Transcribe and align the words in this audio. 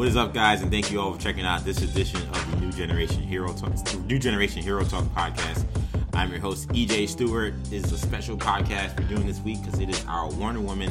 What 0.00 0.08
is 0.08 0.16
up, 0.16 0.32
guys? 0.32 0.62
And 0.62 0.70
thank 0.70 0.90
you 0.90 0.98
all 0.98 1.12
for 1.12 1.20
checking 1.20 1.44
out 1.44 1.62
this 1.62 1.82
edition 1.82 2.22
of 2.30 2.50
the 2.50 2.56
New 2.56 2.72
Generation 2.72 3.22
Hero 3.22 3.52
Talk, 3.52 3.74
New 4.06 4.18
Generation 4.18 4.62
Hero 4.62 4.82
Talk 4.82 5.04
podcast. 5.14 5.66
I'm 6.14 6.30
your 6.30 6.40
host, 6.40 6.70
EJ 6.70 7.06
Stewart. 7.06 7.52
This 7.64 7.84
is 7.84 7.92
a 7.92 7.98
special 7.98 8.38
podcast 8.38 8.98
we're 8.98 9.08
doing 9.08 9.26
this 9.26 9.40
week 9.40 9.62
because 9.62 9.78
it 9.78 9.90
is 9.90 10.02
our 10.08 10.30
Wonder 10.30 10.62
Woman 10.62 10.88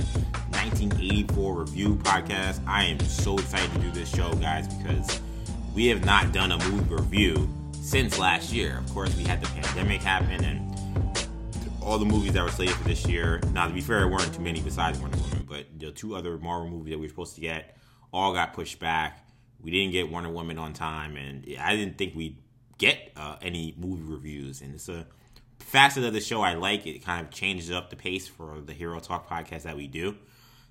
1984 0.51 1.55
review 1.55 1.95
podcast. 1.95 2.61
I 2.67 2.83
am 2.83 2.99
so 2.99 3.35
excited 3.39 3.73
to 3.73 3.79
do 3.79 3.89
this 3.89 4.13
show, 4.13 4.31
guys, 4.35 4.71
because 4.75 5.19
we 5.73 5.87
have 5.87 6.05
not 6.05 6.31
done 6.31 6.51
a 6.51 6.59
movie 6.69 6.93
review 6.93 7.49
since 7.81 8.19
last 8.19 8.53
year. 8.53 8.77
Of 8.77 8.93
course, 8.93 9.17
we 9.17 9.23
had 9.23 9.41
the 9.41 9.47
pandemic 9.47 10.03
happen 10.03 10.45
and 10.45 10.77
all 11.81 11.97
the 11.97 12.05
movies 12.05 12.33
that 12.33 12.43
were 12.43 12.51
slated 12.51 12.75
for 12.75 12.87
this 12.87 13.07
year. 13.07 13.41
Now, 13.53 13.67
to 13.67 13.73
be 13.73 13.81
fair, 13.81 14.01
there 14.01 14.07
weren't 14.07 14.35
too 14.35 14.43
many 14.43 14.61
besides 14.61 14.99
Wonder 14.99 15.17
Woman, 15.17 15.47
but 15.49 15.65
the 15.79 15.89
two 15.89 16.15
other 16.15 16.37
Marvel 16.37 16.69
movies 16.69 16.91
that 16.91 16.99
we 16.99 17.07
were 17.07 17.09
supposed 17.09 17.33
to 17.33 17.41
get 17.41 17.75
all 18.11 18.33
got 18.33 18.53
pushed 18.53 18.79
back. 18.79 19.25
We 19.61 19.71
didn't 19.71 19.91
get 19.91 20.09
Wonder 20.09 20.29
Woman 20.29 20.57
on 20.57 20.73
time, 20.73 21.15
and 21.15 21.45
I 21.59 21.75
didn't 21.75 21.97
think 21.97 22.15
we'd 22.15 22.37
get 22.77 23.11
uh, 23.15 23.35
any 23.41 23.75
movie 23.77 24.03
reviews. 24.03 24.61
And 24.61 24.73
it's 24.75 24.89
a 24.89 25.05
facet 25.59 26.03
of 26.03 26.13
the 26.13 26.21
show 26.21 26.41
I 26.41 26.55
like. 26.55 26.87
It 26.87 27.03
kind 27.03 27.25
of 27.25 27.31
changes 27.31 27.69
up 27.69 27.89
the 27.89 27.95
pace 27.95 28.27
for 28.27 28.61
the 28.61 28.73
Hero 28.73 28.99
Talk 28.99 29.29
podcast 29.29 29.63
that 29.63 29.75
we 29.75 29.87
do. 29.87 30.15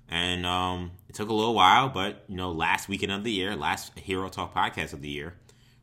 And 0.09 0.45
um, 0.45 0.91
it 1.07 1.13
took 1.15 1.29
a 1.29 1.33
little 1.33 1.53
while, 1.53 1.89
but 1.89 2.23
you 2.27 2.35
know, 2.35 2.51
last 2.51 2.89
weekend 2.89 3.11
of 3.11 3.23
the 3.23 3.31
year, 3.31 3.55
last 3.55 3.97
Hero 3.97 4.27
Talk 4.27 4.55
podcast 4.55 4.93
of 4.93 5.01
the 5.01 5.09
year, 5.09 5.35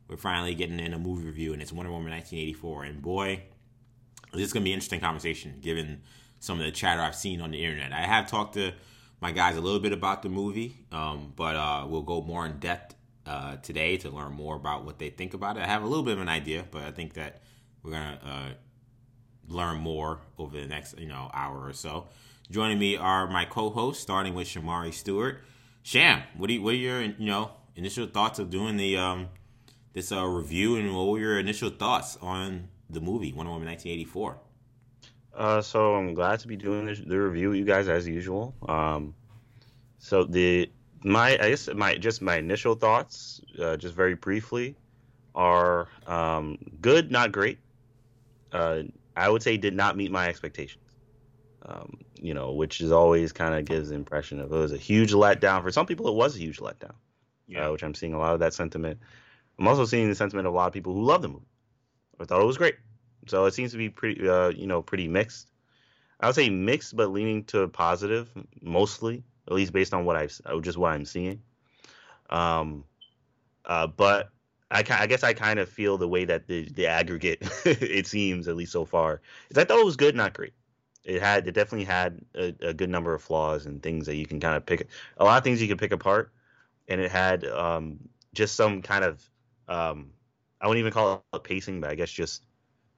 we're 0.09 0.17
finally 0.17 0.53
getting 0.53 0.79
in 0.79 0.93
a 0.93 0.99
movie 0.99 1.25
review, 1.25 1.53
and 1.53 1.61
it's 1.61 1.71
Wonder 1.71 1.91
Woman 1.91 2.11
1984. 2.11 2.83
And 2.83 3.01
boy, 3.01 3.43
this 4.33 4.43
is 4.43 4.53
gonna 4.53 4.65
be 4.65 4.71
an 4.71 4.75
interesting 4.75 4.99
conversation 4.99 5.59
given 5.61 6.01
some 6.39 6.59
of 6.59 6.65
the 6.65 6.71
chatter 6.71 7.01
I've 7.01 7.15
seen 7.15 7.41
on 7.41 7.51
the 7.51 7.63
internet. 7.63 7.93
I 7.93 8.01
have 8.01 8.27
talked 8.27 8.55
to 8.55 8.73
my 9.19 9.31
guys 9.31 9.57
a 9.57 9.61
little 9.61 9.79
bit 9.79 9.93
about 9.93 10.21
the 10.21 10.29
movie, 10.29 10.85
um, 10.91 11.33
but 11.35 11.55
uh, 11.55 11.85
we'll 11.87 12.03
go 12.03 12.21
more 12.21 12.45
in 12.45 12.59
depth 12.59 12.95
uh, 13.25 13.57
today 13.57 13.97
to 13.97 14.09
learn 14.09 14.33
more 14.33 14.55
about 14.55 14.85
what 14.85 14.99
they 14.99 15.09
think 15.09 15.33
about 15.33 15.57
it. 15.57 15.63
I 15.63 15.67
have 15.67 15.83
a 15.83 15.87
little 15.87 16.03
bit 16.03 16.13
of 16.13 16.21
an 16.21 16.29
idea, 16.29 16.65
but 16.69 16.83
I 16.83 16.91
think 16.91 17.13
that 17.13 17.41
we're 17.83 17.91
gonna 17.91 18.19
uh, 18.23 19.53
learn 19.53 19.77
more 19.77 20.19
over 20.37 20.59
the 20.59 20.67
next 20.67 20.97
you 20.99 21.07
know 21.07 21.29
hour 21.33 21.65
or 21.65 21.73
so. 21.73 22.07
Joining 22.49 22.79
me 22.79 22.95
are 22.95 23.27
my 23.27 23.45
co-hosts, 23.45 24.01
starting 24.01 24.33
with 24.33 24.47
Shamari 24.47 24.93
Stewart. 24.93 25.43
Sham, 25.83 26.23
what 26.35 26.49
you, 26.49 26.61
what 26.61 26.73
are 26.73 26.77
your 26.77 27.01
you 27.01 27.25
know 27.25 27.51
initial 27.75 28.07
thoughts 28.07 28.39
of 28.39 28.49
doing 28.49 28.77
the 28.77 28.97
um, 28.97 29.29
this 29.93 30.11
uh, 30.11 30.23
review, 30.25 30.75
and 30.75 30.95
what 30.95 31.07
were 31.07 31.19
your 31.19 31.39
initial 31.39 31.69
thoughts 31.69 32.17
on 32.21 32.69
the 32.89 33.01
movie 33.01 33.33
Wonder 33.33 33.51
Woman 33.51 33.67
1984? 33.67 34.39
Uh, 35.37 35.61
so 35.61 35.93
I'm 35.93 36.15
glad 36.15 36.39
to 36.39 36.47
be 36.47 36.55
doing 36.55 36.87
the, 36.87 36.95
the 36.95 37.21
review 37.21 37.49
with 37.49 37.59
you 37.59 37.65
guys 37.65 37.87
as 37.87 38.07
usual. 38.07 38.55
Um, 38.67 39.13
so 39.99 40.23
the 40.23 40.69
my 41.03 41.33
I 41.39 41.49
guess 41.49 41.69
my 41.73 41.95
just 41.95 42.23
my 42.23 42.37
initial 42.37 42.73
thoughts, 42.73 43.39
uh, 43.59 43.77
just 43.77 43.93
very 43.93 44.15
briefly, 44.15 44.75
are 45.35 45.89
um, 46.07 46.57
good, 46.81 47.11
not 47.11 47.31
great. 47.31 47.59
Uh, 48.51 48.83
I 49.15 49.29
would 49.29 49.43
say 49.43 49.57
did 49.57 49.75
not 49.75 49.95
meet 49.95 50.11
my 50.11 50.27
expectations. 50.27 50.83
Um, 51.63 51.99
you 52.19 52.33
know, 52.33 52.53
which 52.53 52.81
is 52.81 52.91
always 52.91 53.31
kind 53.31 53.53
of 53.53 53.65
gives 53.65 53.89
the 53.89 53.95
impression 53.95 54.39
of 54.39 54.51
it 54.51 54.55
was 54.55 54.71
a 54.71 54.77
huge 54.77 55.13
letdown. 55.13 55.61
For 55.61 55.71
some 55.71 55.85
people, 55.85 56.07
it 56.07 56.15
was 56.15 56.35
a 56.35 56.39
huge 56.39 56.59
letdown. 56.59 56.95
Yeah. 57.47 57.67
Uh, 57.67 57.73
which 57.73 57.83
I'm 57.83 57.93
seeing 57.93 58.13
a 58.13 58.19
lot 58.19 58.33
of 58.33 58.39
that 58.39 58.55
sentiment. 58.55 58.99
I'm 59.59 59.67
also 59.67 59.85
seeing 59.85 60.09
the 60.09 60.15
sentiment 60.15 60.47
of 60.47 60.53
a 60.53 60.57
lot 60.57 60.67
of 60.67 60.73
people 60.73 60.93
who 60.93 61.03
love 61.03 61.21
the 61.21 61.27
movie. 61.27 61.45
I 62.19 62.25
thought 62.25 62.41
it 62.41 62.45
was 62.45 62.57
great. 62.57 62.75
So 63.29 63.45
it 63.45 63.53
seems 63.53 63.71
to 63.71 63.77
be 63.77 63.89
pretty, 63.89 64.27
uh, 64.27 64.49
you 64.49 64.67
know, 64.67 64.81
pretty 64.81 65.07
mixed. 65.07 65.51
I 66.19 66.27
would 66.27 66.35
say 66.35 66.49
mixed, 66.49 66.95
but 66.95 67.11
leaning 67.11 67.43
to 67.45 67.67
positive 67.67 68.29
mostly, 68.61 69.23
at 69.47 69.53
least 69.53 69.73
based 69.73 69.93
on 69.93 70.05
what 70.05 70.15
I've 70.15 70.39
uh, 70.45 70.59
just 70.59 70.77
what 70.77 70.91
I'm 70.91 71.05
seeing. 71.05 71.41
Um, 72.29 72.83
uh, 73.65 73.87
but 73.87 74.29
I, 74.71 74.83
I 74.89 75.07
guess 75.07 75.23
I 75.23 75.33
kind 75.33 75.59
of 75.59 75.69
feel 75.69 75.97
the 75.97 76.07
way 76.07 76.25
that 76.25 76.47
the 76.47 76.69
the 76.69 76.87
aggregate 76.87 77.39
it 77.65 78.07
seems 78.07 78.47
at 78.47 78.55
least 78.55 78.71
so 78.71 78.85
far 78.85 79.21
is 79.49 79.57
I 79.57 79.63
thought 79.63 79.79
it 79.79 79.85
was 79.85 79.97
good, 79.97 80.15
not 80.15 80.33
great. 80.33 80.53
It 81.03 81.21
had 81.21 81.47
it 81.47 81.53
definitely 81.53 81.85
had 81.85 82.19
a, 82.35 82.53
a 82.61 82.73
good 82.73 82.89
number 82.89 83.13
of 83.13 83.21
flaws 83.21 83.65
and 83.65 83.81
things 83.81 84.05
that 84.07 84.15
you 84.15 84.25
can 84.25 84.39
kind 84.39 84.57
of 84.57 84.65
pick 84.65 84.87
a 85.17 85.23
lot 85.23 85.37
of 85.37 85.43
things 85.43 85.61
you 85.61 85.67
can 85.67 85.77
pick 85.77 85.91
apart, 85.91 86.31
and 86.87 86.99
it 86.99 87.11
had 87.11 87.45
um, 87.45 87.99
just 88.33 88.55
some 88.55 88.81
kind 88.81 89.05
of 89.05 89.29
um, 89.69 90.11
I 90.59 90.67
wouldn't 90.67 90.79
even 90.79 90.91
call 90.91 91.23
it 91.33 91.43
pacing, 91.43 91.81
but 91.81 91.89
I 91.89 91.95
guess 91.95 92.11
just 92.11 92.46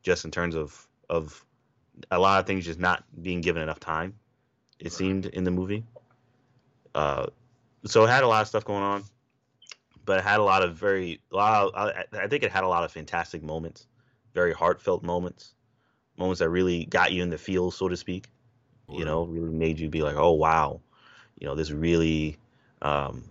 just 0.01 0.25
in 0.25 0.31
terms 0.31 0.55
of 0.55 0.87
of 1.09 1.45
a 2.11 2.19
lot 2.19 2.39
of 2.39 2.47
things 2.47 2.65
just 2.65 2.79
not 2.79 3.03
being 3.21 3.41
given 3.41 3.61
enough 3.61 3.79
time. 3.79 4.13
It 4.79 4.85
right. 4.85 4.91
seemed 4.91 5.25
in 5.25 5.43
the 5.43 5.51
movie. 5.51 5.83
Uh, 6.95 7.27
so 7.85 8.03
it 8.03 8.09
had 8.09 8.23
a 8.23 8.27
lot 8.27 8.41
of 8.41 8.47
stuff 8.47 8.65
going 8.65 8.83
on, 8.83 9.03
but 10.05 10.19
it 10.19 10.23
had 10.23 10.39
a 10.39 10.43
lot 10.43 10.63
of 10.63 10.75
very 10.75 11.21
a 11.31 11.35
lot. 11.35 11.67
Of, 11.67 11.75
I, 11.75 12.05
I 12.23 12.27
think 12.27 12.43
it 12.43 12.51
had 12.51 12.63
a 12.63 12.67
lot 12.67 12.83
of 12.83 12.91
fantastic 12.91 13.43
moments, 13.43 13.87
very 14.33 14.53
heartfelt 14.53 15.03
moments, 15.03 15.53
moments 16.17 16.39
that 16.39 16.49
really 16.49 16.85
got 16.85 17.11
you 17.11 17.23
in 17.23 17.29
the 17.29 17.37
feel, 17.37 17.71
so 17.71 17.87
to 17.87 17.97
speak. 17.97 18.27
You 18.91 19.05
know, 19.05 19.25
really 19.25 19.53
made 19.53 19.79
you 19.79 19.87
be 19.87 20.01
like, 20.01 20.15
oh 20.15 20.31
wow, 20.31 20.81
you 21.37 21.45
know, 21.45 21.53
this 21.53 21.69
really, 21.69 22.37
um, 22.81 23.23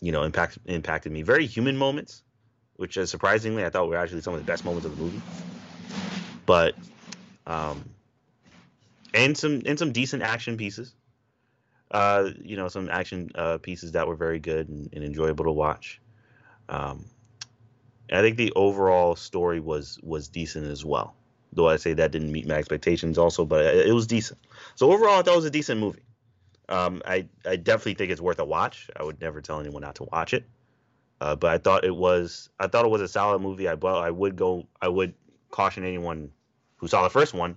you 0.00 0.10
know, 0.10 0.24
impact 0.24 0.58
impacted 0.66 1.12
me. 1.12 1.22
Very 1.22 1.46
human 1.46 1.76
moments, 1.76 2.24
which 2.74 2.96
is 2.96 3.08
surprisingly 3.08 3.64
I 3.64 3.70
thought 3.70 3.88
were 3.88 3.96
actually 3.96 4.22
some 4.22 4.34
of 4.34 4.40
the 4.40 4.46
best 4.46 4.64
moments 4.64 4.84
of 4.84 4.96
the 4.96 5.04
movie 5.04 5.20
but 6.46 6.74
um, 7.46 7.84
and 9.12 9.36
some 9.36 9.62
and 9.66 9.78
some 9.78 9.92
decent 9.92 10.22
action 10.22 10.56
pieces. 10.56 10.94
Uh, 11.90 12.30
you 12.42 12.56
know, 12.56 12.66
some 12.66 12.88
action 12.90 13.30
uh, 13.36 13.58
pieces 13.58 13.92
that 13.92 14.08
were 14.08 14.16
very 14.16 14.40
good 14.40 14.68
and, 14.68 14.88
and 14.92 15.04
enjoyable 15.04 15.44
to 15.44 15.52
watch. 15.52 16.00
Um, 16.68 17.04
I 18.12 18.20
think 18.22 18.36
the 18.36 18.52
overall 18.56 19.16
story 19.16 19.60
was 19.60 19.98
was 20.02 20.28
decent 20.28 20.66
as 20.66 20.84
well. 20.84 21.14
Though 21.52 21.68
I 21.68 21.76
say 21.76 21.92
that 21.94 22.10
didn't 22.12 22.32
meet 22.32 22.46
my 22.46 22.56
expectations 22.56 23.18
also, 23.18 23.44
but 23.44 23.64
it 23.64 23.92
was 23.92 24.06
decent. 24.06 24.38
So 24.74 24.92
overall, 24.92 25.18
I 25.18 25.22
thought 25.22 25.34
it 25.34 25.36
was 25.36 25.44
a 25.44 25.50
decent 25.50 25.80
movie. 25.80 26.02
Um, 26.68 27.02
I 27.06 27.28
I 27.44 27.56
definitely 27.56 27.94
think 27.94 28.10
it's 28.10 28.20
worth 28.20 28.40
a 28.40 28.44
watch. 28.44 28.90
I 28.96 29.04
would 29.04 29.20
never 29.20 29.40
tell 29.40 29.60
anyone 29.60 29.82
not 29.82 29.94
to 29.96 30.04
watch 30.04 30.34
it. 30.34 30.44
Uh, 31.20 31.34
but 31.34 31.50
I 31.50 31.58
thought 31.58 31.84
it 31.84 31.94
was 31.94 32.50
I 32.58 32.66
thought 32.66 32.84
it 32.84 32.90
was 32.90 33.00
a 33.00 33.08
solid 33.08 33.40
movie. 33.40 33.68
I 33.68 33.76
but 33.76 33.96
I 33.96 34.10
would 34.10 34.36
go 34.36 34.66
I 34.82 34.88
would 34.88 35.14
caution 35.50 35.84
anyone 35.84 36.30
who 36.76 36.88
saw 36.88 37.02
the 37.02 37.10
first 37.10 37.34
one 37.34 37.56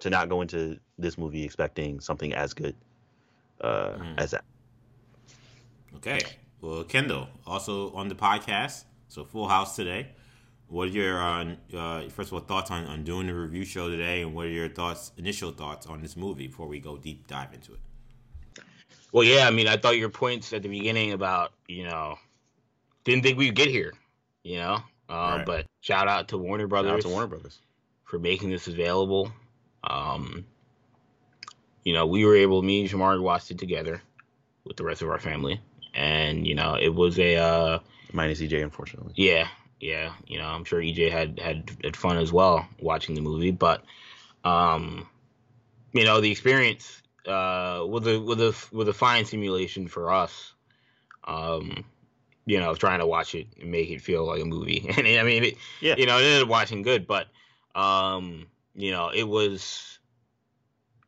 to 0.00 0.10
not 0.10 0.28
go 0.28 0.40
into 0.40 0.78
this 0.98 1.16
movie 1.16 1.44
expecting 1.44 2.00
something 2.00 2.34
as 2.34 2.54
good 2.54 2.74
uh, 3.60 3.90
mm. 3.98 4.14
as 4.18 4.32
that. 4.32 4.44
Okay. 5.96 6.20
Well, 6.60 6.84
Kendall, 6.84 7.28
also 7.46 7.92
on 7.92 8.08
the 8.08 8.14
podcast, 8.14 8.84
so 9.08 9.24
Full 9.24 9.48
House 9.48 9.76
today. 9.76 10.08
What 10.68 10.88
are 10.88 10.92
your 10.92 11.20
uh, 11.20 11.54
uh, 11.74 12.08
first 12.10 12.28
of 12.28 12.34
all 12.34 12.40
thoughts 12.40 12.70
on, 12.70 12.84
on 12.86 13.02
doing 13.02 13.26
the 13.26 13.34
review 13.34 13.64
show 13.64 13.88
today, 13.88 14.22
and 14.22 14.34
what 14.34 14.46
are 14.46 14.50
your 14.50 14.68
thoughts, 14.68 15.12
initial 15.16 15.50
thoughts 15.50 15.86
on 15.86 16.00
this 16.00 16.16
movie 16.16 16.46
before 16.46 16.68
we 16.68 16.78
go 16.78 16.96
deep 16.96 17.26
dive 17.26 17.52
into 17.52 17.72
it? 17.72 17.80
Well, 19.12 19.24
yeah, 19.24 19.48
I 19.48 19.50
mean, 19.50 19.66
I 19.66 19.76
thought 19.76 19.96
your 19.96 20.10
points 20.10 20.52
at 20.52 20.62
the 20.62 20.68
beginning 20.68 21.12
about 21.12 21.52
you 21.66 21.84
know 21.84 22.18
didn't 23.04 23.24
think 23.24 23.36
we'd 23.36 23.56
get 23.56 23.68
here, 23.68 23.94
you 24.44 24.58
know, 24.58 24.82
uh, 25.08 25.34
right. 25.38 25.46
but 25.46 25.66
shout 25.80 26.06
out 26.06 26.28
to 26.28 26.38
Warner 26.38 26.68
Brothers. 26.68 26.90
Shout 26.90 26.98
out 26.98 27.02
to 27.02 27.08
Warner 27.08 27.26
Brothers 27.26 27.58
for 28.10 28.18
making 28.18 28.50
this 28.50 28.66
available. 28.66 29.32
Um, 29.84 30.44
you 31.84 31.94
know, 31.94 32.06
we 32.06 32.24
were 32.24 32.34
able, 32.34 32.60
me 32.60 32.80
and 32.80 32.90
Shamari 32.90 33.22
watched 33.22 33.52
it 33.52 33.58
together 33.58 34.02
with 34.64 34.76
the 34.76 34.84
rest 34.84 35.00
of 35.00 35.08
our 35.08 35.20
family, 35.20 35.60
and 35.94 36.46
you 36.46 36.56
know, 36.56 36.74
it 36.74 36.92
was 36.92 37.18
a 37.20 37.36
uh, 37.36 37.78
minus 38.12 38.40
EJ, 38.40 38.62
unfortunately. 38.62 39.12
Yeah, 39.14 39.46
yeah. 39.78 40.12
You 40.26 40.38
know, 40.38 40.46
I'm 40.46 40.64
sure 40.64 40.80
EJ 40.80 41.10
had 41.10 41.38
had, 41.38 41.70
had 41.84 41.96
fun 41.96 42.18
as 42.18 42.32
well 42.32 42.66
watching 42.80 43.14
the 43.14 43.20
movie, 43.20 43.52
but 43.52 43.84
um, 44.44 45.08
you 45.92 46.04
know, 46.04 46.20
the 46.20 46.30
experience 46.30 47.00
uh, 47.26 47.84
with 47.88 48.08
a 48.08 48.20
with 48.20 48.40
a 48.40 48.54
with 48.72 48.88
a 48.88 48.92
fine 48.92 49.24
simulation 49.24 49.86
for 49.86 50.12
us. 50.12 50.52
Um, 51.24 51.84
you 52.46 52.58
know, 52.58 52.74
trying 52.74 52.98
to 52.98 53.06
watch 53.06 53.36
it 53.36 53.46
and 53.60 53.70
make 53.70 53.90
it 53.90 54.00
feel 54.00 54.26
like 54.26 54.40
a 54.40 54.44
movie. 54.44 54.84
And 54.98 55.06
I 55.06 55.22
mean, 55.22 55.44
it, 55.44 55.56
yeah. 55.80 55.94
you 55.96 56.06
know, 56.06 56.18
it 56.18 56.24
ended 56.24 56.42
up 56.42 56.48
watching 56.48 56.82
good, 56.82 57.06
but 57.06 57.28
um, 57.74 58.46
you 58.74 58.90
know, 58.90 59.10
it 59.10 59.24
was 59.24 59.98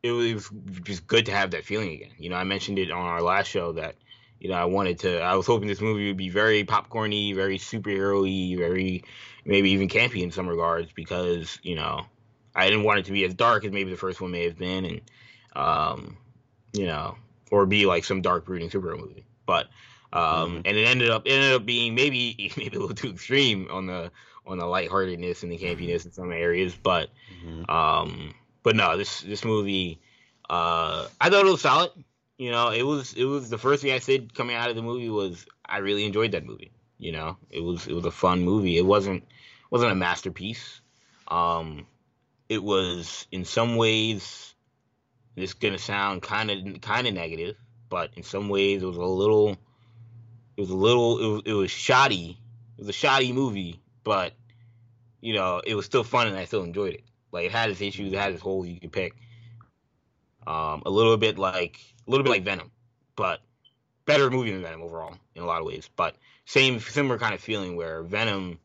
it 0.01 0.11
was 0.11 0.49
just 0.83 1.07
good 1.07 1.25
to 1.27 1.31
have 1.31 1.51
that 1.51 1.63
feeling 1.63 1.91
again. 1.91 2.11
You 2.17 2.29
know, 2.29 2.35
I 2.35 2.43
mentioned 2.43 2.77
it 2.77 2.91
on 2.91 3.05
our 3.05 3.21
last 3.21 3.47
show 3.47 3.73
that 3.73 3.95
you 4.39 4.49
know 4.49 4.55
I 4.55 4.65
wanted 4.65 4.99
to. 4.99 5.21
I 5.21 5.35
was 5.35 5.47
hoping 5.47 5.67
this 5.67 5.81
movie 5.81 6.07
would 6.07 6.17
be 6.17 6.29
very 6.29 6.65
popcorny, 6.65 7.33
very 7.33 7.57
superhero-y, 7.57 8.57
very 8.57 9.03
maybe 9.45 9.71
even 9.71 9.87
campy 9.87 10.21
in 10.21 10.31
some 10.31 10.47
regards 10.47 10.91
because 10.91 11.57
you 11.63 11.75
know 11.75 12.05
I 12.55 12.67
didn't 12.67 12.83
want 12.83 12.99
it 12.99 13.05
to 13.05 13.11
be 13.11 13.23
as 13.23 13.33
dark 13.33 13.65
as 13.65 13.71
maybe 13.71 13.91
the 13.91 13.97
first 13.97 14.21
one 14.21 14.31
may 14.31 14.43
have 14.45 14.57
been, 14.57 14.85
and 14.85 15.01
um, 15.55 16.17
you 16.73 16.85
know, 16.85 17.15
or 17.51 17.65
be 17.65 17.85
like 17.85 18.03
some 18.03 18.21
dark 18.21 18.45
brooding 18.45 18.69
superhero 18.69 18.99
movie. 18.99 19.25
But 19.45 19.67
um, 20.11 20.21
mm-hmm. 20.21 20.61
and 20.65 20.77
it 20.77 20.87
ended 20.87 21.09
up 21.09 21.25
it 21.25 21.31
ended 21.31 21.53
up 21.53 21.65
being 21.65 21.95
maybe 21.95 22.51
maybe 22.57 22.75
a 22.75 22.79
little 22.79 22.95
too 22.95 23.11
extreme 23.11 23.67
on 23.71 23.87
the 23.87 24.11
on 24.45 24.57
the 24.57 24.65
lightheartedness 24.65 25.43
and 25.43 25.51
the 25.51 25.57
campiness 25.57 26.05
in 26.05 26.11
some 26.11 26.31
areas, 26.31 26.75
but 26.75 27.09
mm-hmm. 27.43 27.69
um, 27.69 28.33
but 28.63 28.75
no, 28.75 28.97
this 28.97 29.21
this 29.21 29.45
movie, 29.45 29.99
uh, 30.49 31.07
I 31.19 31.29
thought 31.29 31.45
it 31.45 31.51
was 31.51 31.61
solid. 31.61 31.91
You 32.37 32.51
know, 32.51 32.71
it 32.71 32.83
was 32.83 33.13
it 33.13 33.25
was 33.25 33.49
the 33.49 33.57
first 33.57 33.81
thing 33.81 33.91
I 33.91 33.99
said 33.99 34.33
coming 34.33 34.55
out 34.55 34.69
of 34.69 34.75
the 34.75 34.81
movie 34.81 35.09
was 35.09 35.45
I 35.65 35.77
really 35.77 36.05
enjoyed 36.05 36.31
that 36.31 36.45
movie. 36.45 36.71
You 36.97 37.11
know, 37.11 37.37
it 37.49 37.61
was 37.61 37.87
it 37.87 37.93
was 37.93 38.05
a 38.05 38.11
fun 38.11 38.43
movie. 38.43 38.77
It 38.77 38.85
wasn't 38.85 39.23
wasn't 39.69 39.91
a 39.91 39.95
masterpiece. 39.95 40.81
Um, 41.27 41.85
it 42.49 42.63
was 42.63 43.27
in 43.31 43.45
some 43.45 43.75
ways. 43.75 44.53
This 45.35 45.49
is 45.49 45.53
gonna 45.55 45.79
sound 45.79 46.21
kind 46.21 46.51
of 46.51 46.81
kind 46.81 47.07
of 47.07 47.13
negative, 47.13 47.55
but 47.89 48.11
in 48.15 48.23
some 48.23 48.49
ways 48.49 48.83
it 48.83 48.85
was 48.85 48.97
a 48.97 49.03
little. 49.03 49.57
It 50.55 50.61
was 50.61 50.69
a 50.69 50.75
little. 50.75 51.19
It 51.19 51.27
was, 51.27 51.41
it 51.45 51.53
was 51.53 51.71
shoddy. 51.71 52.37
It 52.77 52.81
was 52.81 52.89
a 52.89 52.93
shoddy 52.93 53.33
movie, 53.33 53.81
but 54.03 54.33
you 55.21 55.33
know 55.33 55.61
it 55.65 55.75
was 55.75 55.85
still 55.85 56.03
fun 56.03 56.27
and 56.27 56.37
I 56.37 56.45
still 56.45 56.63
enjoyed 56.63 56.95
it. 56.95 57.03
Like 57.31 57.45
it 57.45 57.51
had 57.51 57.69
its 57.69 57.81
issues, 57.81 58.13
it 58.13 58.19
had 58.19 58.31
its 58.31 58.41
holes 58.41 58.67
you 58.67 58.79
could 58.79 58.91
pick. 58.91 59.13
Um, 60.45 60.83
a 60.85 60.89
little 60.89 61.17
bit 61.17 61.37
like 61.37 61.79
a 62.07 62.11
little 62.11 62.23
bit 62.23 62.31
like 62.31 62.43
Venom, 62.43 62.71
but 63.15 63.41
better 64.05 64.29
movie 64.29 64.51
than 64.51 64.61
Venom 64.61 64.81
overall 64.81 65.15
in 65.35 65.43
a 65.43 65.45
lot 65.45 65.61
of 65.61 65.67
ways. 65.67 65.89
But 65.95 66.15
same 66.45 66.79
similar 66.79 67.17
kind 67.17 67.33
of 67.33 67.41
feeling 67.41 67.75
where 67.75 68.03
Venom, 68.03 68.59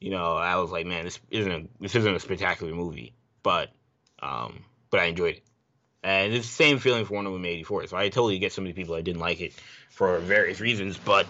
you 0.00 0.10
know, 0.10 0.36
I 0.36 0.56
was 0.56 0.70
like, 0.70 0.86
man, 0.86 1.04
this 1.04 1.18
isn't 1.30 1.52
a, 1.52 1.64
this 1.80 1.94
isn't 1.96 2.14
a 2.14 2.20
spectacular 2.20 2.72
movie, 2.74 3.14
but 3.42 3.70
um, 4.22 4.64
but 4.90 5.00
I 5.00 5.06
enjoyed 5.06 5.36
it. 5.36 5.42
And 6.02 6.34
it's 6.34 6.46
the 6.46 6.54
same 6.54 6.78
feeling 6.78 7.06
for 7.06 7.14
Wonder 7.14 7.30
Woman 7.30 7.46
84. 7.46 7.86
So 7.88 7.96
I 7.96 8.10
totally 8.10 8.38
get 8.38 8.52
some 8.52 8.64
of 8.66 8.68
the 8.68 8.80
people 8.80 8.94
that 8.94 9.04
didn't 9.04 9.22
like 9.22 9.40
it 9.40 9.54
for 9.90 10.18
various 10.18 10.60
reasons, 10.60 10.98
but 10.98 11.26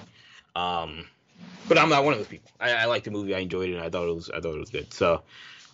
um, 0.57 1.07
but 1.69 1.79
I'm 1.79 1.89
not 1.89 2.05
one 2.05 2.13
of 2.13 2.19
those 2.19 2.29
people. 2.29 2.51
I, 2.61 2.73
I 2.73 2.85
liked 2.87 3.05
the 3.05 3.11
movie, 3.11 3.35
I 3.35 3.41
enjoyed 3.41 3.71
it, 3.71 3.79
I 3.79 3.89
thought 3.89 4.09
it 4.09 4.15
was 4.15 4.31
I 4.31 4.41
thought 4.41 4.55
it 4.55 4.61
was 4.61 4.71
good. 4.71 4.93
So 4.93 5.23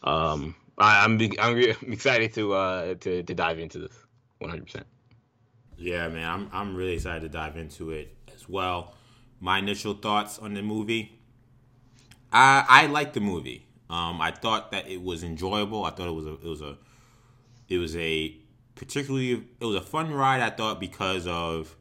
um, 0.03 0.55
I, 0.79 1.05
am 1.05 1.21
I'm, 1.21 1.31
I'm 1.39 1.59
excited 1.93 2.33
to 2.35 2.55
uh 2.55 2.95
to 2.95 3.23
to 3.23 3.35
dive 3.35 3.59
into 3.59 3.79
this 3.79 3.93
100. 4.39 4.65
percent 4.65 4.87
Yeah, 5.77 6.09
man, 6.09 6.29
I'm 6.29 6.51
I'm 6.53 6.77
really 6.77 6.95
excited 6.95 7.23
to 7.23 7.29
dive 7.29 7.57
into 7.57 7.91
it 7.91 8.15
as 8.35 8.49
well. 8.49 8.95
My 9.41 9.59
initial 9.59 9.95
thoughts 9.95 10.39
on 10.39 10.55
the 10.55 10.63
movie. 10.63 11.19
I 12.33 12.65
I 12.69 12.87
liked 12.87 13.15
the 13.15 13.21
movie. 13.21 13.67
Um, 13.89 14.21
I 14.21 14.31
thought 14.31 14.71
that 14.71 14.89
it 14.89 15.03
was 15.03 15.25
enjoyable. 15.25 15.85
I 15.85 15.91
thought 15.91 16.09
it 16.09 16.13
was 16.15 16.27
a 16.27 16.35
it 16.35 16.45
was 16.45 16.63
a 16.63 16.77
it 17.69 17.79
was 17.79 17.97
a 17.97 18.37
particularly 18.77 19.45
it 19.61 19.65
was 19.65 19.77
a 19.77 19.81
fun 19.81 20.13
ride. 20.13 20.41
I 20.41 20.51
thought 20.51 20.79
because 20.79 21.27
of 21.27 21.77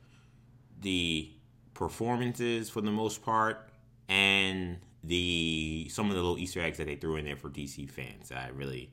the 0.81 1.29
performances 1.73 2.69
for 2.69 2.81
the 2.81 2.91
most 2.91 3.23
part 3.23 3.68
and 4.09 4.79
the 5.03 5.87
some 5.89 6.09
of 6.09 6.15
the 6.15 6.21
little 6.21 6.37
Easter 6.37 6.61
eggs 6.61 6.77
that 6.79 6.87
they 6.87 6.95
threw 6.95 7.15
in 7.15 7.23
there 7.23 7.37
for 7.37 7.49
DC 7.49 7.89
fans 7.89 8.31
I 8.31 8.49
really 8.49 8.91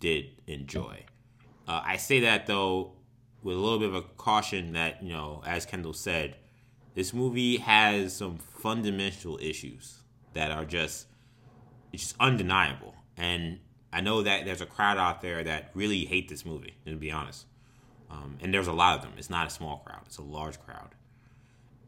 did 0.00 0.26
enjoy. 0.46 1.04
Uh, 1.66 1.82
I 1.84 1.96
say 1.96 2.20
that 2.20 2.46
though 2.46 2.92
with 3.42 3.56
a 3.56 3.60
little 3.60 3.78
bit 3.78 3.88
of 3.88 3.94
a 3.94 4.02
caution 4.02 4.72
that 4.72 5.02
you 5.02 5.10
know, 5.10 5.42
as 5.46 5.64
Kendall 5.64 5.92
said, 5.92 6.36
this 6.94 7.14
movie 7.14 7.58
has 7.58 8.14
some 8.14 8.36
fundamental 8.36 9.38
issues 9.40 10.02
that 10.34 10.50
are 10.50 10.64
just 10.64 11.06
it's 11.92 12.02
just 12.02 12.16
undeniable. 12.20 12.94
And 13.16 13.60
I 13.92 14.00
know 14.00 14.22
that 14.22 14.44
there's 14.44 14.60
a 14.60 14.66
crowd 14.66 14.98
out 14.98 15.22
there 15.22 15.42
that 15.44 15.70
really 15.74 16.04
hate 16.04 16.28
this 16.28 16.44
movie. 16.44 16.74
To 16.86 16.96
be 16.96 17.10
honest, 17.10 17.46
um, 18.10 18.38
and 18.40 18.52
there's 18.52 18.66
a 18.66 18.72
lot 18.72 18.96
of 18.96 19.02
them. 19.02 19.12
It's 19.16 19.30
not 19.30 19.46
a 19.46 19.50
small 19.50 19.78
crowd; 19.78 20.02
it's 20.06 20.18
a 20.18 20.22
large 20.22 20.60
crowd, 20.60 20.94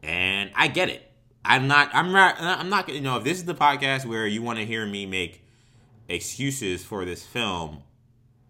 and 0.02 0.50
I 0.55 0.69
get 0.69 0.88
it. 0.88 1.09
I'm 1.44 1.69
not. 1.69 1.90
I'm 1.94 2.12
not. 2.12 2.37
I'm 2.38 2.69
not. 2.69 2.88
You 2.88 3.00
know, 3.00 3.16
if 3.16 3.25
this 3.25 3.38
is 3.38 3.44
the 3.44 3.54
podcast 3.54 4.04
where 4.04 4.26
you 4.26 4.42
want 4.42 4.58
to 4.58 4.66
hear 4.66 4.87
me 4.87 5.06
make 5.06 5.44
excuses 6.08 6.84
for 6.84 7.04
this 7.04 7.25
film, 7.25 7.82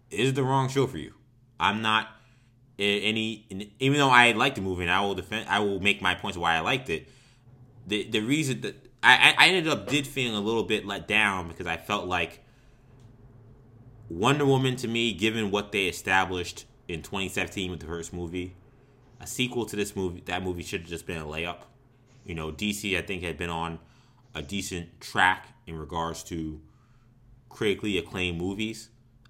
is 0.09 0.33
the 0.33 0.43
wrong 0.43 0.67
show 0.69 0.87
for 0.87 0.97
you. 0.97 1.13
I'm 1.59 1.81
not 1.81 2.09
any. 2.77 3.47
Even 3.79 3.97
though 3.97 4.09
I 4.09 4.33
like 4.33 4.55
the 4.55 4.61
movie 4.61 4.83
and 4.83 4.91
I 4.91 5.01
will 5.01 5.15
defend, 5.15 5.47
I 5.47 5.59
will 5.59 5.79
make 5.79 6.01
my 6.01 6.15
points 6.15 6.37
why 6.37 6.55
I 6.55 6.59
liked 6.59 6.89
it. 6.89 7.07
The 7.87 8.09
the 8.09 8.19
reason 8.19 8.61
that 8.61 8.75
I 9.01 9.33
I 9.37 9.47
ended 9.47 9.67
up 9.67 9.87
did 9.87 10.05
feeling 10.05 10.35
a 10.35 10.41
little 10.41 10.63
bit 10.63 10.85
let 10.85 11.07
down 11.07 11.47
because 11.47 11.67
I 11.67 11.77
felt 11.77 12.07
like 12.07 12.43
Wonder 14.09 14.45
Woman 14.45 14.75
to 14.77 14.87
me, 14.87 15.13
given 15.13 15.49
what 15.49 15.71
they 15.71 15.85
established 15.85 16.65
in 16.89 17.01
2017 17.01 17.71
with 17.71 17.79
the 17.79 17.85
first 17.85 18.11
movie, 18.11 18.55
a 19.21 19.25
sequel 19.25 19.65
to 19.65 19.77
this 19.77 19.95
movie, 19.95 20.21
that 20.25 20.43
movie 20.43 20.63
should 20.63 20.81
have 20.81 20.89
just 20.89 21.07
been 21.07 21.17
a 21.17 21.25
layup 21.25 21.59
you 22.25 22.35
know, 22.35 22.51
DC 22.51 22.97
I 22.97 23.01
think 23.01 23.23
had 23.23 23.37
been 23.37 23.49
on 23.49 23.79
a 24.33 24.41
decent 24.41 25.01
track 25.01 25.47
in 25.67 25.77
regards 25.77 26.23
to 26.23 26.61
critically 27.49 27.97
acclaimed 27.97 28.37
movies, 28.37 28.89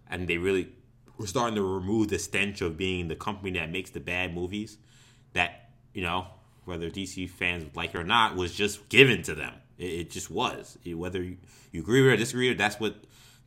and 0.09 0.27
they 0.27 0.37
really 0.37 0.69
were 1.17 1.27
starting 1.27 1.55
to 1.55 1.63
remove 1.63 2.09
the 2.09 2.19
stench 2.19 2.61
of 2.61 2.77
being 2.77 3.07
the 3.07 3.15
company 3.15 3.57
that 3.59 3.71
makes 3.71 3.89
the 3.89 3.99
bad 3.99 4.33
movies. 4.33 4.77
That 5.33 5.69
you 5.93 6.03
know, 6.03 6.27
whether 6.65 6.89
DC 6.89 7.29
fans 7.29 7.75
like 7.75 7.93
it 7.93 7.97
or 7.97 8.03
not, 8.03 8.35
was 8.35 8.53
just 8.53 8.87
given 8.89 9.23
to 9.23 9.35
them. 9.35 9.53
It, 9.77 9.85
it 9.85 10.11
just 10.11 10.29
was. 10.29 10.77
It, 10.83 10.95
whether 10.95 11.21
you, 11.21 11.37
you 11.71 11.81
agree 11.81 12.07
or 12.07 12.15
disagree, 12.15 12.53
that's 12.53 12.79
what 12.79 12.95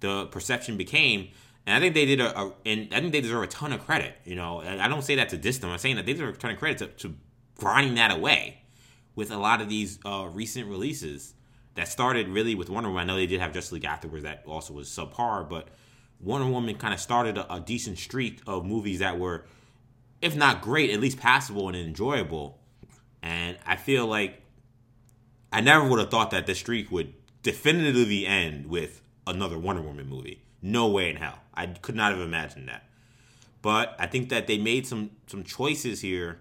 the 0.00 0.26
perception 0.26 0.76
became. 0.76 1.28
And 1.66 1.76
I 1.76 1.80
think 1.80 1.94
they 1.94 2.04
did 2.04 2.20
a, 2.20 2.38
a, 2.38 2.52
and 2.66 2.92
I 2.92 3.00
think 3.00 3.12
they 3.12 3.20
deserve 3.20 3.42
a 3.42 3.46
ton 3.46 3.72
of 3.72 3.84
credit. 3.84 4.16
You 4.24 4.34
know, 4.34 4.60
I 4.60 4.88
don't 4.88 5.02
say 5.02 5.14
that 5.16 5.30
to 5.30 5.38
diss 5.38 5.58
them. 5.58 5.70
I'm 5.70 5.78
saying 5.78 5.96
that 5.96 6.04
they 6.04 6.12
deserve 6.12 6.34
a 6.34 6.38
ton 6.38 6.50
of 6.50 6.58
credit 6.58 6.78
to, 6.78 6.86
to 7.08 7.14
grinding 7.56 7.94
that 7.94 8.10
away 8.10 8.63
with 9.14 9.30
a 9.30 9.38
lot 9.38 9.60
of 9.60 9.68
these 9.68 9.98
uh, 10.04 10.28
recent 10.32 10.68
releases 10.68 11.34
that 11.74 11.88
started 11.88 12.28
really 12.28 12.54
with 12.54 12.70
Wonder 12.70 12.88
Woman. 12.88 13.08
I 13.08 13.12
know 13.12 13.16
they 13.16 13.26
did 13.26 13.40
have 13.40 13.52
Justice 13.52 13.72
League 13.72 13.84
afterwards 13.84 14.24
that 14.24 14.44
also 14.46 14.74
was 14.74 14.88
subpar, 14.88 15.48
but 15.48 15.68
Wonder 16.20 16.48
Woman 16.48 16.76
kind 16.76 16.94
of 16.94 17.00
started 17.00 17.36
a, 17.38 17.54
a, 17.54 17.60
decent 17.60 17.98
streak 17.98 18.40
of 18.46 18.64
movies 18.64 19.00
that 19.00 19.18
were, 19.18 19.44
if 20.22 20.36
not 20.36 20.62
great, 20.62 20.90
at 20.90 21.00
least 21.00 21.18
passable 21.18 21.68
and 21.68 21.76
enjoyable. 21.76 22.58
And 23.22 23.56
I 23.66 23.76
feel 23.76 24.06
like 24.06 24.42
I 25.52 25.60
never 25.60 25.88
would 25.88 25.98
have 25.98 26.10
thought 26.10 26.30
that 26.30 26.46
this 26.46 26.58
streak 26.58 26.90
would 26.90 27.14
definitively 27.42 28.26
end 28.26 28.66
with 28.66 29.00
another 29.26 29.58
Wonder 29.58 29.82
Woman 29.82 30.08
movie. 30.08 30.40
No 30.62 30.88
way 30.88 31.10
in 31.10 31.16
hell. 31.16 31.38
I 31.54 31.66
could 31.66 31.94
not 31.94 32.12
have 32.12 32.20
imagined 32.20 32.68
that. 32.68 32.84
But 33.62 33.96
I 33.98 34.06
think 34.06 34.28
that 34.28 34.46
they 34.46 34.58
made 34.58 34.86
some 34.86 35.10
some 35.26 35.42
choices 35.42 36.00
here 36.00 36.40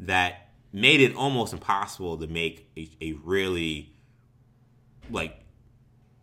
that 0.00 0.49
made 0.72 1.00
it 1.00 1.14
almost 1.14 1.52
impossible 1.52 2.16
to 2.18 2.26
make 2.26 2.70
a, 2.76 2.90
a 3.00 3.12
really 3.24 3.92
like 5.10 5.40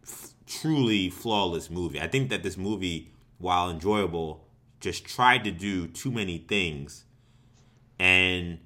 f- 0.04 0.34
truly 0.46 1.10
flawless 1.10 1.70
movie. 1.70 2.00
I 2.00 2.08
think 2.08 2.30
that 2.30 2.44
this 2.44 2.58
movie, 2.58 3.12
while 3.38 3.70
enjoyable, 3.70 4.48
just 4.80 5.06
tried 5.06 5.44
to 5.44 5.52
do 5.52 5.88
too 5.88 6.12
many 6.12 6.38
things, 6.38 7.06
and 8.00 8.60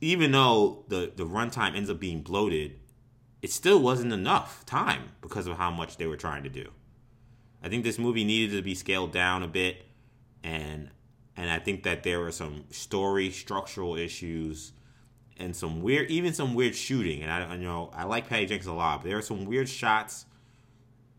even 0.00 0.32
though 0.32 0.84
the 0.88 1.12
the 1.14 1.24
runtime 1.24 1.76
ends 1.76 1.88
up 1.88 2.00
being 2.00 2.20
bloated, 2.20 2.78
it 3.40 3.50
still 3.50 3.80
wasn't 3.80 4.12
enough 4.12 4.66
time 4.66 5.10
because 5.20 5.46
of 5.46 5.56
how 5.56 5.70
much 5.70 5.96
they 5.96 6.06
were 6.06 6.16
trying 6.16 6.42
to 6.42 6.50
do. 6.50 6.70
I 7.62 7.68
think 7.68 7.84
this 7.84 7.98
movie 7.98 8.24
needed 8.24 8.54
to 8.56 8.62
be 8.62 8.74
scaled 8.74 9.12
down 9.12 9.42
a 9.42 9.48
bit, 9.48 9.86
and 10.42 10.90
and 11.36 11.50
I 11.50 11.58
think 11.58 11.82
that 11.84 12.02
there 12.02 12.20
were 12.20 12.32
some 12.32 12.64
story 12.70 13.30
structural 13.30 13.96
issues 13.96 14.72
and 15.38 15.54
some 15.54 15.82
weird, 15.82 16.10
even 16.10 16.32
some 16.32 16.54
weird 16.54 16.74
shooting. 16.74 17.22
And 17.22 17.30
I, 17.30 17.54
I 17.54 17.56
know 17.56 17.90
I 17.94 18.04
like 18.04 18.28
Patty 18.28 18.46
Jenkins 18.46 18.66
a 18.66 18.72
lot, 18.72 19.02
but 19.02 19.08
there 19.08 19.18
are 19.18 19.22
some 19.22 19.44
weird 19.44 19.68
shots 19.68 20.26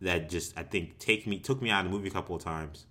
that 0.01 0.29
just 0.29 0.57
I 0.57 0.63
think 0.63 0.97
take 0.99 1.25
me 1.27 1.39
took 1.39 1.61
me 1.61 1.69
out 1.69 1.85
of 1.85 1.91
the 1.91 1.97
movie 1.97 2.09
a 2.09 2.11
couple 2.11 2.35
of 2.35 2.43
times. 2.43 2.85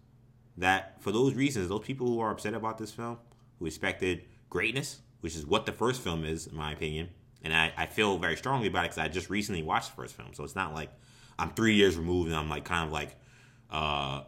That 0.56 1.02
for 1.02 1.10
those 1.10 1.34
reasons, 1.34 1.68
those 1.68 1.84
people 1.84 2.06
who 2.06 2.20
are 2.20 2.30
upset 2.30 2.54
about 2.54 2.78
this 2.78 2.92
film, 2.92 3.18
who 3.58 3.66
expected 3.66 4.24
greatness, 4.50 5.00
which 5.20 5.34
is 5.34 5.44
what 5.44 5.66
the 5.66 5.72
first 5.72 6.00
film 6.00 6.24
is, 6.24 6.46
in 6.46 6.56
my 6.56 6.72
opinion, 6.72 7.08
and 7.42 7.52
I, 7.52 7.72
I 7.76 7.86
feel 7.86 8.18
very 8.18 8.36
strongly 8.36 8.68
about 8.68 8.84
it 8.84 8.90
because 8.90 8.98
I 8.98 9.08
just 9.08 9.30
recently 9.30 9.62
watched 9.62 9.90
the 9.90 9.96
first 9.96 10.14
film, 10.14 10.28
so 10.32 10.44
it's 10.44 10.54
not 10.54 10.72
like 10.72 10.90
I'm 11.38 11.50
three 11.50 11.74
years 11.74 11.96
removed 11.96 12.28
and 12.28 12.36
I'm 12.36 12.48
like 12.48 12.64
kind 12.64 12.86
of 12.86 12.92
like, 12.92 13.16
uh, 13.70 14.22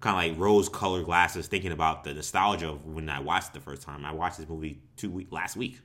kind 0.00 0.30
of 0.30 0.32
like 0.32 0.40
rose-colored 0.40 1.04
glasses, 1.04 1.46
thinking 1.46 1.72
about 1.72 2.04
the 2.04 2.14
nostalgia 2.14 2.70
of 2.70 2.84
when 2.84 3.08
I 3.08 3.20
watched 3.20 3.50
it 3.50 3.54
the 3.54 3.60
first 3.60 3.82
time. 3.82 4.04
I 4.04 4.12
watched 4.12 4.38
this 4.38 4.48
movie 4.48 4.82
two 4.96 5.10
week 5.10 5.28
last 5.30 5.56
week, 5.56 5.78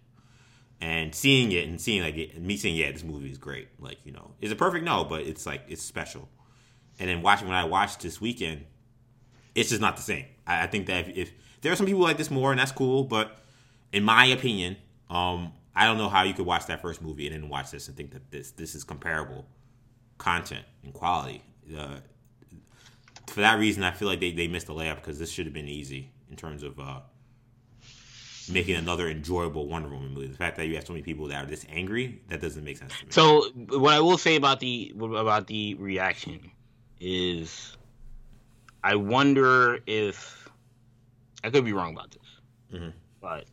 and 0.82 1.14
seeing 1.14 1.52
it 1.52 1.68
and 1.68 1.80
seeing 1.80 2.02
like 2.02 2.16
it, 2.16 2.42
me 2.42 2.58
saying, 2.58 2.76
yeah, 2.76 2.92
this 2.92 3.04
movie 3.04 3.32
is 3.32 3.38
great. 3.38 3.70
Like 3.80 3.98
you 4.04 4.12
know, 4.12 4.32
is 4.42 4.52
it 4.52 4.58
perfect? 4.58 4.86
No, 4.86 5.04
but 5.04 5.22
it's 5.22 5.46
like 5.46 5.62
it's 5.68 5.82
special. 5.82 6.30
And 7.00 7.10
then 7.10 7.22
watching 7.22 7.48
when 7.48 7.58
I 7.58 7.66
watched 7.66 8.02
this 8.02 8.22
weekend, 8.22 8.66
it's 9.56 9.70
just 9.70 9.82
not 9.82 9.96
the 9.96 10.04
same. 10.04 10.26
I, 10.46 10.64
I 10.64 10.68
think 10.68 10.88
that 10.88 11.08
if, 11.08 11.18
if, 11.18 11.34
there 11.62 11.72
are 11.72 11.76
some 11.76 11.86
people 11.86 12.02
like 12.02 12.18
this 12.18 12.30
more, 12.30 12.52
and 12.52 12.60
that's 12.60 12.72
cool, 12.72 13.04
but 13.04 13.38
in 13.92 14.04
my 14.04 14.26
opinion, 14.26 14.78
um, 15.10 15.54
I 15.76 15.86
don't 15.86 15.98
know 15.98 16.10
how 16.10 16.24
you 16.24 16.34
could 16.34 16.46
watch 16.46 16.68
that 16.68 16.82
first 16.82 17.02
movie 17.02 17.26
and 17.28 17.36
then 17.36 17.50
watch 17.50 17.72
this 17.72 17.88
and 17.88 17.98
think 17.98 18.12
that 18.12 18.30
this 18.32 18.52
this 18.52 18.76
is 18.76 18.84
comparable 18.84 19.46
content 20.18 20.66
and 20.84 20.94
quality. 20.94 21.44
Uh, 21.76 21.98
for 23.28 23.42
that 23.42 23.58
reason, 23.58 23.84
I 23.84 23.92
feel 23.92 24.08
like 24.08 24.20
they, 24.20 24.32
they 24.32 24.48
missed 24.48 24.68
the 24.68 24.74
layup 24.74 24.96
because 24.96 25.18
this 25.18 25.32
should 25.32 25.46
have 25.46 25.54
been 25.54 25.68
easy 25.68 26.12
in 26.30 26.36
terms 26.36 26.62
of 26.62 26.80
uh, 26.80 27.00
making 28.50 28.76
another 28.76 29.10
enjoyable 29.10 29.68
Wonder 29.68 29.90
Woman 29.90 30.14
movie. 30.14 30.28
The 30.28 30.38
fact 30.38 30.58
that 30.58 30.68
you 30.68 30.76
have 30.76 30.86
so 30.86 30.94
many 30.94 31.04
people 31.04 31.28
that 31.28 31.44
are 31.44 31.48
this 31.48 31.66
angry, 31.70 32.22
that 32.30 32.42
doesn't 32.42 32.64
make 32.64 32.78
sense 32.78 32.94
to 33.00 33.06
me. 33.06 33.12
So 33.12 33.50
what 33.70 33.94
I 33.94 34.00
will 34.00 34.18
say 34.18 34.36
about 34.36 34.60
the 34.60 34.94
about 34.98 35.48
the 35.48 35.76
reaction 35.76 36.52
is, 37.00 37.78
I 38.84 38.96
wonder 38.96 39.80
if 39.86 40.50
I 41.44 41.50
could 41.50 41.66
be 41.66 41.74
wrong 41.74 41.94
about 41.94 42.12
this, 42.12 42.80
mm-hmm. 42.80 42.90
but 43.22 43.46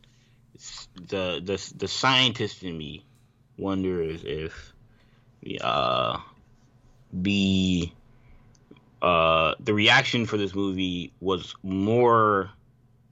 the 0.95 1.41
the 1.43 1.73
the 1.77 1.87
scientist 1.87 2.63
in 2.63 2.77
me 2.77 3.05
wonders 3.57 4.23
if 4.23 4.73
the 5.43 5.59
uh, 5.63 6.17
the 7.13 7.91
uh, 9.01 9.55
the 9.59 9.73
reaction 9.73 10.25
for 10.25 10.37
this 10.37 10.53
movie 10.53 11.11
was 11.19 11.55
more 11.63 12.51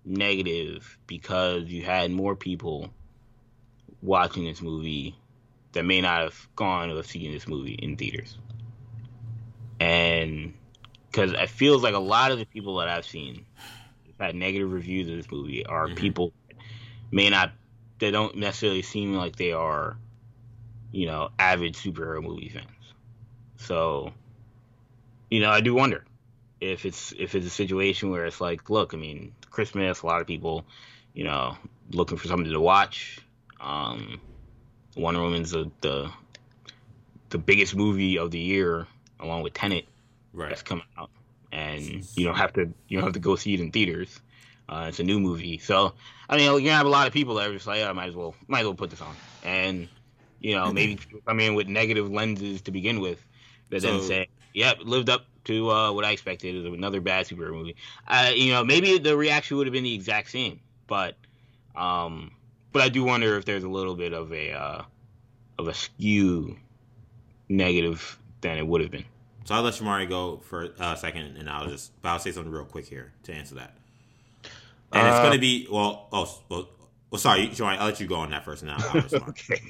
negative 0.10 0.98
because 1.08 1.66
you 1.66 1.84
had 1.84 2.12
more 2.12 2.36
people 2.36 2.90
watching 4.02 4.46
this 4.46 4.62
movie 4.62 5.16
that 5.74 5.84
may 5.84 6.02
not 6.02 6.22
have 6.22 6.48
gone 6.56 6.90
or 6.90 7.04
seen 7.04 7.32
this 7.32 7.48
movie 7.48 7.74
in 7.74 7.96
theaters. 7.96 8.38
And 9.80 10.54
because 11.10 11.32
it 11.32 11.50
feels 11.50 11.84
like 11.84 11.94
a 11.94 12.00
lot 12.00 12.32
of 12.32 12.40
the 12.40 12.46
people 12.46 12.78
that 12.78 12.90
I've 12.90 13.06
seen 13.06 13.46
had 14.20 14.36
negative 14.36 14.72
reviews 14.72 15.10
of 15.10 15.16
this 15.16 15.32
movie 15.32 15.66
are 15.66 15.88
mm-hmm. 15.88 15.96
people 15.96 16.34
may 17.12 17.30
not 17.30 17.52
they 18.00 18.12
don't 18.12 18.36
necessarily 18.36 18.82
seem 18.82 19.14
like 19.14 19.36
they 19.36 19.52
are 19.52 19.98
you 20.92 21.06
know 21.06 21.30
avid 21.40 21.74
superhero 21.74 22.22
movie 22.22 22.50
fans 22.50 22.94
so 23.58 24.12
you 25.30 25.40
know 25.40 25.50
i 25.50 25.62
do 25.62 25.74
wonder 25.74 26.04
if 26.62 26.86
it's 26.86 27.14
if 27.18 27.36
it's 27.36 27.46
a 27.46 27.52
situation 27.52 28.10
where 28.10 28.26
it's 28.26 28.42
like 28.42 28.70
look 28.70 28.94
i 28.94 28.98
mean 28.98 29.34
christmas 29.50 30.02
a 30.02 30.06
lot 30.06 30.22
of 30.22 30.28
people 30.28 30.66
you 31.14 31.24
know 31.24 31.58
looking 31.92 32.18
for 32.18 32.28
something 32.28 32.52
to 32.52 32.60
watch 32.60 33.20
um 33.62 34.20
wonder 34.96 35.22
woman's 35.22 35.52
the 35.52 35.72
the, 35.82 36.12
the 37.30 37.38
biggest 37.38 37.76
movie 37.76 38.18
of 38.18 38.32
the 38.32 38.40
year 38.40 38.88
along 39.20 39.42
with 39.44 39.54
tenet 39.54 39.86
right. 40.34 40.50
that's 40.50 40.64
coming 40.64 40.84
out 40.98 41.10
and 41.52 42.08
you 42.16 42.26
don't 42.26 42.36
have 42.36 42.54
to 42.54 42.72
you 42.88 42.98
don't 42.98 43.04
have 43.04 43.14
to 43.14 43.20
go 43.20 43.36
see 43.36 43.54
it 43.54 43.60
in 43.60 43.72
theaters. 43.72 44.20
Uh, 44.68 44.86
it's 44.88 45.00
a 45.00 45.04
new 45.04 45.20
movie, 45.20 45.58
so 45.58 45.94
I 46.30 46.38
mean 46.38 46.46
you're 46.46 46.60
gonna 46.60 46.72
have 46.72 46.86
a 46.86 46.90
lot 46.90 47.08
of 47.08 47.14
people 47.14 47.36
that 47.36 47.50
are 47.50 47.54
just 47.54 47.66
like, 47.68 47.82
oh, 47.82 47.90
I 47.90 47.94
might 47.94 48.10
as 48.10 48.16
well 48.16 48.36
might 48.48 48.60
as 48.60 48.66
well 48.66 48.76
put 48.76 48.92
this 48.92 49.02
on, 49.02 49.16
and 49.44 49.88
you 50.40 50.56
know 50.56 50.72
maybe 50.72 51.00
come 51.26 51.40
in 51.40 51.56
with 51.56 51.68
negative 51.68 52.10
lenses 52.12 52.62
to 52.64 52.72
begin 52.72 53.00
with, 53.00 53.24
that 53.70 53.82
so, 53.82 54.00
then 54.00 54.08
say, 54.08 54.28
yep, 54.54 54.78
yeah, 54.80 54.84
lived 54.86 55.10
up 55.10 55.26
to 55.46 55.72
uh, 55.72 55.92
what 55.92 56.06
I 56.06 56.12
expected. 56.12 56.56
It 56.56 56.70
was 56.70 56.78
another 56.78 57.02
bad 57.02 57.26
superhero 57.26 57.54
movie. 57.54 57.76
Uh, 58.08 58.32
you 58.36 58.54
know 58.54 58.64
maybe 58.64 58.98
the 58.98 59.16
reaction 59.18 59.58
would 59.58 59.68
have 59.68 59.74
been 59.74 59.84
the 59.84 59.96
exact 59.96 60.32
same, 60.32 60.60
but 60.88 61.16
um, 61.76 62.32
but 62.72 62.82
I 62.82 62.90
do 62.90 63.04
wonder 63.04 63.38
if 63.38 63.46
there's 63.46 63.64
a 63.64 63.70
little 63.70 63.96
bit 63.96 64.14
of 64.14 64.32
a 64.32 64.52
uh, 64.52 64.82
of 65.58 65.68
a 65.68 65.74
skew 65.74 66.58
negative 67.48 68.20
than 68.42 68.58
it 68.58 68.68
would 68.68 68.82
have 68.82 68.92
been. 68.92 69.06
So 69.46 69.56
I'll 69.56 69.64
let 69.64 69.74
Shamari 69.74 70.08
go 70.08 70.38
for 70.38 70.70
a 70.80 70.96
second, 70.96 71.38
and 71.38 71.50
I'll 71.50 71.68
just 71.68 71.92
I'll 72.04 72.20
say 72.20 72.32
something 72.32 72.52
real 72.52 72.66
quick 72.66 72.86
here 72.86 73.12
to 73.24 73.34
answer 73.34 73.56
that. 73.56 73.76
And 74.92 75.08
uh, 75.08 75.10
it's 75.10 75.20
going 75.20 75.34
to 75.34 75.40
be 75.40 75.68
well. 75.72 76.08
Oh, 76.12 76.40
well, 76.50 76.70
well 77.10 77.20
sorry, 77.20 77.48
Shamari. 77.48 77.78
I'll 77.78 77.88
let 77.88 78.00
you 78.00 78.08
go 78.08 78.16
on 78.16 78.30
that 78.32 78.46
first, 78.46 78.64
now. 78.64 78.78
Okay. 79.14 79.62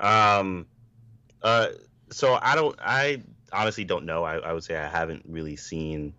Um. 0.00 0.66
Uh. 1.42 1.68
So 2.10 2.38
I 2.40 2.54
don't. 2.54 2.78
I 2.80 3.22
honestly 3.52 3.84
don't 3.84 4.04
know. 4.04 4.24
I, 4.24 4.36
I 4.36 4.52
would 4.52 4.64
say 4.64 4.76
I 4.76 4.88
haven't 4.88 5.24
really 5.26 5.56
seen. 5.56 6.14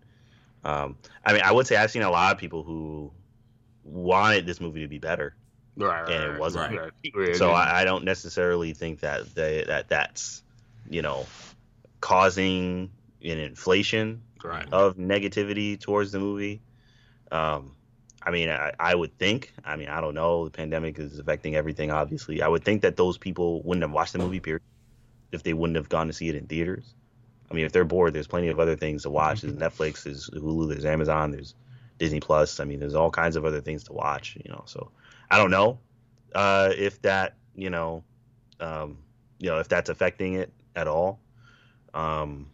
Um. 0.63 0.97
I 1.25 1.33
mean, 1.33 1.41
I 1.43 1.51
would 1.51 1.67
say 1.67 1.77
I've 1.77 1.91
seen 1.91 2.01
a 2.01 2.11
lot 2.11 2.33
of 2.33 2.37
people 2.37 2.63
who 2.63 3.11
wanted 3.83 4.45
this 4.45 4.59
movie 4.59 4.81
to 4.81 4.87
be 4.87 4.99
better. 4.99 5.35
Right, 5.77 6.09
and 6.09 6.33
it 6.35 6.39
wasn't. 6.39 6.77
Right. 7.15 7.35
So 7.35 7.51
I, 7.51 7.81
I 7.81 7.83
don't 7.85 8.03
necessarily 8.03 8.73
think 8.73 8.99
that 8.99 9.33
they, 9.33 9.63
that 9.65 9.87
that's 9.87 10.43
you 10.89 11.01
know 11.01 11.25
causing 12.01 12.91
an 13.23 13.37
inflation 13.37 14.21
right. 14.43 14.67
of 14.71 14.97
negativity 14.97 15.79
towards 15.79 16.11
the 16.11 16.19
movie. 16.19 16.61
Um, 17.31 17.75
I 18.21 18.31
mean, 18.31 18.49
I, 18.49 18.73
I, 18.79 18.95
would 18.95 19.17
think. 19.17 19.53
I 19.63 19.75
mean, 19.75 19.87
I 19.87 20.01
don't 20.01 20.13
know. 20.13 20.45
The 20.45 20.51
pandemic 20.51 20.99
is 20.99 21.19
affecting 21.19 21.55
everything. 21.55 21.91
Obviously, 21.91 22.41
I 22.41 22.47
would 22.47 22.63
think 22.63 22.81
that 22.81 22.97
those 22.97 23.17
people 23.17 23.61
wouldn't 23.63 23.83
have 23.83 23.91
watched 23.91 24.13
the 24.13 24.19
movie 24.19 24.39
period 24.39 24.61
if 25.31 25.43
they 25.43 25.53
wouldn't 25.53 25.77
have 25.77 25.89
gone 25.89 26.07
to 26.07 26.13
see 26.13 26.27
it 26.27 26.35
in 26.35 26.47
theaters. 26.47 26.93
I 27.49 27.53
mean, 27.53 27.65
if 27.65 27.71
they're 27.71 27.85
bored, 27.85 28.13
there's 28.13 28.27
plenty 28.27 28.49
of 28.49 28.59
other 28.59 28.75
things 28.75 29.03
to 29.03 29.09
watch. 29.09 29.41
There's 29.41 29.55
Netflix, 29.55 30.03
there's 30.03 30.29
Hulu, 30.29 30.69
there's 30.69 30.85
Amazon, 30.85 31.31
there's 31.31 31.55
Disney 31.97 32.19
Plus. 32.19 32.59
I 32.59 32.63
mean, 32.65 32.79
there's 32.79 32.95
all 32.95 33.09
kinds 33.09 33.35
of 33.35 33.45
other 33.45 33.61
things 33.61 33.83
to 33.85 33.93
watch. 33.93 34.37
You 34.43 34.51
know, 34.51 34.63
so 34.65 34.91
I 35.31 35.37
don't 35.37 35.51
know 35.51 35.79
uh, 36.35 36.71
if 36.77 37.01
that, 37.01 37.35
you 37.55 37.69
know, 37.69 38.03
um, 38.59 38.97
you 39.39 39.49
know, 39.49 39.59
if 39.59 39.67
that's 39.67 39.89
affecting 39.89 40.33
it 40.33 40.51
at 40.75 40.87
all. 40.87 41.19
Um, 41.93 42.47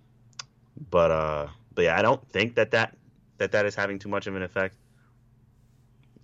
but 0.89 1.11
uh, 1.11 1.47
but 1.73 1.83
yeah, 1.83 1.97
I 1.97 2.01
don't 2.01 2.25
think 2.29 2.55
that 2.55 2.71
that 2.71 2.95
that 3.37 3.51
that 3.51 3.65
is 3.65 3.75
having 3.75 3.99
too 3.99 4.09
much 4.09 4.27
of 4.27 4.35
an 4.35 4.43
effect. 4.43 4.75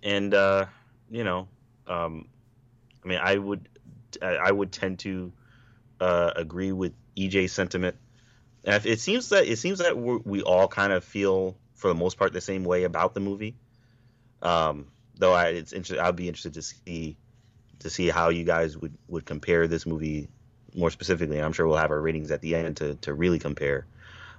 And 0.02 0.34
uh, 0.34 0.66
you 1.10 1.24
know, 1.24 1.48
um, 1.86 2.26
I 3.04 3.08
mean, 3.08 3.20
I 3.22 3.36
would 3.36 3.68
I 4.22 4.50
would 4.50 4.72
tend 4.72 4.98
to 5.00 5.32
uh, 6.00 6.32
agree 6.36 6.72
with 6.72 6.92
EJ's 7.16 7.52
sentiment. 7.52 7.96
It 8.64 9.00
seems 9.00 9.28
that 9.30 9.46
it 9.46 9.58
seems 9.58 9.80
that 9.80 9.96
we 9.96 10.42
all 10.42 10.68
kind 10.68 10.92
of 10.92 11.02
feel, 11.04 11.56
for 11.74 11.88
the 11.88 11.94
most 11.94 12.16
part, 12.16 12.32
the 12.32 12.40
same 12.40 12.64
way 12.64 12.84
about 12.84 13.12
the 13.14 13.20
movie. 13.20 13.56
Um, 14.40 14.86
though 15.16 15.32
I, 15.32 15.48
it's 15.48 15.72
interesting, 15.72 16.04
I'd 16.04 16.16
be 16.16 16.28
interested 16.28 16.54
to 16.54 16.62
see 16.62 17.16
to 17.80 17.90
see 17.90 18.08
how 18.08 18.28
you 18.28 18.44
guys 18.44 18.78
would, 18.78 18.96
would 19.08 19.24
compare 19.24 19.66
this 19.66 19.86
movie 19.86 20.28
more 20.74 20.90
specifically. 20.90 21.38
I'm 21.38 21.52
sure 21.52 21.66
we'll 21.66 21.76
have 21.76 21.90
our 21.90 22.00
ratings 22.00 22.30
at 22.30 22.40
the 22.40 22.54
end 22.54 22.76
to, 22.78 22.94
to 22.96 23.12
really 23.12 23.38
compare. 23.38 23.86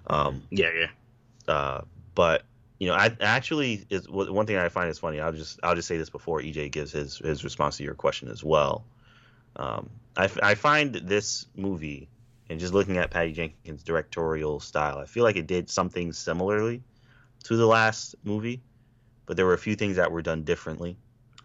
Um, 0.08 0.44
yeah, 0.50 0.70
yeah. 0.74 1.54
Uh, 1.54 1.82
but 2.16 2.44
you 2.80 2.88
know, 2.88 2.96
I 2.96 3.16
actually 3.20 3.86
is 3.90 4.10
one 4.10 4.46
thing 4.46 4.58
I 4.58 4.70
find 4.70 4.90
is 4.90 5.00
funny. 5.00 5.20
I'll 5.20 5.32
just 5.32 5.60
I'll 5.64 5.76
just 5.76 5.88
say 5.88 5.98
this 5.98 6.10
before 6.10 6.42
EJ 6.42 6.72
gives 6.72 6.92
his 6.92 7.18
his 7.18 7.44
response 7.44 7.78
to 7.78 7.84
your 7.84 7.94
question 7.94 8.30
as 8.30 8.44
well. 8.44 8.86
Um, 9.56 9.90
I, 10.18 10.30
I 10.42 10.56
find 10.56 10.94
this 10.96 11.46
movie 11.56 12.10
and 12.54 12.60
just 12.60 12.72
looking 12.72 12.98
at 12.98 13.10
Patty 13.10 13.32
Jenkins' 13.32 13.82
directorial 13.82 14.60
style, 14.60 15.00
I 15.00 15.06
feel 15.06 15.24
like 15.24 15.38
it 15.38 15.48
did 15.48 15.72
something 15.72 16.14
similarly 16.14 16.84
to 17.46 17.58
the 17.58 17.66
last 17.66 18.14
movie, 18.24 18.62
but 19.26 19.38
there 19.38 19.48
were 19.48 19.54
a 19.54 19.58
few 19.58 19.76
things 19.76 19.96
that 19.96 20.12
were 20.12 20.22
done 20.22 20.44
differently. 20.44 20.96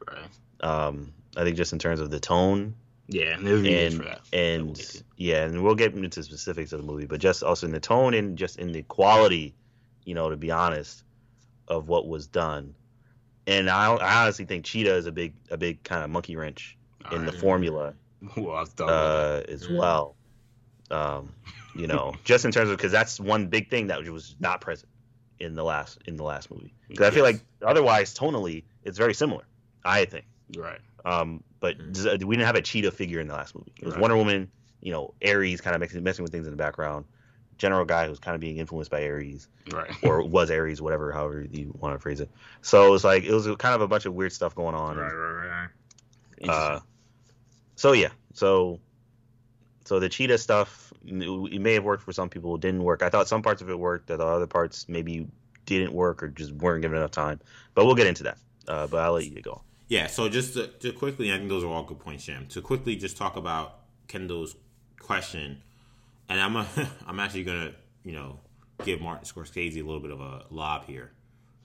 Right. 0.07 0.29
Um, 0.61 1.15
I 1.35 1.45
think 1.45 1.57
just 1.57 1.73
in 1.73 1.79
terms 1.79 2.01
of 2.01 2.11
the 2.11 2.21
tone 2.21 2.75
yeah, 3.09 3.39
and 3.39 4.19
and 4.35 5.03
yeah, 5.17 5.45
and 5.45 5.65
we'll 5.65 5.75
get 5.75 5.95
into 5.95 6.23
specifics 6.23 6.75
of 6.75 6.81
the 6.81 6.87
movie, 6.87 7.07
but 7.07 7.21
just 7.21 7.43
also 7.43 7.67
in 7.67 7.73
the 7.73 7.81
tone 7.81 8.13
and 8.13 8.37
just 8.37 8.59
in 8.59 8.71
the 8.73 8.83
quality, 8.83 9.55
you 10.05 10.15
know, 10.15 10.29
to 10.29 10.37
be 10.37 10.51
honest, 10.51 11.05
of 11.69 11.89
what 11.89 12.07
was 12.07 12.27
done. 12.27 12.75
And 13.47 13.71
I, 13.71 13.95
I 13.95 14.23
honestly 14.25 14.45
think 14.45 14.67
Cheetah 14.67 14.95
is 14.95 15.07
a 15.07 15.13
big 15.13 15.37
a 15.51 15.57
big 15.57 15.83
kind 15.85 16.05
of 16.05 16.11
monkey 16.11 16.37
wrench 16.37 16.77
All 17.07 17.15
in 17.15 17.23
right. 17.23 17.33
the 17.33 17.39
formula 17.39 17.95
well, 18.37 18.69
uh, 18.81 19.41
as 19.49 19.67
well. 19.71 20.18
Um, 20.91 21.35
you 21.75 21.87
know, 21.87 22.15
just 22.25 22.45
in 22.45 22.51
terms 22.51 22.71
of 22.71 22.77
because 22.77 22.93
that's 22.93 23.21
one 23.21 23.49
big 23.49 23.71
thing 23.71 23.89
that 23.89 24.03
was 24.09 24.35
not 24.41 24.61
present 24.61 24.89
in 25.39 25.55
the 25.55 25.65
last 25.65 25.99
in 26.07 26.17
the 26.17 26.25
last 26.25 26.51
movie. 26.51 26.75
Because 26.89 27.05
yes. 27.05 27.13
I 27.13 27.15
feel 27.15 27.25
like 27.25 27.41
otherwise 27.63 28.15
tonally 28.15 28.65
it's 28.85 28.99
very 28.99 29.15
similar. 29.15 29.45
I 29.85 30.05
think. 30.05 30.25
Right. 30.57 30.81
Um, 31.05 31.43
but 31.61 31.79
mm-hmm. 31.79 32.27
we 32.27 32.37
didn't 32.37 32.47
have 32.47 32.57
a 32.57 32.63
cheetah 32.63 32.91
figure 32.91 33.21
in 33.21 33.29
the 33.29 33.35
last 33.35 33.55
movie. 33.55 33.73
It 33.79 33.85
was 33.85 33.95
right. 33.95 34.01
Wonder 34.01 34.17
Woman, 34.17 34.51
you 34.81 34.93
know, 34.93 35.15
Ares 35.27 35.61
kind 35.61 35.75
of 35.75 35.81
messing, 35.81 36.03
messing 36.03 36.23
with 36.23 36.33
things 36.33 36.47
in 36.47 36.51
the 36.51 36.57
background. 36.57 37.05
General 37.57 37.85
guy 37.85 38.07
who's 38.07 38.21
kind 38.21 38.35
of 38.37 38.41
being 38.41 38.59
influenced 38.59 38.91
by 38.91 39.05
Ares, 39.05 39.49
right. 39.73 39.91
or 40.05 40.23
was 40.23 40.49
Ares, 40.51 40.81
whatever, 40.81 41.11
however 41.11 41.45
you 41.51 41.75
want 41.81 41.95
to 41.95 41.99
phrase 41.99 42.21
it. 42.21 42.31
So 42.63 42.87
it 42.87 42.91
was 42.91 43.03
like 43.03 43.25
it 43.25 43.33
was 43.33 43.47
kind 43.57 43.75
of 43.75 43.81
a 43.81 43.89
bunch 43.89 44.07
of 44.07 44.15
weird 44.15 44.33
stuff 44.33 44.55
going 44.55 44.77
on. 44.77 44.97
Right, 44.97 45.13
right, 45.13 45.69
right. 46.41 46.49
Uh, 46.49 46.81
so 47.75 47.93
yeah, 47.93 48.11
so 48.33 48.79
so 49.89 49.99
the 49.99 50.09
cheetah 50.11 50.37
stuff, 50.37 50.93
it 51.07 51.61
may 51.63 51.73
have 51.73 51.85
worked 51.85 52.03
for 52.03 52.13
some 52.13 52.29
people, 52.29 52.55
it 52.57 52.61
didn't 52.61 52.83
work. 52.83 53.03
I 53.03 53.09
thought 53.09 53.27
some 53.27 53.41
parts 53.41 53.63
of 53.63 53.71
it 53.71 53.79
worked, 53.79 54.09
the 54.09 54.19
other 54.23 54.47
parts 54.47 54.87
maybe 54.87 55.27
didn't 55.65 55.95
work 55.95 56.23
or 56.23 56.29
just 56.29 56.53
weren't 56.53 56.83
given 56.83 56.99
enough 56.99 57.11
time. 57.11 57.41
But 57.75 57.87
we'll 57.87 57.95
get 57.95 58.07
into 58.07 58.23
that. 58.25 58.37
Uh, 58.67 58.87
but 58.87 58.99
I'll 58.99 59.15
let 59.15 59.25
you 59.25 59.41
go. 59.41 59.63
Yeah, 59.89 60.07
so 60.07 60.29
just 60.29 60.53
to, 60.53 60.67
to, 60.67 60.93
quickly, 60.93 61.33
I 61.33 61.39
think 61.39 61.49
those 61.49 61.65
are 61.65 61.69
all 61.69 61.85
good 61.85 62.01
points, 62.01 62.25
Sham. 62.25 62.47
To 62.49 62.61
quickly 62.61 62.97
just 62.97 63.17
talk 63.17 63.37
about 63.37 63.79
Kendall's 64.09 64.57
question, 65.01 65.63
and 66.29 66.39
I'm 66.39 66.57
a, 66.57 66.67
I'm 67.07 67.19
actually 67.19 67.45
gonna 67.45 67.73
you 68.05 68.13
know 68.13 68.41
give 68.85 69.01
Martin 69.01 69.25
Scorsese 69.25 69.77
a 69.77 69.87
little 69.87 70.01
bit 70.01 70.11
of 70.11 70.21
a 70.21 70.45
lob 70.51 70.85
here, 70.85 71.13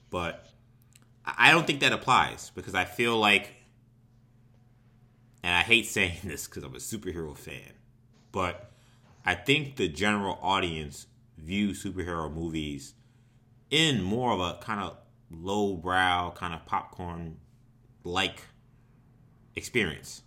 but 0.08 0.46
I 1.26 1.50
don't 1.50 1.66
think 1.66 1.80
that 1.80 1.92
applies 1.92 2.50
because 2.54 2.74
I 2.74 2.86
feel 2.86 3.18
like, 3.18 3.50
and 5.42 5.54
I 5.54 5.60
hate 5.60 5.84
saying 5.88 6.20
this 6.24 6.46
because 6.46 6.62
I'm 6.62 6.74
a 6.74 6.78
superhero 6.78 7.36
fan, 7.36 7.74
but 8.34 8.68
I 9.24 9.36
think 9.36 9.76
the 9.76 9.86
general 9.86 10.40
audience 10.42 11.06
view 11.38 11.70
superhero 11.70 12.30
movies 12.30 12.94
in 13.70 14.02
more 14.02 14.32
of 14.32 14.40
a 14.40 14.58
kind 14.60 14.80
of 14.80 14.96
lowbrow, 15.30 16.32
kind 16.32 16.52
of 16.52 16.66
popcorn 16.66 17.36
like 18.02 18.42
experience. 19.54 20.22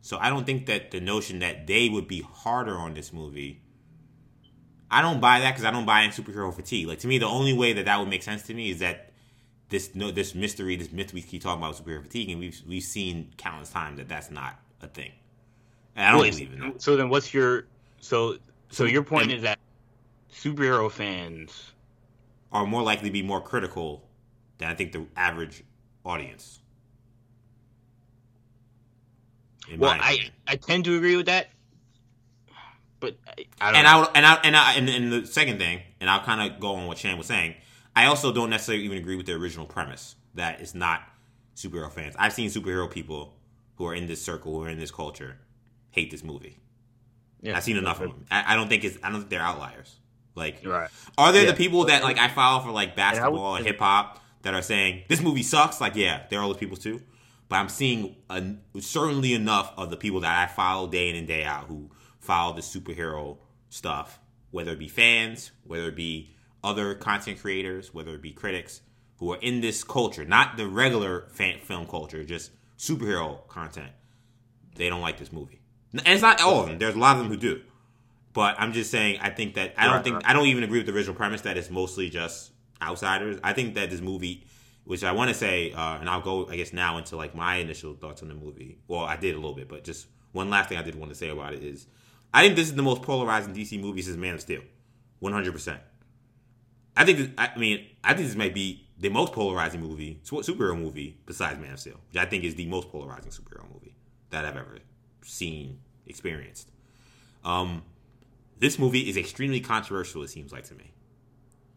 So 0.00 0.16
I 0.18 0.30
don't 0.30 0.46
think 0.46 0.64
that 0.66 0.92
the 0.92 1.00
notion 1.00 1.40
that 1.40 1.66
they 1.66 1.90
would 1.90 2.08
be 2.08 2.22
harder 2.22 2.76
on 2.76 2.94
this 2.94 3.12
movie. 3.12 3.60
I 4.90 5.02
don't 5.02 5.20
buy 5.20 5.40
that 5.40 5.52
because 5.52 5.64
I 5.64 5.70
don't 5.70 5.86
buy 5.86 6.02
in 6.02 6.10
superhero 6.10 6.54
fatigue. 6.54 6.88
Like 6.88 7.00
to 7.00 7.06
me, 7.06 7.18
the 7.18 7.26
only 7.26 7.52
way 7.52 7.74
that 7.74 7.84
that 7.84 8.00
would 8.00 8.08
make 8.08 8.22
sense 8.22 8.42
to 8.44 8.54
me 8.54 8.70
is 8.70 8.78
that 8.78 9.12
this 9.68 9.94
no 9.94 10.10
this 10.10 10.34
mystery, 10.34 10.76
this 10.76 10.90
myth 10.90 11.12
we 11.12 11.20
keep 11.20 11.42
talking 11.42 11.62
about 11.62 11.76
superhero 11.76 12.02
fatigue, 12.02 12.30
and 12.30 12.40
we've 12.40 12.62
we've 12.66 12.82
seen 12.82 13.34
countless 13.36 13.70
times 13.70 13.98
that 13.98 14.08
that's 14.08 14.30
not 14.30 14.58
a 14.80 14.86
thing. 14.86 15.12
I 15.96 16.12
don't 16.12 16.22
Wait, 16.22 16.32
believe 16.32 16.52
in 16.52 16.60
that. 16.60 16.82
So 16.82 16.96
then, 16.96 17.08
what's 17.08 17.34
your 17.34 17.66
so 18.00 18.38
so 18.70 18.84
your 18.84 19.04
point 19.04 19.32
is 19.32 19.42
that 19.42 19.58
superhero 20.32 20.90
fans 20.90 21.72
Are 22.52 22.66
more 22.66 22.82
likely 22.82 23.08
to 23.08 23.12
be 23.12 23.22
more 23.22 23.40
critical 23.42 24.08
than 24.58 24.68
I 24.68 24.74
think 24.74 24.92
the 24.92 25.06
average 25.16 25.64
audience. 26.04 26.60
Well, 29.78 29.96
I. 30.00 30.30
I 30.46 30.56
tend 30.56 30.84
to 30.86 30.96
agree 30.96 31.16
with 31.16 31.26
that, 31.26 31.48
but 33.00 33.16
I, 33.26 33.46
I 33.60 33.72
don't 33.72 33.76
and. 33.80 33.86
I 33.88 34.00
would, 34.00 34.08
and 34.14 34.26
I 34.26 34.34
and 34.44 34.56
I 34.56 34.74
and, 34.74 34.88
and 34.88 35.12
the 35.12 35.26
second 35.26 35.58
thing, 35.58 35.82
and 36.00 36.10
I'll 36.10 36.22
kind 36.24 36.52
of 36.52 36.60
go 36.60 36.76
on 36.76 36.86
what 36.86 36.98
Shane 36.98 37.18
was 37.18 37.26
saying. 37.28 37.54
I 37.96 38.06
also 38.06 38.32
don't 38.32 38.50
necessarily 38.50 38.84
even 38.84 38.98
agree 38.98 39.16
with 39.16 39.26
the 39.26 39.34
original 39.34 39.66
premise 39.66 40.16
that 40.34 40.60
it's 40.60 40.74
not 40.74 41.02
superhero 41.56 41.92
fans. 41.92 42.14
I've 42.18 42.32
seen 42.32 42.50
superhero 42.50 42.90
people 42.90 43.34
who 43.76 43.86
are 43.86 43.94
in 43.94 44.06
this 44.06 44.22
circle, 44.22 44.54
who 44.54 44.64
are 44.64 44.70
in 44.70 44.78
this 44.78 44.90
culture, 44.92 45.38
hate 45.94 46.10
this 46.10 46.24
movie. 46.24 46.58
Yeah. 47.40 47.56
I've 47.56 47.62
seen 47.62 47.76
enough 47.76 48.00
of 48.00 48.10
them. 48.10 48.26
I, 48.30 48.54
I 48.54 48.56
don't 48.56 48.68
think 48.68 48.84
it's. 48.84 48.98
I 49.02 49.10
don't 49.10 49.20
think 49.20 49.30
they're 49.30 49.40
outliers. 49.40 49.94
Like, 50.34 50.62
right. 50.64 50.90
are 51.16 51.30
there 51.32 51.44
Yeah. 51.44 51.52
the 51.52 51.56
people 51.56 51.84
that 51.86 52.02
like 52.02 52.18
I 52.18 52.28
follow 52.28 52.62
for 52.64 52.70
like 52.72 52.96
basketball 52.96 53.56
and 53.56 53.64
hip 53.66 53.78
hop 53.78 54.20
that 54.42 54.52
are 54.54 54.62
saying 54.62 55.04
this 55.08 55.20
movie 55.22 55.42
sucks? 55.42 55.80
Like, 55.80 55.94
yeah, 55.94 56.22
there 56.28 56.38
are 56.40 56.42
all 56.42 56.48
those 56.48 56.58
people 56.58 56.76
too. 56.76 57.00
But 57.48 57.56
I'm 57.56 57.68
seeing 57.68 58.16
a, 58.30 58.42
certainly 58.80 59.34
enough 59.34 59.72
of 59.76 59.90
the 59.90 59.96
people 59.96 60.20
that 60.20 60.36
I 60.42 60.50
follow 60.50 60.88
day 60.88 61.10
in 61.10 61.16
and 61.16 61.26
day 61.28 61.44
out 61.44 61.66
who 61.66 61.90
follow 62.18 62.54
the 62.54 62.62
superhero 62.62 63.36
stuff, 63.68 64.18
whether 64.50 64.72
it 64.72 64.78
be 64.78 64.88
fans, 64.88 65.52
whether 65.64 65.88
it 65.88 65.94
be 65.96 66.34
other 66.64 66.94
content 66.94 67.40
creators, 67.40 67.92
whether 67.92 68.14
it 68.14 68.22
be 68.22 68.32
critics 68.32 68.80
who 69.18 69.30
are 69.32 69.38
in 69.42 69.60
this 69.60 69.84
culture, 69.84 70.24
not 70.24 70.56
the 70.56 70.66
regular 70.66 71.28
fan, 71.28 71.60
film 71.60 71.86
culture, 71.86 72.24
just 72.24 72.50
superhero 72.78 73.46
content. 73.48 73.92
They 74.74 74.88
don't 74.88 75.02
like 75.02 75.18
this 75.18 75.30
movie, 75.32 75.60
and 75.98 76.08
it's 76.14 76.22
not 76.22 76.40
all 76.40 76.60
of 76.60 76.66
them. 76.68 76.78
There's 76.78 76.94
a 76.94 76.98
lot 76.98 77.16
of 77.16 77.22
them 77.22 77.28
who 77.32 77.36
do. 77.36 77.60
But 78.32 78.56
I'm 78.58 78.72
just 78.72 78.90
saying, 78.90 79.20
I 79.20 79.30
think 79.30 79.54
that 79.54 79.74
I 79.78 79.84
don't 79.84 79.94
Right, 79.94 80.04
think 80.04 80.16
right. 80.16 80.24
I 80.28 80.32
don't 80.32 80.46
even 80.46 80.64
agree 80.64 80.78
with 80.78 80.86
the 80.86 80.92
original 80.94 81.14
premise 81.14 81.42
that 81.42 81.56
it's 81.56 81.70
mostly 81.70 82.10
just 82.10 82.50
outsiders. 82.82 83.38
I 83.44 83.52
think 83.52 83.74
that 83.76 83.90
this 83.90 84.00
movie, 84.00 84.44
which 84.84 85.04
I 85.04 85.12
want 85.12 85.28
to 85.28 85.34
say, 85.34 85.70
uh, 85.72 85.98
and 86.00 86.08
I'll 86.08 86.20
go, 86.20 86.48
I 86.48 86.56
guess, 86.56 86.72
now 86.72 86.98
into 86.98 87.16
like 87.16 87.34
my 87.34 87.56
initial 87.56 87.94
thoughts 87.94 88.22
on 88.22 88.28
the 88.28 88.34
movie. 88.34 88.78
Well, 88.88 89.04
I 89.04 89.16
did 89.16 89.34
a 89.34 89.38
little 89.38 89.54
bit, 89.54 89.68
but 89.68 89.84
just 89.84 90.08
one 90.32 90.50
last 90.50 90.68
thing 90.68 90.78
I 90.78 90.82
did 90.82 90.96
want 90.96 91.10
to 91.12 91.14
say 91.14 91.28
about 91.30 91.54
it 91.54 91.62
is, 91.62 91.86
I 92.32 92.42
think 92.42 92.56
this 92.56 92.66
is 92.68 92.74
the 92.74 92.82
most 92.82 93.02
polarizing 93.02 93.54
DC 93.54 93.80
movie 93.80 94.02
since 94.02 94.16
Man 94.16 94.34
of 94.34 94.40
Steel, 94.40 94.62
100. 95.20 95.52
percent 95.52 95.80
I 96.96 97.04
think, 97.04 97.18
this, 97.18 97.28
I 97.38 97.56
mean, 97.56 97.86
I 98.02 98.14
think 98.14 98.26
this 98.28 98.36
might 98.36 98.54
be 98.54 98.86
the 98.98 99.08
most 99.08 99.32
polarizing 99.32 99.80
movie, 99.80 100.20
superhero 100.24 100.76
movie 100.78 101.18
besides 101.26 101.60
Man 101.60 101.72
of 101.72 101.80
Steel, 101.80 102.00
which 102.08 102.20
I 102.20 102.24
think 102.24 102.44
is 102.44 102.54
the 102.56 102.66
most 102.66 102.88
polarizing 102.90 103.30
superhero 103.30 103.72
movie 103.72 103.94
that 104.30 104.44
I've 104.44 104.56
ever 104.56 104.78
seen, 105.24 105.78
experienced. 106.06 106.70
Um, 107.44 107.82
this 108.58 108.78
movie 108.78 109.08
is 109.08 109.16
extremely 109.16 109.60
controversial. 109.60 110.22
It 110.22 110.28
seems 110.28 110.52
like 110.52 110.64
to 110.64 110.74
me. 110.74 110.92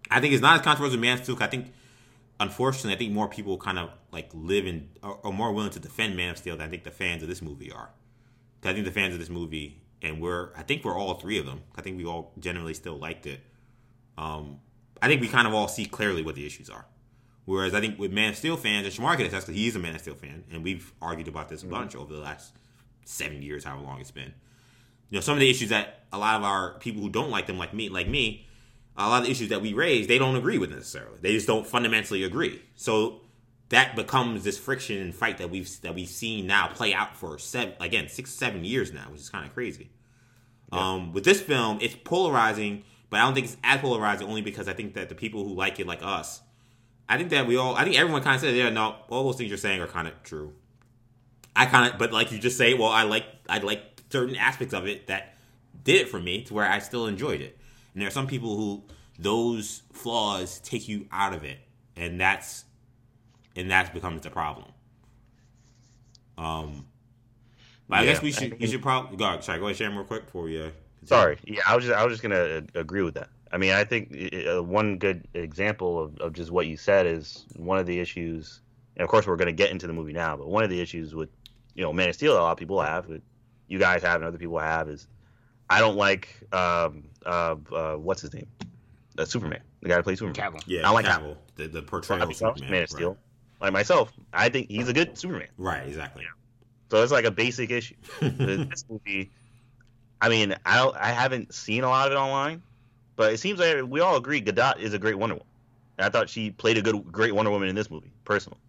I 0.10 0.22
think 0.22 0.34
it's 0.34 0.42
not 0.42 0.60
as 0.60 0.62
controversial 0.62 0.96
as 0.96 1.02
Man 1.02 1.18
of 1.18 1.24
Steel. 1.24 1.38
I 1.40 1.48
think, 1.48 1.74
unfortunately, 2.40 2.94
I 2.94 2.98
think 2.98 3.12
more 3.12 3.28
people 3.28 3.58
kind 3.58 3.80
of 3.80 3.90
like 4.12 4.30
live 4.34 4.66
in 4.66 4.90
are, 5.04 5.20
are 5.24 5.32
more 5.32 5.52
willing 5.52 5.72
to 5.72 5.80
defend 5.80 6.16
Man 6.16 6.32
of 6.32 6.38
Steel 6.38 6.56
than 6.58 6.68
I 6.68 6.70
think 6.70 6.84
the 6.84 6.92
fans 6.92 7.24
of 7.24 7.30
this 7.30 7.42
movie 7.42 7.72
are. 7.72 7.90
I 8.64 8.74
think 8.74 8.86
the 8.86 8.92
fans 8.92 9.14
of 9.14 9.20
this 9.20 9.30
movie, 9.30 9.82
and 10.02 10.22
we're 10.22 10.50
I 10.56 10.64
think 10.64 10.84
we're 10.84 10.98
all 10.98 11.16
three 11.16 11.40
of 11.40 11.46
them. 11.46 11.62
I 11.76 11.82
think 11.82 11.98
we 11.98 12.06
all 12.06 12.34
generally 12.40 12.74
still 12.74 12.98
liked 12.98 13.26
it. 13.26 13.42
Um, 14.18 14.60
I 15.02 15.08
think 15.08 15.22
we 15.22 15.28
kind 15.28 15.48
of 15.48 15.54
all 15.54 15.68
see 15.68 15.86
clearly 15.86 16.24
what 16.24 16.36
the 16.36 16.46
issues 16.46 16.70
are. 16.70 16.86
Whereas 17.46 17.74
I 17.74 17.80
think 17.80 17.98
with 17.98 18.12
Man 18.12 18.32
of 18.32 18.36
Steel 18.36 18.58
fans, 18.58 18.86
and 18.86 18.94
Shamar 18.94 19.16
can 19.16 19.26
attest 19.26 19.48
because 19.48 19.60
he's 19.60 19.76
a 19.76 19.80
Man 19.80 19.96
of 19.96 20.02
Steel 20.02 20.16
fan, 20.16 20.44
and 20.52 20.64
we've 20.64 20.92
argued 21.02 21.28
about 21.30 21.50
this 21.50 21.64
a 21.64 21.66
bunch 21.66 21.96
over 21.96 22.14
the 22.14 22.20
last 22.20 22.54
seven 23.08 23.42
years, 23.42 23.64
however 23.64 23.84
long 23.84 24.00
it's 24.00 24.12
been. 24.12 24.34
You 25.10 25.18
know, 25.18 25.22
some 25.22 25.34
of 25.34 25.40
the 25.40 25.50
issues 25.50 25.70
that 25.70 26.06
a 26.12 26.18
lot 26.18 26.36
of 26.36 26.44
our 26.44 26.78
people 26.80 27.02
who 27.02 27.10
don't 27.10 27.30
like 27.30 27.48
them, 27.48 27.58
like 27.58 27.74
me, 27.74 27.90
like 27.90 28.08
me, 28.08 28.46
a 28.98 29.08
lot 29.08 29.20
of 29.20 29.26
the 29.26 29.32
issues 29.32 29.50
that 29.50 29.62
we 29.62 29.74
raise, 29.74 30.08
they 30.08 30.18
don't 30.18 30.36
agree 30.36 30.58
with 30.58 30.72
necessarily. 30.72 31.18
They 31.22 31.34
just 31.34 31.48
don't 31.48 31.66
fundamentally 31.66 32.24
agree. 32.24 32.62
So 32.76 33.22
that 33.70 33.96
becomes 33.96 34.44
this 34.44 34.58
friction 34.58 34.98
and 34.98 35.14
fight 35.14 35.38
that 35.38 35.50
we've 35.50 35.70
that 35.82 35.94
we've 35.94 36.08
seen 36.08 36.48
now 36.48 36.68
play 36.68 36.94
out 36.94 37.16
for 37.16 37.38
seven 37.38 37.76
again 37.80 38.10
six 38.10 38.32
seven 38.32 38.64
years 38.64 38.92
now, 38.94 39.08
which 39.12 39.22
is 39.22 39.30
kind 39.30 39.46
of 39.46 39.54
crazy. 39.54 39.92
Um, 40.72 41.14
with 41.14 41.24
this 41.24 41.40
film, 41.40 41.80
it's 41.82 41.96
polarizing, 42.04 42.84
but 43.10 43.22
I 43.22 43.24
don't 43.24 43.34
think 43.34 43.46
it's 43.46 43.58
as 43.64 43.80
polarizing 43.80 44.28
only 44.28 44.42
because 44.42 44.68
I 44.68 44.74
think 44.74 44.96
that 44.96 45.08
the 45.08 45.16
people 45.16 45.46
who 45.46 45.54
like 45.54 45.80
it, 45.80 45.88
like 45.88 46.04
us, 46.04 46.42
I 47.08 47.18
think 47.18 47.30
that 47.30 47.48
we 47.48 47.56
all, 47.56 47.76
I 47.76 47.86
think 47.86 47.98
everyone 47.98 48.22
kind 48.22 48.36
of 48.36 48.42
said, 48.42 48.54
yeah, 48.54 48.70
no, 48.70 48.96
all 49.10 49.24
those 49.24 49.38
things 49.38 49.50
you're 49.50 49.58
saying 49.58 49.80
are 49.82 49.88
kind 49.88 50.10
of 50.10 50.24
true. 50.24 50.54
I 51.58 51.66
kind 51.66 51.92
of, 51.92 52.00
but 52.00 52.14
like 52.14 52.32
you 52.32 52.40
just 52.40 52.58
say, 52.58 52.74
well, 52.74 52.90
I 52.90 53.04
like, 53.04 53.26
I 53.50 53.58
like 53.60 53.82
certain 54.10 54.36
aspects 54.36 54.74
of 54.74 54.88
it 54.88 55.08
that 55.08 55.36
did 55.84 56.02
it 56.02 56.10
for 56.10 56.20
me 56.20 56.44
to 56.44 56.54
where 56.54 56.66
I 56.66 56.80
still 56.80 57.08
enjoyed 57.08 57.42
it. 57.42 57.58
And 57.94 58.02
there 58.02 58.08
are 58.08 58.12
some 58.12 58.28
people 58.28 58.56
who 58.56 58.84
those 59.20 59.82
flaws 59.92 60.60
take 60.60 60.88
you 60.88 61.08
out 61.12 61.34
of 61.34 61.44
it, 61.44 61.58
and 61.96 62.22
that's, 62.22 62.64
and 63.56 63.72
that 63.72 63.94
becomes 63.94 64.22
the 64.22 64.30
problem. 64.30 64.68
Um, 66.38 66.86
but 67.90 68.00
I 68.00 68.06
guess 68.06 68.22
we 68.22 68.32
should, 68.32 68.60
we 68.60 68.68
should 68.68 68.82
probably 68.82 69.18
go. 69.18 69.26
I 69.26 69.58
go 69.58 69.66
ahead 69.66 69.78
share 69.78 69.90
real 69.90 70.04
quick 70.04 70.26
before 70.26 70.44
we? 70.44 70.62
Uh. 70.62 70.70
Sorry. 71.06 71.38
Yeah, 71.46 71.62
I 71.66 71.76
was 71.76 71.86
just 71.86 71.98
I 71.98 72.04
was 72.04 72.14
just 72.14 72.22
gonna 72.22 72.36
uh, 72.76 72.80
agree 72.80 73.02
with 73.02 73.16
that. 73.16 73.30
I 73.52 73.58
mean, 73.58 73.74
I 73.74 73.84
think 73.86 74.16
uh, 74.48 74.62
one 74.62 74.98
good 74.98 75.28
example 75.34 76.04
of, 76.04 76.18
of 76.20 76.34
just 76.34 76.52
what 76.52 76.68
you 76.68 76.76
said 76.76 77.08
is 77.08 77.46
one 77.56 77.80
of 77.80 77.86
the 77.86 78.00
issues, 78.00 78.60
and 78.98 79.04
of 79.04 79.10
course 79.10 79.26
we're 79.26 79.38
gonna 79.38 79.54
get 79.54 79.72
into 79.72 79.88
the 79.88 79.94
movie 79.94 80.14
now, 80.14 80.36
but 80.36 80.48
one 80.50 80.64
of 80.64 80.70
the 80.70 80.82
issues 80.82 81.16
with 81.16 81.30
you 81.78 81.84
know 81.84 81.94
Man 81.94 82.10
of 82.10 82.16
Steel, 82.16 82.34
a 82.34 82.42
lot 82.42 82.52
of 82.52 82.58
people 82.58 82.82
have, 82.82 83.08
that 83.08 83.22
you 83.70 83.80
guys 83.80 84.02
have, 84.02 84.16
and 84.16 84.26
other 84.26 84.38
people 84.38 84.60
have, 84.60 84.90
is 84.90 85.08
I 85.70 85.80
don't 85.80 85.96
like 85.96 86.44
um 86.52 87.06
uh, 87.26 87.56
uh 87.72 87.94
what's 87.94 88.22
his 88.22 88.34
name, 88.34 88.48
uh, 89.18 89.24
Superman, 89.24 89.62
the 89.82 89.90
guy 89.90 89.96
who 89.96 90.04
plays 90.04 90.20
Superman. 90.20 90.52
Cavill. 90.52 90.64
Yeah, 90.68 90.88
I 90.88 90.92
like 90.92 91.06
Cavill, 91.06 91.38
the 91.56 91.68
the 91.68 91.82
portrayal 91.82 92.24
of 92.24 92.28
Myself, 92.28 92.58
Superman. 92.58 92.72
Man 92.72 92.84
of 92.84 92.90
Steel, 92.90 93.18
like 93.62 93.72
myself, 93.72 94.12
I 94.34 94.50
think 94.50 94.70
he's 94.70 94.90
a 94.90 94.94
good 94.94 95.18
Superman. 95.18 95.48
Right, 95.58 95.80
right 95.80 95.88
exactly. 95.88 96.26
So 96.90 97.04
it's 97.04 97.12
like 97.12 97.26
a 97.26 97.32
basic 97.32 97.70
issue. 97.70 97.96
this 98.22 98.86
movie, 98.90 99.30
I 100.22 100.30
mean, 100.30 100.56
I 100.66 100.78
don't, 100.78 100.96
I 100.96 101.12
haven't 101.12 101.54
seen 101.54 101.84
a 101.84 101.90
lot 101.90 102.08
of 102.08 102.14
it 102.14 102.16
online, 102.16 102.62
but 103.16 103.34
it 103.34 103.40
seems 103.40 103.60
like 103.60 103.84
we 103.86 104.00
all 104.00 104.16
agree 104.16 104.42
Gadot 104.42 104.80
is 104.80 104.94
a 104.94 105.00
great 105.00 105.16
Wonder 105.16 105.36
Woman. 105.36 105.48
And 105.98 106.06
I 106.06 106.10
thought 106.10 106.30
she 106.30 106.52
played 106.52 106.78
a 106.78 106.82
good, 106.82 107.12
great 107.12 107.36
Wonder 107.36 107.52
Woman 107.52 107.68
in 107.68 107.76
this 107.76 107.92
movie. 107.92 108.12
Personally, 108.24 108.60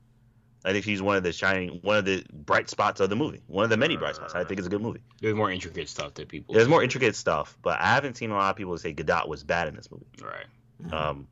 I 0.68 0.72
think 0.72 0.85
she's 0.85 1.00
one 1.00 1.16
of 1.16 1.22
the 1.22 1.33
shining, 1.33 1.78
one 1.83 1.96
of 1.96 2.04
the 2.04 2.24
bright 2.33 2.68
spots 2.68 3.00
of 3.00 3.09
the 3.11 3.16
movie. 3.16 3.40
One 3.46 3.64
of 3.64 3.70
the 3.70 3.76
many 3.76 3.96
bright 3.96 4.16
spots. 4.16 4.35
I 4.35 4.44
think 4.44 4.59
it's 4.59 4.66
a 4.66 4.70
good 4.70 4.83
movie. 4.83 5.00
There's 5.20 5.35
more 5.35 5.50
intricate 5.50 5.88
stuff 5.88 6.14
that 6.14 6.28
people. 6.28 6.54
There's 6.54 6.68
more 6.68 6.83
intricate 6.83 7.16
stuff, 7.16 7.57
but 7.62 7.81
I 7.81 7.87
haven't 7.94 8.16
seen 8.16 8.31
a 8.31 8.35
lot 8.35 8.50
of 8.50 8.57
people 8.57 8.76
say 8.78 8.92
Gadot 8.92 9.28
was 9.28 9.44
bad 9.44 9.68
in 9.68 9.74
this 9.74 9.90
movie. 9.90 10.07
Right. 10.22 10.92
Um, 10.92 11.26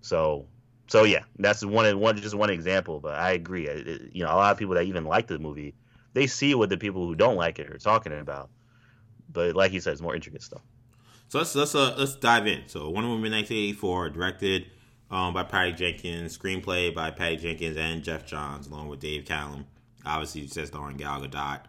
so, 0.00 0.46
so 0.86 1.04
yeah, 1.04 1.24
that's 1.38 1.64
one, 1.64 1.98
one, 1.98 2.16
just 2.18 2.34
one 2.34 2.50
example. 2.50 3.00
But 3.00 3.14
I 3.16 3.32
agree. 3.32 3.66
It- 3.66 3.88
it- 3.88 4.02
you 4.12 4.22
know, 4.24 4.30
a 4.30 4.36
lot 4.36 4.52
of 4.52 4.58
people 4.58 4.74
that 4.76 4.84
even 4.84 5.04
like 5.04 5.26
the 5.26 5.38
movie, 5.38 5.74
they 6.14 6.26
see 6.28 6.54
what 6.54 6.68
the 6.70 6.76
people 6.78 7.06
who 7.06 7.14
don't 7.14 7.36
like 7.36 7.58
it 7.58 7.68
are 7.70 7.78
talking 7.78 8.12
about. 8.12 8.50
But 9.32 9.56
like 9.56 9.72
you 9.72 9.80
said, 9.80 9.92
it's 9.94 10.00
more 10.02 10.14
intricate 10.14 10.42
stuff. 10.42 10.62
So 11.28 11.38
let's 11.38 11.54
let's 11.56 11.74
uh, 11.74 11.94
let's 11.98 12.14
dive 12.14 12.46
in. 12.46 12.62
So 12.68 12.88
Wonder 12.88 13.08
Woman 13.08 13.32
1984, 13.32 14.10
directed 14.10 14.66
um, 15.10 15.34
by 15.34 15.42
Patty 15.42 15.72
Jenkins, 15.72 16.36
screenplay 16.36 16.94
by 16.94 17.10
Patty 17.10 17.36
Jenkins 17.36 17.76
and 17.76 18.02
Geoff 18.02 18.26
Johns, 18.26 18.66
along 18.66 18.88
with 18.88 19.00
Dave 19.00 19.24
Callaham. 19.24 19.66
Obviously, 20.04 20.46
says 20.46 20.68
starring 20.68 20.96
Gal 20.96 21.20
Gadot. 21.20 21.60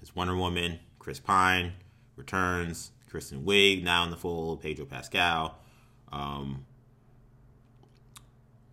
It's 0.00 0.14
Wonder 0.14 0.36
Woman. 0.36 0.78
Chris 0.98 1.20
Pine 1.20 1.72
returns. 2.16 2.90
Kristen 3.08 3.44
Wiig 3.44 3.82
now 3.82 4.04
in 4.04 4.10
the 4.10 4.16
fold. 4.16 4.60
Pedro 4.60 4.84
Pascal. 4.84 5.56
Um, 6.12 6.66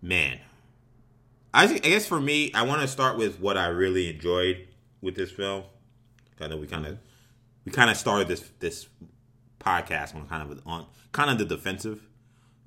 man, 0.01 0.39
I 1.53 1.65
I 1.65 1.77
guess 1.79 2.05
for 2.05 2.19
me, 2.19 2.51
I 2.53 2.63
want 2.63 2.81
to 2.81 2.87
start 2.87 3.17
with 3.17 3.39
what 3.39 3.57
I 3.57 3.67
really 3.67 4.09
enjoyed 4.09 4.67
with 5.01 5.15
this 5.15 5.31
film. 5.31 5.63
I 6.39 6.47
know 6.47 6.57
we 6.57 6.67
kind 6.67 6.85
of 6.85 6.97
we 7.63 7.71
kind 7.71 7.89
of 7.89 7.95
started 7.97 8.27
this 8.27 8.43
this 8.59 8.87
podcast 9.59 10.15
on 10.15 10.27
kind 10.27 10.51
of 10.51 10.61
on 10.65 10.85
kind 11.11 11.29
of 11.29 11.37
the 11.37 11.45
defensive. 11.45 12.01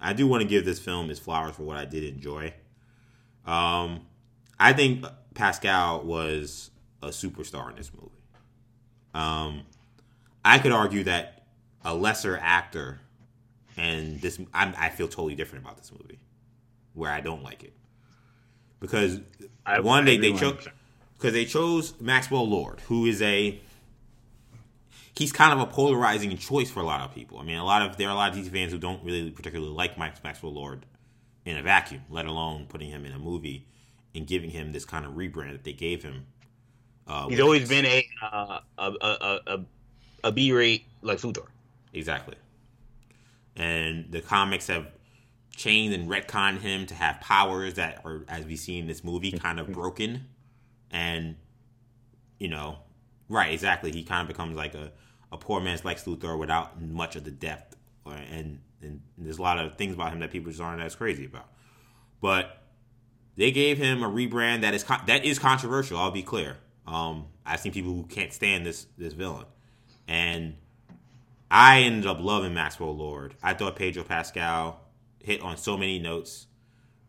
I 0.00 0.12
do 0.12 0.26
want 0.26 0.42
to 0.42 0.48
give 0.48 0.64
this 0.64 0.78
film 0.78 1.10
its 1.10 1.18
flowers 1.20 1.56
for 1.56 1.62
what 1.64 1.76
I 1.76 1.84
did 1.84 2.04
enjoy. 2.04 2.54
Um, 3.46 4.02
I 4.58 4.72
think 4.72 5.04
Pascal 5.34 6.02
was 6.02 6.70
a 7.02 7.08
superstar 7.08 7.70
in 7.70 7.76
this 7.76 7.90
movie. 7.94 8.10
Um, 9.14 9.62
I 10.44 10.58
could 10.58 10.72
argue 10.72 11.04
that 11.04 11.46
a 11.84 11.94
lesser 11.94 12.38
actor, 12.40 13.00
and 13.76 14.20
this 14.20 14.38
I'm, 14.52 14.74
I 14.78 14.90
feel 14.90 15.08
totally 15.08 15.34
different 15.34 15.64
about 15.64 15.78
this 15.78 15.90
movie, 15.92 16.18
where 16.94 17.10
I 17.10 17.20
don't 17.20 17.42
like 17.42 17.64
it 17.64 17.72
because 18.80 19.20
I- 19.66 19.80
one 19.80 20.02
I 20.04 20.06
they 20.06 20.16
they 20.18 20.32
chose 20.32 20.68
because 21.16 21.32
they 21.32 21.44
chose 21.44 21.94
Maxwell 22.00 22.48
Lord, 22.48 22.80
who 22.82 23.06
is 23.06 23.20
a 23.22 23.60
he's 25.18 25.32
kind 25.32 25.52
of 25.52 25.60
a 25.60 25.70
polarizing 25.70 26.36
choice 26.36 26.70
for 26.70 26.80
a 26.80 26.84
lot 26.84 27.00
of 27.00 27.12
people. 27.12 27.38
I 27.38 27.42
mean, 27.42 27.56
a 27.56 27.64
lot 27.64 27.82
of 27.82 27.96
there 27.96 28.08
are 28.08 28.12
a 28.12 28.14
lot 28.14 28.30
of 28.30 28.38
DC 28.38 28.50
fans 28.52 28.72
who 28.72 28.78
don't 28.78 29.02
really 29.04 29.30
particularly 29.30 29.72
like 29.72 29.98
Max 29.98 30.22
Maxwell 30.22 30.52
Lord 30.54 30.86
in 31.44 31.56
a 31.56 31.62
vacuum, 31.62 32.02
let 32.08 32.26
alone 32.26 32.66
putting 32.68 32.90
him 32.90 33.04
in 33.04 33.12
a 33.12 33.18
movie 33.18 33.66
and 34.14 34.26
giving 34.26 34.50
him 34.50 34.72
this 34.72 34.84
kind 34.84 35.04
of 35.04 35.12
rebrand 35.14 35.52
that 35.52 35.64
they 35.64 35.72
gave 35.72 36.02
him. 36.02 36.26
Uh, 37.06 37.28
He's 37.28 37.40
always 37.40 37.68
been 37.68 37.84
a 37.84 38.06
uh, 38.22 38.60
a, 38.78 38.92
a, 39.00 39.06
a, 39.06 39.40
a 39.46 39.64
a 40.24 40.32
B 40.32 40.52
rate 40.52 40.84
like 41.02 41.18
Luthor. 41.18 41.46
Exactly. 41.92 42.36
And 43.56 44.06
the 44.10 44.20
comics 44.20 44.68
have 44.68 44.86
changed 45.56 45.98
and 45.98 46.08
retconned 46.08 46.60
him 46.60 46.86
to 46.86 46.94
have 46.94 47.20
powers 47.20 47.74
that 47.74 48.02
are, 48.04 48.24
as 48.28 48.44
we 48.44 48.56
see 48.56 48.78
in 48.78 48.86
this 48.86 49.02
movie, 49.02 49.32
kind 49.38 49.58
of 49.58 49.72
broken. 49.72 50.26
And, 50.90 51.36
you 52.38 52.48
know, 52.48 52.78
right, 53.28 53.52
exactly. 53.52 53.90
He 53.90 54.04
kind 54.04 54.22
of 54.22 54.28
becomes 54.28 54.56
like 54.56 54.74
a, 54.74 54.92
a 55.30 55.36
poor 55.36 55.60
man's 55.60 55.84
Lex 55.84 56.04
Luthor 56.04 56.38
without 56.38 56.80
much 56.80 57.16
of 57.16 57.24
the 57.24 57.30
depth. 57.30 57.76
Or, 58.04 58.14
and, 58.14 58.60
and 58.80 59.00
there's 59.16 59.38
a 59.38 59.42
lot 59.42 59.58
of 59.58 59.76
things 59.76 59.94
about 59.94 60.12
him 60.12 60.20
that 60.20 60.30
people 60.30 60.50
just 60.50 60.62
aren't 60.62 60.82
as 60.82 60.94
crazy 60.94 61.26
about. 61.26 61.48
But 62.20 62.62
they 63.36 63.52
gave 63.52 63.78
him 63.78 64.02
a 64.02 64.08
rebrand 64.08 64.62
that 64.62 64.74
is 64.74 64.82
con- 64.82 65.02
that 65.06 65.24
is 65.24 65.38
controversial. 65.38 65.98
I'll 65.98 66.10
be 66.10 66.22
clear. 66.22 66.56
Um, 66.86 67.26
I've 67.46 67.60
seen 67.60 67.72
people 67.72 67.92
who 67.92 68.04
can't 68.04 68.32
stand 68.32 68.66
this 68.66 68.86
this 68.96 69.12
villain, 69.12 69.46
and 70.08 70.56
I 71.50 71.82
ended 71.82 72.06
up 72.06 72.18
loving 72.20 72.54
Maxwell 72.54 72.96
Lord. 72.96 73.34
I 73.42 73.54
thought 73.54 73.76
Pedro 73.76 74.02
Pascal 74.02 74.80
hit 75.22 75.40
on 75.42 75.56
so 75.56 75.76
many 75.76 75.98
notes. 75.98 76.46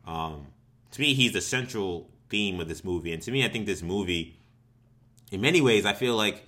Um, 0.05 0.47
to 0.91 1.01
me, 1.01 1.13
he's 1.13 1.33
the 1.33 1.41
central 1.41 2.11
theme 2.29 2.59
of 2.59 2.67
this 2.67 2.83
movie, 2.83 3.11
and 3.11 3.21
to 3.23 3.31
me, 3.31 3.43
I 3.43 3.47
think 3.47 3.65
this 3.65 3.81
movie, 3.81 4.39
in 5.31 5.41
many 5.41 5.61
ways, 5.61 5.85
I 5.85 5.93
feel 5.93 6.15
like. 6.15 6.45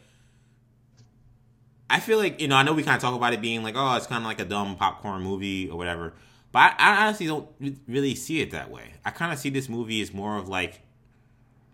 I 1.92 2.00
feel 2.00 2.18
like 2.18 2.40
you 2.40 2.48
know 2.48 2.56
I 2.56 2.64
know 2.64 2.74
we 2.74 2.84
kind 2.84 2.96
of 2.96 3.02
talk 3.02 3.14
about 3.14 3.34
it 3.34 3.42
being 3.42 3.64
like 3.64 3.76
oh 3.78 3.96
it's 3.96 4.08
kind 4.08 4.24
of 4.24 4.28
like 4.28 4.40
a 4.40 4.46
dumb 4.46 4.76
popcorn 4.76 5.22
movie 5.22 5.70
or 5.70 5.78
whatever, 5.78 6.14
but 6.52 6.60
I, 6.60 6.76
I 6.80 7.06
honestly 7.06 7.28
don't 7.28 7.50
really 7.88 8.16
see 8.16 8.42
it 8.42 8.52
that 8.52 8.72
way. 8.72 8.94
I 9.04 9.12
kind 9.12 9.34
of 9.34 9.40
see 9.40 9.50
this 9.50 9.68
movie 9.70 10.02
as 10.02 10.14
more 10.14 10.38
of 10.38 10.48
like 10.48 10.82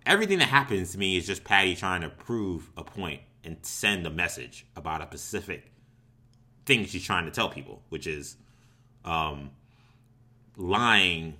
everything 0.05 0.39
that 0.39 0.49
happens 0.49 0.93
to 0.93 0.97
me 0.97 1.17
is 1.17 1.27
just 1.27 1.43
Patty 1.43 1.75
trying 1.75 2.01
to 2.01 2.09
prove 2.09 2.71
a 2.75 2.83
point 2.83 3.21
and 3.43 3.57
send 3.61 4.07
a 4.07 4.09
message 4.09 4.65
about 4.75 5.01
a 5.01 5.05
specific 5.05 5.71
thing 6.65 6.85
she's 6.85 7.03
trying 7.03 7.25
to 7.25 7.31
tell 7.31 7.49
people, 7.49 7.81
which 7.89 8.07
is 8.07 8.35
um, 9.05 9.51
lying 10.57 11.35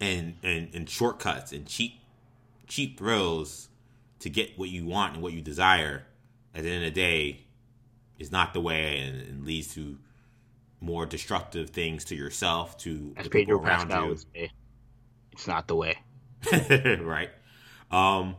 and, 0.00 0.36
and 0.42 0.74
and 0.74 0.88
shortcuts 0.88 1.52
and 1.52 1.66
cheap 1.66 2.00
cheap 2.66 2.98
thrills 2.98 3.68
to 4.20 4.30
get 4.30 4.58
what 4.58 4.68
you 4.68 4.86
want 4.86 5.14
and 5.14 5.22
what 5.22 5.32
you 5.32 5.42
desire. 5.42 6.06
At 6.54 6.62
the 6.64 6.70
end 6.70 6.84
of 6.84 6.94
the 6.94 7.00
day, 7.00 7.40
is 8.18 8.30
not 8.32 8.52
the 8.52 8.60
way 8.60 8.98
and, 9.00 9.20
and 9.22 9.44
leads 9.46 9.74
to 9.74 9.98
more 10.80 11.06
destructive 11.06 11.70
things 11.70 12.04
to 12.06 12.14
yourself, 12.14 12.76
to 12.78 13.12
As 13.16 13.24
the 13.24 13.30
Pedro 13.30 13.58
people 13.58 13.66
around 13.68 13.88
Pascal 13.88 14.02
you. 14.04 14.08
would 14.10 14.20
say, 14.20 14.50
it's 15.32 15.46
not 15.46 15.68
the 15.68 15.76
way. 15.76 15.98
right. 16.52 17.30
Um, 17.90 18.36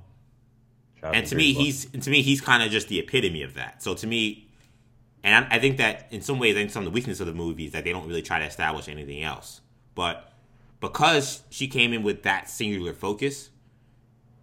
Shout 0.99 1.15
and 1.15 1.25
to 1.27 1.35
me, 1.35 1.53
Buck. 1.53 1.63
he's 1.63 1.93
and 1.93 2.01
to 2.03 2.09
me 2.09 2.21
he's 2.21 2.41
kind 2.41 2.63
of 2.63 2.71
just 2.71 2.87
the 2.87 2.99
epitome 2.99 3.43
of 3.43 3.53
that. 3.55 3.81
So 3.83 3.93
to 3.95 4.07
me, 4.07 4.49
and 5.23 5.45
I, 5.45 5.55
I 5.55 5.59
think 5.59 5.77
that 5.77 6.07
in 6.11 6.21
some 6.21 6.39
ways, 6.39 6.55
I 6.55 6.59
think 6.59 6.71
some 6.71 6.81
of 6.81 6.85
the 6.85 6.91
weakness 6.91 7.19
of 7.19 7.27
the 7.27 7.33
movie 7.33 7.65
is 7.65 7.71
that 7.73 7.83
they 7.83 7.91
don't 7.91 8.07
really 8.07 8.21
try 8.23 8.39
to 8.39 8.45
establish 8.45 8.87
anything 8.87 9.23
else. 9.23 9.61
But 9.95 10.31
because 10.79 11.43
she 11.49 11.67
came 11.67 11.93
in 11.93 12.01
with 12.03 12.23
that 12.23 12.49
singular 12.49 12.93
focus, 12.93 13.50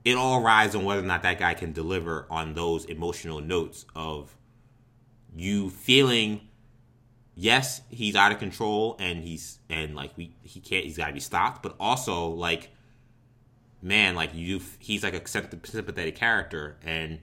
it 0.04 0.16
all 0.16 0.40
rides 0.40 0.74
on 0.74 0.84
whether 0.84 1.02
or 1.02 1.06
not 1.06 1.22
that 1.22 1.38
guy 1.38 1.54
can 1.54 1.72
deliver 1.72 2.26
on 2.30 2.54
those 2.54 2.84
emotional 2.86 3.40
notes 3.40 3.84
of 3.94 4.36
you 5.36 5.70
feeling 5.70 6.40
yes 7.34 7.82
he's 7.90 8.16
out 8.16 8.32
of 8.32 8.38
control 8.38 8.96
and 8.98 9.22
he's 9.22 9.58
and 9.68 9.94
like 9.94 10.10
we 10.16 10.34
he 10.42 10.60
can't 10.60 10.84
he's 10.84 10.96
got 10.96 11.06
to 11.06 11.12
be 11.12 11.20
stopped 11.20 11.62
but 11.62 11.74
also 11.78 12.28
like 12.28 12.70
man 13.80 14.14
like 14.14 14.34
you 14.34 14.60
he's 14.78 15.04
like 15.04 15.14
a 15.14 15.28
sympathetic 15.28 16.16
character 16.16 16.76
and 16.84 17.20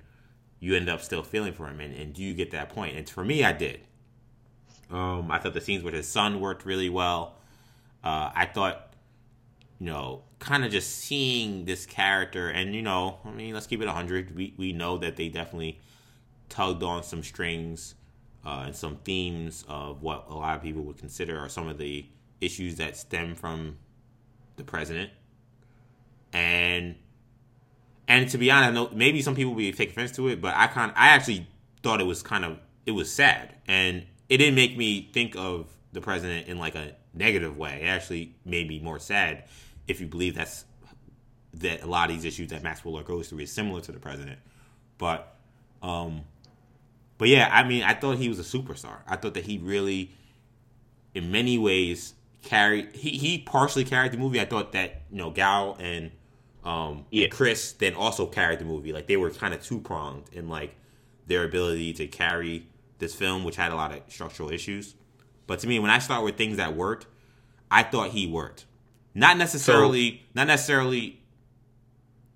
you 0.60 0.76
end 0.76 0.90
up 0.90 1.02
still 1.02 1.22
feeling 1.22 1.54
for 1.54 1.68
him 1.68 1.80
and, 1.80 1.94
and 1.94 2.14
do 2.14 2.24
you 2.24 2.34
get 2.34 2.52
that 2.52 2.70
point? 2.70 2.96
And 2.96 3.10
for 3.10 3.24
me 3.24 3.44
i 3.44 3.52
did. 3.52 3.82
Um 4.90 5.30
i 5.32 5.38
thought 5.38 5.54
the 5.54 5.62
scenes 5.62 5.84
with 5.84 5.94
his 5.94 6.08
son 6.08 6.40
worked 6.40 6.66
really 6.66 6.90
well. 6.90 7.36
Uh 8.04 8.32
i 8.34 8.46
thought 8.46 8.94
you 9.80 9.88
know 9.88 10.24
kind 10.40 10.64
of 10.64 10.72
just 10.72 11.00
seeing 11.00 11.66
this 11.66 11.86
character 11.86 12.50
and 12.50 12.74
you 12.74 12.82
know 12.82 13.18
i 13.26 13.32
mean 13.32 13.54
let's 13.54 13.68
keep 13.68 13.82
it 13.82 13.86
100 13.86 14.36
we 14.36 14.54
we 14.58 14.72
know 14.72 14.98
that 14.98 15.16
they 15.16 15.28
definitely 15.28 15.80
tugged 16.50 16.84
on 16.84 17.04
some 17.04 17.24
strings 17.24 17.96
uh, 18.46 18.64
and 18.66 18.76
some 18.76 18.98
themes 18.98 19.66
of 19.68 20.02
what 20.02 20.26
a 20.30 20.36
lot 20.36 20.56
of 20.56 20.62
people 20.62 20.84
would 20.84 20.98
consider 20.98 21.38
are 21.40 21.50
some 21.50 21.68
of 21.68 21.78
the 21.78 22.06
issues 22.42 22.76
that 22.76 22.96
stem 22.96 23.36
from 23.36 23.78
the 24.56 24.64
president. 24.64 25.10
And 26.32 26.96
and 28.08 28.30
to 28.30 28.38
be 28.38 28.52
honest, 28.52 28.70
I 28.70 28.74
know 28.74 28.90
maybe 28.94 29.22
some 29.22 29.36
people 29.36 29.54
will 29.56 29.72
take 29.72 29.92
offense 29.92 30.12
to 30.14 30.28
it, 30.28 30.42
but 30.42 30.54
I 30.56 30.68
kind 30.68 30.92
I 30.96 31.08
actually 31.08 31.48
thought 31.82 32.00
it 32.00 32.06
was 32.06 32.22
kind 32.22 32.46
of 32.46 32.60
it 32.86 32.92
was 32.92 33.12
sad, 33.12 33.56
and 33.68 34.06
it 34.30 34.38
didn't 34.38 34.56
make 34.56 34.78
me 34.78 35.10
think 35.12 35.36
of 35.36 35.68
the 35.92 36.02
president 36.02 36.48
in 36.48 36.60
like 36.60 36.76
a 36.76 36.96
negative 37.14 37.58
way. 37.58 37.82
It 37.84 37.88
actually 37.88 38.36
made 38.46 38.68
me 38.68 38.80
more 38.80 39.00
sad 39.00 39.46
if 39.88 40.02
you 40.02 40.08
believe 40.08 40.36
that's 40.36 40.66
that 41.54 41.84
a 41.84 41.88
lot 41.88 42.10
of 42.10 42.16
these 42.16 42.26
issues 42.26 42.50
that 42.50 42.64
Maxwell 42.64 42.94
Lord 42.94 43.06
goes 43.06 43.30
through 43.30 43.40
is 43.40 43.52
similar 43.52 43.82
to 43.82 43.92
the 43.92 44.00
president. 44.00 44.40
But 44.98 45.36
um 45.82 46.22
but 47.18 47.30
yeah, 47.30 47.50
I 47.52 47.64
mean, 47.64 47.84
I 47.84 47.94
thought 47.94 48.18
he 48.18 48.28
was 48.28 48.40
a 48.40 48.44
superstar. 48.58 48.98
I 49.08 49.16
thought 49.16 49.36
that 49.36 49.46
he 49.46 49.58
really, 49.58 50.12
in 51.14 51.32
many 51.32 51.58
ways, 51.58 52.14
carried. 52.42 52.94
He 52.94 53.12
he 53.12 53.38
partially 53.40 53.86
carried 53.86 54.12
the 54.12 54.18
movie. 54.18 54.40
I 54.42 54.46
thought 54.46 54.74
that 54.74 55.04
you 55.12 55.18
know 55.18 55.30
Gal 55.32 55.78
and 55.80 56.12
um 56.64 57.06
Yeah. 57.12 57.26
and 57.26 57.32
Chris 57.34 57.72
then 57.74 57.94
also 57.94 58.26
carried 58.26 58.60
the 58.60 58.66
movie. 58.66 58.92
Like 58.92 59.08
they 59.08 59.18
were 59.18 59.30
kind 59.32 59.54
of 59.54 59.64
two 59.64 59.80
pronged 59.80 60.26
in 60.34 60.50
like 60.50 60.76
their 61.28 61.44
ability 61.44 61.94
to 61.94 62.08
carry 62.08 62.68
this 63.00 63.16
film, 63.16 63.44
which 63.44 63.56
had 63.56 63.72
a 63.72 63.76
lot 63.76 63.92
of 63.94 64.02
structural 64.08 64.52
issues. 64.52 64.96
But 65.48 65.60
to 65.60 65.68
me, 65.68 65.80
when 65.80 65.92
I 65.92 66.00
start 66.00 66.24
with 66.24 66.38
things 66.38 66.58
that 66.58 66.76
worked, 66.76 67.08
I 67.72 67.84
thought 67.84 68.10
he 68.10 68.28
worked. 68.28 68.66
Not 69.16 69.38
necessarily, 69.38 70.26
not 70.36 70.48
necessarily 70.48 71.22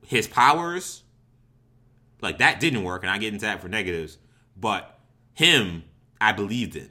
his 0.08 0.28
powers. 0.28 1.04
Like 2.22 2.38
that 2.40 2.60
didn't 2.60 2.84
work, 2.84 3.04
and 3.04 3.12
I 3.12 3.18
get 3.18 3.34
into 3.34 3.46
that 3.46 3.62
for 3.62 3.68
negatives. 3.68 4.18
But 4.58 4.98
him, 5.34 5.84
I 6.20 6.32
believed 6.32 6.76
in, 6.76 6.90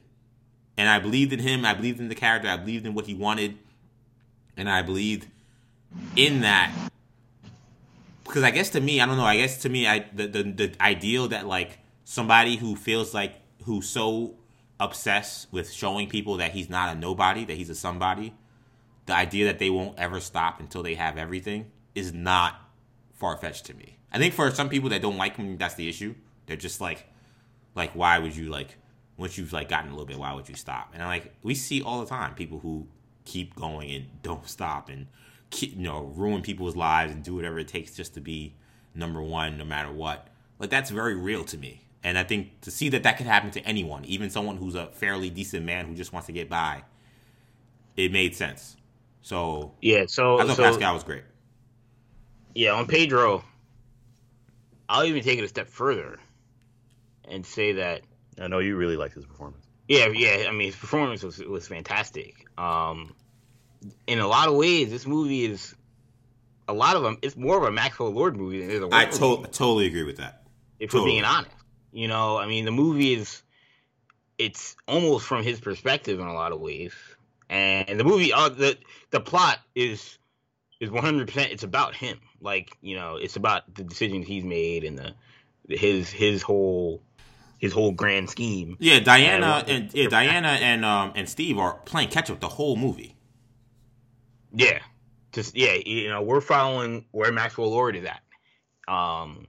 and 0.76 0.88
I 0.88 0.98
believed 0.98 1.32
in 1.32 1.40
him. 1.40 1.64
I 1.64 1.74
believed 1.74 2.00
in 2.00 2.08
the 2.08 2.14
character. 2.14 2.48
I 2.48 2.56
believed 2.56 2.86
in 2.86 2.94
what 2.94 3.06
he 3.06 3.14
wanted, 3.14 3.58
and 4.56 4.70
I 4.70 4.82
believed 4.82 5.26
in 6.16 6.42
that. 6.42 6.72
Because 8.24 8.42
I 8.42 8.50
guess 8.50 8.70
to 8.70 8.80
me, 8.80 9.00
I 9.00 9.06
don't 9.06 9.16
know. 9.16 9.24
I 9.24 9.36
guess 9.36 9.62
to 9.62 9.68
me, 9.68 9.86
I 9.86 10.06
the 10.14 10.26
the, 10.26 10.42
the 10.42 10.72
ideal 10.80 11.28
that 11.28 11.46
like 11.46 11.78
somebody 12.04 12.56
who 12.56 12.76
feels 12.76 13.14
like 13.14 13.34
who's 13.64 13.88
so 13.88 14.34
obsessed 14.80 15.52
with 15.52 15.72
showing 15.72 16.08
people 16.08 16.36
that 16.36 16.52
he's 16.52 16.70
not 16.70 16.94
a 16.94 16.98
nobody, 16.98 17.44
that 17.46 17.56
he's 17.56 17.70
a 17.70 17.74
somebody, 17.74 18.34
the 19.08 19.14
idea 19.14 19.46
that 19.46 19.58
they 19.58 19.70
won't 19.70 19.98
ever 19.98 20.20
stop 20.20 20.60
until 20.60 20.82
they 20.82 20.94
have 20.94 21.16
everything 21.18 21.70
is 21.94 22.12
not 22.12 22.54
far 23.14 23.36
fetched 23.36 23.64
to 23.64 23.74
me. 23.74 23.96
I 24.12 24.18
think 24.18 24.34
for 24.34 24.50
some 24.50 24.68
people 24.68 24.90
that 24.90 25.02
don't 25.02 25.16
like 25.16 25.36
him, 25.36 25.56
that's 25.56 25.74
the 25.74 25.88
issue. 25.88 26.14
They're 26.46 26.56
just 26.56 26.80
like, 26.80 27.06
like, 27.74 27.92
why 27.92 28.18
would 28.18 28.36
you 28.36 28.50
like 28.50 28.76
once 29.16 29.36
you've 29.36 29.52
like 29.52 29.68
gotten 29.68 29.88
a 29.88 29.92
little 29.92 30.06
bit, 30.06 30.18
why 30.18 30.32
would 30.34 30.48
you 30.48 30.54
stop? 30.54 30.90
And 30.92 31.02
I'm 31.02 31.08
like, 31.08 31.34
we 31.42 31.54
see 31.54 31.82
all 31.82 32.00
the 32.00 32.06
time 32.06 32.34
people 32.34 32.60
who 32.60 32.86
keep 33.24 33.54
going 33.56 33.90
and 33.90 34.06
don't 34.22 34.46
stop 34.46 34.88
and 34.90 35.06
keep, 35.50 35.74
you 35.74 35.82
know 35.82 36.12
ruin 36.14 36.42
people's 36.42 36.76
lives 36.76 37.12
and 37.12 37.22
do 37.22 37.34
whatever 37.34 37.58
it 37.58 37.68
takes 37.68 37.96
just 37.96 38.14
to 38.14 38.20
be 38.20 38.54
number 38.94 39.22
one, 39.22 39.56
no 39.56 39.64
matter 39.64 39.90
what. 39.90 40.28
Like 40.58 40.70
that's 40.70 40.90
very 40.90 41.16
real 41.16 41.44
to 41.44 41.56
me. 41.56 41.80
And 42.04 42.18
I 42.18 42.24
think 42.24 42.60
to 42.60 42.70
see 42.70 42.90
that 42.90 43.02
that 43.04 43.16
could 43.16 43.26
happen 43.26 43.50
to 43.52 43.60
anyone, 43.62 44.04
even 44.04 44.28
someone 44.28 44.58
who's 44.58 44.74
a 44.74 44.86
fairly 44.88 45.30
decent 45.30 45.64
man 45.64 45.86
who 45.86 45.94
just 45.94 46.12
wants 46.12 46.26
to 46.26 46.32
get 46.32 46.48
by, 46.48 46.84
it 47.96 48.12
made 48.12 48.36
sense. 48.36 48.76
So 49.22 49.74
Yeah, 49.80 50.04
so 50.06 50.38
I 50.40 50.44
thought 50.44 50.56
so 50.56 50.62
Pascal 50.62 50.94
was 50.94 51.04
great. 51.04 51.24
yeah, 52.54 52.72
on 52.72 52.86
Pedro, 52.86 53.44
I'll 54.88 55.04
even 55.04 55.22
take 55.22 55.38
it 55.38 55.44
a 55.44 55.48
step 55.48 55.68
further 55.68 56.18
and 57.24 57.44
say 57.44 57.72
that 57.72 58.02
I 58.40 58.48
know 58.48 58.58
you 58.58 58.76
really 58.76 58.96
liked 58.96 59.14
his 59.14 59.26
performance. 59.26 59.66
yeah, 59.88 60.06
yeah, 60.08 60.46
I 60.48 60.52
mean 60.52 60.66
his 60.66 60.76
performance 60.76 61.22
was 61.22 61.38
was 61.38 61.68
fantastic. 61.68 62.46
Um, 62.56 63.14
in 64.06 64.18
a 64.18 64.26
lot 64.26 64.48
of 64.48 64.54
ways, 64.54 64.90
this 64.90 65.06
movie 65.06 65.44
is 65.44 65.74
a 66.66 66.72
lot 66.72 66.96
of 66.96 67.02
them. 67.02 67.18
It's 67.22 67.36
more 67.36 67.56
of 67.58 67.62
a 67.64 67.70
Maxwell 67.70 68.10
Lord 68.10 68.36
movie 68.36 68.60
than 68.60 68.70
it 68.70 68.74
is 68.74 68.82
a 68.82 68.88
I 68.92 69.04
to- 69.06 69.20
Woman 69.20 69.40
movie, 69.42 69.52
totally 69.52 69.86
agree 69.86 70.02
with 70.04 70.16
that. 70.18 70.42
if 70.80 70.92
we're 70.94 71.04
being 71.04 71.24
honest. 71.24 71.50
You 71.92 72.06
know, 72.08 72.36
I 72.38 72.46
mean, 72.46 72.64
the 72.64 72.70
movie 72.70 73.14
is 73.14 73.42
it's 74.38 74.76
almost 74.86 75.26
from 75.26 75.42
his 75.42 75.58
perspective 75.60 76.20
in 76.20 76.26
a 76.26 76.34
lot 76.34 76.52
of 76.52 76.60
ways, 76.60 76.92
and 77.50 77.98
the 77.98 78.04
movie, 78.04 78.32
uh, 78.32 78.48
the 78.48 78.78
the 79.10 79.20
plot 79.20 79.58
is 79.74 80.18
is 80.80 80.90
one 80.90 81.02
hundred 81.02 81.28
percent. 81.28 81.52
It's 81.52 81.62
about 81.62 81.94
him. 81.94 82.20
Like 82.40 82.76
you 82.80 82.96
know, 82.96 83.16
it's 83.16 83.36
about 83.36 83.74
the 83.74 83.84
decisions 83.84 84.26
he's 84.26 84.44
made 84.44 84.84
and 84.84 84.98
the 84.98 85.14
his 85.76 86.10
his 86.10 86.42
whole 86.42 87.02
his 87.58 87.72
whole 87.72 87.92
grand 87.92 88.30
scheme. 88.30 88.76
Yeah, 88.78 89.00
Diana 89.00 89.64
Yeah, 89.66 89.74
and 89.74 89.94
yeah, 89.94 90.08
Diana 90.08 90.48
and 90.48 90.84
um 90.84 91.12
and 91.14 91.28
Steve 91.28 91.58
are 91.58 91.74
playing 91.84 92.08
catch 92.08 92.30
up 92.30 92.40
the 92.40 92.48
whole 92.48 92.76
movie. 92.76 93.16
Yeah, 94.52 94.78
just 95.32 95.56
yeah, 95.56 95.74
you 95.74 96.08
know, 96.08 96.22
we're 96.22 96.40
following 96.40 97.04
where 97.10 97.32
Maxwell 97.32 97.70
Lord 97.70 97.96
is 97.96 98.04
at. 98.04 98.22
Um, 98.92 99.46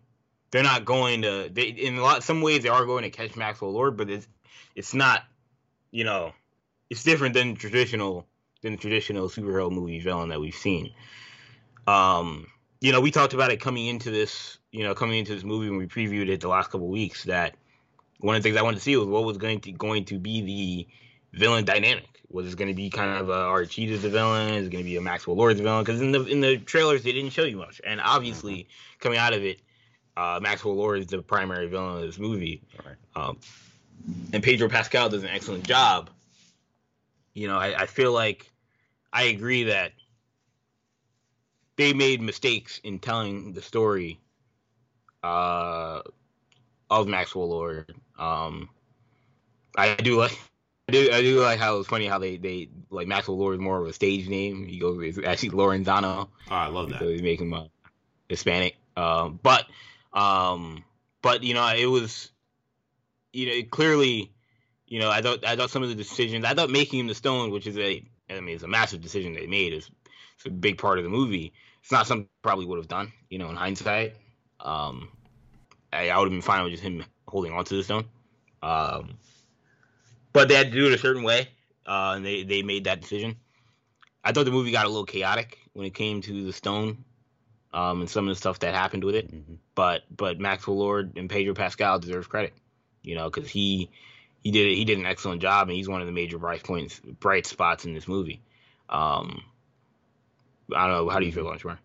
they're 0.52 0.64
not 0.64 0.86
going 0.86 1.22
to. 1.22 1.50
They, 1.52 1.68
in 1.68 1.98
a 1.98 2.02
lot, 2.02 2.24
some 2.24 2.42
ways, 2.42 2.64
they 2.64 2.70
are 2.70 2.86
going 2.86 3.04
to 3.04 3.10
catch 3.10 3.36
Maxwell 3.36 3.72
Lord, 3.72 3.98
but 3.98 4.10
it's 4.10 4.28
it's 4.76 4.94
not. 4.94 5.24
You 5.92 6.04
know, 6.04 6.34
it's 6.90 7.04
different 7.04 7.34
than 7.34 7.56
traditional 7.56 8.26
than 8.62 8.74
the 8.74 8.78
traditional 8.78 9.30
superhero 9.30 9.72
movie 9.72 10.00
villain 10.00 10.30
that 10.30 10.40
we've 10.42 10.56
seen. 10.56 10.92
Um, 11.88 12.48
you 12.82 12.92
know, 12.92 13.02
we 13.02 13.12
talked 13.12 13.34
about 13.34 13.52
it 13.52 13.60
coming 13.62 13.88
into 13.88 14.12
this. 14.12 14.58
You 14.72 14.84
know, 14.84 14.94
coming 14.94 15.18
into 15.18 15.34
this 15.34 15.44
movie 15.44 15.70
when 15.70 15.80
we 15.80 15.88
previewed 15.88 16.30
it 16.30 16.42
the 16.42 16.48
last 16.48 16.70
couple 16.70 16.88
weeks. 16.88 17.24
That 17.24 17.56
one 18.20 18.36
of 18.36 18.44
the 18.44 18.48
things 18.50 18.58
I 18.58 18.62
wanted 18.62 18.78
to 18.78 18.84
see 18.84 18.96
was 18.96 19.08
what 19.08 19.24
was 19.24 19.38
going 19.38 19.62
to 19.62 19.72
going 19.72 20.06
to 20.06 20.20
be 20.20 20.42
the 20.42 20.88
villain 21.40 21.66
dynamic. 21.66 22.06
Was 22.32 22.54
it 22.54 22.58
going 22.58 22.68
to 22.68 22.76
be 22.76 22.92
kind 22.92 23.20
of 23.20 23.30
a 23.30 23.34
Art 23.34 23.70
Cheetah's 23.70 24.04
the 24.04 24.10
villain? 24.10 24.54
Is 24.54 24.68
it 24.68 24.70
going 24.70 24.84
to 24.84 24.90
be 24.90 24.98
a 24.98 25.02
Maxwell 25.02 25.36
Lord's 25.36 25.60
villain? 25.60 25.84
Because 25.84 26.02
in 26.02 26.12
the 26.12 26.24
in 26.26 26.42
the 26.42 26.58
trailers 26.58 27.02
they 27.02 27.12
didn't 27.12 27.32
show 27.32 27.44
you 27.44 27.58
much, 27.58 27.82
and 27.84 28.00
obviously 28.00 28.68
coming 29.00 29.18
out 29.18 29.34
of 29.34 29.44
it, 29.44 29.60
uh, 30.16 30.40
Maxwell 30.40 30.76
Lord 30.76 31.00
is 31.00 31.08
the 31.08 31.24
primary 31.24 31.68
villain 31.68 31.96
of 31.96 32.02
this 32.04 32.20
movie, 32.20 32.62
Right. 32.86 32.96
um, 33.16 33.40
and 34.32 34.44
Pedro 34.44 34.70
Pascal 34.70 35.10
does 35.10 35.24
an 35.24 35.30
excellent 35.30 35.64
job. 35.64 36.12
You 37.40 37.48
know, 37.48 37.58
I, 37.58 37.84
I 37.84 37.86
feel 37.86 38.12
like 38.12 38.52
I 39.14 39.24
agree 39.24 39.64
that 39.64 39.94
they 41.78 41.94
made 41.94 42.22
mistakes 42.22 42.82
in 42.84 43.00
telling 43.00 43.54
the 43.54 43.62
story 43.62 44.20
uh, 45.24 46.02
of 46.90 47.08
Maxwell 47.08 47.48
Lord. 47.48 47.96
Um, 48.18 48.68
I 49.78 49.96
do 49.96 50.18
like. 50.20 50.38
I 50.90 50.92
do, 50.92 51.12
I 51.14 51.22
do 51.22 51.40
like 51.40 51.60
how 51.60 51.78
it's 51.78 51.88
funny 51.88 52.08
how 52.08 52.18
they, 52.18 52.36
they 52.36 52.68
like 52.90 53.08
Maxwell 53.08 53.38
Lord 53.38 53.54
is 53.54 53.62
more 53.62 53.80
of 53.80 53.88
a 53.88 53.94
stage 53.94 54.28
name. 54.28 54.66
He 54.66 54.78
goes 54.78 55.00
it's 55.02 55.26
actually 55.26 55.52
Lorenzano. 55.52 56.28
Oh, 56.50 56.54
I 56.54 56.68
love 56.68 56.90
that. 56.90 57.00
So 57.00 57.06
they 57.06 57.22
make 57.22 57.40
him 57.40 57.54
uh, 57.54 57.66
Hispanic. 58.28 58.76
Um, 58.98 59.40
but 59.42 59.66
um, 60.12 60.84
but 61.22 61.44
you 61.44 61.54
know, 61.54 61.74
it 61.74 61.86
was 61.86 62.32
you 63.32 63.46
know 63.46 63.68
clearly, 63.70 64.34
you 64.90 65.00
know, 65.00 65.10
I 65.10 65.22
thought 65.22 65.46
I 65.46 65.56
thought 65.56 65.70
some 65.72 65.84
of 65.84 65.90
the 65.90 65.96
decisions 65.96 66.44
I 66.46 66.54
thought 66.54 66.70
making 66.70 67.00
him 67.00 67.08
the 67.08 67.16
Stone, 67.16 67.52
which 67.52 67.68
is 67.68 67.78
a 67.78 68.04
I 68.30 68.42
mean 68.42 68.56
it's 68.56 68.64
a 68.64 68.68
massive 68.68 69.02
decision 69.02 69.34
they 69.34 69.48
made, 69.48 69.74
is 69.74 69.90
it's 70.36 70.46
a 70.46 70.50
big 70.50 70.78
part 70.78 70.98
of 70.98 71.06
the 71.06 71.10
movie. 71.10 71.54
It's 71.82 71.92
not 71.92 72.08
something 72.08 72.26
I 72.26 72.42
probably 72.44 72.66
would 72.66 72.78
have 72.78 72.88
done, 72.90 73.14
you 73.30 73.40
know, 73.40 73.50
in 73.50 73.56
hindsight. 73.56 74.16
Um, 74.60 75.10
I, 75.94 76.10
I 76.10 76.18
would 76.18 76.26
have 76.26 76.32
been 76.32 76.42
fine 76.42 76.64
with 76.64 76.74
just 76.74 76.84
him 76.84 77.06
holding 77.28 77.54
on 77.54 77.64
to 77.66 77.76
the 77.76 77.84
stone. 77.84 78.06
Um, 78.62 79.18
but 80.34 80.48
they 80.48 80.56
had 80.56 80.72
to 80.72 80.78
do 80.78 80.88
it 80.88 80.94
a 80.94 80.98
certain 80.98 81.24
way, 81.24 81.50
uh, 81.88 82.14
and 82.16 82.26
they, 82.26 82.44
they 82.44 82.62
made 82.62 82.86
that 82.86 83.02
decision. 83.02 83.38
I 84.24 84.32
thought 84.32 84.46
the 84.46 84.52
movie 84.52 84.72
got 84.72 84.86
a 84.86 84.90
little 84.90 85.06
chaotic 85.06 85.58
when 85.74 85.86
it 85.86 85.94
came 85.94 86.22
to 86.22 86.46
the 86.46 86.54
stone 86.54 87.06
um, 87.74 88.02
and 88.02 88.10
some 88.10 88.28
of 88.28 88.36
the 88.36 88.40
stuff 88.40 88.60
that 88.60 88.74
happened 88.76 89.04
with 89.04 89.16
it. 89.16 89.32
Mhm. 89.32 89.58
But 89.76 90.04
but 90.16 90.40
Maxwell 90.40 90.78
Lord 90.78 91.18
and 91.18 91.30
Pedro 91.30 91.54
Pascal 91.54 92.00
deserves 92.00 92.28
credit, 92.28 92.54
you 93.02 93.16
know, 93.16 93.30
because 93.30 93.50
he 93.50 93.90
he 94.44 94.52
did 94.52 94.76
he 94.76 94.86
did 94.86 94.98
an 95.00 95.06
excellent 95.06 95.42
job, 95.42 95.68
and 95.68 95.76
he's 95.76 95.90
one 95.90 96.02
of 96.02 96.08
the 96.08 96.14
major 96.14 96.38
bright 96.38 96.64
points 96.64 97.00
bright 97.00 97.46
spots 97.46 97.86
in 97.86 97.94
this 97.94 98.08
movie. 98.08 98.42
Um, 98.90 99.44
I 100.76 100.88
don't 100.88 101.06
know. 101.06 101.10
How 101.10 101.20
do 101.20 101.26
you 101.26 101.32
feel, 101.32 101.46
Lunchmore? 101.46 101.78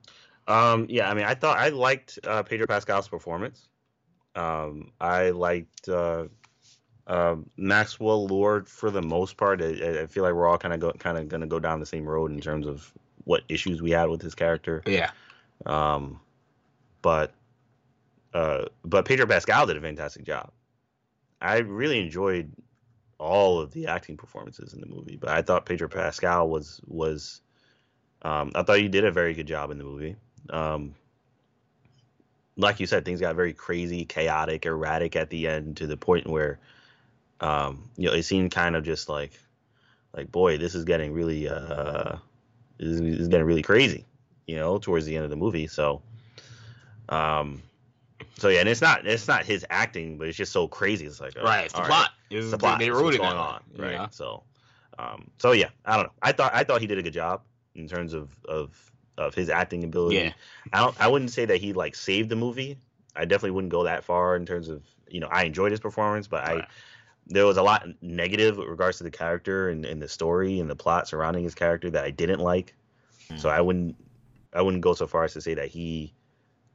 Um, 0.46 0.86
yeah, 0.90 1.10
I 1.10 1.14
mean, 1.14 1.24
I 1.24 1.34
thought 1.34 1.58
I 1.58 1.70
liked 1.70 2.18
uh, 2.24 2.42
Pedro 2.42 2.66
Pascal's 2.66 3.08
performance. 3.08 3.68
Um, 4.36 4.90
I 5.00 5.30
liked 5.30 5.88
uh, 5.88 6.24
uh, 7.06 7.36
Maxwell 7.56 8.26
Lord 8.26 8.68
for 8.68 8.90
the 8.90 9.02
most 9.02 9.36
part. 9.36 9.62
I, 9.62 10.02
I 10.02 10.06
feel 10.06 10.22
like 10.22 10.34
we're 10.34 10.46
all 10.46 10.58
kind 10.58 10.82
of 10.82 10.98
kind 10.98 11.18
of 11.18 11.28
going 11.28 11.40
to 11.40 11.46
go 11.46 11.58
down 11.58 11.80
the 11.80 11.86
same 11.86 12.04
road 12.04 12.30
in 12.30 12.40
terms 12.40 12.66
of 12.66 12.92
what 13.24 13.42
issues 13.48 13.80
we 13.80 13.90
had 13.90 14.08
with 14.10 14.20
his 14.20 14.34
character. 14.34 14.82
Yeah, 14.86 15.10
Um, 15.66 16.20
but 17.00 17.32
uh, 18.34 18.66
but 18.84 19.04
Pedro 19.06 19.26
Pascal 19.26 19.66
did 19.66 19.76
a 19.76 19.80
fantastic 19.80 20.24
job. 20.24 20.50
I 21.44 21.58
really 21.58 22.00
enjoyed 22.00 22.52
all 23.18 23.60
of 23.60 23.72
the 23.72 23.86
acting 23.86 24.16
performances 24.16 24.72
in 24.72 24.80
the 24.80 24.86
movie, 24.86 25.16
but 25.16 25.30
I 25.30 25.42
thought 25.42 25.66
Pedro 25.66 25.88
Pascal 25.88 26.48
was 26.48 26.80
was 26.86 27.40
um, 28.22 28.52
I 28.54 28.62
thought 28.62 28.78
he 28.78 28.88
did 28.88 29.04
a 29.04 29.12
very 29.12 29.34
good 29.34 29.46
job 29.46 29.70
in 29.70 29.78
the 29.78 29.84
movie. 29.84 30.16
Um, 30.50 30.94
like 32.56 32.80
you 32.80 32.86
said, 32.86 33.04
things 33.04 33.20
got 33.20 33.36
very 33.36 33.52
crazy, 33.52 34.04
chaotic, 34.04 34.66
erratic 34.66 35.16
at 35.16 35.30
the 35.30 35.48
end 35.48 35.76
to 35.78 35.86
the 35.86 35.96
point 35.96 36.26
where 36.26 36.58
um, 37.40 37.90
you 37.96 38.08
know 38.08 38.14
it 38.14 38.22
seemed 38.22 38.50
kind 38.50 38.76
of 38.76 38.84
just 38.84 39.08
like 39.08 39.32
like 40.16 40.30
boy, 40.32 40.58
this 40.58 40.74
is 40.74 40.84
getting 40.84 41.12
really 41.12 41.48
uh, 41.48 42.16
this 42.78 43.00
is, 43.00 43.28
getting 43.28 43.46
really 43.46 43.62
crazy 43.62 44.06
you 44.46 44.56
know, 44.56 44.78
towards 44.78 45.06
the 45.06 45.16
end 45.16 45.24
of 45.24 45.30
the 45.30 45.36
movie. 45.36 45.66
So, 45.66 46.02
um, 47.08 47.62
so 48.36 48.48
yeah, 48.48 48.60
and 48.60 48.68
it's 48.68 48.80
not 48.80 49.06
it's 49.06 49.28
not 49.28 49.44
his 49.44 49.64
acting, 49.70 50.18
but 50.18 50.28
it's 50.28 50.36
just 50.36 50.52
so 50.52 50.68
crazy. 50.68 51.06
It's 51.06 51.20
like 51.20 51.36
uh, 51.36 51.44
right. 51.44 51.64
It's 51.64 51.74
the 51.74 51.82
plot. 51.82 52.10
It 52.30 52.36
It's 52.36 52.50
the 52.50 52.58
plot. 52.58 52.78
They 52.78 52.90
wrote 52.90 53.14
it 53.14 53.18
going 53.18 53.36
on, 53.36 53.62
right? 53.76 53.92
know? 53.98 54.08
So, 54.10 54.42
um, 54.98 55.30
so 55.38 55.52
yeah, 55.52 55.68
I 55.84 55.96
don't 55.96 56.06
know. 56.06 56.12
I 56.22 56.32
thought 56.32 56.52
I 56.54 56.64
thought 56.64 56.80
he 56.80 56.86
did 56.86 56.98
a 56.98 57.02
good 57.02 57.12
job 57.12 57.42
in 57.74 57.88
terms 57.88 58.14
of 58.14 58.30
of 58.46 58.92
of 59.16 59.34
his 59.34 59.48
acting 59.48 59.84
ability. 59.84 60.16
Yeah. 60.16 60.32
I 60.72 60.80
don't. 60.80 61.00
I 61.00 61.08
wouldn't 61.08 61.30
say 61.30 61.44
that 61.44 61.60
he 61.60 61.72
like 61.72 61.94
saved 61.94 62.28
the 62.28 62.36
movie. 62.36 62.78
I 63.16 63.24
definitely 63.24 63.52
wouldn't 63.52 63.72
go 63.72 63.84
that 63.84 64.04
far 64.04 64.36
in 64.36 64.44
terms 64.46 64.68
of 64.68 64.82
you 65.08 65.20
know 65.20 65.28
I 65.28 65.44
enjoyed 65.44 65.70
his 65.70 65.80
performance, 65.80 66.26
but 66.26 66.44
I 66.44 66.54
Right. 66.54 66.68
there 67.26 67.46
was 67.46 67.56
a 67.56 67.62
lot 67.62 67.86
negative 68.02 68.56
with 68.58 68.68
regards 68.68 68.98
to 68.98 69.04
the 69.04 69.10
character 69.10 69.70
and, 69.70 69.84
and 69.84 70.02
the 70.02 70.08
story 70.08 70.60
and 70.60 70.68
the 70.68 70.76
plot 70.76 71.08
surrounding 71.08 71.44
his 71.44 71.54
character 71.54 71.90
that 71.90 72.04
I 72.04 72.10
didn't 72.10 72.40
like. 72.40 72.74
So 73.36 73.48
I 73.48 73.60
wouldn't 73.60 73.96
I 74.52 74.62
wouldn't 74.62 74.82
go 74.82 74.94
so 74.94 75.06
far 75.06 75.24
as 75.24 75.32
to 75.32 75.40
say 75.40 75.54
that 75.54 75.68
he 75.68 76.14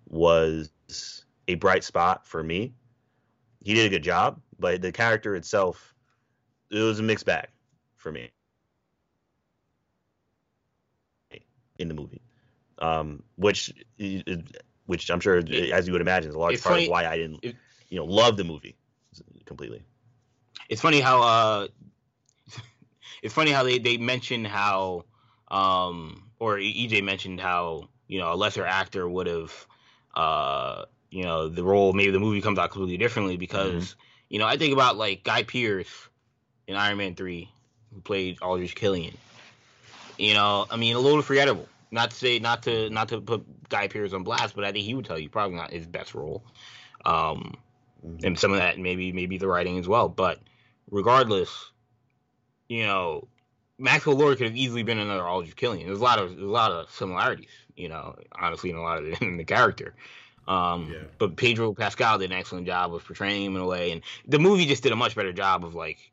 was 0.08 0.72
a 1.50 1.56
bright 1.56 1.84
spot 1.84 2.28
for 2.28 2.44
me. 2.44 2.74
He 3.64 3.74
did 3.74 3.88
a 3.88 3.90
good 3.90 4.04
job, 4.04 4.40
but 4.60 4.82
the 4.82 4.92
character 4.92 5.36
itself 5.36 5.94
it 6.70 6.80
was 6.80 7.00
a 7.00 7.04
mixed 7.04 7.26
bag 7.26 7.48
for 7.98 8.12
me 8.12 8.30
in 11.80 11.88
the 11.88 11.94
movie. 11.96 12.22
Um, 12.78 13.24
which 13.36 13.74
which 14.86 15.10
I'm 15.10 15.20
sure 15.20 15.38
as 15.38 15.88
you 15.88 15.92
would 15.94 16.02
imagine 16.02 16.30
is 16.30 16.36
a 16.36 16.40
large 16.40 16.54
It's 16.54 16.64
part 16.64 16.76
funny- 16.76 16.86
of 16.86 16.92
why 16.92 17.06
I 17.06 17.18
didn't 17.18 17.40
it- 17.44 17.56
you 17.90 17.98
know 17.98 18.06
love 18.06 18.38
the 18.38 18.44
movie 18.44 18.78
completely. 19.46 19.84
It's 20.70 20.82
funny 20.82 21.02
how 21.02 21.22
uh, 21.24 21.68
it's 23.24 23.34
funny 23.34 23.52
how 23.52 23.64
they 23.64 23.80
they 23.80 23.98
mention 23.98 24.46
how 24.46 25.06
um 25.50 26.30
or 26.38 26.58
EJ 26.58 27.04
mentioned 27.04 27.42
how 27.42 27.90
you 28.08 28.20
know 28.20 28.32
a 28.32 28.36
lesser 28.36 28.66
actor 28.66 29.10
would 29.10 29.28
have 29.28 29.68
uh 30.16 30.86
you 31.12 31.24
know 31.24 31.50
the 31.50 31.64
role 31.64 31.94
maybe 31.94 32.12
the 32.12 32.20
movie 32.20 32.42
comes 32.42 32.60
out 32.60 32.72
completely 32.72 32.98
differently 32.98 33.38
because 33.38 33.96
you 34.30 34.40
know 34.40 34.46
I 34.46 34.58
think 34.58 34.74
about 34.74 34.98
like 34.98 35.24
Guy 35.24 35.44
Pearce 35.44 36.10
in 36.68 36.76
Iron 36.76 36.98
Man 36.98 37.16
three 37.16 37.50
who 37.94 38.02
played 38.02 38.42
Aldrich 38.42 38.76
Killian. 38.76 39.18
You 40.18 40.34
know, 40.34 40.66
I 40.70 40.78
mean 40.78 40.96
a 40.96 41.00
little 41.00 41.22
forgettable. 41.22 41.68
Not 41.92 42.12
to 42.12 42.16
say 42.16 42.40
not 42.40 42.64
to 42.64 42.90
not 42.90 43.10
to 43.10 43.22
put 43.22 43.70
Guy 43.70 43.88
Pearce 43.88 44.14
on 44.14 44.24
blast, 44.24 44.56
but 44.56 44.64
I 44.64 44.72
think 44.72 44.86
he 44.86 44.94
would 44.94 45.06
tell 45.06 45.18
you 45.18 45.30
probably 45.30 45.58
not 45.58 45.72
his 45.72 45.88
best 45.88 46.14
role. 46.14 46.44
Um, 47.06 47.56
and 48.24 48.38
some 48.38 48.52
of 48.52 48.60
that 48.60 48.78
maybe 48.78 49.12
maybe 49.12 49.38
the 49.38 49.48
writing 49.48 49.80
as 49.80 49.88
well. 49.88 50.10
But 50.10 50.40
regardless, 50.92 51.72
you 52.68 52.84
know, 52.84 53.28
Maxwell 53.78 54.16
Lord 54.16 54.38
could 54.38 54.48
have 54.48 54.56
easily 54.56 54.84
been 54.84 55.00
another 55.00 55.26
Aldrich 55.26 55.56
Killian. 55.56 55.88
There's 55.88 56.00
a 56.00 56.04
lot 56.04 56.20
of 56.20 56.32
there's 56.32 56.44
a 56.44 56.52
lot 56.52 56.72
of 56.72 56.92
similarities, 56.92 57.50
you 57.76 57.90
know, 57.90 58.16
honestly, 58.40 58.70
in 58.70 58.76
a 58.76 58.82
lot 58.82 59.00
of 59.00 59.06
the, 59.06 59.18
in 59.26 59.38
the 59.38 59.46
character. 59.46 59.96
Um, 60.48 60.92
Yeah. 60.92 61.04
But 61.18 61.36
Pedro 61.36 61.74
Pascal 61.74 62.18
did 62.18 62.32
an 62.32 62.38
excellent 62.38 62.66
job 62.66 62.94
of 62.94 63.06
portraying 63.06 63.46
him 63.46 63.56
in 63.56 63.62
a 63.62 63.66
way, 63.66 63.92
and 63.92 64.02
the 64.28 64.40
movie 64.40 64.66
just 64.66 64.84
did 64.84 64.92
a 64.92 64.96
much 64.96 65.16
better 65.16 65.34
job 65.34 65.66
of 65.66 65.76
like 65.76 66.12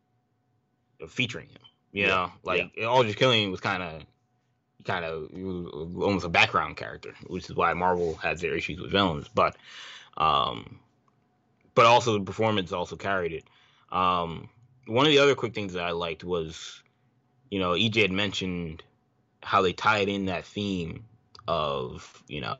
of 1.01 1.11
featuring 1.11 1.49
him. 1.49 1.59
You 1.93 2.03
Yeah, 2.03 2.09
know, 2.09 2.33
like 2.43 2.79
Aldrich 2.85 3.17
Killian 3.17 3.51
was 3.51 3.61
kind 3.61 3.83
of 3.83 4.03
kind 4.85 5.05
of 5.05 5.31
almost 6.01 6.25
a 6.25 6.29
background 6.29 6.77
character, 6.77 7.15
which 7.27 7.49
is 7.49 7.57
why 7.57 7.73
Marvel 7.75 8.15
has 8.17 8.41
their 8.41 8.55
issues 8.55 8.81
with 8.81 8.91
villains. 8.91 9.29
But 9.29 9.57
um, 10.17 10.79
but 11.75 11.87
also 11.87 12.19
the 12.19 12.25
performance 12.25 12.73
also 12.73 12.97
carried 12.97 13.33
it. 13.33 13.45
Um, 13.93 14.49
one 14.87 15.07
of 15.07 15.13
the 15.13 15.19
other 15.19 15.35
quick 15.35 15.55
things 15.55 15.73
that 15.75 15.85
I 15.85 15.91
liked 15.91 16.25
was, 16.25 16.83
you 17.51 17.59
know, 17.59 17.73
EJ 17.73 18.03
had 18.03 18.11
mentioned 18.13 18.83
how 19.43 19.63
they 19.63 19.73
tied 19.73 20.09
in 20.09 20.27
that 20.27 20.45
theme 20.45 21.05
of, 21.47 22.23
you 22.29 22.41
know, 22.41 22.57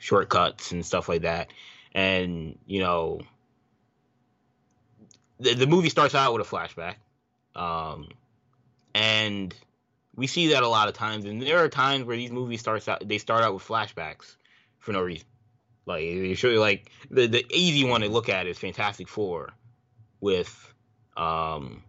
shortcuts 0.00 0.72
and 0.72 0.84
stuff 0.84 1.08
like 1.08 1.22
that. 1.22 1.52
And, 1.94 2.58
you 2.66 2.80
know, 2.80 3.20
the, 5.38 5.54
the 5.54 5.66
movie 5.68 5.90
starts 5.90 6.16
out 6.16 6.32
with 6.32 6.44
a 6.44 6.50
flashback. 6.50 6.96
Um, 7.54 8.08
and 8.92 9.54
we 10.16 10.26
see 10.26 10.48
that 10.48 10.64
a 10.64 10.68
lot 10.68 10.88
of 10.88 10.94
times. 10.94 11.24
And 11.24 11.40
there 11.40 11.58
are 11.58 11.68
times 11.68 12.04
where 12.04 12.16
these 12.16 12.32
movies 12.32 12.58
starts 12.58 12.88
out, 12.88 13.06
they 13.06 13.18
start 13.18 13.44
out 13.44 13.54
with 13.54 13.62
flashbacks 13.62 14.34
for 14.80 14.92
no 14.92 15.00
reason. 15.00 15.26
Like 15.86 16.04
you 16.04 16.22
you 16.22 16.60
like 16.60 16.90
the 17.10 17.26
the 17.26 17.44
easy 17.52 17.84
one 17.84 18.02
to 18.02 18.08
look 18.08 18.28
at 18.28 18.46
is 18.46 18.58
Fantastic 18.58 19.08
Four 19.08 19.52
with 20.20 20.72
um 21.16 21.82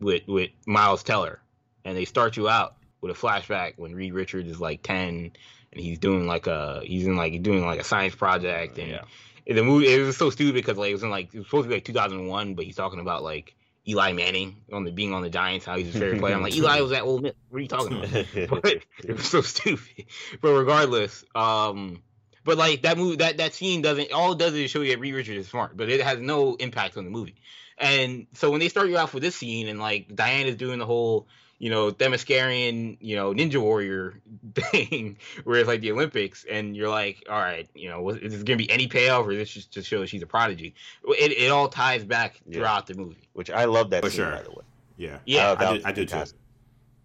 with 0.00 0.22
with 0.28 0.50
Miles 0.66 1.02
Teller, 1.02 1.40
and 1.84 1.96
they 1.96 2.04
start 2.04 2.36
you 2.36 2.48
out 2.48 2.76
with 3.00 3.10
a 3.10 3.18
flashback 3.18 3.72
when 3.76 3.94
Reed 3.94 4.12
Richards 4.12 4.48
is 4.48 4.60
like 4.60 4.82
ten, 4.82 5.32
and 5.72 5.80
he's 5.80 5.98
doing 5.98 6.26
like 6.26 6.46
a 6.46 6.80
he's 6.84 7.06
in 7.06 7.16
like 7.16 7.42
doing 7.42 7.64
like 7.64 7.80
a 7.80 7.84
science 7.84 8.14
project 8.14 8.78
and. 8.78 8.88
Yeah. 8.88 9.02
The 9.50 9.62
movie 9.62 9.88
it 9.88 10.02
was 10.02 10.18
so 10.18 10.28
stupid 10.28 10.56
because 10.56 10.76
like 10.76 10.90
it 10.90 10.92
was 10.92 11.02
in 11.02 11.08
like 11.08 11.32
it 11.32 11.38
was 11.38 11.46
supposed 11.46 11.64
to 11.64 11.68
be 11.70 11.76
like 11.76 11.84
2001, 11.86 12.54
but 12.54 12.66
he's 12.66 12.76
talking 12.76 13.00
about 13.00 13.22
like 13.22 13.56
Eli 13.88 14.12
Manning 14.12 14.56
on 14.70 14.84
the 14.84 14.92
being 14.92 15.14
on 15.14 15.22
the 15.22 15.30
Giants, 15.30 15.64
how 15.64 15.76
he's 15.76 15.86
his 15.86 15.94
favorite 15.94 16.20
player. 16.20 16.34
I'm 16.34 16.42
like, 16.42 16.54
Eli 16.54 16.80
was 16.80 16.92
at 16.92 17.02
Ole 17.02 17.20
Miss. 17.20 17.32
What 17.48 17.58
are 17.58 17.60
you 17.62 17.68
talking 17.68 17.96
about? 17.96 18.62
but 18.62 18.84
it 19.02 19.16
was 19.16 19.26
so 19.26 19.40
stupid. 19.40 20.04
But 20.42 20.52
regardless, 20.52 21.24
um, 21.34 22.02
but 22.44 22.58
like 22.58 22.82
that 22.82 22.98
movie, 22.98 23.16
that 23.16 23.38
that 23.38 23.54
scene 23.54 23.80
doesn't. 23.80 24.12
All 24.12 24.32
it 24.32 24.38
does 24.38 24.52
is 24.52 24.70
show 24.70 24.82
you 24.82 24.90
that 24.90 25.00
Reed 25.00 25.14
Richards 25.14 25.38
is 25.38 25.48
smart, 25.48 25.76
but 25.76 25.88
it 25.88 26.02
has 26.02 26.18
no 26.18 26.54
impact 26.56 26.98
on 26.98 27.04
the 27.04 27.10
movie. 27.10 27.36
And 27.78 28.26
so 28.34 28.50
when 28.50 28.60
they 28.60 28.68
start 28.68 28.88
you 28.88 28.98
off 28.98 29.14
with 29.14 29.22
this 29.22 29.36
scene, 29.36 29.68
and 29.68 29.80
like 29.80 30.14
Diane 30.14 30.46
is 30.46 30.56
doing 30.56 30.78
the 30.78 30.86
whole 30.86 31.26
you 31.58 31.70
know, 31.70 31.90
Themysciran, 31.90 32.96
you 33.00 33.16
know, 33.16 33.32
Ninja 33.32 33.56
Warrior 33.56 34.20
thing, 34.54 35.18
where 35.44 35.58
it's 35.58 35.68
like 35.68 35.80
the 35.80 35.92
Olympics, 35.92 36.44
and 36.48 36.76
you're 36.76 36.88
like, 36.88 37.24
all 37.28 37.38
right, 37.38 37.68
you 37.74 37.88
know, 37.88 38.08
is 38.10 38.32
this 38.32 38.42
gonna 38.42 38.56
be 38.56 38.70
any 38.70 38.86
payoff, 38.86 39.26
or 39.26 39.32
is 39.32 39.38
this 39.38 39.50
just 39.50 39.72
to 39.72 39.82
show 39.82 40.04
she's 40.06 40.22
a 40.22 40.26
prodigy? 40.26 40.74
It, 41.08 41.32
it 41.32 41.50
all 41.50 41.68
ties 41.68 42.04
back 42.04 42.40
throughout 42.50 42.88
yeah. 42.88 42.94
the 42.94 43.00
movie, 43.00 43.28
which 43.32 43.50
I 43.50 43.64
love 43.64 43.90
that 43.90 44.04
For 44.04 44.10
scene, 44.10 44.18
sure. 44.18 44.30
by 44.30 44.42
the 44.42 44.50
way. 44.50 44.64
Yeah, 44.96 45.18
yeah, 45.26 45.54
I, 45.58 45.64
I, 45.64 45.80
I 45.86 45.92
do 45.92 46.04
too. 46.04 46.18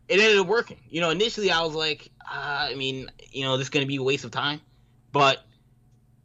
It 0.10 0.20
ended 0.20 0.38
up 0.38 0.48
working. 0.48 0.78
You 0.90 1.02
know, 1.02 1.10
initially 1.10 1.50
I 1.50 1.62
was 1.62 1.74
like, 1.74 2.12
uh, 2.22 2.68
I 2.70 2.76
mean, 2.76 3.10
you 3.32 3.44
know, 3.46 3.58
this 3.58 3.66
is 3.66 3.70
gonna 3.70 3.86
be 3.86 3.96
a 3.96 4.04
waste 4.04 4.26
of 4.26 4.32
time, 4.32 4.62
but 5.12 5.46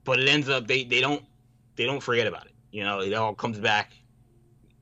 but 0.05 0.21
it 0.21 0.29
ends 0.29 0.49
up 0.49 0.67
they 0.67 0.85
they 0.85 1.01
don't 1.01 1.23
they 1.77 1.85
don't 1.85 2.03
forget 2.03 2.27
about 2.27 2.47
it. 2.47 2.53
You 2.73 2.85
know, 2.85 3.01
it 3.01 3.15
all 3.15 3.35
comes 3.35 3.59
back 3.59 3.93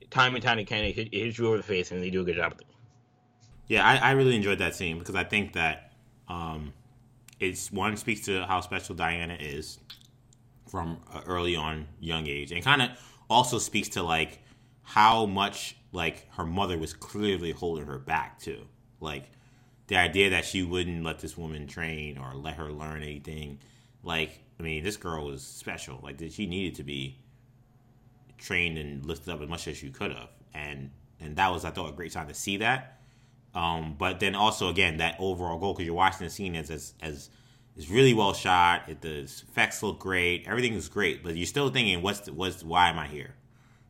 time 0.09 0.35
and 0.35 0.43
time 0.43 0.59
again. 0.59 0.83
It, 0.83 0.95
hit, 0.95 1.07
it 1.13 1.25
hits 1.25 1.37
you 1.37 1.47
over 1.47 1.57
the 1.57 1.63
face, 1.63 1.91
and 1.91 2.01
they 2.01 2.09
do 2.09 2.21
a 2.21 2.25
good 2.25 2.35
job 2.35 2.53
with 2.53 2.61
it. 2.61 2.66
Yeah, 3.67 3.85
I, 3.85 3.97
I 3.97 4.11
really 4.11 4.35
enjoyed 4.35 4.59
that 4.59 4.75
scene 4.75 4.99
because 4.99 5.15
I 5.15 5.23
think 5.23 5.53
that 5.53 5.93
um, 6.29 6.73
it's 7.39 7.71
one 7.71 7.97
speaks 7.97 8.21
to 8.25 8.45
how 8.45 8.61
special 8.61 8.95
Diana 8.95 9.37
is 9.39 9.79
from 10.69 10.99
early 11.25 11.55
on 11.55 11.87
young 11.99 12.27
age, 12.27 12.51
and 12.51 12.63
kind 12.63 12.81
of 12.81 12.89
also 13.29 13.59
speaks 13.59 13.89
to 13.89 14.03
like 14.03 14.39
how 14.83 15.25
much 15.25 15.75
like 15.91 16.27
her 16.33 16.45
mother 16.45 16.77
was 16.77 16.93
clearly 16.93 17.51
holding 17.51 17.85
her 17.87 17.99
back 17.99 18.39
too. 18.39 18.67
Like 18.99 19.31
the 19.87 19.97
idea 19.97 20.31
that 20.31 20.45
she 20.45 20.63
wouldn't 20.63 21.03
let 21.03 21.19
this 21.19 21.37
woman 21.37 21.67
train 21.67 22.17
or 22.17 22.33
let 22.35 22.55
her 22.55 22.71
learn 22.71 23.03
anything. 23.03 23.59
Like, 24.03 24.39
I 24.59 24.63
mean, 24.63 24.83
this 24.83 24.97
girl 24.97 25.25
was 25.25 25.43
special. 25.43 25.99
Like, 26.03 26.21
she 26.31 26.45
needed 26.45 26.75
to 26.75 26.83
be 26.83 27.17
trained 28.37 28.77
and 28.77 29.05
lifted 29.05 29.31
up 29.31 29.41
as 29.41 29.49
much 29.49 29.67
as 29.67 29.77
she 29.77 29.89
could 29.89 30.11
have, 30.11 30.29
and 30.53 30.91
and 31.19 31.35
that 31.37 31.51
was 31.51 31.65
I 31.65 31.71
thought 31.71 31.89
a 31.89 31.93
great 31.93 32.11
time 32.11 32.27
to 32.27 32.33
see 32.33 32.57
that 32.57 32.96
um, 33.57 33.95
but 33.97 34.19
then 34.19 34.35
also 34.35 34.69
again 34.69 34.97
that 34.97 35.15
overall 35.17 35.57
goal 35.57 35.73
because 35.73 35.85
you're 35.85 35.95
watching 35.95 36.25
the 36.25 36.29
scene 36.29 36.55
as 36.55 36.69
as, 36.69 36.93
as 37.01 37.29
it's 37.75 37.89
really 37.89 38.13
well 38.13 38.33
shot. 38.33 38.87
It, 38.87 39.01
the 39.01 39.21
effects 39.21 39.81
look 39.81 39.97
great. 39.97 40.47
Everything 40.47 40.73
is 40.73 40.87
great, 40.87 41.23
but 41.23 41.35
you're 41.35 41.47
still 41.47 41.69
thinking, 41.69 42.03
what's 42.03 42.21
the, 42.21 42.33
what's 42.33 42.63
why 42.63 42.89
am 42.89 42.99
I 42.99 43.07
here? 43.07 43.33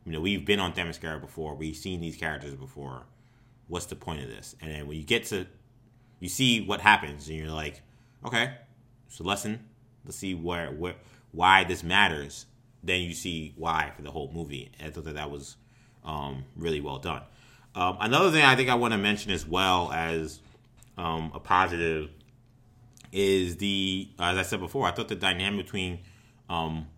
You 0.06 0.12
know, 0.12 0.20
we've 0.20 0.44
been 0.44 0.58
on 0.58 0.72
Themyscira 0.72 1.20
before. 1.20 1.54
We've 1.54 1.76
seen 1.76 2.00
these 2.00 2.16
characters 2.16 2.54
before. 2.54 3.04
What's 3.66 3.84
the 3.86 3.96
point 3.96 4.22
of 4.22 4.30
this? 4.30 4.56
And 4.62 4.70
then 4.70 4.86
when 4.86 4.96
you 4.96 5.04
get 5.04 5.26
to, 5.26 5.46
you 6.18 6.30
see 6.30 6.64
what 6.64 6.80
happens, 6.80 7.28
and 7.28 7.36
you're 7.36 7.50
like, 7.50 7.82
okay, 8.24 8.54
it's 9.06 9.20
a 9.20 9.22
lesson. 9.22 9.68
Let's 10.06 10.16
see 10.16 10.34
where 10.34 10.70
where 10.70 10.94
why 11.32 11.64
this 11.64 11.82
matters. 11.82 12.46
Then 12.82 13.02
you 13.02 13.12
see 13.12 13.52
why 13.56 13.92
for 13.94 14.00
the 14.00 14.10
whole 14.10 14.30
movie. 14.32 14.70
I 14.82 14.88
thought 14.88 15.04
that 15.04 15.16
that 15.16 15.30
was 15.30 15.56
um, 16.04 16.44
really 16.56 16.80
well 16.80 16.98
done. 16.98 17.22
Um, 17.78 17.96
another 18.00 18.32
thing 18.32 18.44
I 18.44 18.56
think 18.56 18.68
I 18.68 18.74
want 18.74 18.90
to 18.90 18.98
mention 18.98 19.30
as 19.30 19.46
well 19.46 19.92
as 19.92 20.40
um, 20.96 21.30
a 21.32 21.38
positive 21.38 22.10
is 23.12 23.58
the, 23.58 24.08
as 24.18 24.36
I 24.36 24.42
said 24.42 24.58
before, 24.58 24.84
I 24.84 24.90
thought 24.90 25.06
the 25.06 25.14
dynamic 25.14 25.64
between 25.66 26.00
um, 26.50 26.88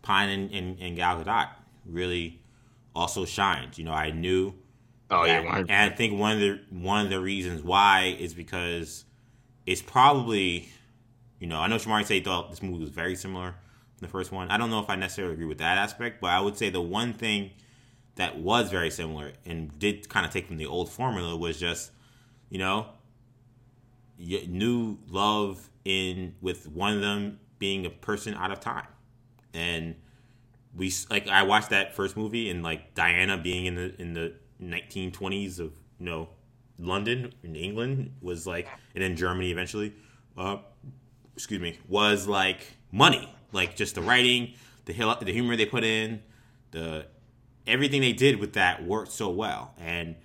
Pine 0.00 0.30
and, 0.30 0.50
and, 0.50 0.80
and, 0.80 0.96
Gal 0.96 1.22
Gadot 1.22 1.48
really 1.84 2.40
also 2.94 3.26
shined. 3.26 3.76
You 3.76 3.84
know, 3.84 3.92
I 3.92 4.10
knew. 4.10 4.54
Oh 5.10 5.26
that, 5.26 5.44
yeah, 5.44 5.58
and 5.58 5.70
I 5.70 5.90
think 5.90 6.18
one 6.18 6.32
of 6.32 6.40
the 6.40 6.60
one 6.70 7.04
of 7.04 7.10
the 7.10 7.20
reasons 7.20 7.62
why 7.62 8.16
is 8.18 8.32
because 8.32 9.04
it's 9.66 9.82
probably, 9.82 10.70
you 11.38 11.46
know, 11.48 11.58
I 11.58 11.66
know 11.66 11.76
Shamari 11.76 12.06
said 12.06 12.14
he 12.14 12.20
thought 12.20 12.48
this 12.48 12.62
movie 12.62 12.80
was 12.80 12.90
very 12.90 13.14
similar 13.14 13.50
to 13.50 14.00
the 14.00 14.08
first 14.08 14.32
one. 14.32 14.48
I 14.50 14.56
don't 14.56 14.70
know 14.70 14.80
if 14.80 14.88
I 14.88 14.96
necessarily 14.96 15.34
agree 15.34 15.46
with 15.46 15.58
that 15.58 15.76
aspect, 15.76 16.22
but 16.22 16.30
I 16.30 16.40
would 16.40 16.56
say 16.56 16.70
the 16.70 16.80
one 16.80 17.12
thing 17.12 17.50
that 18.18 18.36
was 18.36 18.68
very 18.70 18.90
similar 18.90 19.32
and 19.46 19.78
did 19.78 20.08
kind 20.08 20.26
of 20.26 20.32
take 20.32 20.46
from 20.48 20.56
the 20.56 20.66
old 20.66 20.90
formula 20.90 21.36
was 21.36 21.58
just, 21.58 21.92
you 22.50 22.58
know, 22.58 22.86
new 24.18 24.98
love 25.08 25.70
in 25.84 26.34
with 26.40 26.68
one 26.68 26.94
of 26.94 27.00
them 27.00 27.38
being 27.60 27.86
a 27.86 27.90
person 27.90 28.34
out 28.34 28.50
of 28.50 28.58
time, 28.58 28.88
and 29.54 29.94
we 30.76 30.92
like 31.08 31.28
I 31.28 31.44
watched 31.44 31.70
that 31.70 31.94
first 31.94 32.16
movie 32.16 32.50
and 32.50 32.62
like 32.62 32.94
Diana 32.94 33.38
being 33.38 33.66
in 33.66 33.76
the 33.76 34.00
in 34.00 34.14
the 34.14 34.34
1920s 34.60 35.60
of 35.60 35.72
you 36.00 36.06
know 36.06 36.28
London 36.80 37.32
in 37.44 37.54
England 37.54 38.14
was 38.20 38.46
like, 38.46 38.68
and 38.94 39.02
then 39.02 39.16
Germany 39.16 39.50
eventually. 39.52 39.94
Uh, 40.36 40.58
excuse 41.34 41.60
me, 41.60 41.78
was 41.88 42.26
like 42.26 42.60
money, 42.90 43.32
like 43.52 43.76
just 43.76 43.94
the 43.94 44.02
writing, 44.02 44.54
the 44.86 44.92
the 44.92 45.32
humor 45.32 45.56
they 45.56 45.66
put 45.66 45.84
in, 45.84 46.20
the 46.72 47.06
everything 47.68 48.00
they 48.00 48.12
did 48.12 48.40
with 48.40 48.54
that 48.54 48.84
worked 48.84 49.12
so 49.12 49.30
well. 49.30 49.74
And 49.78 50.16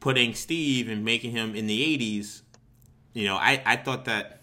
putting 0.00 0.34
Steve 0.34 0.88
and 0.88 1.04
making 1.04 1.32
him 1.32 1.54
in 1.54 1.66
the 1.66 1.98
80s, 1.98 2.42
you 3.12 3.26
know, 3.26 3.36
I, 3.36 3.62
I 3.64 3.76
thought 3.76 4.06
that 4.06 4.42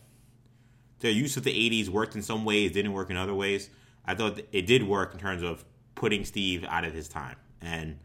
their 1.00 1.12
use 1.12 1.38
of 1.38 1.44
the 1.44 1.52
80s 1.52 1.90
worked 1.90 2.16
in 2.16 2.22
some 2.22 2.46
ways, 2.46 2.72
didn't 2.72 2.94
work 2.94 3.10
in 3.10 3.18
other 3.18 3.34
ways. 3.34 3.70
I 4.06 4.16
thought 4.16 4.40
it 4.52 4.66
did 4.66 4.84
work 4.84 5.14
in 5.14 5.20
terms 5.20 5.44
of 5.44 5.64
putting 5.96 6.26
Steve 6.26 6.66
out 6.68 6.84
of 6.84 6.94
his 6.94 7.08
time. 7.08 7.36
And 7.62 8.00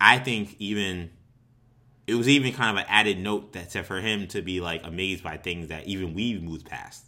I 0.00 0.18
think 0.18 0.56
even 0.58 1.10
it 2.06 2.14
was 2.14 2.28
even 2.28 2.52
kind 2.52 2.76
of 2.76 2.84
an 2.84 2.88
added 2.88 3.18
note 3.18 3.52
that 3.52 3.72
for 3.86 4.00
him 4.00 4.26
to 4.28 4.42
be 4.42 4.60
like 4.60 4.86
amazed 4.86 5.22
by 5.22 5.36
things 5.36 5.68
that 5.68 5.86
even 5.86 6.14
we've 6.14 6.42
moved 6.42 6.66
past. 6.66 7.06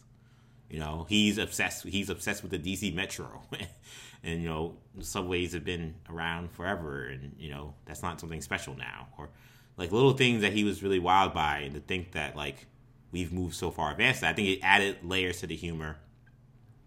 You 0.71 0.81
know, 0.81 1.07
he's 1.09 1.39
obsessed. 1.39 1.85
He's 1.85 2.11
obsessed 2.11 2.43
with 2.43 2.51
the 2.51 2.59
DC 2.59 2.93
Metro, 2.95 3.43
and 4.23 4.43
you 4.43 4.49
know 4.49 4.77
subways 5.01 5.53
have 5.53 5.65
been 5.65 5.95
around 6.09 6.51
forever 6.51 7.05
and 7.07 7.35
you 7.39 7.51
know 7.51 7.75
that's 7.85 8.03
not 8.03 8.21
something 8.21 8.41
special 8.41 8.75
now. 8.77 9.09
Or 9.19 9.29
like 9.77 9.93
little 9.93 10.13
things 10.13 10.43
that 10.43 10.53
he 10.53 10.65
was 10.65 10.83
really 10.83 10.99
wild 10.99 11.35
by 11.35 11.59
and 11.59 11.75
to 11.75 11.81
think 11.81 12.13
that 12.13 12.37
like 12.37 12.67
we've 13.13 13.33
moved 13.33 13.55
so 13.55 13.71
far 13.71 13.93
advanced 13.93 14.25
i 14.25 14.33
think 14.33 14.49
it 14.49 14.61
added 14.63 14.99
layers 15.03 15.41
to 15.41 15.47
the 15.47 15.57
humor. 15.57 15.97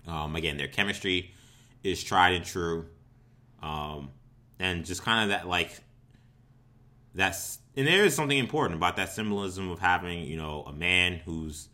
Um, 0.07 0.35
again 0.35 0.57
their 0.57 0.67
chemistry 0.67 1.33
is 1.83 2.03
tried 2.03 2.33
and 2.33 2.45
true. 2.45 2.87
Um, 3.61 4.11
and 4.59 4.85
just 4.85 5.03
kind 5.03 5.23
of 5.23 5.29
that 5.29 5.47
like 5.47 5.79
that's 7.15 7.59
and 7.75 7.87
there 7.87 8.05
is 8.05 8.15
something 8.15 8.37
important 8.37 8.77
about 8.77 8.97
that 8.97 9.09
symbolism 9.11 9.71
of 9.71 9.79
having 9.79 10.23
you 10.23 10.37
know 10.37 10.63
a 10.67 10.73
man 10.73 11.21
who's 11.25 11.69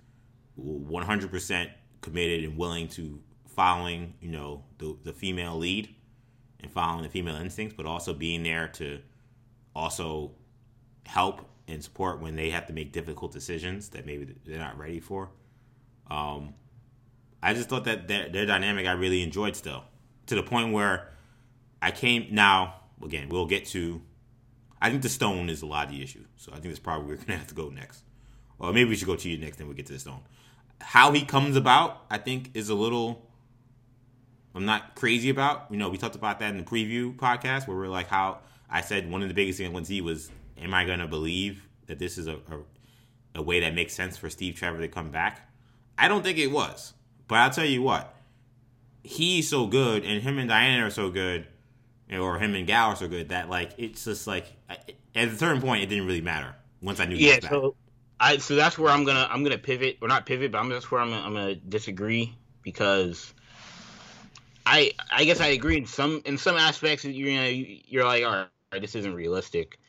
100% 0.60 1.70
committed 2.02 2.44
and 2.46 2.58
willing 2.58 2.88
to 2.88 3.20
following, 3.56 4.14
you 4.22 4.32
know, 4.32 4.64
the, 4.78 4.98
the 5.04 5.14
female 5.14 5.58
lead 5.58 5.94
and 6.60 6.72
following 6.72 7.04
the 7.04 7.10
female 7.10 7.36
instincts, 7.36 7.76
but 7.76 7.86
also 7.86 8.14
being 8.14 8.44
there 8.44 8.68
to 8.70 9.00
also 9.76 10.32
help 11.06 11.48
and 11.68 11.84
support 11.84 12.22
when 12.22 12.36
they 12.36 12.50
have 12.50 12.68
to 12.68 12.74
make 12.74 12.92
difficult 12.92 13.32
decisions 13.32 13.90
that 13.90 14.06
maybe 14.06 14.36
they're 14.46 14.60
not 14.60 14.78
ready 14.78 15.00
for. 15.00 15.30
Um, 16.10 16.54
I 17.42 17.54
just 17.54 17.70
thought 17.70 17.86
that 17.86 18.08
their, 18.08 18.30
their 18.30 18.46
dynamic 18.46 18.88
I 18.88 18.94
really 18.94 19.22
enjoyed 19.22 19.56
still 19.56 19.84
to 20.28 20.36
the 20.36 20.44
point 20.44 20.74
where 20.74 21.12
I 21.82 21.92
came 21.92 22.28
now 22.32 22.82
again 23.04 23.30
we'll 23.30 23.46
get 23.46 23.66
to 23.68 24.02
I 24.82 24.90
think 24.90 25.04
the 25.04 25.10
stone 25.10 25.50
is 25.50 25.62
a 25.62 25.66
lot 25.66 25.86
of 25.86 25.92
the 25.92 26.02
issue 26.02 26.24
so 26.38 26.52
I 26.52 26.56
think 26.56 26.68
that's 26.68 26.80
probably 26.80 27.08
we're 27.08 27.18
gonna 27.24 27.38
have 27.38 27.48
to 27.48 27.56
go 27.56 27.70
next 27.70 28.04
or 28.58 28.74
maybe 28.74 28.90
we 28.90 28.96
should 28.96 29.08
go 29.08 29.16
to 29.16 29.30
you 29.30 29.38
next 29.38 29.60
and 29.60 29.68
we'll 29.68 29.78
get 29.78 29.86
to 29.88 29.94
the 29.94 30.00
stone 30.00 30.22
how 30.82 31.12
he 31.12 31.24
comes 31.24 31.56
about 31.56 32.06
I 32.10 32.18
think 32.18 32.52
is 32.56 32.70
a 32.70 32.76
little 32.76 33.25
I'm 34.56 34.66
not 34.66 34.96
crazy 34.96 35.30
about. 35.30 35.68
You 35.70 35.78
know, 35.78 35.90
we 35.90 35.98
talked 35.98 36.16
about 36.16 36.40
that 36.40 36.50
in 36.52 36.58
the 36.58 36.64
preview 36.64 37.16
podcast 37.16 37.68
where 37.68 37.76
we're 37.76 37.88
like 37.88 38.08
how 38.08 38.40
I 38.70 38.82
said 38.82 39.10
one 39.12 39.22
of 39.22 39.28
the 39.28 39.34
biggest 39.34 39.58
things 39.58 39.70
I 39.70 39.74
want 39.74 39.86
to 39.86 39.90
see 39.90 40.02
was, 40.02 40.32
am 40.58 40.74
I 40.74 40.86
going 40.86 41.00
to 41.00 41.08
believe 41.08 41.68
that 41.88 42.00
this 42.00 42.18
is 42.18 42.28
a, 42.28 42.36
a, 42.36 43.40
a 43.40 43.42
way 43.42 43.60
that 43.60 43.74
makes 43.76 43.94
sense 43.94 44.18
for 44.18 44.30
Steve 44.30 44.56
Trevor 44.56 44.80
to 44.80 44.88
come 44.88 45.12
back? 45.12 45.50
I 45.98 46.08
don't 46.08 46.24
think 46.24 46.38
it 46.38 46.48
was, 46.48 46.94
but 47.28 47.36
I'll 47.36 47.50
tell 47.50 47.66
you 47.66 47.82
what, 47.82 48.16
he's 49.04 49.50
so 49.50 49.68
good, 49.68 50.04
and 50.04 50.22
him 50.22 50.38
and 50.40 50.50
Diana 50.50 50.88
are 50.88 50.90
so 50.90 51.10
good, 51.10 51.48
or 52.12 52.38
him 52.38 52.56
and 52.56 52.68
Gal 52.68 52.90
are 52.90 52.96
so 52.96 53.08
good 53.08 53.30
that 53.30 53.50
like 53.50 53.72
it's 53.78 54.06
just 54.06 54.28
like 54.28 54.46
at 54.70 55.28
a 55.28 55.36
certain 55.36 55.62
point 55.62 55.84
it 55.84 55.88
didn't 55.88 56.06
really 56.06 56.22
matter 56.22 56.54
once 56.82 57.00
I 57.00 57.06
knew. 57.06 57.16
Yeah, 57.16 57.40
so 57.40 57.76
I 58.20 58.38
so 58.38 58.56
that's 58.56 58.78
where 58.78 58.92
I'm 58.92 59.06
gonna 59.06 59.28
I'm 59.30 59.44
gonna 59.44 59.58
pivot 59.58 59.98
or 60.02 60.08
not 60.08 60.26
pivot, 60.26 60.52
but 60.52 60.60
I'm 60.60 60.70
that's 60.70 60.92
where 60.92 61.02
I'm 61.02 61.10
gonna, 61.10 61.26
I'm 61.26 61.34
gonna 61.34 61.56
disagree 61.56 62.36
because 62.62 63.34
I 64.66 64.92
I 65.12 65.26
guess 65.26 65.40
I 65.40 65.48
agree 65.48 65.78
in 65.78 65.86
some 65.86 66.22
in 66.26 66.38
some 66.38 66.58
aspects. 66.58 67.06
You 67.06 67.36
know, 67.36 67.46
you're 67.46 68.06
like, 68.06 68.24
all 68.24 68.48
right, 68.72 68.82
this 68.82 68.96
isn't 68.96 69.14
realistic. 69.14 69.80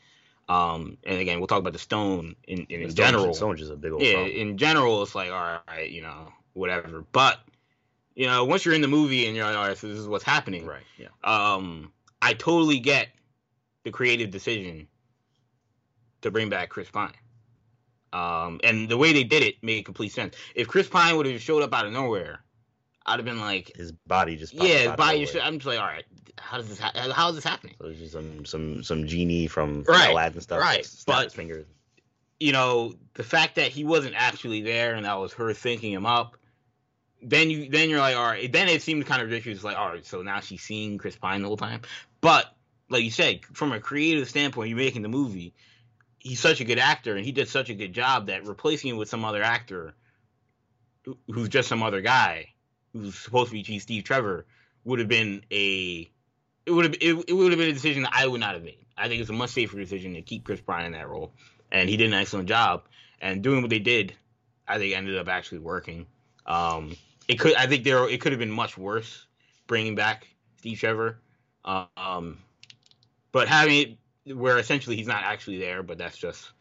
Um, 0.49 0.97
and 1.03 1.19
again, 1.19 1.39
we'll 1.39 1.47
talk 1.47 1.59
about 1.59 1.73
the 1.73 1.79
stone 1.79 2.35
in 2.47 2.65
in, 2.69 2.81
in 2.81 2.95
general. 2.95 3.33
Stone 3.33 3.59
is 3.59 3.69
a 3.69 3.75
big 3.75 3.91
old 3.91 4.01
yeah, 4.01 4.13
problem. 4.13 4.31
in 4.31 4.57
general, 4.57 5.03
it's 5.03 5.15
like 5.15 5.31
all 5.31 5.59
right, 5.67 5.89
you 5.89 6.01
know, 6.01 6.31
whatever. 6.53 7.03
But 7.11 7.39
you 8.15 8.27
know, 8.27 8.45
once 8.45 8.65
you're 8.65 8.73
in 8.73 8.81
the 8.81 8.87
movie 8.87 9.27
and 9.27 9.35
you're 9.35 9.45
like, 9.45 9.55
all 9.55 9.67
right, 9.67 9.77
so 9.77 9.87
this 9.87 9.99
is 9.99 10.07
what's 10.07 10.23
happening. 10.23 10.65
Right. 10.65 10.83
Yeah. 10.97 11.07
Um, 11.23 11.91
I 12.21 12.33
totally 12.33 12.79
get 12.79 13.09
the 13.83 13.91
creative 13.91 14.31
decision 14.31 14.87
to 16.21 16.31
bring 16.31 16.49
back 16.49 16.69
Chris 16.69 16.89
Pine. 16.89 17.13
Um, 18.13 18.59
and 18.63 18.89
the 18.89 18.97
way 18.97 19.13
they 19.13 19.23
did 19.23 19.43
it 19.43 19.61
made 19.61 19.85
complete 19.85 20.13
sense. 20.13 20.35
If 20.55 20.67
Chris 20.67 20.87
Pine 20.87 21.15
would 21.15 21.25
have 21.25 21.41
showed 21.41 21.61
up 21.61 21.73
out 21.73 21.85
of 21.85 21.93
nowhere, 21.93 22.39
I'd 23.07 23.19
have 23.19 23.25
been 23.25 23.39
like, 23.39 23.71
His 23.75 23.91
body 23.91 24.35
just. 24.35 24.53
yeah, 24.53 24.95
body. 24.95 25.25
Should, 25.25 25.41
I'm 25.41 25.55
just 25.59 25.65
like, 25.65 25.79
all 25.79 25.85
right, 25.85 26.03
how 26.37 26.57
does 26.57 26.67
this? 26.67 26.79
Ha- 26.79 27.11
how 27.13 27.29
is 27.29 27.35
this 27.35 27.43
happening? 27.43 27.75
So 27.79 27.87
it's 27.87 27.99
just 27.99 28.11
some 28.13 28.45
some 28.45 28.83
some 28.83 29.07
genie 29.07 29.47
from, 29.47 29.83
from 29.83 29.95
Right, 29.95 30.11
Aladdin 30.11 30.41
stuff. 30.41 30.59
right, 30.59 30.87
but- 31.05 31.31
fingers. 31.31 31.65
you 32.39 32.51
know, 32.51 32.93
the 33.13 33.23
fact 33.23 33.55
that 33.55 33.69
he 33.71 33.83
wasn't 33.83 34.15
actually 34.15 34.61
there 34.61 34.93
and 34.95 35.05
that 35.05 35.17
was 35.19 35.33
her 35.33 35.53
thinking 35.53 35.91
him 35.93 36.05
up, 36.05 36.35
then 37.23 37.49
you 37.49 37.69
then 37.69 37.89
you're 37.89 37.99
like, 37.99 38.15
all 38.17 38.25
right. 38.25 38.51
Then 38.51 38.67
it 38.67 38.81
seemed 38.81 39.05
kind 39.05 39.21
of 39.21 39.29
ridiculous. 39.29 39.63
Like, 39.63 39.77
all 39.77 39.89
right, 39.89 40.05
so 40.05 40.21
now 40.21 40.39
she's 40.41 40.61
seeing 40.61 40.97
Chris 40.97 41.15
Pine 41.15 41.41
the 41.41 41.47
whole 41.47 41.57
time. 41.57 41.81
But 42.21 42.53
like 42.89 43.03
you 43.03 43.11
said, 43.11 43.43
from 43.45 43.71
a 43.71 43.79
creative 43.79 44.27
standpoint, 44.29 44.69
you're 44.69 44.77
making 44.77 45.01
the 45.01 45.09
movie. 45.09 45.53
He's 46.19 46.39
such 46.39 46.59
a 46.59 46.65
good 46.65 46.79
actor, 46.79 47.15
and 47.15 47.23
he 47.25 47.31
did 47.31 47.47
such 47.47 47.69
a 47.69 47.73
good 47.73 47.93
job 47.93 48.27
that 48.27 48.45
replacing 48.45 48.89
him 48.91 48.97
with 48.97 49.07
some 49.07 49.23
other 49.23 49.41
actor, 49.41 49.93
who's 51.31 51.47
just 51.49 51.69
some 51.69 51.83
other 51.83 52.01
guy, 52.01 52.49
who's 52.99 53.17
supposed 53.17 53.49
to 53.49 53.53
be 53.53 53.63
Chief 53.63 53.81
Steve 53.81 54.03
Trevor, 54.03 54.45
would 54.83 54.99
have 54.99 55.07
been 55.07 55.43
a 55.51 56.09
it 56.65 56.71
would 56.71 56.85
have 56.85 56.93
it, 56.95 57.25
it 57.27 57.33
would 57.33 57.51
have 57.51 57.59
been 57.59 57.69
a 57.69 57.73
decision 57.73 58.03
that 58.03 58.13
I 58.13 58.27
would 58.27 58.39
not 58.39 58.53
have 58.53 58.63
made. 58.63 58.85
I 58.97 59.07
think 59.07 59.21
it's 59.21 59.29
a 59.29 59.33
much 59.33 59.51
safer 59.51 59.77
decision 59.77 60.13
to 60.15 60.21
keep 60.21 60.43
Chris 60.43 60.61
Pine 60.61 60.85
in 60.85 60.91
that 60.93 61.07
role, 61.07 61.33
and 61.71 61.89
he 61.89 61.97
did 61.97 62.07
an 62.07 62.13
excellent 62.13 62.47
job. 62.47 62.83
And 63.19 63.41
doing 63.41 63.61
what 63.61 63.69
they 63.69 63.79
did, 63.79 64.13
I 64.67 64.77
think 64.77 64.95
ended 64.95 65.17
up 65.17 65.27
actually 65.27 65.59
working. 65.59 66.05
Um, 66.45 66.95
it 67.27 67.39
could 67.39 67.55
I 67.55 67.67
think 67.67 67.83
there 67.83 68.07
it 68.09 68.21
could 68.21 68.31
have 68.31 68.39
been 68.39 68.51
much 68.51 68.77
worse 68.77 69.25
bringing 69.67 69.95
back 69.95 70.27
Steve 70.57 70.79
Trevor, 70.79 71.19
um, 71.65 72.37
but 73.31 73.47
having 73.47 73.97
it 74.25 74.35
where 74.35 74.57
essentially 74.57 74.95
he's 74.95 75.07
not 75.07 75.23
actually 75.23 75.57
there, 75.57 75.83
but 75.83 75.97
that's 75.97 76.17
just 76.17 76.51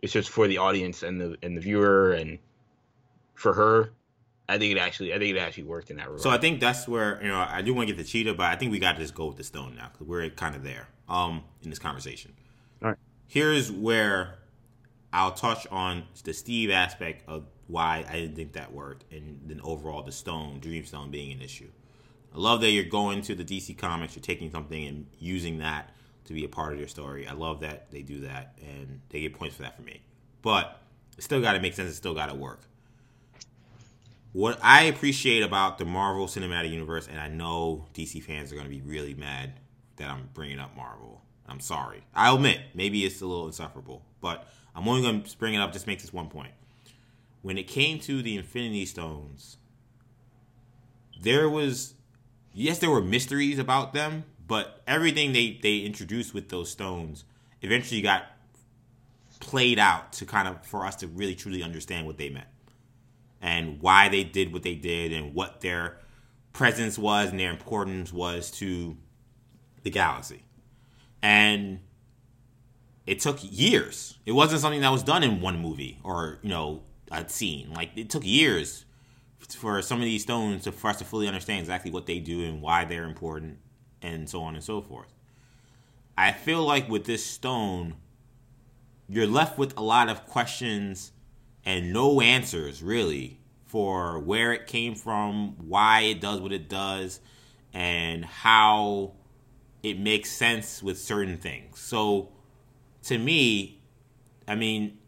it's 0.00 0.12
just 0.12 0.30
for 0.30 0.46
the 0.46 0.58
audience 0.58 1.02
and 1.02 1.20
the 1.20 1.36
and 1.42 1.56
the 1.56 1.60
viewer 1.60 2.12
and 2.12 2.38
for 3.34 3.52
her. 3.52 3.90
I 4.48 4.58
think 4.58 4.76
it 4.76 4.78
actually 4.78 5.14
I 5.14 5.18
think 5.18 5.36
it 5.36 5.38
actually 5.38 5.64
worked 5.64 5.90
in 5.90 5.96
that 5.96 6.04
regard. 6.04 6.20
So 6.20 6.30
I 6.30 6.38
think 6.38 6.60
that's 6.60 6.86
where 6.86 7.18
you 7.22 7.28
know 7.28 7.46
I 7.48 7.62
do 7.62 7.72
want 7.72 7.88
to 7.88 7.94
get 7.94 8.02
the 8.02 8.08
cheetah, 8.08 8.34
but 8.34 8.46
I 8.46 8.56
think 8.56 8.72
we 8.72 8.78
got 8.78 8.92
to 8.92 8.98
just 9.00 9.14
go 9.14 9.26
with 9.26 9.36
the 9.36 9.44
stone 9.44 9.74
now 9.76 9.88
because 9.92 10.06
we're 10.06 10.28
kind 10.30 10.54
of 10.54 10.62
there 10.62 10.88
um 11.08 11.42
in 11.62 11.70
this 11.70 11.78
conversation. 11.78 12.32
All 12.82 12.90
right. 12.90 12.98
Here's 13.26 13.72
where 13.72 14.36
I'll 15.12 15.32
touch 15.32 15.66
on 15.70 16.04
the 16.24 16.34
Steve 16.34 16.70
aspect 16.70 17.26
of 17.28 17.46
why 17.68 18.04
I 18.08 18.20
didn't 18.20 18.36
think 18.36 18.52
that 18.52 18.72
worked, 18.72 19.10
and 19.12 19.40
then 19.46 19.60
overall 19.62 20.02
the 20.02 20.12
stone, 20.12 20.60
Dreamstone, 20.60 21.10
being 21.10 21.32
an 21.32 21.40
issue. 21.40 21.70
I 22.34 22.38
love 22.38 22.60
that 22.60 22.70
you're 22.70 22.84
going 22.84 23.22
to 23.22 23.34
the 23.34 23.44
DC 23.44 23.78
comics, 23.78 24.14
you're 24.14 24.22
taking 24.22 24.50
something 24.50 24.86
and 24.86 25.06
using 25.18 25.58
that 25.58 25.94
to 26.24 26.34
be 26.34 26.44
a 26.44 26.48
part 26.48 26.72
of 26.72 26.78
your 26.78 26.88
story. 26.88 27.26
I 27.26 27.32
love 27.32 27.60
that 27.60 27.90
they 27.90 28.02
do 28.02 28.20
that, 28.20 28.58
and 28.60 29.00
they 29.08 29.20
get 29.20 29.34
points 29.34 29.56
for 29.56 29.62
that 29.62 29.76
for 29.76 29.82
me. 29.82 30.02
But 30.42 30.82
it 31.16 31.24
still 31.24 31.40
got 31.40 31.52
to 31.52 31.60
make 31.60 31.74
sense. 31.74 31.90
It 31.90 31.94
still 31.94 32.14
got 32.14 32.28
to 32.28 32.34
work 32.34 32.60
what 34.34 34.58
I 34.62 34.82
appreciate 34.82 35.44
about 35.44 35.78
the 35.78 35.84
Marvel 35.84 36.26
Cinematic 36.26 36.68
Universe, 36.68 37.06
and 37.06 37.20
I 37.20 37.28
know 37.28 37.86
DC 37.94 38.20
fans 38.20 38.50
are 38.50 38.56
going 38.56 38.66
to 38.66 38.70
be 38.70 38.82
really 38.82 39.14
mad 39.14 39.52
that 39.96 40.10
I'm 40.10 40.28
bringing 40.34 40.58
up 40.58 40.76
Marvel. 40.76 41.22
I'm 41.46 41.60
sorry. 41.60 42.02
I 42.16 42.34
admit, 42.34 42.60
maybe 42.74 43.04
it's 43.04 43.22
a 43.22 43.26
little 43.26 43.46
insufferable, 43.46 44.02
but 44.20 44.48
I'm 44.74 44.88
only 44.88 45.02
going 45.02 45.22
to 45.22 45.38
bring 45.38 45.54
it 45.54 45.58
up 45.58 45.72
just 45.72 45.86
make 45.86 46.00
this 46.00 46.12
one 46.12 46.28
point. 46.28 46.50
When 47.42 47.56
it 47.56 47.68
came 47.68 48.00
to 48.00 48.22
the 48.22 48.36
Infinity 48.36 48.86
Stones, 48.86 49.56
there 51.22 51.48
was, 51.48 51.94
yes, 52.52 52.80
there 52.80 52.90
were 52.90 53.02
mysteries 53.02 53.60
about 53.60 53.92
them, 53.92 54.24
but 54.48 54.82
everything 54.88 55.32
they, 55.32 55.60
they 55.62 55.78
introduced 55.78 56.34
with 56.34 56.48
those 56.48 56.68
stones 56.68 57.24
eventually 57.62 58.00
got 58.00 58.24
played 59.38 59.78
out 59.78 60.12
to 60.14 60.26
kind 60.26 60.48
of, 60.48 60.66
for 60.66 60.84
us 60.84 60.96
to 60.96 61.06
really 61.06 61.36
truly 61.36 61.62
understand 61.62 62.04
what 62.04 62.18
they 62.18 62.30
meant 62.30 62.48
and 63.44 63.78
why 63.82 64.08
they 64.08 64.24
did 64.24 64.54
what 64.54 64.62
they 64.62 64.74
did 64.74 65.12
and 65.12 65.34
what 65.34 65.60
their 65.60 65.98
presence 66.54 66.98
was 66.98 67.28
and 67.28 67.38
their 67.38 67.50
importance 67.50 68.10
was 68.10 68.50
to 68.50 68.96
the 69.82 69.90
galaxy. 69.90 70.42
And 71.22 71.80
it 73.06 73.20
took 73.20 73.38
years. 73.42 74.18
It 74.24 74.32
wasn't 74.32 74.62
something 74.62 74.80
that 74.80 74.90
was 74.90 75.02
done 75.02 75.22
in 75.22 75.42
one 75.42 75.60
movie 75.60 76.00
or, 76.02 76.38
you 76.40 76.48
know, 76.48 76.84
a 77.12 77.28
scene. 77.28 77.70
Like 77.70 77.90
it 77.96 78.08
took 78.08 78.24
years 78.24 78.86
for 79.38 79.82
some 79.82 79.98
of 79.98 80.04
these 80.04 80.22
stones 80.22 80.64
to, 80.64 80.72
for 80.72 80.88
us 80.88 80.96
to 80.96 81.04
fully 81.04 81.26
understand 81.26 81.60
exactly 81.60 81.90
what 81.90 82.06
they 82.06 82.20
do 82.20 82.44
and 82.44 82.62
why 82.62 82.86
they're 82.86 83.04
important 83.04 83.58
and 84.00 84.26
so 84.26 84.40
on 84.40 84.54
and 84.54 84.64
so 84.64 84.80
forth. 84.80 85.12
I 86.16 86.32
feel 86.32 86.64
like 86.64 86.88
with 86.88 87.04
this 87.04 87.26
stone, 87.26 87.96
you're 89.06 89.26
left 89.26 89.58
with 89.58 89.76
a 89.76 89.82
lot 89.82 90.08
of 90.08 90.26
questions 90.26 91.12
and 91.64 91.92
no 91.92 92.20
answers 92.20 92.82
really 92.82 93.38
for 93.66 94.18
where 94.18 94.52
it 94.52 94.66
came 94.66 94.94
from, 94.94 95.56
why 95.68 96.02
it 96.02 96.20
does 96.20 96.40
what 96.40 96.52
it 96.52 96.68
does, 96.68 97.20
and 97.72 98.24
how 98.24 99.12
it 99.82 99.98
makes 99.98 100.30
sense 100.30 100.82
with 100.82 100.98
certain 100.98 101.36
things. 101.36 101.80
So 101.80 102.30
to 103.04 103.18
me, 103.18 103.82
I 104.46 104.54
mean, 104.54 104.98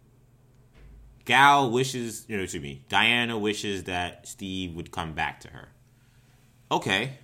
Gal 1.25 1.71
wishes, 1.71 2.25
you 2.29 2.37
know, 2.37 2.47
to 2.47 2.61
me, 2.61 2.85
Diana 2.89 3.39
wishes 3.39 3.85
that 3.85 4.27
Steve 4.27 4.75
would 4.75 4.91
come 4.91 5.13
back 5.13 5.41
to 5.41 5.49
her. 5.49 5.69
Okay. 6.71 7.19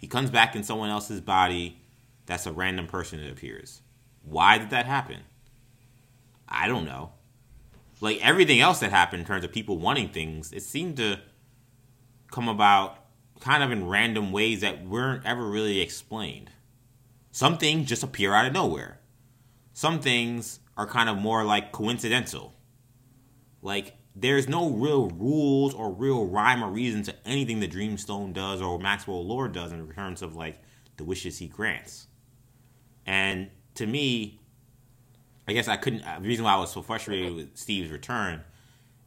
He 0.00 0.06
comes 0.06 0.30
back 0.30 0.54
in 0.54 0.62
someone 0.62 0.90
else's 0.90 1.20
body. 1.20 1.80
That's 2.26 2.46
a 2.46 2.52
random 2.52 2.86
person 2.86 3.22
that 3.22 3.30
appears. 3.30 3.80
Why 4.22 4.58
did 4.58 4.70
that 4.70 4.86
happen? 4.86 5.20
I 6.48 6.68
don't 6.68 6.84
know 6.84 7.12
like 8.00 8.18
everything 8.24 8.60
else 8.60 8.80
that 8.80 8.90
happened 8.90 9.20
in 9.20 9.26
terms 9.26 9.44
of 9.44 9.52
people 9.52 9.78
wanting 9.78 10.08
things, 10.10 10.52
it 10.52 10.62
seemed 10.62 10.96
to 10.98 11.20
come 12.30 12.48
about 12.48 12.98
kind 13.40 13.62
of 13.62 13.70
in 13.70 13.88
random 13.88 14.32
ways 14.32 14.60
that 14.60 14.84
weren't 14.84 15.24
ever 15.24 15.48
really 15.48 15.80
explained. 15.80 16.50
Some 17.30 17.58
things 17.58 17.88
just 17.88 18.02
appear 18.02 18.34
out 18.34 18.46
of 18.46 18.52
nowhere. 18.52 19.00
Some 19.72 20.00
things 20.00 20.60
are 20.76 20.86
kind 20.86 21.08
of 21.08 21.18
more 21.18 21.44
like 21.44 21.72
coincidental. 21.72 22.54
Like 23.62 23.96
there's 24.14 24.48
no 24.48 24.70
real 24.70 25.10
rules 25.10 25.74
or 25.74 25.92
real 25.92 26.26
rhyme 26.26 26.64
or 26.64 26.70
reason 26.70 27.02
to 27.04 27.14
anything 27.26 27.60
the 27.60 27.68
Dreamstone 27.68 28.32
does 28.32 28.62
or 28.62 28.78
Maxwell 28.78 29.24
Lord 29.26 29.52
does 29.52 29.72
in 29.72 29.86
terms 29.92 30.22
of 30.22 30.34
like 30.34 30.62
the 30.96 31.04
wishes 31.04 31.38
he 31.38 31.48
grants. 31.48 32.06
And 33.04 33.50
to 33.74 33.86
me, 33.86 34.40
I 35.48 35.52
guess 35.52 35.68
I 35.68 35.76
couldn't. 35.76 36.02
Uh, 36.02 36.18
the 36.20 36.28
reason 36.28 36.44
why 36.44 36.54
I 36.54 36.58
was 36.58 36.72
so 36.72 36.82
frustrated 36.82 37.34
with 37.34 37.56
Steve's 37.56 37.90
return 37.90 38.42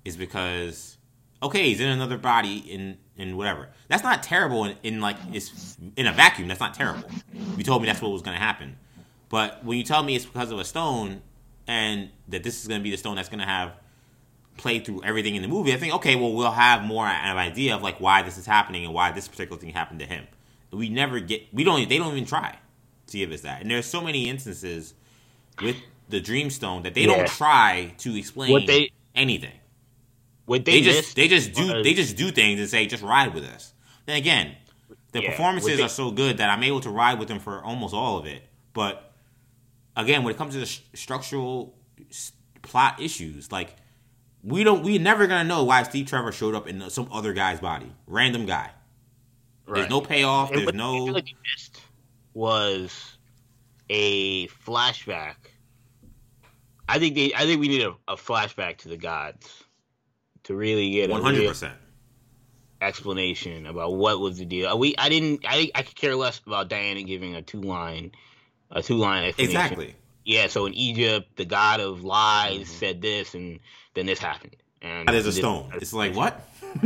is 0.05 0.15
because 0.15 0.97
okay, 1.41 1.69
he's 1.69 1.79
in 1.79 1.89
another 1.89 2.17
body 2.17 2.57
in 2.57 2.97
in 3.17 3.37
whatever. 3.37 3.69
That's 3.87 4.03
not 4.03 4.23
terrible 4.23 4.65
in, 4.65 4.75
in 4.83 5.01
like 5.01 5.17
it's 5.33 5.77
in 5.95 6.07
a 6.07 6.13
vacuum. 6.13 6.47
That's 6.47 6.59
not 6.59 6.73
terrible. 6.73 7.09
You 7.57 7.63
told 7.63 7.81
me 7.81 7.87
that's 7.87 8.01
what 8.01 8.11
was 8.11 8.21
going 8.21 8.35
to 8.35 8.43
happen, 8.43 8.77
but 9.29 9.63
when 9.63 9.77
you 9.77 9.83
tell 9.83 10.03
me 10.03 10.15
it's 10.15 10.25
because 10.25 10.51
of 10.51 10.59
a 10.59 10.65
stone 10.65 11.21
and 11.67 12.09
that 12.29 12.43
this 12.43 12.61
is 12.61 12.67
going 12.67 12.79
to 12.79 12.83
be 12.83 12.91
the 12.91 12.97
stone 12.97 13.15
that's 13.15 13.29
going 13.29 13.39
to 13.39 13.45
have 13.45 13.73
played 14.57 14.85
through 14.85 15.03
everything 15.03 15.35
in 15.35 15.41
the 15.41 15.47
movie, 15.47 15.73
I 15.73 15.77
think 15.77 15.93
okay, 15.95 16.15
well 16.15 16.33
we'll 16.33 16.51
have 16.51 16.83
more 16.83 17.05
an 17.05 17.37
idea 17.37 17.75
of 17.75 17.81
like 17.81 17.99
why 17.99 18.21
this 18.21 18.37
is 18.37 18.45
happening 18.45 18.85
and 18.85 18.93
why 18.93 19.11
this 19.11 19.27
particular 19.27 19.59
thing 19.59 19.71
happened 19.71 19.99
to 19.99 20.05
him. 20.05 20.25
We 20.71 20.89
never 20.89 21.19
get. 21.19 21.53
We 21.53 21.63
don't. 21.63 21.89
They 21.89 21.97
don't 21.97 22.13
even 22.13 22.25
try 22.25 22.57
to 23.07 23.17
give 23.17 23.31
us 23.31 23.41
that. 23.41 23.61
And 23.61 23.71
there's 23.71 23.87
so 23.87 24.01
many 24.01 24.29
instances 24.29 24.93
with 25.61 25.77
the 26.09 26.19
Dreamstone 26.21 26.83
that 26.83 26.93
they 26.93 27.01
Yeah. 27.01 27.15
don't 27.17 27.27
try 27.27 27.93
to 27.99 28.15
explain 28.17 28.51
What 28.51 28.67
they- 28.67 28.91
anything. 29.15 29.53
what 30.45 30.65
They, 30.65 30.81
they, 30.81 30.81
just 30.81 31.15
they 31.15 31.27
just 31.27 31.53
do 31.53 31.71
was- 31.73 31.83
they 31.83 31.93
just 31.93 32.15
do 32.17 32.31
things 32.31 32.59
and 32.59 32.69
say 32.69 32.85
just 32.87 33.03
ride 33.03 33.33
with 33.33 33.43
us. 33.45 33.73
Then 34.05 34.17
again, 34.17 34.55
the 35.11 35.21
Yeah, 35.21 35.29
performances 35.31 35.77
they- 35.77 35.83
are 35.83 35.89
so 35.89 36.09
good 36.11 36.37
that 36.37 36.49
I'm 36.49 36.63
able 36.63 36.81
to 36.81 36.89
ride 36.89 37.19
with 37.19 37.27
them 37.27 37.39
for 37.39 37.63
almost 37.63 37.93
all 37.93 38.17
of 38.17 38.25
it. 38.25 38.43
But 38.73 39.13
again, 39.95 40.23
when 40.23 40.33
it 40.33 40.37
comes 40.37 40.53
to 40.55 40.59
the 40.59 40.65
sh- 40.65 40.79
structural 40.95 41.75
s- 42.09 42.31
plot 42.63 42.99
issues, 42.99 43.51
like 43.51 43.75
we 44.43 44.63
don't 44.63 44.83
we're 44.83 44.99
never 44.99 45.27
gonna 45.27 45.43
know 45.43 45.63
why 45.63 45.83
Steve 45.83 46.07
Trevor 46.07 46.31
showed 46.31 46.55
up 46.55 46.67
in 46.67 46.89
some 46.89 47.07
other 47.11 47.33
guy's 47.33 47.59
body, 47.59 47.91
random 48.07 48.45
guy. 48.45 48.71
There's 49.71 49.89
no 49.89 50.01
payoff. 50.01 50.49
And 50.51 50.61
There's 50.61 50.73
no 50.73 51.05
feel 51.05 51.13
like 51.13 51.27
missed 51.53 51.79
was 52.33 53.17
a 53.89 54.47
flashback. 54.47 55.35
I 56.89 56.99
think 56.99 57.15
they. 57.15 57.33
I 57.33 57.45
think 57.45 57.61
we 57.61 57.67
need 57.67 57.83
a, 57.83 57.93
a 58.07 58.15
flashback 58.15 58.77
to 58.79 58.89
the 58.89 58.97
gods 58.97 59.63
to 60.43 60.55
really 60.55 60.89
get 60.91 61.09
one 61.09 61.21
hundred 61.21 61.47
percent 61.47 61.75
explanation 62.81 63.65
about 63.65 63.95
what 63.95 64.19
was 64.19 64.37
the 64.37 64.45
deal. 64.45 64.77
We. 64.77 64.95
I 64.97 65.09
didn't. 65.09 65.45
I. 65.47 65.69
I 65.75 65.83
could 65.83 65.95
care 65.95 66.15
less 66.15 66.39
about 66.45 66.69
Diana 66.69 67.03
giving 67.03 67.35
a 67.35 67.41
two 67.41 67.61
line, 67.61 68.11
a 68.71 68.81
two 68.81 68.97
line 68.97 69.25
explanation. 69.25 69.55
Exactly. 69.57 69.95
yeah, 70.25 70.47
so 70.47 70.65
in 70.65 70.73
Egypt, 70.73 71.35
the 71.37 71.45
god 71.45 71.79
of 71.79 72.03
lies 72.03 72.61
Mhm. 72.67 72.79
said 72.79 73.01
this, 73.01 73.35
and 73.35 73.59
then 73.93 74.05
this 74.05 74.19
happened. 74.19 74.55
And 74.81 75.07
That 75.07 75.15
is 75.15 75.25
a 75.25 75.29
this- 75.29 75.37
stone. 75.37 75.71
It's 75.75 75.93
like 75.93 76.15
what? 76.15 76.47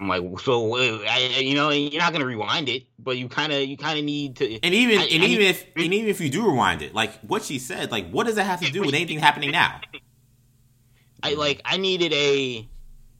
I'm 0.00 0.08
like, 0.08 0.22
so 0.40 0.76
uh, 0.76 0.98
I, 1.06 1.34
I- 1.36 1.40
you 1.40 1.54
know, 1.54 1.68
you're 1.70 2.00
not 2.00 2.12
gonna 2.12 2.24
rewind 2.24 2.68
it, 2.68 2.84
but 2.98 3.18
you 3.18 3.28
kind 3.28 3.52
of, 3.52 3.62
you 3.62 3.76
kind 3.76 3.98
of 3.98 4.04
need 4.04 4.36
to. 4.36 4.54
And 4.64 4.74
even 4.74 4.98
I- 4.98 5.04
and 5.06 5.22
I- 5.22 5.26
even 5.26 5.46
if 5.46 5.64
and 5.76 5.92
even 5.94 6.08
if 6.08 6.20
you 6.20 6.30
do 6.30 6.46
rewind 6.50 6.82
it, 6.82 6.94
like 6.94 7.12
what 7.20 7.42
she 7.44 7.58
said, 7.58 7.90
like 7.90 8.10
what 8.10 8.26
does 8.26 8.36
that 8.36 8.44
have 8.44 8.60
to 8.62 8.70
do 8.72 8.80
with 8.80 8.94
anything 8.94 9.18
happening 9.18 9.50
now? 9.50 9.80
I 11.22 11.34
like, 11.34 11.60
I 11.66 11.76
needed 11.76 12.12
a 12.14 12.66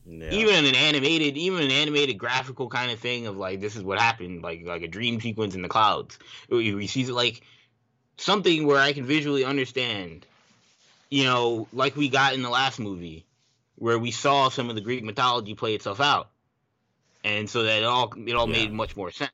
Yeah. 0.07 0.31
even 0.33 0.65
an 0.65 0.75
animated, 0.75 1.37
even 1.37 1.63
an 1.63 1.71
animated 1.71 2.17
graphical 2.19 2.69
kind 2.71 2.91
of 2.91 2.99
thing 2.99 3.27
of 3.27 3.37
like, 3.37 3.61
this 3.61 3.77
is 3.77 3.83
what 3.83 3.99
happened, 4.01 4.43
like 4.43 4.65
like 4.65 4.83
a 4.83 4.89
dream 4.89 5.21
sequence 5.21 5.55
in 5.55 5.61
the 5.63 5.69
clouds. 5.69 6.19
We 6.49 6.75
we 6.75 6.87
see 6.87 7.05
like 7.07 7.43
something 8.17 8.67
where 8.67 8.79
I 8.79 8.95
can 8.95 9.05
visually 9.05 9.45
understand, 9.45 10.27
you 11.11 11.25
know, 11.25 11.69
like 11.75 11.95
we 11.95 12.09
got 12.09 12.33
in 12.33 12.41
the 12.43 12.49
last 12.51 12.81
movie, 12.81 13.27
where 13.81 13.99
we 13.99 14.11
saw 14.11 14.51
some 14.51 14.69
of 14.69 14.75
the 14.75 14.83
Greek 14.83 15.03
mythology 15.03 15.55
play 15.55 15.75
itself 15.75 16.01
out, 16.01 16.29
and 17.25 17.49
so 17.49 17.63
that 17.63 17.79
it 17.79 17.85
all 17.85 18.13
it 18.15 18.35
all 18.35 18.47
Yeah. 18.47 18.53
made 18.53 18.73
much 18.73 18.95
more 18.95 19.11
sense. 19.11 19.33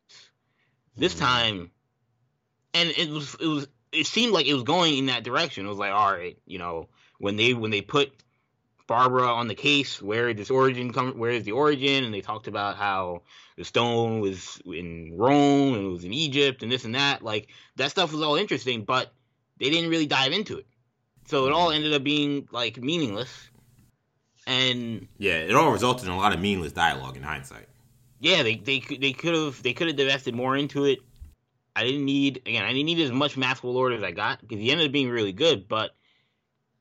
This 0.96 1.14
Mhm. 1.14 1.18
time, 1.18 1.70
and 2.72 2.90
it 2.90 3.10
was 3.10 3.34
it 3.40 3.46
was 3.48 3.66
it 3.90 4.06
seemed 4.06 4.32
like 4.32 4.46
it 4.46 4.54
was 4.54 4.62
going 4.62 4.98
in 4.98 5.06
that 5.06 5.24
direction. 5.24 5.66
It 5.66 5.68
was 5.68 5.78
like, 5.78 5.92
all 5.92 6.12
right, 6.12 6.38
you 6.46 6.58
know, 6.58 6.88
when 7.18 7.34
they 7.34 7.54
when 7.54 7.72
they 7.72 7.80
put 7.82 8.12
Barbara 8.86 9.26
on 9.26 9.48
the 9.48 9.56
case, 9.56 10.00
where 10.00 10.32
this 10.32 10.48
origin 10.48 10.92
come? 10.92 11.18
Where 11.18 11.32
is 11.32 11.42
the 11.42 11.52
origin? 11.52 12.04
And 12.04 12.14
they 12.14 12.20
talked 12.20 12.46
about 12.46 12.76
how 12.76 13.22
the 13.56 13.64
stone 13.64 14.20
was 14.20 14.62
in 14.64 15.16
Rome 15.18 15.74
and 15.74 15.86
it 15.86 15.90
was 15.90 16.04
in 16.04 16.12
Egypt 16.12 16.62
and 16.62 16.70
this 16.70 16.84
and 16.84 16.94
that. 16.94 17.20
Like 17.20 17.48
that 17.74 17.90
stuff 17.90 18.12
was 18.12 18.22
all 18.22 18.36
interesting, 18.36 18.84
but 18.84 19.12
they 19.58 19.70
didn't 19.70 19.90
really 19.90 20.06
dive 20.06 20.32
into 20.32 20.58
it. 20.58 20.66
So 21.26 21.46
it 21.46 21.52
all 21.52 21.72
ended 21.72 21.94
up 21.94 22.04
being 22.04 22.46
like 22.52 22.80
meaningless. 22.80 23.50
And 24.46 25.08
Yeah, 25.18 25.34
it 25.38 25.54
all 25.54 25.72
resulted 25.72 26.06
in 26.06 26.12
a 26.12 26.16
lot 26.16 26.32
of 26.32 26.40
meaningless 26.40 26.72
dialogue 26.72 27.16
in 27.16 27.22
hindsight. 27.22 27.68
yeah, 28.20 28.42
they 28.42 28.56
they 28.56 28.80
could 28.80 29.00
they 29.00 29.12
could 29.12 29.34
have 29.34 29.62
they 29.62 29.72
could 29.72 29.88
have 29.88 29.96
divested 29.96 30.34
more 30.34 30.56
into 30.56 30.84
it. 30.84 31.00
I 31.74 31.84
didn't 31.84 32.04
need 32.04 32.38
again. 32.46 32.64
I 32.64 32.68
didn't 32.72 32.86
need 32.86 33.00
as 33.00 33.10
much 33.12 33.36
Maxwell 33.36 33.74
Lord 33.74 33.92
as 33.92 34.02
I 34.02 34.12
got 34.12 34.40
because 34.40 34.58
he 34.58 34.70
ended 34.70 34.86
up 34.86 34.92
being 34.92 35.10
really 35.10 35.32
good. 35.32 35.68
But 35.68 35.94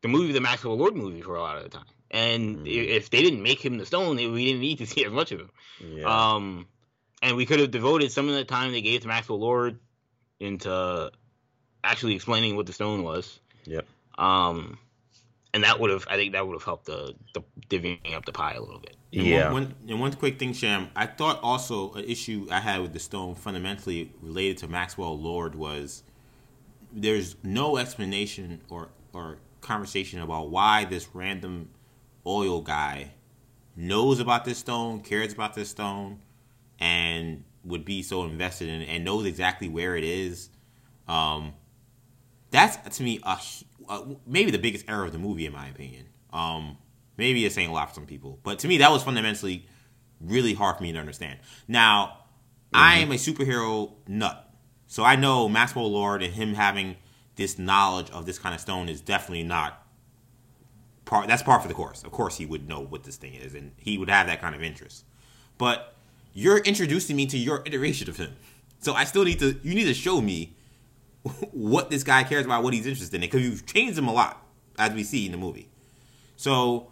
the 0.01 0.07
movie, 0.07 0.31
the 0.31 0.39
Maxwell 0.41 0.77
Lord 0.77 0.95
movie, 0.95 1.21
for 1.21 1.35
a 1.35 1.41
lot 1.41 1.57
of 1.57 1.63
the 1.63 1.69
time. 1.69 1.85
And 2.11 2.59
Mhm. 2.65 2.87
if 2.87 3.09
they 3.09 3.21
didn't 3.21 3.41
make 3.43 3.59
him 3.65 3.77
the 3.77 3.85
Stone, 3.85 4.15
we 4.17 4.45
didn't 4.45 4.61
need 4.61 4.77
to 4.77 4.85
see 4.93 5.03
as 5.03 5.11
much 5.11 5.31
of 5.31 5.39
him. 5.41 5.49
Yeah. 5.83 6.33
Um, 6.35 6.67
and 7.21 7.35
we 7.35 7.45
could 7.47 7.59
have 7.59 7.71
devoted 7.71 8.11
some 8.11 8.29
of 8.29 8.35
the 8.35 8.45
time 8.45 8.71
they 8.71 8.81
gave 8.81 9.01
to 9.01 9.07
Maxwell 9.07 9.39
Lord 9.39 9.79
into 10.39 11.11
actually 11.83 12.13
explaining 12.15 12.55
what 12.55 12.67
the 12.67 12.73
Stone 12.73 13.03
was. 13.03 13.39
Yep. 13.65 13.85
Um, 14.17 14.77
and 15.55 15.63
that 15.63 15.79
would 15.79 15.89
have, 15.89 16.05
I 16.09 16.17
think, 16.17 16.33
that 16.33 16.45
would 16.45 16.53
have 16.53 16.63
helped 16.63 16.85
the 16.85 17.15
the 17.33 17.41
divvying 17.69 18.13
up 18.13 18.25
the 18.25 18.33
pie 18.33 18.55
a 18.55 18.59
little 18.59 18.81
bit. 18.81 18.97
And 19.13 19.25
yeah. 19.25 19.45
One, 19.45 19.63
one, 19.63 19.75
and 19.87 19.99
one 20.01 20.13
quick 20.13 20.37
thing, 20.37 20.51
Sham. 20.51 20.89
I 20.97 21.05
thought 21.05 21.39
also 21.41 21.93
an 21.93 22.03
issue 22.03 22.45
I 22.51 22.59
had 22.59 22.81
with 22.81 22.91
the 22.91 22.99
stone, 22.99 23.35
fundamentally 23.35 24.11
related 24.21 24.57
to 24.59 24.67
Maxwell 24.67 25.17
Lord, 25.17 25.55
was 25.55 26.03
there's 26.91 27.37
no 27.41 27.77
explanation 27.77 28.61
or 28.69 28.89
or 29.13 29.37
conversation 29.61 30.19
about 30.19 30.49
why 30.49 30.83
this 30.83 31.07
random 31.13 31.69
oil 32.27 32.61
guy 32.61 33.11
knows 33.77 34.19
about 34.19 34.43
this 34.43 34.57
stone, 34.57 34.99
cares 34.99 35.31
about 35.31 35.53
this 35.53 35.69
stone, 35.69 36.19
and 36.79 37.45
would 37.63 37.85
be 37.85 38.03
so 38.03 38.25
invested 38.25 38.67
in 38.67 38.81
it, 38.81 38.89
and 38.89 39.05
knows 39.05 39.25
exactly 39.25 39.69
where 39.69 39.95
it 39.95 40.03
is. 40.03 40.49
Um, 41.07 41.53
that's 42.51 42.97
to 42.97 43.03
me 43.03 43.21
a, 43.23 43.35
hu- 43.35 43.65
uh, 43.89 44.03
maybe 44.25 44.51
the 44.51 44.59
biggest 44.59 44.85
error 44.89 45.05
of 45.05 45.11
the 45.11 45.19
movie, 45.19 45.45
in 45.45 45.53
my 45.53 45.67
opinion. 45.67 46.07
Um, 46.33 46.77
maybe 47.17 47.45
it's 47.45 47.55
saying 47.55 47.69
a 47.69 47.73
lot 47.73 47.89
for 47.89 47.95
some 47.95 48.05
people, 48.05 48.39
but 48.43 48.59
to 48.59 48.67
me, 48.67 48.77
that 48.79 48.91
was 48.91 49.03
fundamentally 49.03 49.65
really 50.21 50.53
hard 50.53 50.77
for 50.77 50.83
me 50.83 50.91
to 50.91 50.99
understand. 50.99 51.39
Now, 51.67 52.19
I 52.73 52.97
am 52.97 53.11
a 53.11 53.15
superhero 53.15 53.93
nut, 54.07 54.53
so 54.87 55.03
I 55.03 55.15
know 55.15 55.47
Maxwell 55.47 55.89
Lord 55.89 56.21
and 56.21 56.33
him 56.33 56.55
having 56.55 56.97
this 57.35 57.57
knowledge 57.57 58.09
of 58.11 58.25
this 58.25 58.39
kind 58.39 58.53
of 58.53 58.61
stone 58.61 58.89
is 58.89 59.01
definitely 59.01 59.43
not 59.43 59.85
part. 61.05 61.27
That's 61.27 61.43
part 61.43 61.61
for 61.61 61.67
the 61.67 61.73
course. 61.73 62.03
Of 62.03 62.11
course, 62.11 62.37
he 62.37 62.45
would 62.45 62.67
know 62.67 62.81
what 62.81 63.03
this 63.03 63.15
thing 63.15 63.33
is, 63.33 63.53
and 63.55 63.71
he 63.77 63.97
would 63.97 64.09
have 64.09 64.27
that 64.27 64.41
kind 64.41 64.55
of 64.55 64.63
interest. 64.63 65.05
But 65.57 65.95
you're 66.33 66.57
introducing 66.57 67.15
me 67.15 67.25
to 67.27 67.37
your 67.37 67.63
iteration 67.65 68.09
of 68.09 68.17
him, 68.17 68.35
so 68.79 68.93
I 68.93 69.05
still 69.05 69.23
need 69.23 69.39
to. 69.39 69.57
You 69.63 69.73
need 69.73 69.85
to 69.85 69.93
show 69.93 70.21
me 70.21 70.54
what 71.51 71.89
this 71.89 72.03
guy 72.03 72.23
cares 72.23 72.45
about, 72.45 72.63
what 72.63 72.73
he's 72.73 72.85
interested 72.85 73.15
in, 73.15 73.21
because 73.21 73.41
you've 73.41 73.65
changed 73.65 73.97
him 73.97 74.07
a 74.07 74.13
lot, 74.13 74.45
as 74.77 74.93
we 74.93 75.03
see 75.03 75.25
in 75.25 75.31
the 75.31 75.37
movie. 75.37 75.69
So 76.35 76.91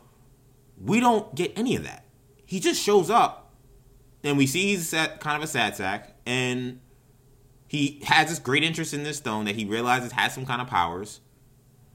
we 0.81 0.99
don't 0.99 1.33
get 1.35 1.57
any 1.57 1.75
of 1.75 1.83
that. 1.83 2.05
He 2.45 2.59
just 2.59 2.81
shows 2.81 3.09
up, 3.09 3.53
and 4.23 4.37
we 4.37 4.47
see 4.47 4.73
he's 4.73 4.89
sad, 4.89 5.19
kind 5.19 5.37
of 5.37 5.43
a 5.43 5.47
sad 5.47 5.75
sack, 5.75 6.15
and 6.25 6.79
he 7.67 8.01
has 8.05 8.29
this 8.29 8.39
great 8.39 8.63
interest 8.63 8.93
in 8.93 9.03
this 9.03 9.17
stone 9.17 9.45
that 9.45 9.55
he 9.55 9.65
realizes 9.65 10.11
has 10.11 10.33
some 10.33 10.45
kind 10.45 10.61
of 10.61 10.67
powers, 10.67 11.19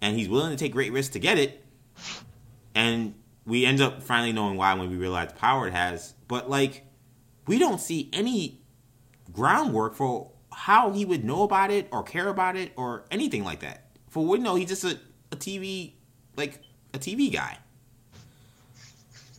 and 0.01 0.16
he's 0.16 0.28
willing 0.28 0.51
to 0.51 0.57
take 0.57 0.72
great 0.72 0.93
risks 0.93 1.12
to 1.14 1.18
get 1.18 1.39
it. 1.39 1.64
And 2.74 3.14
we 3.45 3.64
end 3.64 3.80
up 3.80 4.03
finally 4.03 4.32
knowing 4.32 4.57
why 4.57 4.74
when 4.74 4.91
we 4.91 4.97
realize 4.97 5.28
the 5.28 5.34
power 5.34 5.66
it 5.66 5.72
has. 5.72 6.14
But 6.28 6.49
like, 6.49 6.84
we 7.47 7.59
don't 7.59 7.80
see 7.80 8.11
any 8.12 8.61
groundwork 9.32 9.95
for 9.95 10.30
how 10.66 10.90
he 10.92 11.04
would 11.04 11.24
know 11.24 11.42
about 11.44 11.70
it 11.70 11.88
or 11.92 12.02
care 12.02 12.28
about 12.28 12.56
it 12.56 12.72
or 12.76 13.04
anything 13.11 13.44
like 13.44 13.61
that. 13.61 13.90
For 14.09 14.24
we 14.24 14.38
know, 14.38 14.54
he's 14.56 14.68
just 14.68 14.84
a, 14.84 14.98
a 15.32 15.36
TV 15.36 15.94
like 16.36 16.62
a 16.94 16.98
TV 16.98 17.30
guy. 17.30 17.59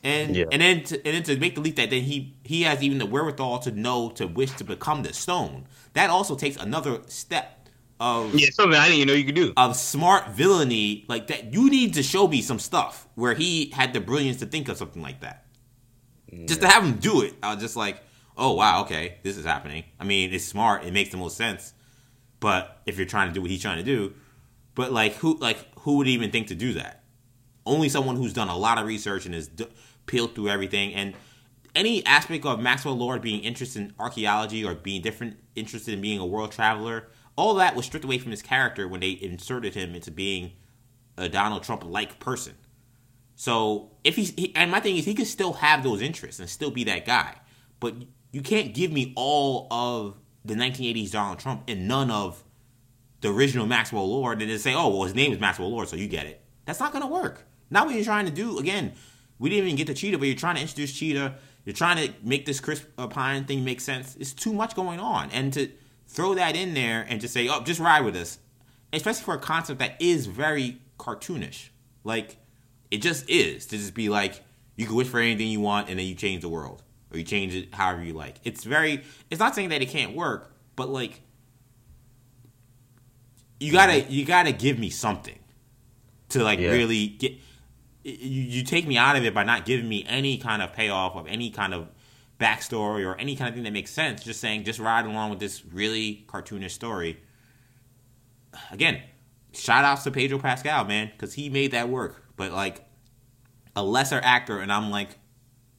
And 0.01 0.37
Yeah. 0.37 0.45
and 0.49 0.61
then 0.61 0.83
to, 0.85 0.95
and 1.05 1.15
then 1.15 1.23
to 1.23 1.37
make 1.37 1.55
the 1.55 1.61
leap 1.61 1.75
that 1.75 1.89
then 1.89 2.03
he 2.03 2.33
he 2.43 2.61
has 2.61 2.81
even 2.81 2.99
the 2.99 3.05
wherewithal 3.05 3.59
to 3.59 3.71
know 3.71 4.09
to 4.11 4.27
wish 4.27 4.53
to 4.55 4.63
become 4.63 5.03
the 5.03 5.13
stone. 5.13 5.65
That 5.93 6.09
also 6.09 6.35
takes 6.35 6.55
another 6.55 7.01
step 7.07 7.67
of 7.99 8.39
Yeah, 8.39 8.49
something 8.51 8.75
I 8.79 8.85
didn't 8.87 8.95
even 8.97 9.07
know 9.07 9.13
you 9.13 9.25
could 9.25 9.35
do. 9.35 9.55
of 9.57 9.75
smart 9.75 10.29
villainy 10.29 11.05
like 11.07 11.27
that. 11.27 11.53
You 11.53 11.69
need 11.69 11.93
to 11.95 12.03
show 12.03 12.27
me 12.27 12.41
some 12.41 12.59
stuff 12.59 13.07
where 13.15 13.33
he 13.33 13.69
had 13.71 13.93
the 13.93 13.99
brilliance 13.99 14.37
to 14.39 14.45
think 14.45 14.69
of 14.69 14.77
something 14.77 15.01
like 15.01 15.19
that. 15.21 15.45
Just 16.47 16.61
to 16.61 16.67
have 16.67 16.83
him 16.83 16.97
do 16.97 17.21
it, 17.21 17.33
I 17.43 17.53
was 17.53 17.61
just 17.63 17.75
like, 17.75 18.01
oh 18.39 18.53
wow, 18.53 18.81
okay, 18.81 19.17
this 19.23 19.37
is 19.37 19.45
happening. 19.45 19.83
I 19.99 20.05
mean, 20.05 20.33
it's 20.33 20.45
smart. 20.45 20.85
It 20.85 20.93
makes 20.93 21.11
the 21.11 21.17
most 21.17 21.37
sense. 21.37 21.73
But 22.39 22.81
if 22.85 22.97
you're 22.97 23.05
trying 23.05 23.27
to 23.27 23.33
do 23.33 23.41
what 23.41 23.51
he's 23.51 23.61
trying 23.61 23.77
to 23.77 23.83
do, 23.83 24.13
but 24.73 24.91
like 24.91 25.13
who 25.15 25.37
like 25.37 25.57
who 25.79 25.97
would 25.97 26.07
even 26.07 26.31
think 26.31 26.47
to 26.47 26.55
do 26.55 26.73
that? 26.73 27.03
Only 27.65 27.89
someone 27.89 28.15
who's 28.15 28.33
done 28.33 28.47
a 28.47 28.57
lot 28.57 28.77
of 28.77 28.87
research 28.87 29.25
and 29.25 29.35
has 29.35 29.47
d- 29.47 29.67
peeled 30.05 30.33
through 30.33 30.49
everything 30.49 30.93
and 30.93 31.13
any 31.75 32.03
aspect 32.05 32.45
of 32.45 32.59
Maxwell 32.59 32.97
Lord 32.97 33.21
being 33.21 33.43
interested 33.43 33.81
in 33.81 33.93
archaeology 33.99 34.65
or 34.65 34.73
being 34.73 35.01
different 35.01 35.37
interested 35.55 35.93
in 35.93 36.01
being 36.01 36.19
a 36.19 36.25
world 36.25 36.51
traveler, 36.51 37.09
all 37.35 37.53
that 37.55 37.75
was 37.75 37.85
stripped 37.85 38.05
away 38.05 38.17
from 38.17 38.31
his 38.31 38.41
character 38.41 38.87
when 38.87 39.01
they 39.01 39.11
inserted 39.21 39.75
him 39.75 39.93
into 39.93 40.11
being 40.11 40.53
a 41.17 41.29
Donald 41.29 41.63
Trump 41.63 41.83
like 41.85 42.19
person. 42.19 42.55
So 43.35 43.91
if 44.03 44.15
he's 44.15 44.31
he, 44.31 44.53
and 44.55 44.71
my 44.71 44.79
thing 44.79 44.97
is 44.97 45.05
he 45.05 45.13
could 45.13 45.27
still 45.27 45.53
have 45.53 45.83
those 45.83 46.01
interests 46.01 46.39
and 46.39 46.49
still 46.49 46.71
be 46.71 46.83
that 46.85 47.05
guy, 47.05 47.35
but 47.79 47.95
you 48.31 48.41
can't 48.41 48.73
give 48.73 48.91
me 48.91 49.13
all 49.15 49.67
of 49.71 50.15
the 50.45 50.53
1980s 50.53 51.11
Donald 51.11 51.39
Trump 51.39 51.63
and 51.67 51.87
none 51.87 52.11
of 52.11 52.43
the 53.21 53.29
original 53.29 53.65
Maxwell 53.65 54.07
Lord 54.09 54.41
and 54.41 54.49
then 54.49 54.59
say, 54.59 54.73
oh 54.73 54.89
well 54.89 55.03
his 55.03 55.15
name 55.15 55.31
is 55.31 55.39
Maxwell 55.39 55.69
Lord, 55.69 55.87
so 55.87 55.95
you 55.95 56.07
get 56.07 56.25
it. 56.25 56.41
That's 56.65 56.79
not 56.79 56.93
gonna 56.93 57.07
work. 57.07 57.45
Now 57.69 57.85
what 57.85 57.95
you're 57.95 58.03
trying 58.03 58.25
to 58.25 58.31
do 58.31 58.59
again, 58.59 58.93
we 59.37 59.49
didn't 59.49 59.65
even 59.65 59.75
get 59.75 59.87
to 59.87 59.93
Cheetah, 59.93 60.17
but 60.17 60.27
you're 60.27 60.35
trying 60.35 60.55
to 60.55 60.61
introduce 60.61 60.93
Cheetah. 60.93 61.35
You're 61.65 61.75
trying 61.75 62.07
to 62.07 62.13
make 62.23 62.45
this 62.45 62.59
Chris 62.59 62.83
uh, 62.97 63.07
Pine 63.07 63.45
thing 63.45 63.63
make 63.63 63.81
sense. 63.81 64.15
It's 64.19 64.33
too 64.33 64.53
much 64.53 64.75
going 64.75 64.99
on, 64.99 65.29
and 65.31 65.53
to 65.53 65.69
throw 66.07 66.33
that 66.35 66.55
in 66.55 66.73
there 66.73 67.05
and 67.07 67.21
just 67.21 67.33
say, 67.33 67.47
oh, 67.47 67.61
just 67.61 67.79
ride 67.79 68.03
with 68.03 68.15
us, 68.15 68.39
especially 68.91 69.23
for 69.23 69.35
a 69.35 69.39
concept 69.39 69.79
that 69.79 69.95
is 70.01 70.25
very 70.25 70.81
cartoonish. 70.97 71.69
Like 72.03 72.37
it 72.91 73.01
just 73.01 73.29
is 73.29 73.65
to 73.67 73.77
just 73.77 73.93
be 73.93 74.09
like 74.09 74.43
you 74.75 74.85
can 74.85 74.95
wish 74.95 75.07
for 75.07 75.19
anything 75.19 75.47
you 75.47 75.59
want 75.59 75.89
and 75.89 75.99
then 75.99 76.05
you 76.05 76.15
change 76.15 76.41
the 76.41 76.49
world 76.49 76.83
or 77.11 77.17
you 77.17 77.23
change 77.23 77.55
it 77.55 77.73
however 77.73 78.03
you 78.03 78.13
like. 78.13 78.37
It's 78.43 78.63
very. 78.63 79.03
It's 79.29 79.39
not 79.39 79.55
saying 79.55 79.69
that 79.69 79.81
it 79.81 79.89
can't 79.89 80.15
work, 80.15 80.53
but 80.75 80.89
like 80.89 81.21
you 83.59 83.71
gotta 83.71 83.93
mm-hmm. 83.93 84.11
you 84.11 84.25
gotta 84.25 84.51
give 84.51 84.79
me 84.79 84.89
something 84.89 85.37
to 86.29 86.43
like 86.43 86.59
Yeah. 86.59 86.71
really 86.71 87.07
get. 87.07 87.33
You, 88.03 88.13
you 88.43 88.63
take 88.63 88.87
me 88.87 88.97
out 88.97 89.17
of 89.17 89.25
it 89.25 89.33
by 89.33 89.43
not 89.43 89.65
giving 89.65 89.87
me 89.87 90.05
any 90.07 90.37
kind 90.37 90.61
of 90.61 90.73
payoff 90.73 91.15
of 91.15 91.27
any 91.27 91.51
kind 91.51 91.73
of 91.73 91.89
backstory 92.39 93.05
or 93.05 93.15
any 93.19 93.35
kind 93.35 93.49
of 93.49 93.55
thing 93.55 93.65
that 93.65 93.73
makes 93.73 93.91
sense. 93.91 94.23
Just 94.23 94.39
saying, 94.39 94.63
just 94.63 94.79
ride 94.79 95.05
along 95.05 95.31
with 95.31 95.39
this 95.39 95.65
really 95.65 96.25
cartoonish 96.27 96.71
story. 96.71 97.19
Again, 98.71 99.01
shout 99.53 99.83
outs 99.83 100.03
to 100.03 100.11
Pedro 100.11 100.39
Pascal, 100.39 100.85
man, 100.85 101.11
because 101.11 101.33
he 101.33 101.49
made 101.49 101.71
that 101.71 101.89
work. 101.89 102.23
But 102.37 102.53
like 102.53 102.85
a 103.75 103.83
lesser 103.83 104.21
actor, 104.23 104.59
and 104.59 104.71
I'm 104.71 104.89
like 104.89 105.17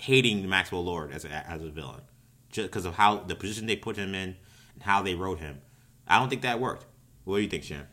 hating 0.00 0.48
Maxwell 0.48 0.84
Lord 0.84 1.12
as 1.12 1.24
a 1.24 1.28
as 1.28 1.62
a 1.62 1.70
villain, 1.70 2.02
just 2.50 2.68
because 2.68 2.84
of 2.84 2.94
how 2.94 3.18
the 3.18 3.34
position 3.34 3.66
they 3.66 3.76
put 3.76 3.96
him 3.96 4.14
in 4.14 4.36
and 4.74 4.82
how 4.82 5.02
they 5.02 5.14
wrote 5.14 5.38
him. 5.38 5.60
I 6.06 6.18
don't 6.18 6.28
think 6.28 6.42
that 6.42 6.58
worked. 6.60 6.86
What 7.24 7.36
do 7.36 7.42
you 7.42 7.48
think, 7.48 7.64
Sharon? 7.64 7.86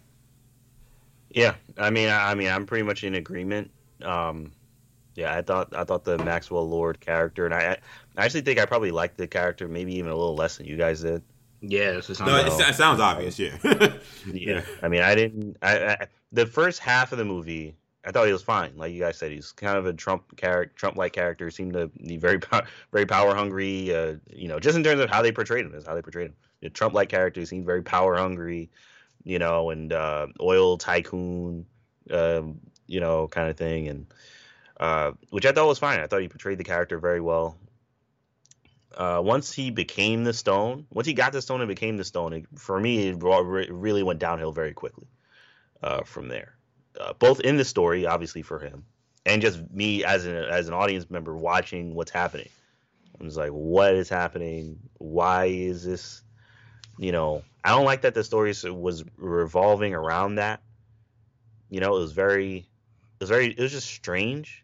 Yeah, 1.29 1.55
I 1.77 1.89
mean, 1.89 2.09
I, 2.09 2.31
I 2.31 2.35
mean, 2.35 2.47
I'm 2.47 2.65
pretty 2.65 2.83
much 2.83 3.03
in 3.03 3.15
agreement. 3.15 3.69
Um, 4.01 4.51
yeah, 5.15 5.35
I 5.35 5.41
thought 5.41 5.75
I 5.75 5.83
thought 5.83 6.03
the 6.03 6.17
Maxwell 6.19 6.67
Lord 6.67 6.99
character, 6.99 7.45
and 7.45 7.53
I, 7.53 7.77
I 8.15 8.25
actually 8.25 8.41
think 8.41 8.59
I 8.59 8.65
probably 8.65 8.91
liked 8.91 9.17
the 9.17 9.27
character 9.27 9.67
maybe 9.67 9.93
even 9.95 10.11
a 10.11 10.15
little 10.15 10.35
less 10.35 10.57
than 10.57 10.65
you 10.65 10.77
guys 10.77 11.01
did. 11.01 11.21
Yeah, 11.61 11.93
this 11.93 12.19
No, 12.19 12.37
it, 12.37 12.47
it 12.47 12.75
sounds 12.75 12.99
obvious. 12.99 13.39
Yeah. 13.39 13.57
Yeah, 14.31 14.61
I 14.83 14.87
mean, 14.89 15.01
I 15.01 15.15
didn't. 15.15 15.57
I, 15.61 15.85
I 15.87 16.07
the 16.31 16.45
first 16.45 16.79
half 16.79 17.11
of 17.11 17.17
the 17.17 17.25
movie, 17.25 17.75
I 18.07 18.11
thought 18.11 18.25
he 18.25 18.31
was 18.31 18.41
fine. 18.41 18.77
Like 18.77 18.93
you 18.93 19.01
guys 19.01 19.17
said, 19.17 19.33
he's 19.33 19.51
kind 19.51 19.77
of 19.77 19.85
a 19.85 19.91
Trump 19.91 20.37
character, 20.37 20.73
Trump-like 20.77 21.11
character. 21.11 21.51
Seemed 21.51 21.73
to 21.73 21.87
be 21.87 22.15
very, 22.15 22.39
very 22.93 23.05
power 23.05 23.35
hungry. 23.35 23.93
Uh, 23.93 24.15
you 24.31 24.47
know, 24.47 24.61
just 24.61 24.77
in 24.77 24.83
terms 24.83 25.01
of 25.01 25.09
how 25.09 25.21
they 25.21 25.33
portrayed 25.33 25.65
him, 25.65 25.73
is 25.75 25.85
how 25.85 25.93
they 25.93 26.01
portrayed 26.01 26.27
him. 26.27 26.35
The 26.61 26.69
Trump-like 26.69 27.09
character 27.09 27.45
seemed 27.45 27.65
very 27.65 27.83
power 27.83 28.15
hungry. 28.15 28.69
You 29.25 29.39
know, 29.39 29.71
and 29.71 29.91
uh, 29.91 30.27
oil 30.39 30.77
tycoon, 30.77 31.65
um, 32.09 32.59
you 32.85 33.01
know, 33.01 33.27
kind 33.27 33.49
of 33.49 33.57
thing, 33.57 33.89
and 33.89 34.05
uh, 34.79 35.11
which 35.31 35.45
I 35.45 35.51
thought 35.51 35.67
was 35.67 35.79
fine. 35.79 35.99
I 35.99 36.07
thought 36.07 36.21
he 36.21 36.29
portrayed 36.29 36.59
the 36.59 36.63
character 36.63 36.99
very 36.99 37.19
well. 37.19 37.57
Uh, 38.95 39.21
once 39.21 39.51
he 39.51 39.69
became 39.69 40.23
the 40.23 40.33
stone, 40.33 40.87
once 40.91 41.07
he 41.07 41.13
got 41.13 41.33
the 41.33 41.41
stone 41.41 41.59
and 41.59 41.67
became 41.67 41.97
the 41.97 42.05
stone, 42.05 42.31
it, 42.31 42.45
for 42.55 42.79
me, 42.79 43.09
it 43.09 43.17
re- 43.21 43.69
really 43.69 44.01
went 44.01 44.19
downhill 44.19 44.53
very 44.53 44.73
quickly 44.73 45.07
uh, 45.83 46.03
from 46.03 46.29
there. 46.29 46.56
Uh, 46.99 47.13
both 47.13 47.39
in 47.41 47.57
the 47.57 47.65
story, 47.65 48.05
obviously 48.05 48.41
for 48.41 48.59
him, 48.59 48.83
and 49.25 49.41
just 49.41 49.61
me 49.71 50.03
as 50.03 50.25
an 50.25 50.35
as 50.35 50.67
an 50.67 50.73
audience 50.73 51.09
member 51.09 51.35
watching 51.35 51.93
what's 51.93 52.11
happening. 52.11 52.49
I 53.19 53.23
was 53.23 53.37
like, 53.37 53.51
what 53.51 53.93
is 53.95 54.09
happening? 54.09 54.79
Why 54.97 55.45
is 55.45 55.83
this? 55.83 56.21
You 56.97 57.11
know, 57.11 57.43
I 57.63 57.69
don't 57.69 57.85
like 57.85 58.01
that 58.01 58.13
the 58.13 58.23
story 58.23 58.53
was 58.63 59.03
revolving 59.17 59.93
around 59.93 60.35
that. 60.35 60.61
You 61.69 61.79
know, 61.79 61.95
it 61.95 61.99
was 61.99 62.13
very, 62.13 62.57
it 62.57 63.19
was 63.19 63.29
very, 63.29 63.47
it 63.47 63.59
was 63.59 63.71
just 63.71 63.89
strange. 63.89 64.63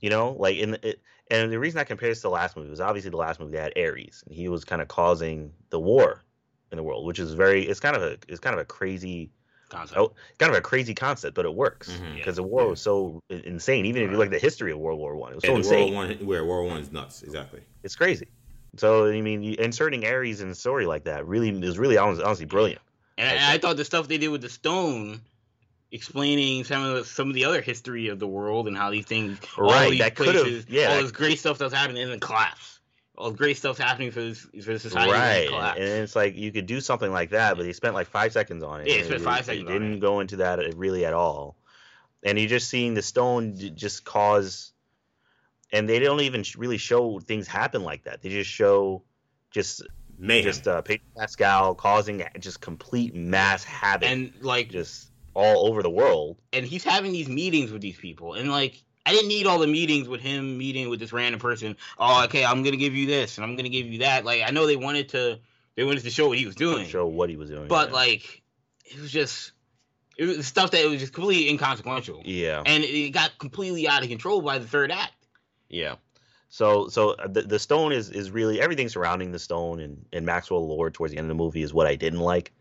You 0.00 0.10
know, 0.10 0.36
like 0.38 0.56
in 0.56 0.72
the, 0.72 0.88
it, 0.88 1.00
and 1.30 1.52
the 1.52 1.58
reason 1.58 1.80
I 1.80 1.84
compare 1.84 2.08
this 2.08 2.18
to 2.18 2.22
the 2.22 2.30
last 2.30 2.56
movie 2.56 2.70
was 2.70 2.80
obviously 2.80 3.10
the 3.10 3.16
last 3.16 3.40
movie 3.40 3.52
they 3.52 3.62
had 3.62 3.78
Ares, 3.78 4.22
and 4.26 4.34
he 4.34 4.48
was 4.48 4.64
kind 4.64 4.82
of 4.82 4.88
causing 4.88 5.52
the 5.70 5.80
war 5.80 6.22
in 6.70 6.76
the 6.76 6.82
world, 6.82 7.06
which 7.06 7.18
is 7.18 7.32
very, 7.34 7.66
it's 7.66 7.80
kind 7.80 7.96
of 7.96 8.02
a, 8.02 8.18
it's 8.28 8.40
kind 8.40 8.54
of 8.54 8.60
a 8.60 8.64
crazy 8.64 9.30
concept. 9.68 9.98
oh, 10.00 10.12
kind 10.38 10.50
of 10.52 10.58
a 10.58 10.60
crazy 10.60 10.94
concept, 10.94 11.34
but 11.34 11.44
it 11.44 11.54
works 11.54 11.88
Mhm. 11.90 12.16
because 12.16 12.36
the 12.36 12.42
war 12.42 12.62
Yeah. 12.62 12.68
was 12.70 12.80
so 12.80 13.20
insane. 13.30 13.86
Even 13.86 14.02
if 14.02 14.10
you 14.10 14.16
look 14.16 14.26
at 14.26 14.32
the 14.32 14.38
history 14.38 14.72
of 14.72 14.78
World 14.78 14.98
War 14.98 15.16
One, 15.16 15.32
it 15.32 15.34
was 15.36 15.44
so 15.44 15.50
And 15.50 15.58
insane. 15.58 15.94
World 15.94 16.18
One, 16.18 16.26
where 16.26 16.44
World 16.44 16.70
One 16.70 16.80
is 16.80 16.90
nuts. 16.92 17.22
Exactly. 17.22 17.60
It's 17.82 17.96
crazy. 17.96 18.28
So 18.76 19.06
I 19.06 19.20
mean, 19.20 19.42
inserting 19.54 20.04
Ares 20.06 20.40
in 20.40 20.48
a 20.48 20.54
story 20.54 20.86
like 20.86 21.04
that 21.04 21.26
really 21.26 21.48
is 21.50 21.78
really 21.78 21.96
honestly, 21.96 22.24
honestly 22.24 22.46
brilliant. 22.46 22.80
And, 23.16 23.30
and 23.36 23.44
I 23.44 23.58
thought 23.58 23.76
the 23.76 23.84
stuff 23.84 24.06
they 24.08 24.18
did 24.18 24.28
with 24.28 24.42
the 24.42 24.48
stone, 24.48 25.20
explaining 25.90 26.64
some 26.64 26.84
of 26.84 26.94
the, 26.96 27.04
some 27.04 27.28
of 27.28 27.34
the 27.34 27.44
other 27.46 27.60
history 27.62 28.08
of 28.08 28.18
the 28.18 28.26
world 28.26 28.68
and 28.68 28.76
how 28.76 28.90
these 28.90 29.06
things, 29.06 29.38
all 29.56 29.64
Right, 29.64 29.90
these 29.90 29.98
that 30.00 30.14
could've- 30.14 30.32
places, 30.42 30.66
yeah, 30.68 30.94
all 30.94 31.02
this 31.02 31.10
great 31.12 31.38
stuff 31.38 31.58
that's 31.58 31.72
happening 31.74 32.02
in 32.02 32.10
the 32.10 32.18
collapse. 32.18 32.77
All 33.18 33.32
great 33.32 33.56
stuff's 33.56 33.80
happening 33.80 34.12
for 34.12 34.20
this 34.20 34.40
for 34.64 34.72
the 34.74 34.78
society 34.78 35.10
right, 35.52 35.74
and 35.76 36.02
it's 36.04 36.14
like 36.14 36.36
you 36.36 36.52
could 36.52 36.66
do 36.66 36.80
something 36.80 37.10
like 37.10 37.30
that, 37.30 37.56
but 37.56 37.66
he 37.66 37.72
spent 37.72 37.94
like 37.94 38.06
five 38.06 38.32
seconds 38.32 38.62
on 38.62 38.80
it. 38.80 38.86
Yeah, 38.86 38.92
they 38.94 38.98
and 39.00 39.06
spent 39.08 39.22
five 39.22 39.40
it 39.40 39.46
seconds 39.46 39.66
on 39.66 39.72
Didn't 39.72 39.94
it. 39.94 40.00
go 40.00 40.20
into 40.20 40.36
that 40.36 40.60
really 40.76 41.04
at 41.04 41.12
all. 41.14 41.56
And 42.22 42.38
you're 42.38 42.48
just 42.48 42.68
seeing 42.68 42.94
the 42.94 43.02
stone 43.02 43.56
just 43.74 44.04
cause, 44.04 44.72
and 45.72 45.88
they 45.88 45.98
don't 45.98 46.20
even 46.20 46.44
really 46.56 46.78
show 46.78 47.18
things 47.18 47.48
happen 47.48 47.82
like 47.82 48.04
that. 48.04 48.22
They 48.22 48.28
just 48.28 48.50
show 48.50 49.02
just 49.50 49.82
Mayhem. 50.16 50.44
just 50.44 50.68
uh, 50.68 50.82
Pedro 50.82 51.04
Pascal 51.16 51.74
causing 51.74 52.22
just 52.38 52.60
complete 52.60 53.14
mass 53.16 53.64
havoc, 53.64 54.08
and 54.08 54.32
like 54.40 54.70
just 54.70 55.10
all 55.34 55.68
over 55.68 55.82
the 55.82 55.90
world. 55.90 56.36
and 56.52 56.64
he's 56.66 56.84
having 56.84 57.12
these 57.12 57.28
meetings 57.28 57.70
with 57.72 57.80
these 57.82 57.96
people 57.98 58.34
and 58.34 58.50
like 58.50 58.82
I 59.08 59.12
didn't 59.12 59.28
need 59.28 59.46
all 59.46 59.58
the 59.58 59.66
meetings 59.66 60.06
with 60.06 60.20
him 60.20 60.58
meeting 60.58 60.90
with 60.90 61.00
this 61.00 61.14
random 61.14 61.40
person. 61.40 61.78
Oh, 61.98 62.24
okay, 62.24 62.44
I'm 62.44 62.62
gonna 62.62 62.76
give 62.76 62.94
you 62.94 63.06
this 63.06 63.38
and 63.38 63.44
I'm 63.44 63.56
gonna 63.56 63.70
give 63.70 63.86
you 63.86 64.00
that. 64.00 64.26
Like 64.26 64.42
I 64.46 64.50
know 64.50 64.66
they 64.66 64.76
wanted 64.76 65.08
to 65.10 65.38
they 65.76 65.84
wanted 65.84 66.02
to 66.02 66.10
show 66.10 66.28
what 66.28 66.36
he 66.36 66.44
was 66.44 66.54
doing. 66.54 66.86
Show 66.86 67.06
what 67.06 67.30
he 67.30 67.36
was 67.36 67.48
doing. 67.48 67.68
But 67.68 67.88
yeah. 67.88 67.94
like, 67.94 68.42
it 68.84 69.00
was 69.00 69.10
just 69.10 69.52
it 70.18 70.26
was 70.26 70.46
stuff 70.46 70.72
that 70.72 70.86
was 70.86 71.00
just 71.00 71.14
completely 71.14 71.48
inconsequential, 71.48 72.20
yeah, 72.26 72.62
and 72.66 72.84
it, 72.84 73.12
got 73.12 73.38
completely 73.38 73.88
out 73.88 74.02
of 74.02 74.10
control 74.10 74.42
by 74.42 74.58
the 74.58 74.66
third 74.66 74.92
act. 74.92 75.14
yeah. 75.70 75.94
So 76.50 76.88
so 76.88 77.12
uh, 77.12 77.28
the 77.28 77.42
the 77.42 77.58
stone 77.58 77.92
is 77.92 78.10
is 78.10 78.30
really 78.30 78.60
everything 78.60 78.90
surrounding 78.90 79.32
the 79.32 79.38
stone 79.38 79.80
and 79.80 80.04
and 80.12 80.26
Maxwell 80.26 80.66
Lord 80.68 80.92
towards 80.92 81.12
the 81.12 81.18
end 81.18 81.24
of 81.24 81.28
the 81.28 81.42
movie 81.42 81.62
is 81.62 81.72
what 81.72 81.86
I 81.86 81.94
didn't 81.94 82.20
like. 82.20 82.52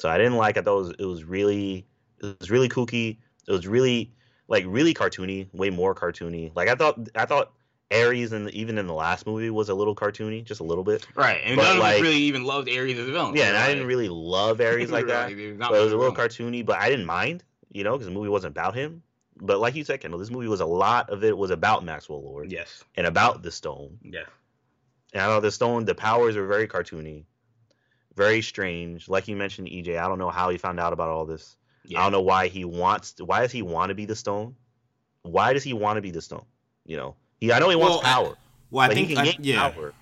So 0.00 0.08
I 0.08 0.16
didn't 0.16 0.36
like. 0.36 0.56
I 0.56 0.62
thought 0.62 0.78
it 0.78 0.80
was 0.80 0.94
it 1.00 1.04
was 1.04 1.24
really 1.24 1.86
it 2.22 2.38
was 2.40 2.50
really 2.50 2.70
kooky. 2.70 3.18
It 3.46 3.52
was 3.52 3.66
really 3.66 4.12
like 4.52 4.64
really 4.68 4.92
cartoony, 4.92 5.48
way 5.54 5.70
more 5.70 5.94
cartoony. 5.94 6.52
Like 6.54 6.68
I 6.68 6.74
thought 6.74 7.08
I 7.16 7.24
thought 7.24 7.52
Ares 7.90 8.32
and 8.32 8.50
even 8.50 8.76
in 8.76 8.86
the 8.86 8.92
last 8.92 9.26
movie 9.26 9.48
was 9.48 9.70
a 9.70 9.74
little 9.74 9.96
cartoony, 9.96 10.44
just 10.44 10.60
a 10.60 10.64
little 10.64 10.84
bit. 10.84 11.06
Right, 11.14 11.40
and 11.42 11.56
But, 11.56 11.62
none 11.62 11.76
of 11.78 11.82
us 11.82 12.00
really 12.00 12.16
even 12.16 12.44
loved 12.44 12.68
Ares 12.68 12.98
as 12.98 13.08
a 13.08 13.12
villain. 13.12 13.34
Yeah, 13.34 13.46
and 13.46 13.54
Like, 13.54 13.64
I 13.64 13.68
didn't 13.68 13.86
really 13.86 14.10
love 14.10 14.60
Ares 14.68 14.90
like 14.92 15.06
that. 15.06 15.24
right, 15.32 15.58
not 15.58 15.70
But 15.70 15.80
it 15.80 15.84
was 15.84 15.92
a 15.92 15.96
little 15.96 16.14
cartoony, 16.14 16.64
but 16.64 16.78
I 16.78 16.90
didn't 16.90 17.06
mind, 17.06 17.42
you 17.70 17.82
know, 17.82 17.92
because 17.92 18.06
the 18.06 18.12
movie 18.12 18.28
wasn't 18.28 18.52
about 18.52 18.74
him. 18.74 19.02
But 19.40 19.58
like 19.58 19.74
you 19.74 19.84
said, 19.84 20.00
Kendall, 20.00 20.20
this 20.20 20.30
movie 20.30 20.48
was 20.48 20.60
a 20.60 20.66
lot 20.66 21.08
of 21.08 21.24
it 21.24 21.36
was 21.36 21.50
about 21.50 21.82
Maxwell 21.82 22.22
Lord 22.22 22.52
Yes, 22.52 22.84
and 22.94 23.06
about 23.06 23.42
the 23.42 23.50
stone. 23.50 23.98
Yeah. 24.04 24.24
And 25.14 25.22
I 25.22 25.26
know 25.28 25.40
the 25.40 25.50
stone, 25.50 25.86
the 25.86 25.94
powers 25.94 26.36
are 26.36 26.46
very 26.46 26.68
cartoony, 26.68 27.24
very 28.14 28.42
strange. 28.42 29.08
Like 29.08 29.28
you 29.28 29.36
mentioned, 29.36 29.68
EJ, 29.68 29.98
I 29.98 30.08
don't 30.08 30.18
know 30.18 30.30
how 30.30 30.50
he 30.50 30.58
found 30.58 30.78
out 30.78 30.92
about 30.92 31.08
all 31.08 31.24
this. 31.24 31.56
Yeah. 31.84 32.00
I 32.00 32.02
don't 32.04 32.12
know 32.12 32.20
why 32.22 32.48
he 32.48 32.64
wants. 32.64 33.12
To, 33.14 33.24
why 33.24 33.40
does 33.40 33.52
he 33.52 33.62
want 33.62 33.90
to 33.90 33.94
be 33.94 34.04
the 34.06 34.16
stone? 34.16 34.54
Why 35.22 35.52
does 35.52 35.62
he 35.64 35.72
want 35.72 35.96
to 35.96 36.02
be 36.02 36.10
the 36.10 36.22
stone? 36.22 36.44
You 36.84 36.96
know, 36.96 37.16
he. 37.38 37.52
I 37.52 37.58
know 37.58 37.68
he 37.68 37.76
wants 37.76 37.96
Well, 37.96 38.06
I- 38.06 38.12
power. 38.14 38.36
Well, 38.70 38.90
I 38.90 38.94
think 38.94 39.08
he 39.08 39.14
can 39.14 39.26
I, 39.26 39.32
gain 39.32 39.36
yeah. 39.40 39.68
power. 39.70 39.92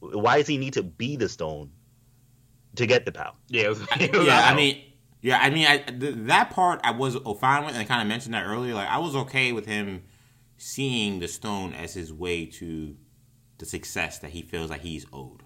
Why 0.00 0.38
does 0.38 0.46
he 0.46 0.56
need 0.56 0.72
to 0.74 0.82
be 0.82 1.16
the 1.16 1.28
stone 1.28 1.70
to 2.76 2.86
get 2.86 3.04
the 3.04 3.12
power? 3.12 3.34
Yeah, 3.48 3.68
was, 3.68 3.80
it 4.00 4.16
was 4.16 4.26
yeah, 4.26 4.38
I 4.46 4.50
out. 4.50 4.56
mean, 4.56 4.82
yeah, 5.20 5.38
I 5.42 5.50
mean, 5.50 5.66
I 5.66 5.78
th- 5.78 6.14
that 6.26 6.50
part 6.50 6.80
I 6.84 6.92
was 6.92 7.16
fine 7.38 7.64
with, 7.64 7.74
and 7.74 7.82
I 7.82 7.84
kind 7.84 8.00
of 8.00 8.08
mentioned 8.08 8.32
that 8.34 8.46
earlier. 8.46 8.72
Like, 8.74 8.88
I 8.88 8.98
was 8.98 9.14
okay 9.16 9.52
with 9.52 9.66
him 9.66 10.04
seeing 10.56 11.18
the 11.18 11.28
stone 11.28 11.74
as 11.74 11.92
his 11.94 12.12
way 12.12 12.46
to 12.46 12.96
the 13.58 13.66
success 13.66 14.18
that 14.20 14.30
he 14.30 14.40
feels 14.42 14.70
like 14.70 14.80
he's 14.80 15.04
owed, 15.12 15.42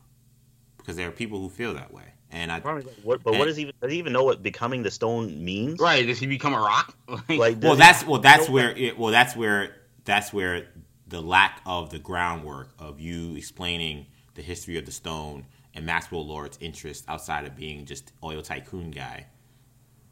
because 0.77 0.97
there 0.97 1.09
are 1.09 1.13
people 1.13 1.41
who 1.41 1.49
feel 1.49 1.75
that 1.75 1.93
way, 1.93 2.12
and 2.33 2.51
I 2.51 2.61
What, 2.61 3.23
but 3.23 3.35
what 3.35 3.45
does 3.45 3.57
he 3.57 3.73
does 3.81 3.93
he 3.93 3.99
even 3.99 4.13
know 4.13 4.25
what 4.25 4.43
becoming 4.43 4.83
the 4.83 4.91
stone 4.91 5.45
means? 5.45 5.79
right. 5.79 6.07
Does 6.07 6.19
he 6.19 6.27
become 6.27 6.55
a 6.55 6.59
rock? 6.61 6.97
Like, 7.29 7.59
well, 7.63 7.77
that's 7.77 8.05
well, 8.07 8.21
that's 8.21 8.49
where 8.49 8.71
it, 8.77 8.99
well, 8.99 9.13
that's 9.13 9.37
where 9.37 9.77
that's 10.05 10.33
where 10.33 10.67
the 11.07 11.21
lack 11.21 11.61
of 11.67 11.91
the 11.91 11.99
groundwork 11.99 12.71
of 12.79 12.99
you 12.99 13.37
explaining 13.37 14.07
the 14.35 14.43
history 14.43 14.79
of 14.79 14.87
the 14.87 14.93
stone 14.93 15.45
and 15.75 15.85
Maxwell 15.87 16.27
Lord's 16.27 16.59
interest 16.61 17.05
outside 17.07 17.45
of 17.47 17.55
being 17.55 17.85
just 17.85 18.13
oil 18.25 18.43
tycoon 18.43 18.91
guy. 18.91 19.27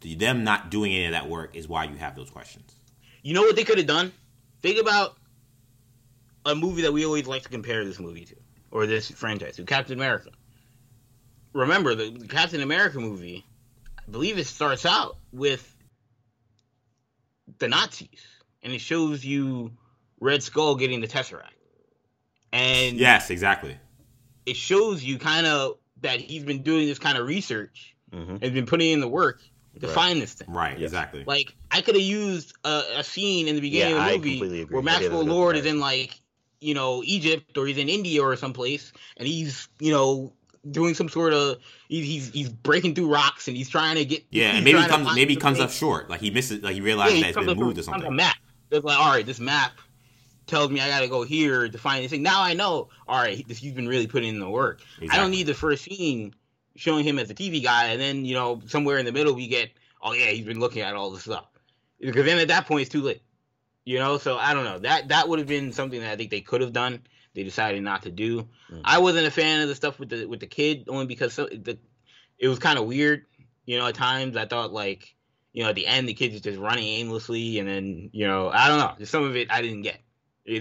the- 0.02 0.14
Them 0.14 0.44
not 0.44 0.70
doing 0.70 0.92
any 0.92 1.06
of 1.06 1.12
that 1.12 1.28
work 1.28 1.56
is 1.56 1.68
why 1.68 1.84
you 1.84 1.96
have 1.96 2.14
those 2.16 2.30
questions. 2.30 2.74
You 3.22 3.34
know 3.34 3.42
what 3.42 3.56
they 3.56 3.64
could 3.64 3.78
have 3.78 3.86
done? 3.86 4.12
Think 4.62 4.78
about 4.78 5.16
a 6.46 6.54
movie 6.54 6.82
that 6.82 6.92
we 6.92 7.04
always 7.04 7.26
like 7.26 7.42
to 7.42 7.48
compare 7.48 7.84
this 7.84 7.98
movie 7.98 8.24
to, 8.26 8.36
or 8.70 8.86
this 8.86 9.10
franchise 9.10 9.56
to, 9.56 9.64
Captain 9.64 9.94
America. 9.98 10.30
Remember 11.52 11.94
the, 11.94 12.10
the 12.10 12.28
Captain 12.28 12.60
America 12.62 12.98
movie? 13.00 13.44
I 13.98 14.10
believe 14.10 14.38
it 14.38 14.46
starts 14.46 14.86
out 14.86 15.16
with 15.32 15.76
the 17.58 17.68
Nazis, 17.68 18.08
and 18.62 18.72
it 18.72 18.80
shows 18.80 19.24
you 19.24 19.72
Red 20.20 20.42
Skull 20.42 20.76
getting 20.76 21.00
the 21.00 21.08
Tesseract, 21.08 21.50
and 22.52 22.96
Yes, 22.96 23.30
exactly. 23.30 23.76
it 24.46 24.56
shows 24.56 25.02
you 25.02 25.18
kind 25.18 25.46
of 25.46 25.78
that 26.02 26.20
he's 26.20 26.44
been 26.44 26.62
doing 26.62 26.86
this 26.86 26.98
kind 26.98 27.18
of 27.18 27.26
research 27.26 27.94
Mhm. 28.12 28.38
and 28.42 28.54
been 28.54 28.66
putting 28.66 28.90
in 28.92 29.00
the 29.00 29.08
work 29.08 29.42
to 29.80 29.86
Right. 29.86 29.94
find 29.94 30.22
this 30.22 30.34
thing. 30.34 30.50
Right, 30.50 30.78
Yes. 30.78 30.88
exactly. 30.88 31.24
Like 31.26 31.54
I 31.70 31.80
could 31.82 31.94
have 31.94 32.04
used 32.04 32.54
a, 32.64 32.82
a 32.98 33.04
scene 33.04 33.48
in 33.48 33.54
the 33.56 33.60
beginning 33.60 33.96
Yeah, 33.96 34.08
of 34.14 34.22
the 34.22 34.40
movie 34.40 34.64
where 34.64 34.82
That 34.82 35.02
is 35.02 35.08
a 35.08 35.10
Maxwell 35.10 35.24
Lord 35.24 35.56
is 35.56 35.66
in 35.66 35.78
like 35.80 36.18
you 36.60 36.74
know 36.74 37.02
Egypt 37.04 37.56
or 37.58 37.66
he's 37.66 37.78
in 37.78 37.88
India 37.88 38.22
or 38.22 38.34
someplace, 38.36 38.92
and 39.16 39.26
he's 39.28 39.68
you 39.78 39.92
know 39.92 40.32
doing 40.68 40.94
some 40.94 41.08
sort 41.08 41.32
of 41.32 41.58
he's 41.88 42.06
he's, 42.06 42.30
he's 42.32 42.48
breaking 42.48 42.94
through 42.94 43.12
rocks 43.12 43.48
and 43.48 43.56
he's 43.56 43.68
trying 43.68 43.96
to 43.96 44.04
get 44.04 44.24
yeah, 44.30 44.56
and 44.56 44.64
maybe 44.64 44.78
he 44.80 44.86
comes 44.86 45.14
maybe 45.14 45.36
comes 45.36 45.60
up 45.60 45.70
short. 45.70 46.10
Like 46.10 46.20
he 46.20 46.30
misses. 46.30 46.62
Like 46.62 46.74
he 46.74 46.80
Yeah, 46.80 46.84
realizes 46.84 47.14
he 47.14 47.20
that 47.22 47.28
it's 47.30 47.38
been 47.38 47.58
moved 47.58 47.78
or 47.78 47.82
something. 47.82 48.06
A 48.06 48.10
map. 48.10 48.36
It's 48.70 48.84
like 48.84 48.98
all 48.98 49.12
right, 49.12 49.24
this 49.24 49.40
map 49.40 49.72
tells 50.46 50.70
me 50.70 50.80
I 50.80 50.88
gotta 50.88 51.08
go 51.08 51.22
here 51.22 51.68
to 51.68 51.78
find 51.78 52.04
this 52.04 52.10
thing. 52.10 52.22
Now 52.22 52.42
I 52.42 52.54
know. 52.54 52.88
All 53.08 53.22
right, 53.22 53.46
this 53.48 53.58
he's 53.58 53.72
been 53.72 53.88
really 53.88 54.06
putting 54.06 54.28
in 54.30 54.40
the 54.40 54.48
work. 54.50 54.80
I 55.10 55.16
don't 55.16 55.30
need 55.30 55.46
the 55.46 55.54
first 55.54 55.84
scene 55.84 56.34
showing 56.76 57.04
him 57.04 57.18
as 57.18 57.30
a 57.30 57.34
TV 57.34 57.62
guy, 57.62 57.86
and 57.86 58.00
then 58.00 58.24
you 58.24 58.34
know 58.34 58.60
somewhere 58.66 58.98
in 58.98 59.06
the 59.06 59.12
middle 59.12 59.34
we 59.34 59.48
get, 59.48 59.70
oh 60.02 60.12
yeah, 60.12 60.30
he's 60.30 60.46
been 60.46 60.60
looking 60.60 60.82
at 60.82 60.94
all 60.94 61.10
this 61.10 61.24
stuff. 61.24 61.46
Because 62.00 62.24
then 62.24 62.38
at 62.38 62.48
that 62.48 62.66
point 62.66 62.82
it's 62.82 62.90
too 62.90 63.02
late. 63.02 63.22
You 63.84 63.98
know, 63.98 64.18
so 64.18 64.36
I 64.36 64.54
don't 64.54 64.64
know. 64.64 64.78
That 64.78 65.08
that 65.08 65.28
would 65.28 65.38
have 65.38 65.48
been 65.48 65.72
something 65.72 66.00
that 66.00 66.12
I 66.12 66.16
think 66.16 66.30
they 66.30 66.40
could 66.40 66.60
have 66.60 66.72
done. 66.72 67.02
They 67.34 67.44
decided 67.44 67.82
not 67.82 68.02
to 68.02 68.10
do. 68.10 68.48
Mhm. 68.70 68.80
I 68.84 68.98
wasn't 68.98 69.26
a 69.26 69.30
fan 69.30 69.60
of 69.62 69.68
the 69.68 69.74
stuff 69.74 69.98
with 70.00 70.08
the 70.08 70.26
with 70.26 70.40
the 70.40 70.46
kid 70.46 70.84
only 70.88 71.06
because 71.06 71.32
so, 71.32 71.46
the 71.46 71.78
it 72.38 72.48
was 72.48 72.58
kind 72.58 72.78
of 72.78 72.86
weird. 72.86 73.26
You 73.66 73.78
know, 73.78 73.86
at 73.86 73.94
times 73.94 74.36
I 74.36 74.46
thought 74.46 74.72
like 74.72 75.14
you 75.52 75.62
know, 75.62 75.70
at 75.70 75.74
the 75.74 75.86
end 75.86 76.08
the 76.08 76.14
kids 76.14 76.40
just 76.40 76.58
running 76.58 76.86
aimlessly, 76.86 77.58
and 77.58 77.68
then 77.68 78.10
you 78.12 78.26
know, 78.26 78.50
I 78.50 78.68
don't 78.68 78.78
know, 78.78 78.94
just 78.98 79.12
some 79.12 79.24
of 79.24 79.36
it 79.36 79.50
I 79.50 79.62
didn't 79.62 79.82
get. 79.82 80.00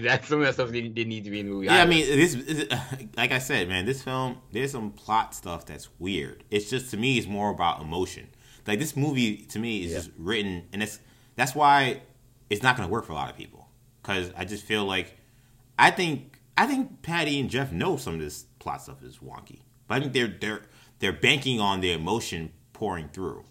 That 0.02 0.24
some 0.26 0.38
of 0.40 0.46
that 0.46 0.54
stuff 0.54 0.70
didn't, 0.70 0.94
didn't 0.94 1.08
need 1.08 1.24
to 1.24 1.30
be 1.30 1.40
in 1.40 1.46
the 1.46 1.52
movie. 1.52 1.66
Yeah, 1.66 1.82
I 1.82 1.86
mean, 1.86 2.06
this, 2.06 2.34
this, 2.34 2.68
like 3.16 3.32
I 3.32 3.38
said, 3.40 3.66
man, 3.66 3.86
this 3.86 4.02
film, 4.02 4.36
there's 4.52 4.70
some 4.70 4.92
plot 4.92 5.34
stuff 5.34 5.66
that's 5.66 5.88
weird. 5.98 6.44
It's 6.50 6.70
just 6.70 6.90
to 6.92 6.96
me, 6.96 7.18
it's 7.18 7.26
more 7.26 7.50
about 7.50 7.80
emotion. 7.80 8.28
Like 8.68 8.78
this 8.78 8.94
movie, 8.94 9.38
to 9.46 9.58
me, 9.58 9.82
is 9.82 9.90
Yeah. 9.90 9.96
just 9.98 10.10
written, 10.16 10.68
and 10.72 10.80
it's 10.82 11.00
that's 11.34 11.54
why 11.56 12.02
it's 12.50 12.62
not 12.62 12.76
going 12.76 12.88
to 12.88 12.92
work 12.92 13.04
for 13.06 13.12
a 13.12 13.16
lot 13.16 13.30
of 13.30 13.36
people. 13.36 13.68
Because 14.00 14.30
I 14.36 14.44
just 14.44 14.64
feel 14.64 14.84
like, 14.84 15.16
I 15.76 15.90
think, 15.90 16.29
I 16.62 16.66
think 16.66 17.02
Patty 17.02 17.40
and 17.40 17.48
Geoff 17.50 17.72
know 17.72 17.96
some 17.96 18.14
of 18.14 18.20
this 18.20 18.44
plot 18.58 18.82
stuff 18.82 19.02
is 19.02 19.18
wonky, 19.18 19.60
but 19.88 19.94
I 19.96 20.00
think 20.00 20.12
they're 20.12 20.28
they're 20.40 20.62
they're 20.98 21.12
banking 21.12 21.60
on 21.60 21.80
the 21.80 21.92
emotion 21.92 22.52
pouring 22.72 23.08
through, 23.08 23.44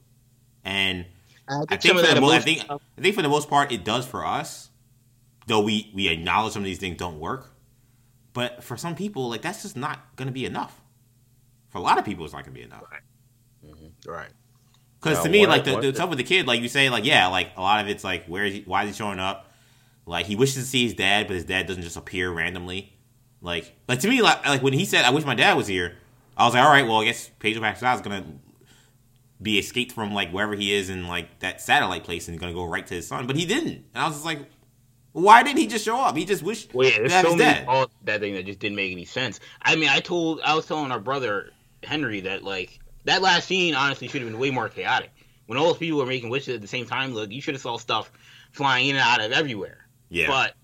and 0.63 1.05
I 1.47 1.61
I 1.61 1.65
think 1.65 1.81
think 1.81 1.93
for 1.95 1.99
of 2.01 2.05
that 2.07 2.15
the 2.15 2.21
mo- 2.21 2.31
I 2.31 2.39
think 2.39 2.63
I 2.69 3.01
think 3.01 3.15
for 3.15 3.21
the 3.21 3.29
most 3.29 3.49
part 3.49 3.71
it 3.71 3.83
does 3.83 4.05
for 4.05 4.25
us. 4.25 4.69
Though 5.47 5.61
we 5.61 5.91
we 5.95 6.07
acknowledge 6.09 6.53
some 6.53 6.61
of 6.61 6.65
these 6.65 6.77
things 6.77 6.97
don't 6.97 7.19
work, 7.19 7.51
but 8.33 8.63
for 8.63 8.77
some 8.77 8.95
people 8.95 9.29
like 9.29 9.41
that's 9.41 9.63
just 9.63 9.75
not 9.75 10.15
going 10.15 10.27
to 10.27 10.31
be 10.31 10.45
enough. 10.45 10.79
For 11.69 11.79
a 11.79 11.81
lot 11.81 11.97
of 11.97 12.05
people, 12.05 12.25
it's 12.25 12.33
not 12.33 12.43
going 12.43 12.53
to 12.53 12.59
be 12.59 12.65
enough. 12.65 12.83
right. 12.91 13.01
Mm-hmm. 13.65 13.87
Because 14.99 15.17
Now, 15.19 15.23
to 15.23 15.29
me, 15.29 15.39
what- 15.41 15.49
like 15.49 15.63
the, 15.63 15.73
what- 15.73 15.81
the 15.81 15.93
stuff 15.95 16.09
with 16.09 16.17
the 16.19 16.23
kid, 16.23 16.45
like 16.45 16.61
you 16.61 16.67
say, 16.69 16.89
like 16.91 17.05
yeah, 17.05 17.27
like 17.27 17.49
a 17.57 17.61
lot 17.61 17.81
of 17.83 17.89
it's 17.89 18.03
like 18.03 18.25
where 18.27 18.45
is 18.45 18.53
he? 18.53 18.61
Why 18.67 18.83
is 18.83 18.89
he 18.89 18.93
showing 18.95 19.17
up? 19.19 19.51
Like 20.05 20.27
he 20.27 20.35
wishes 20.35 20.55
to 20.55 20.61
see 20.69 20.83
his 20.83 20.93
dad, 20.93 21.27
but 21.27 21.33
his 21.35 21.45
dad 21.45 21.65
doesn't 21.67 21.83
just 21.83 21.97
appear 21.97 22.31
randomly. 22.31 22.93
Like 23.41 23.75
like 23.87 23.99
to 24.01 24.09
me, 24.09 24.21
like 24.21 24.45
like 24.45 24.61
when 24.61 24.73
he 24.73 24.85
said, 24.85 25.05
"I 25.05 25.11
wish 25.11 25.25
my 25.25 25.35
dad 25.35 25.55
was 25.55 25.67
here," 25.67 25.95
I 26.37 26.45
was 26.45 26.53
like, 26.53 26.63
all 26.63 26.69
right, 26.69 26.85
well, 26.85 26.97
I 27.01 27.05
guess 27.05 27.29
Pedro 27.39 27.61
Pascal 27.61 27.95
is 27.95 28.01
gonna 28.01 28.25
be 29.41 29.57
escaped 29.57 29.93
from 29.93 30.13
like 30.13 30.31
wherever 30.31 30.53
he 30.55 30.73
is 30.73 30.89
in 30.89 31.07
like 31.07 31.39
that 31.39 31.61
satellite 31.61 32.03
place 32.03 32.27
and 32.27 32.37
gonna 32.39 32.53
go 32.53 32.65
right 32.65 32.85
to 32.87 32.93
his 32.95 33.07
son, 33.07 33.27
but 33.27 33.35
he 33.37 33.45
didn't. 33.45 33.85
And 33.93 34.03
I 34.03 34.05
was 34.05 34.15
just 34.15 34.25
like, 34.25 34.39
why 35.13 35.43
didn't 35.43 35.59
he 35.59 35.67
just 35.67 35.85
show 35.85 35.97
up? 35.97 36.17
He 36.17 36.25
just 36.25 36.43
wished 36.43 36.73
Well, 36.73 36.89
yeah, 36.89 36.97
there's 36.97 37.13
so 37.13 37.35
many 37.35 37.37
dad. 37.37 37.65
all 37.67 37.89
that 38.03 38.19
thing 38.19 38.33
that 38.33 38.45
just 38.45 38.59
didn't 38.59 38.75
make 38.75 38.91
any 38.91 39.05
sense. 39.05 39.39
I 39.61 39.75
mean, 39.75 39.89
I 39.89 39.99
told, 40.01 40.41
I 40.41 40.53
was 40.55 40.65
telling 40.65 40.91
our 40.91 40.99
brother 40.99 41.51
Henry 41.83 42.19
that 42.21 42.43
like 42.43 42.79
that 43.05 43.21
last 43.21 43.47
scene 43.47 43.73
honestly 43.73 44.07
should 44.09 44.21
have 44.21 44.29
been 44.29 44.39
way 44.39 44.51
more 44.51 44.67
chaotic. 44.67 45.11
When 45.47 45.57
all 45.57 45.67
those 45.67 45.77
people 45.77 45.99
were 45.99 46.05
making 46.05 46.29
wishes 46.29 46.55
at 46.55 46.61
the 46.61 46.67
same 46.67 46.85
time, 46.85 47.13
look, 47.13 47.31
you 47.31 47.41
should 47.41 47.55
have 47.55 47.61
saw 47.61 47.77
stuff 47.77 48.11
flying 48.51 48.89
in 48.89 48.97
and 48.97 49.03
out 49.03 49.21
of 49.21 49.31
everywhere. 49.31 49.87
Yeah, 50.09 50.27
But 50.27 50.55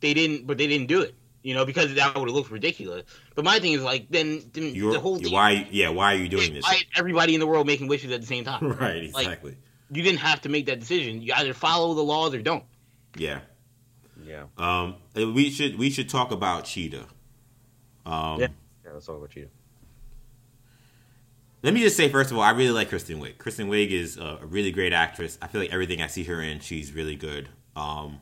they 0.00 0.14
didn't. 0.14 0.46
But 0.46 0.56
they 0.58 0.66
didn't 0.66 0.86
do 0.86 1.00
it. 1.02 1.14
You 1.44 1.54
know, 1.54 1.64
because 1.64 1.94
that 1.94 2.16
would 2.16 2.26
have 2.28 2.34
looked 2.34 2.50
ridiculous. 2.50 3.04
But 3.36 3.44
my 3.44 3.60
thing 3.60 3.72
is 3.74 3.82
like, 3.82 4.06
then, 4.10 4.42
then 4.52 4.74
you're, 4.74 4.94
the 4.94 4.98
whole 4.98 5.18
thing. 5.18 5.30
why? 5.32 5.68
Yeah, 5.70 5.90
why 5.90 6.14
are 6.14 6.16
you 6.16 6.28
doing 6.28 6.54
this? 6.54 6.64
why 6.64 6.74
is 6.76 6.84
everybody 6.96 7.34
in 7.34 7.40
the 7.40 7.46
world 7.46 7.66
making 7.66 7.86
wishes 7.86 8.10
at 8.10 8.20
the 8.22 8.26
same 8.26 8.44
time? 8.44 8.66
right, 8.80 9.12
Like- 9.12 9.26
exactly. 9.26 9.56
You 9.90 10.02
didn't 10.02 10.20
have 10.20 10.40
to 10.40 10.48
make 10.48 10.66
that 10.66 10.80
decision. 10.80 11.20
You 11.22 11.34
either 11.36 11.52
follow 11.54 11.94
the 11.94 12.02
laws 12.02 12.34
or 12.34 12.42
don't. 12.42 12.64
yeah. 13.16 13.40
Yeah. 14.24 14.44
Um, 14.56 14.96
we 15.14 15.50
should 15.50 15.78
we 15.78 15.90
should 15.90 16.08
talk 16.08 16.30
about 16.32 16.64
Cheetah. 16.64 17.04
Um, 18.06 18.40
Yeah. 18.40 18.46
Yeah. 18.84 18.92
Let's 18.94 19.04
talk 19.06 19.18
about 19.18 19.36
you. 19.36 19.50
Let 21.62 21.74
me 21.74 21.80
just 21.80 21.96
say, 21.96 22.08
first 22.08 22.30
of 22.30 22.36
all, 22.36 22.42
I 22.42 22.50
really 22.50 22.70
like 22.70 22.88
Kristen 22.90 23.20
Wiig. 23.20 23.38
Kristen 23.38 23.68
Wiig 23.68 23.90
is 23.90 24.16
a, 24.18 24.38
a 24.42 24.46
really 24.46 24.70
great 24.70 24.92
actress. 24.92 25.38
I 25.40 25.46
feel 25.46 25.60
like 25.60 25.72
everything 25.72 26.02
I 26.02 26.08
see 26.08 26.24
her 26.24 26.40
in, 26.42 26.60
she's 26.60 26.92
really 26.92 27.16
good. 27.16 27.48
Um, 27.74 28.20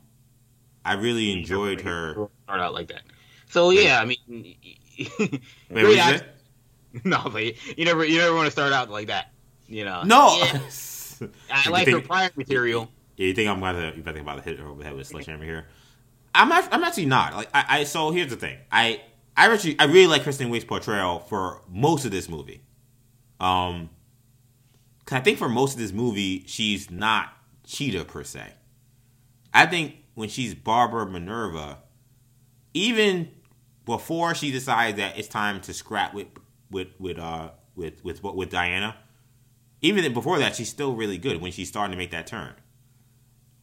I 0.85 0.93
really 0.93 1.31
enjoyed 1.31 1.81
her. 1.81 2.29
Start 2.45 2.59
out 2.59 2.73
like 2.73 2.87
that. 2.89 3.03
So 3.49 3.69
yeah, 3.69 4.01
I 4.01 4.05
mean, 4.05 4.17
Wait, 4.97 5.41
great 5.69 5.83
what 5.83 5.93
you 5.93 5.99
act- 5.99 6.25
No, 7.03 7.29
but 7.31 7.43
you 7.77 7.85
never 7.85 8.05
you 8.05 8.17
never 8.19 8.35
want 8.35 8.45
to 8.45 8.51
start 8.51 8.73
out 8.73 8.89
like 8.89 9.07
that. 9.07 9.31
You 9.67 9.85
know. 9.85 10.03
No. 10.03 10.37
Yeah, 10.37 10.59
I 11.51 11.63
You 11.65 11.71
like 11.71 11.87
her 11.87 12.01
prior 12.01 12.29
material. 12.35 12.89
Yeah, 13.17 13.27
you 13.27 13.33
think 13.33 13.49
I'm 13.49 13.59
gonna 13.59 13.93
you 13.95 14.03
better 14.03 14.17
think 14.17 14.27
about 14.27 14.43
to 14.43 14.49
hit 14.49 14.59
her 14.59 14.67
over 14.67 14.79
the 14.79 14.85
head 14.85 14.93
with 14.93 15.01
a 15.01 15.05
sledgehammer 15.05 15.45
here? 15.45 15.67
I'm 16.35 16.49
not, 16.49 16.67
I'm 16.71 16.83
actually 16.83 17.05
not. 17.05 17.33
Like 17.35 17.49
I, 17.53 17.65
I 17.79 17.83
so 17.83 18.11
here's 18.11 18.29
the 18.29 18.35
thing. 18.35 18.57
I 18.71 19.01
I 19.37 19.51
actually 19.51 19.79
I 19.79 19.85
really 19.85 20.07
like 20.07 20.23
Kristen 20.23 20.49
Wiig's 20.49 20.65
portrayal 20.65 21.19
for 21.19 21.61
most 21.69 22.05
of 22.05 22.11
this 22.11 22.27
movie. 22.29 22.61
Um, 23.39 23.89
cause 25.05 25.17
I 25.17 25.21
think 25.21 25.37
for 25.37 25.49
most 25.49 25.73
of 25.73 25.79
this 25.79 25.91
movie 25.91 26.43
she's 26.47 26.89
not 26.89 27.33
Cheetah 27.65 28.05
per 28.05 28.23
se. 28.23 28.53
I 29.53 29.65
think 29.65 29.95
when 30.15 30.29
she's 30.29 30.53
Barbara 30.55 31.05
Minerva, 31.05 31.79
even 32.73 33.29
before 33.85 34.33
she 34.33 34.51
decides 34.51 34.97
that 34.97 35.17
it's 35.17 35.27
time 35.27 35.61
to 35.61 35.73
scrap 35.73 36.13
with 36.13 36.27
with 36.69 36.89
with 36.99 37.19
uh 37.19 37.51
with 37.75 38.03
with 38.03 38.23
with 38.23 38.49
Diana, 38.49 38.95
even 39.81 40.11
before 40.13 40.39
that 40.39 40.55
she's 40.55 40.69
still 40.69 40.95
really 40.95 41.17
good 41.17 41.41
when 41.41 41.51
she's 41.51 41.69
starting 41.69 41.91
to 41.91 41.97
make 41.97 42.11
that 42.11 42.27
turn. 42.27 42.53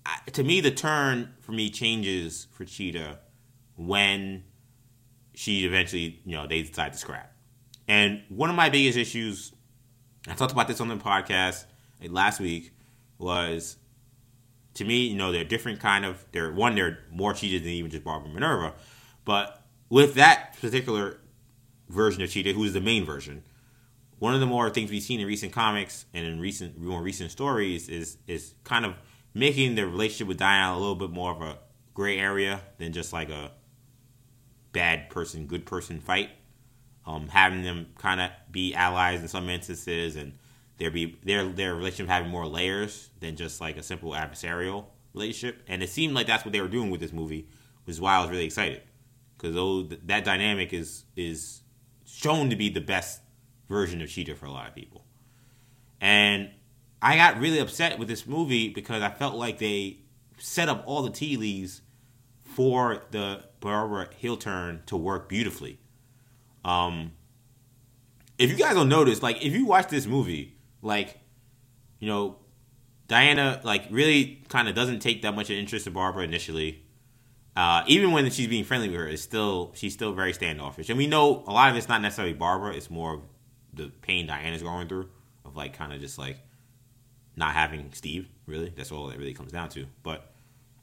I, 0.07 0.19
to 0.33 0.43
me, 0.43 0.61
the 0.61 0.71
turn 0.71 1.35
for 1.41 1.53
me 1.53 1.71
changes 1.71 2.47
for 2.53 2.65
Cheetah 2.65 3.19
when 3.77 4.45
she 5.35 5.65
eventually, 5.65 6.21
you 6.25 6.37
know, 6.37 6.47
they 6.47 6.63
decide 6.63 6.93
to 6.93 6.99
scrap. 6.99 7.33
And 7.89 8.23
one 8.29 8.51
of 8.51 8.57
my 8.57 8.71
biggest 8.71 8.97
issues, 8.97 9.53
I 10.29 10.35
talked 10.35 10.53
about 10.53 10.69
this 10.69 10.81
on 10.81 10.89
the 10.89 10.97
podcast 10.97 11.65
last 12.03 12.41
week, 12.41 12.73
was 13.19 13.77
to 14.81 14.85
me, 14.87 15.07
you 15.07 15.17
know, 15.17 15.31
they're 15.31 15.45
different 15.45 15.79
kind 15.79 16.07
of. 16.07 16.25
They're 16.33 16.51
one, 16.51 16.75
they're 16.75 17.01
more 17.11 17.35
Cheetah 17.35 17.63
than 17.63 17.73
even 17.73 17.91
just 17.91 18.03
Barbara 18.03 18.31
Minerva, 18.31 18.73
but 19.27 19.63
with 19.91 20.15
that 20.15 20.59
particular 20.59 21.19
version 21.91 22.23
of 22.23 22.31
Cheetah, 22.31 22.55
who's 22.55 22.73
the 22.73 22.81
main 22.81 23.05
version, 23.05 23.43
one 24.19 24.33
of 24.33 24.41
the 24.41 24.47
more 24.47 24.71
things 24.71 24.91
we've 24.91 25.03
seen 25.03 25.21
in 25.21 25.27
recent 25.27 25.53
comics 25.53 26.07
and 26.15 26.27
in 26.27 26.41
recent 26.41 26.81
more 26.81 27.03
recent 27.03 27.31
stories 27.31 27.91
is 27.91 28.17
is 28.27 28.55
kind 28.65 28.87
of 28.87 28.95
making 29.35 29.75
the 29.75 29.87
relationship 29.87 30.29
with 30.29 30.39
Diana 30.39 30.75
a 30.75 30.79
little 30.79 30.95
bit 30.95 31.11
more 31.11 31.31
of 31.31 31.43
a 31.43 31.59
gray 31.93 32.19
area 32.19 32.63
than 32.79 32.93
just 32.93 33.13
like 33.13 33.29
a 33.29 33.51
bad 34.73 35.11
person, 35.11 35.47
good 35.47 35.67
person 35.67 36.01
fight. 36.01 36.31
Um, 37.07 37.29
having 37.29 37.63
them 37.63 37.89
kind 37.99 38.21
of 38.21 38.31
be 38.51 38.75
allies 38.75 39.21
in 39.21 39.29
some 39.29 39.49
instances, 39.51 40.17
and 40.17 40.33
there 40.81 40.91
be 40.91 41.19
their 41.23 41.47
their 41.47 41.77
relationship 41.77 42.09
having 42.09 42.31
more 42.31 42.47
layers 42.47 43.11
than 43.21 43.37
just 43.37 43.61
like 43.61 43.77
a 43.77 43.83
simple 43.83 44.13
adversarial 44.13 44.87
relationship. 45.15 45.63
And 45.69 45.83
it 45.83 45.91
seemed 45.91 46.15
like 46.15 46.27
that's 46.27 46.45
what 46.45 46.53
they 46.53 46.61
were 46.61 46.69
doing 46.69 46.91
with 46.91 47.01
this 47.01 47.13
movie, 47.13 47.47
which 47.85 47.95
is 47.95 48.01
why 48.01 48.17
I 48.17 48.23
was 48.23 48.31
really 48.31 48.47
excited 48.47 48.83
because 49.37 49.97
that 50.07 50.25
dynamic 50.25 50.73
is 50.73 51.05
is 51.17 51.61
shown 52.07 52.51
to 52.51 52.57
be 52.57 52.71
the 52.71 52.81
best 52.81 53.21
version 53.69 54.03
of 54.03 54.09
Cheetah 54.09 54.35
for 54.35 54.47
a 54.47 54.51
lot 54.51 54.69
of 54.69 54.75
people. 54.75 55.05
And 56.01 56.51
I 57.03 57.17
got 57.17 57.39
really 57.39 57.59
upset 57.59 57.99
with 57.99 58.09
this 58.09 58.27
movie 58.27 58.69
because 58.69 59.03
I 59.03 59.11
felt 59.11 59.35
like 59.37 59.59
they 59.59 59.99
set 60.39 60.69
up 60.69 60.83
all 60.87 61.03
the 61.03 61.11
tea 61.11 61.37
leaves 61.37 61.83
for 62.43 63.03
the 63.11 63.45
Barbara 63.61 64.09
heel 64.17 64.37
turn 64.37 64.83
to 64.87 64.97
work 64.97 65.29
beautifully. 65.29 65.79
Um, 66.65 67.13
if 68.39 68.51
you 68.51 68.57
guys 68.57 68.75
don't 68.75 68.89
notice, 68.89 69.23
like 69.23 69.45
if 69.45 69.53
you 69.53 69.67
watch 69.67 69.89
this 69.89 70.07
movie, 70.07 70.57
like 70.83 71.19
you 71.99 72.09
know, 72.09 72.37
Diana 73.09 73.61
like 73.63 73.85
really 73.91 74.43
kind 74.49 74.69
of 74.69 74.75
doesn't 74.75 75.01
take 75.01 75.23
that 75.23 75.35
much 75.35 75.51
interest 75.51 75.87
in 75.87 75.93
Barbara 75.93 76.25
initially. 76.25 76.83
Uh, 77.57 77.83
even 77.87 78.13
when 78.13 78.31
she's 78.31 78.47
being 78.47 78.65
friendly 78.65 78.89
with 78.89 78.97
her, 78.97 79.09
it's 79.09 79.23
still 79.23 79.73
she's 79.75 79.93
still 79.93 80.13
very 80.13 80.33
standoffish, 80.33 80.89
and 80.89 80.97
we 80.97 81.07
know 81.07 81.45
a 81.47 81.53
lot 81.53 81.71
of 81.71 81.77
it's 81.77 81.89
not 81.89 82.01
necessarily 82.01 82.33
Barbara; 82.33 82.75
it's 82.75 82.91
more 82.91 83.15
of 83.15 83.21
the 83.75 83.89
pain 84.03 84.27
Diana's 84.27 84.63
going 84.63 84.89
through 84.89 85.09
of 85.45 85.57
like 85.57 85.77
kind 85.77 85.93
of 85.93 86.01
just 86.01 86.19
like 86.19 86.39
not 87.37 87.55
having 87.55 87.91
Steve. 87.93 88.29
Really, 88.47 88.73
that's 88.75 88.93
all 88.93 89.09
that 89.09 89.19
really 89.19 89.35
comes 89.35 89.53
down 89.53 89.69
to. 89.71 89.87
But 90.03 90.33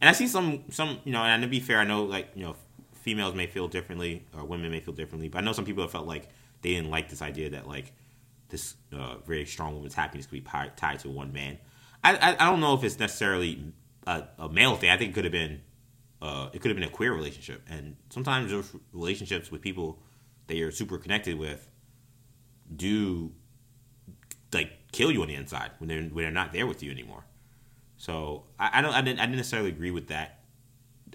and 0.01 0.09
I 0.09 0.13
see 0.13 0.27
some 0.27 0.65
some 0.69 0.99
you 1.03 1.13
know, 1.13 1.21
and 1.21 1.41
to 1.41 1.49
be 1.49 1.59
fair, 1.59 1.79
I 1.79 1.85
know 1.85 2.03
like 2.03 2.29
you 2.35 2.43
know 2.43 2.55
females 2.93 3.33
may 3.33 3.47
feel 3.47 3.67
differently 3.67 4.25
or 4.35 4.43
women 4.43 4.69
may 4.69 4.81
feel 4.81 4.93
differently, 4.93 5.29
but 5.29 5.39
I 5.39 5.41
know 5.41 5.53
some 5.53 5.65
people 5.65 5.83
have 5.83 5.91
felt 5.91 6.05
like 6.07 6.27
they 6.61 6.73
didn't 6.73 6.91
like 6.91 7.09
this 7.09 7.21
idea 7.21 7.49
that 7.51 7.67
like 7.67 7.93
this 8.49 8.75
uh, 8.93 9.17
very 9.25 9.45
strong 9.45 9.75
woman's 9.75 9.93
happiness 9.93 10.25
could 10.25 10.43
be 10.43 10.49
tied 10.75 10.99
to 10.99 11.09
one 11.09 11.33
man. 11.33 11.57
I, 12.03 12.15
I 12.15 12.31
I 12.33 12.49
don't 12.49 12.59
know 12.59 12.73
if 12.73 12.83
it's 12.83 12.99
necessarily 12.99 13.73
a, 14.05 14.23
a 14.39 14.49
male 14.49 14.75
thing. 14.75 14.89
I 14.89 14.97
think 14.97 15.11
it 15.11 15.13
could 15.13 15.25
have 15.25 15.33
been 15.33 15.61
uh, 16.21 16.49
it 16.53 16.61
could 16.61 16.69
have 16.69 16.77
been 16.77 16.87
a 16.87 16.91
queer 16.91 17.13
relationship, 17.13 17.61
and 17.69 17.95
sometimes 18.09 18.51
those 18.51 18.75
relationships 18.93 19.51
with 19.51 19.61
people 19.61 19.99
that 20.47 20.55
you're 20.55 20.71
super 20.71 20.97
connected 20.97 21.37
with 21.37 21.67
do 22.75 23.31
like 24.53 24.71
kill 24.91 25.11
you 25.11 25.21
on 25.21 25.27
the 25.27 25.35
inside 25.35 25.71
when 25.79 25.87
they're 25.87 26.01
when 26.01 26.23
they're 26.23 26.31
not 26.31 26.53
there 26.53 26.65
with 26.67 26.81
you 26.81 26.91
anymore. 26.91 27.23
So 27.97 28.43
I, 28.59 28.79
I 28.79 28.81
don't 28.81 28.93
I 28.93 29.01
didn't 29.01 29.19
I 29.19 29.25
didn't 29.25 29.37
necessarily 29.37 29.69
agree 29.69 29.91
with 29.91 30.07
that 30.07 30.39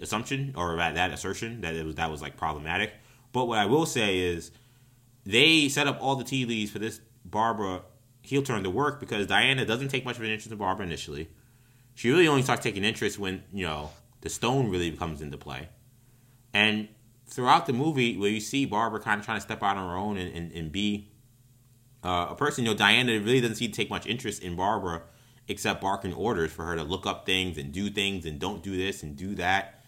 assumption 0.01 0.53
or 0.57 0.75
that, 0.77 0.95
that 0.95 1.11
assertion 1.11 1.61
that 1.61 1.75
it 1.75 1.85
was 1.85 1.95
that 1.95 2.11
was 2.11 2.21
like 2.21 2.37
problematic. 2.37 2.93
But 3.31 3.45
what 3.45 3.57
I 3.57 3.65
will 3.65 3.85
say 3.85 4.19
is 4.19 4.51
they 5.25 5.69
set 5.69 5.87
up 5.87 5.97
all 6.01 6.15
the 6.15 6.23
tea 6.23 6.45
leaves 6.45 6.71
for 6.71 6.79
this 6.79 7.01
Barbara 7.25 7.81
heel 8.21 8.41
turn 8.41 8.63
to 8.63 8.69
work 8.69 8.99
because 8.99 9.27
Diana 9.27 9.65
doesn't 9.65 9.89
take 9.89 10.05
much 10.05 10.17
of 10.17 10.23
an 10.23 10.29
interest 10.29 10.51
in 10.51 10.57
Barbara 10.57 10.85
initially. 10.85 11.29
She 11.95 12.09
really 12.09 12.27
only 12.27 12.41
starts 12.41 12.63
taking 12.63 12.83
interest 12.83 13.19
when 13.19 13.43
you 13.53 13.65
know 13.65 13.91
the 14.21 14.29
stone 14.29 14.69
really 14.69 14.91
comes 14.91 15.21
into 15.21 15.37
play. 15.37 15.69
And 16.53 16.87
throughout 17.27 17.65
the 17.65 17.73
movie, 17.73 18.17
where 18.17 18.29
you 18.29 18.39
see 18.39 18.65
Barbara 18.65 18.99
kind 18.99 19.19
of 19.19 19.25
trying 19.25 19.37
to 19.37 19.41
step 19.41 19.63
out 19.63 19.77
on 19.77 19.89
her 19.89 19.97
own 19.97 20.17
and, 20.17 20.35
and, 20.35 20.51
and 20.51 20.71
be 20.71 21.09
uh, 22.03 22.27
a 22.29 22.35
person, 22.35 22.63
you 22.63 22.71
know, 22.71 22.77
Diana 22.77 23.13
really 23.19 23.41
doesn't 23.41 23.55
seem 23.55 23.71
to 23.71 23.75
take 23.75 23.89
much 23.89 24.05
interest 24.05 24.43
in 24.43 24.55
Barbara 24.55 25.03
except 25.47 25.81
barking 25.81 26.13
orders 26.13 26.51
for 26.51 26.65
her 26.65 26.75
to 26.75 26.83
look 26.83 27.05
up 27.05 27.25
things 27.25 27.57
and 27.57 27.71
do 27.71 27.89
things 27.89 28.25
and 28.25 28.39
don't 28.39 28.63
do 28.63 28.77
this 28.77 29.03
and 29.03 29.15
do 29.15 29.35
that. 29.35 29.83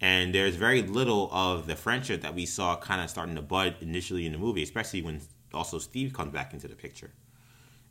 And 0.00 0.34
there's 0.34 0.56
very 0.56 0.82
little 0.82 1.28
of 1.32 1.66
the 1.66 1.76
friendship 1.76 2.22
that 2.22 2.34
we 2.34 2.46
saw 2.46 2.76
kind 2.76 3.02
of 3.02 3.10
starting 3.10 3.34
to 3.34 3.42
bud 3.42 3.76
initially 3.80 4.24
in 4.24 4.32
the 4.32 4.38
movie, 4.38 4.62
especially 4.62 5.02
when 5.02 5.20
also 5.54 5.78
Steve 5.78 6.12
comes 6.12 6.32
back 6.32 6.52
into 6.52 6.68
the 6.68 6.74
picture. 6.74 7.10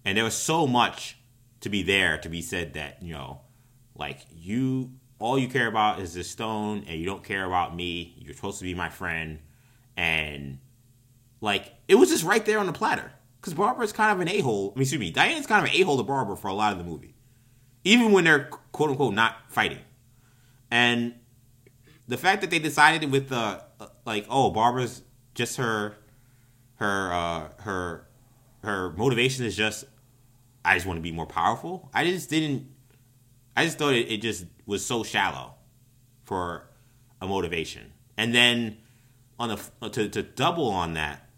And 0.05 0.17
there 0.17 0.23
was 0.23 0.35
so 0.35 0.65
much 0.65 1.17
to 1.61 1.69
be 1.69 1.83
there 1.83 2.17
to 2.19 2.29
be 2.29 2.41
said 2.41 2.73
that, 2.73 3.01
you 3.03 3.13
know, 3.13 3.41
like 3.95 4.19
you 4.31 4.91
all 5.19 5.37
you 5.37 5.49
care 5.49 5.67
about 5.67 5.99
is 5.99 6.13
this 6.13 6.29
stone 6.29 6.85
and 6.87 6.97
you 6.99 7.05
don't 7.05 7.23
care 7.23 7.45
about 7.45 7.75
me. 7.75 8.15
You're 8.19 8.33
supposed 8.33 8.59
to 8.59 8.63
be 8.63 8.73
my 8.73 8.89
friend. 8.89 9.39
And 9.97 10.59
like 11.41 11.73
it 11.87 11.95
was 11.95 12.09
just 12.09 12.23
right 12.23 12.45
there 12.45 12.59
on 12.59 12.65
the 12.65 12.73
platter. 12.73 13.11
Because 13.39 13.53
Barbara's 13.53 13.93
kind 13.93 14.11
of 14.11 14.19
an 14.19 14.27
a 14.27 14.41
hole. 14.41 14.73
I 14.75 14.79
mean, 14.79 14.81
excuse 14.81 14.99
me, 14.99 15.11
Diane's 15.11 15.47
kind 15.47 15.65
of 15.65 15.73
an 15.73 15.79
a 15.79 15.83
hole 15.83 15.97
to 15.97 16.03
Barbara 16.03 16.35
for 16.35 16.47
a 16.47 16.53
lot 16.53 16.71
of 16.71 16.77
the 16.77 16.83
movie. 16.83 17.15
Even 17.83 18.11
when 18.11 18.23
they're 18.23 18.45
quote 18.71 18.91
unquote 18.91 19.13
not 19.13 19.35
fighting. 19.49 19.79
And 20.71 21.15
the 22.07 22.17
fact 22.17 22.41
that 22.41 22.49
they 22.49 22.59
decided 22.59 23.11
with 23.11 23.29
the 23.29 23.63
like, 24.05 24.25
oh, 24.29 24.49
Barbara's 24.51 25.03
just 25.35 25.57
her 25.57 25.95
her 26.79 27.13
uh 27.13 27.49
her 27.59 28.07
her 28.63 28.91
motivation 28.93 29.45
is 29.45 29.55
just 29.55 29.85
I 30.63 30.75
just 30.75 30.85
want 30.85 30.97
to 30.97 31.01
be 31.01 31.11
more 31.11 31.25
powerful. 31.25 31.89
I 31.93 32.05
just 32.05 32.29
didn't 32.29 32.67
I 33.55 33.65
just 33.65 33.77
thought 33.77 33.93
it, 33.93 34.09
it 34.11 34.21
just 34.21 34.45
was 34.65 34.85
so 34.85 35.03
shallow 35.03 35.55
for 36.23 36.69
a 37.21 37.27
motivation. 37.27 37.91
And 38.17 38.33
then 38.33 38.77
on 39.37 39.49
the 39.49 39.89
to 39.89 40.09
to 40.09 40.23
double 40.23 40.69
on 40.69 40.93
that, 40.93 41.29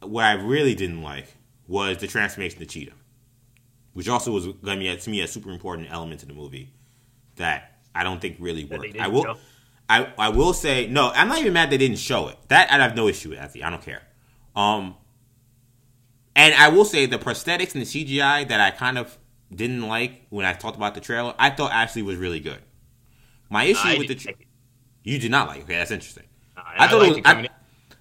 what 0.00 0.24
I 0.24 0.32
really 0.32 0.74
didn't 0.74 1.02
like 1.02 1.36
was 1.68 1.98
the 1.98 2.06
transformation 2.06 2.58
to 2.60 2.66
cheetah, 2.66 2.92
which 3.92 4.08
also 4.08 4.32
was 4.32 4.46
going 4.46 4.78
to 4.78 4.84
be 4.84 4.96
to 4.96 5.10
me 5.10 5.20
a 5.20 5.28
super 5.28 5.50
important 5.50 5.88
element 5.90 6.22
in 6.22 6.28
the 6.28 6.34
movie 6.34 6.72
that 7.36 7.80
I 7.94 8.04
don't 8.04 8.20
think 8.20 8.36
really 8.38 8.64
worked. 8.64 8.98
I 8.98 9.08
will. 9.08 9.38
I, 9.92 10.12
I 10.16 10.28
will 10.30 10.54
say 10.54 10.86
no. 10.86 11.10
I'm 11.14 11.28
not 11.28 11.38
even 11.38 11.52
mad 11.52 11.68
they 11.68 11.76
didn't 11.76 11.98
show 11.98 12.28
it. 12.28 12.38
That 12.48 12.72
I 12.72 12.78
have 12.78 12.96
no 12.96 13.08
issue 13.08 13.30
with. 13.30 13.38
I 13.38 13.68
don't 13.68 13.82
care. 13.82 14.02
Um, 14.56 14.94
and 16.34 16.54
I 16.54 16.68
will 16.68 16.86
say 16.86 17.04
the 17.04 17.18
prosthetics 17.18 17.74
and 17.74 17.84
the 17.84 18.16
CGI 18.16 18.48
that 18.48 18.58
I 18.58 18.70
kind 18.70 18.96
of 18.96 19.18
didn't 19.54 19.86
like 19.86 20.26
when 20.30 20.46
I 20.46 20.54
talked 20.54 20.76
about 20.76 20.94
the 20.94 21.02
trailer, 21.02 21.34
I 21.38 21.50
thought 21.50 21.72
actually 21.72 22.02
was 22.02 22.16
really 22.16 22.40
good. 22.40 22.58
My 23.50 23.64
issue 23.64 23.86
no, 23.86 23.98
with 23.98 24.08
the 24.08 24.14
tra- 24.14 24.32
you 25.02 25.18
did 25.18 25.30
not 25.30 25.48
like. 25.48 25.64
Okay, 25.64 25.76
that's 25.76 25.90
interesting. 25.90 26.24
I, 26.56 26.86
I, 26.86 26.88
thought 26.88 27.02
I 27.02 27.06
it 27.06 27.16
was. 27.16 27.22
I, 27.26 27.48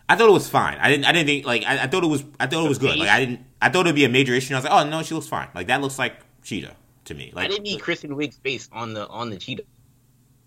I, 0.08 0.16
thought 0.16 0.30
it 0.30 0.34
was 0.34 0.48
fine. 0.48 0.78
I 0.78 0.90
didn't. 0.90 1.04
I 1.04 1.12
didn't 1.12 1.28
think 1.28 1.46
like. 1.46 1.66
I, 1.66 1.84
I 1.84 1.88
thought 1.88 2.06
it 2.06 2.08
was. 2.08 2.24
I 2.40 2.48
thought 2.48 2.66
it 2.66 2.70
was 2.70 2.78
good. 2.78 2.98
Like 2.98 3.10
I 3.10 3.20
didn't. 3.20 3.42
I 3.62 3.68
thought 3.68 3.86
it'd 3.86 3.96
be 3.96 4.06
a 4.06 4.10
major 4.10 4.34
issue. 4.34 4.54
I 4.54 4.60
was 4.60 4.64
like, 4.64 4.74
oh 4.74 4.90
no, 4.90 5.04
she 5.04 5.14
looks 5.14 5.28
fine. 5.28 5.50
Like 5.54 5.68
that 5.68 5.82
looks 5.82 6.00
like 6.00 6.16
Cheetah 6.44 6.74
to 7.06 7.14
me. 7.14 7.34
Like 7.36 7.46
I 7.46 7.48
didn't 7.50 7.64
need 7.64 7.82
Kristen 7.82 8.16
Wiig's 8.16 8.38
face 8.38 8.70
on 8.72 8.94
the 8.94 9.10
on 9.10 9.30
the 9.30 9.36
Cheetah. 9.36 9.64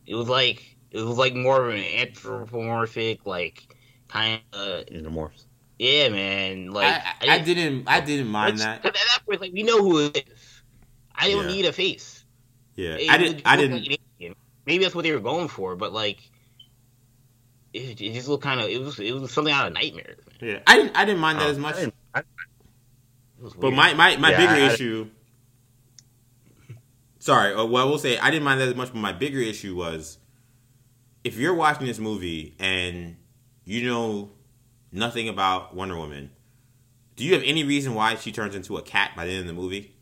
It 0.07 0.15
was 0.15 0.29
like 0.29 0.74
it 0.95 1.03
was 1.03 1.19
like 1.19 1.35
more 1.35 1.67
of 1.67 1.75
an 1.75 1.81
anthropomorphic, 1.81 3.27
like 3.27 3.67
kind 4.07 4.41
of 4.53 4.87
xenomorphs. 4.87 5.45
Yeah, 5.77 6.09
man. 6.09 6.71
Like 6.71 6.87
I, 6.87 7.15
I, 7.21 7.35
I 7.35 7.39
didn't. 7.41 7.89
I 7.89 8.01
didn't 8.01 8.29
mind 8.29 8.59
that. 8.59 8.87
At 8.87 8.95
that 8.95 9.19
point, 9.27 9.41
like 9.41 9.53
we 9.53 9.65
know 9.65 9.83
who 9.83 10.07
it 10.07 10.17
is. 10.17 10.63
I 11.13 11.31
don't 11.31 11.47
yeah. 11.47 11.53
need 11.53 11.67
a 11.67 11.73
face. 11.73 12.25
Yeah, 12.77 12.95
it, 12.95 13.11
I 13.11 13.19
didn't. 13.19 13.43
I 13.45 13.57
didn't. 13.57 13.89
Like 13.89 14.37
Maybe 14.67 14.85
that's 14.85 14.95
what 14.95 15.03
they 15.03 15.13
were 15.13 15.21
going 15.21 15.49
for, 15.49 15.77
but 15.77 15.93
like, 15.93 16.21
it, 17.75 18.01
it 18.01 18.15
just 18.15 18.29
looked 18.29 18.45
kind 18.45 18.61
of. 18.61 18.69
It 18.69 18.81
was. 18.81 19.01
It 19.01 19.13
was 19.13 19.33
something 19.33 19.53
out 19.53 19.67
of 19.67 19.73
nightmares. 19.73 20.21
Man. 20.41 20.51
Yeah, 20.51 20.59
I 20.67 20.77
didn't. 20.77 20.97
I 20.97 21.05
didn't 21.05 21.21
mind 21.21 21.41
that 21.41 21.49
oh, 21.49 21.51
as 21.51 21.59
much. 21.59 21.75
I 22.15 22.23
but 23.59 23.73
my 23.73 23.95
my 23.95 24.17
my 24.17 24.31
yeah, 24.31 24.55
bigger 24.55 24.73
issue. 24.73 25.11
Sorry, 27.19 27.53
uh, 27.53 27.65
well, 27.65 27.85
I 27.85 27.91
will 27.91 27.99
say 27.99 28.17
I 28.17 28.31
didn't 28.31 28.45
mind 28.45 28.61
that 28.61 28.69
as 28.69 28.77
much, 28.77 28.93
but 28.93 28.99
my 28.99 29.13
bigger 29.13 29.41
issue 29.41 29.75
was 29.75 30.19
if 31.25 31.39
you're 31.39 31.55
watching 31.55 31.87
this 31.87 31.99
movie 31.99 32.55
and 32.61 33.17
you 33.65 33.89
know 33.91 34.31
nothing 34.93 35.29
about 35.29 35.75
Wonder 35.75 35.97
Woman, 35.97 36.31
do 37.17 37.25
you 37.25 37.33
have 37.35 37.43
any 37.45 37.65
reason 37.65 37.95
why 37.95 38.15
she 38.17 38.31
turns 38.31 38.55
into 38.55 38.77
a 38.77 38.83
cat 38.83 39.13
by 39.17 39.25
the 39.25 39.33
end 39.33 39.41
of 39.41 39.47
the 39.47 39.55
movie? 39.55 39.95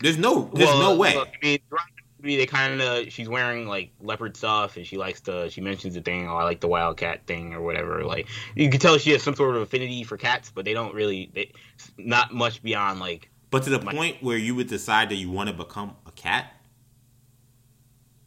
There's 0.00 0.18
no, 0.18 0.50
there's 0.54 0.68
well, 0.68 0.92
no 0.92 0.96
way. 0.96 1.16
I 1.16 1.24
mean, 1.42 1.58
the 1.70 1.78
movie, 2.20 2.36
they 2.36 2.46
kind 2.46 2.80
of 2.80 3.12
she's 3.12 3.28
wearing 3.28 3.66
like 3.66 3.92
leopard 4.00 4.36
stuff, 4.36 4.76
and 4.76 4.86
she 4.86 4.96
likes 4.96 5.20
to. 5.22 5.48
She 5.50 5.60
mentions 5.60 5.94
the 5.94 6.00
thing, 6.00 6.28
oh, 6.28 6.36
I 6.36 6.44
like 6.44 6.60
the 6.60 6.68
wildcat 6.68 7.26
thing 7.26 7.54
or 7.54 7.62
whatever. 7.62 8.04
Like 8.04 8.28
you 8.54 8.68
can 8.70 8.80
tell 8.80 8.98
she 8.98 9.12
has 9.12 9.22
some 9.22 9.34
sort 9.34 9.56
of 9.56 9.62
affinity 9.62 10.04
for 10.04 10.16
cats, 10.16 10.50
but 10.54 10.64
they 10.64 10.74
don't 10.74 10.94
really. 10.94 11.30
They, 11.32 11.52
not 11.96 12.34
much 12.34 12.62
beyond 12.62 13.00
like. 13.00 13.30
But 13.50 13.62
to 13.64 13.70
the 13.70 13.80
my, 13.80 13.92
point 13.92 14.22
where 14.22 14.36
you 14.36 14.54
would 14.56 14.68
decide 14.68 15.10
that 15.10 15.16
you 15.16 15.30
want 15.30 15.48
to 15.48 15.54
become 15.54 15.96
a 16.06 16.12
cat. 16.12 16.52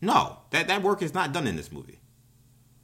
No, 0.02 0.38
that 0.52 0.68
that 0.68 0.84
work 0.84 1.02
is 1.02 1.14
not 1.14 1.34
done 1.34 1.48
in 1.48 1.56
this 1.56 1.72
movie. 1.72 2.00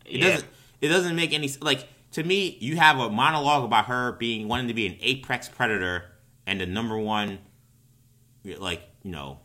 It 0.05 0.20
yeah. 0.20 0.32
doesn't. 0.32 0.49
It 0.82 0.88
doesn't 0.89 1.16
make 1.16 1.34
any 1.34 1.49
like 1.61 1.88
to 2.11 2.24
me. 2.24 2.57
You 2.59 2.76
have 2.78 2.99
a 2.99 3.09
monologue 3.09 3.64
about 3.64 3.86
her 3.86 4.14
being 4.14 4.47
wanting 4.47 4.68
to 4.68 4.74
be 4.74 4.88
an 4.88 4.97
apex 5.01 5.47
predator 5.47 6.05
and 6.45 6.59
the 6.59 6.66
number 6.66 6.97
one 6.97 7.39
like 8.57 8.82
you 9.03 9.11
know 9.11 9.39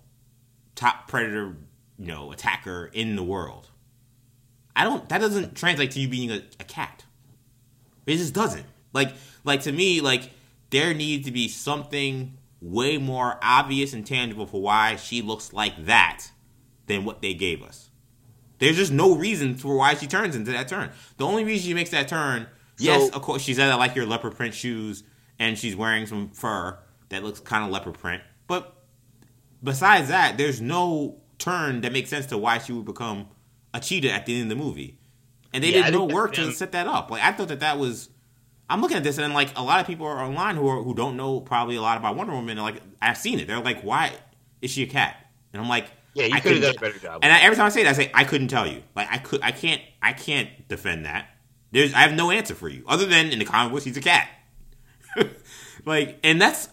top 0.75 1.09
predator 1.09 1.57
you 1.99 2.07
know 2.07 2.33
attacker 2.33 2.91
in 2.93 3.17
the 3.17 3.23
world. 3.23 3.69
I 4.75 4.85
don't. 4.85 5.09
That 5.09 5.19
doesn't 5.19 5.57
translate 5.57 5.91
to 5.93 6.01
you 6.01 6.09
being 6.09 6.31
a, 6.31 6.43
a 6.61 6.65
cat. 6.65 7.05
It 8.07 8.17
just 8.17 8.35
doesn't. 8.35 8.65
Like 8.93 9.13
like 9.45 9.63
to 9.63 9.73
me 9.73 10.01
like 10.01 10.31
there 10.71 10.95
needs 10.95 11.27
to 11.27 11.33
be 11.33 11.49
something 11.49 12.39
way 12.61 12.99
more 12.99 13.39
obvious 13.43 13.93
and 13.93 14.07
tangible 14.07 14.47
for 14.47 14.61
why 14.61 14.97
she 14.97 15.23
looks 15.23 15.53
like 15.53 15.87
that 15.87 16.27
than 16.89 17.05
what 17.05 17.23
they 17.23 17.35
gave 17.35 17.63
us. 17.63 17.91
There's 18.59 18.77
just 18.77 18.93
no 18.93 19.15
reason 19.15 19.55
for 19.55 19.77
why 19.77 19.95
she 19.95 20.07
turns 20.07 20.35
into 20.35 20.51
that 20.53 20.69
turn. 20.69 20.91
The 21.17 21.25
only 21.25 21.45
reason 21.45 21.69
she 21.69 21.75
makes 21.75 21.91
that 21.91 22.09
turn, 22.09 22.49
so, 22.77 22.85
yes, 22.85 23.11
of 23.11 23.23
course, 23.23 23.43
she's 23.43 23.59
at 23.59 23.73
like 23.77 23.95
your 23.95 24.07
leopard 24.07 24.35
print 24.37 24.55
shoes 24.55 25.05
and 25.39 25.57
she's 25.57 25.77
wearing 25.77 26.07
some 26.07 26.31
fur 26.31 26.79
that 27.11 27.23
looks 27.23 27.41
kind 27.41 27.65
of 27.65 27.71
leopard 27.71 27.95
print. 27.95 28.23
But 28.47 28.75
besides 29.63 30.09
that, 30.09 30.37
there's 30.39 30.61
no 30.61 31.21
turn 31.39 31.83
that 31.83 31.93
makes 31.93 32.11
sense 32.11 32.27
to 32.27 32.39
why 32.39 32.59
she 32.59 32.73
would 32.73 32.85
become 32.85 33.29
a 33.73 33.81
cheetah 33.81 34.11
at 34.11 34.27
the 34.27 34.35
end 34.41 34.51
of 34.51 34.59
the 34.59 34.65
movie. 34.65 34.99
And 35.53 35.63
they 35.63 35.73
yeah, 35.73 35.87
did 35.87 35.95
no 35.95 36.05
work 36.05 36.35
to 36.35 36.53
set 36.53 36.73
that 36.73 36.87
up. 36.87 37.11
Like 37.11 37.23
I 37.23 37.33
thought 37.33 37.49
that 37.49 37.61
that 37.61 37.79
was. 37.79 38.11
I'm 38.71 38.83
looking 38.83 38.99
at 38.99 39.03
this 39.03 39.17
and 39.17 39.33
like 39.33 39.57
a 39.57 39.63
lot 39.63 39.81
of 39.81 39.87
people 39.87 40.07
are 40.07 40.23
online 40.23 40.57
who 40.57 40.69
are, 40.69 40.83
who 40.83 40.95
don't 40.95 41.17
know 41.17 41.41
probably 41.41 41.77
a 41.77 41.81
lot 41.81 41.97
about 41.97 42.17
Wonder 42.17 42.35
Woman. 42.35 42.59
And 42.59 42.63
like 42.63 42.83
I've 43.01 43.17
seen 43.17 43.41
it. 43.41 43.47
They're 43.47 43.61
like, 43.61 43.81
why 43.81 44.13
is 44.61 44.71
she 44.71 44.83
a 44.83 44.87
cat? 44.87 45.17
And 45.55 45.63
I'm 45.63 45.69
like, 45.69 45.87
yeah, 46.19 46.27
you 46.37 46.41
could 46.41 46.53
have 46.53 46.63
done 46.63 46.77
a 46.77 46.81
better 46.81 46.99
job. 46.99 47.21
And 47.23 47.33
I, 47.33 47.41
every 47.41 47.57
time 47.57 47.67
I 47.67 47.69
say 47.71 47.85
that, 47.85 47.91
I 47.91 47.93
say 47.93 48.11
I 48.15 48.25
couldn't 48.25 48.49
tell 48.49 48.67
you. 48.67 48.83
Like 48.95 49.09
I 49.11 49.19
could, 49.19 49.43
I 49.43 49.53
can't, 49.53 49.83
I 50.03 50.13
can't 50.13 50.69
defend 50.69 51.05
that. 51.07 51.29
There's, 51.71 51.95
I 51.95 52.01
have 52.01 52.15
no 52.15 52.31
answer 52.31 52.55
for 52.55 52.69
you 52.69 52.85
other 52.87 53.07
than 53.07 53.31
in 53.31 53.39
the 53.39 53.45
comic 53.45 53.73
books 53.73 53.85
he's 53.85 53.97
a 53.97 54.01
cat. 54.01 54.29
like, 55.85 56.19
and 56.25 56.41
that's 56.41 56.69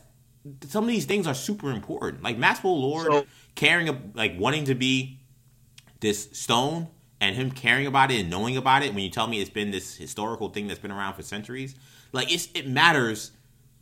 some 0.67 0.83
of 0.83 0.89
these 0.89 1.05
things 1.05 1.27
are 1.27 1.33
super 1.33 1.71
important. 1.71 2.23
Like 2.23 2.37
Maxwell 2.37 2.79
Lord 2.79 3.07
so, 3.07 3.25
caring, 3.55 4.11
like 4.13 4.39
wanting 4.39 4.65
to 4.65 4.75
be 4.75 5.19
this 5.99 6.29
stone 6.33 6.87
and 7.21 7.35
him 7.35 7.51
caring 7.51 7.87
about 7.87 8.11
it 8.11 8.21
and 8.21 8.29
knowing 8.29 8.57
about 8.57 8.83
it 8.83 8.93
when 8.93 9.03
you 9.03 9.09
tell 9.09 9.27
me 9.27 9.41
it's 9.41 9.49
been 9.49 9.71
this 9.71 9.95
historical 9.95 10.49
thing 10.49 10.67
that's 10.67 10.79
been 10.79 10.91
around 10.91 11.13
for 11.13 11.23
centuries 11.23 11.75
like 12.11 12.31
it's 12.31 12.49
it 12.53 12.67
matters 12.67 13.31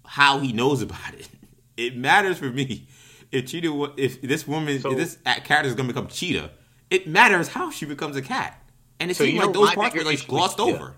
how 0.05 0.39
he 0.39 0.53
knows 0.53 0.81
about 0.81 1.13
it 1.13 1.27
it 1.77 1.97
matters 1.97 2.37
for 2.37 2.49
me 2.49 2.87
if 3.33 3.47
cheetah 3.47 3.93
if 3.97 4.21
this 4.21 4.47
woman 4.47 4.79
so, 4.79 4.91
if 4.91 4.97
this 4.97 5.17
character 5.43 5.67
is 5.67 5.75
going 5.75 5.87
to 5.87 5.93
become 5.93 6.07
cheetah 6.07 6.51
it 6.89 7.07
matters 7.07 7.47
how 7.49 7.69
she 7.69 7.85
becomes 7.85 8.15
a 8.15 8.21
cat 8.21 8.61
and 8.99 9.11
it 9.11 9.15
so 9.15 9.25
seems 9.25 9.43
like 9.43 9.53
those 9.53 9.73
parts 9.73 9.95
were 9.95 10.03
like 10.03 10.25
glossed 10.27 10.59
over 10.59 10.95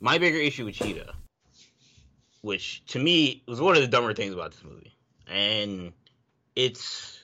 my 0.00 0.18
bigger 0.18 0.38
issue 0.38 0.64
with 0.64 0.74
cheetah 0.74 1.14
which 2.42 2.84
to 2.86 2.98
me 2.98 3.42
was 3.46 3.60
one 3.60 3.76
of 3.76 3.82
the 3.82 3.88
dumber 3.88 4.14
things 4.14 4.32
about 4.32 4.52
this 4.52 4.64
movie, 4.64 4.96
and 5.26 5.92
it's 6.56 7.22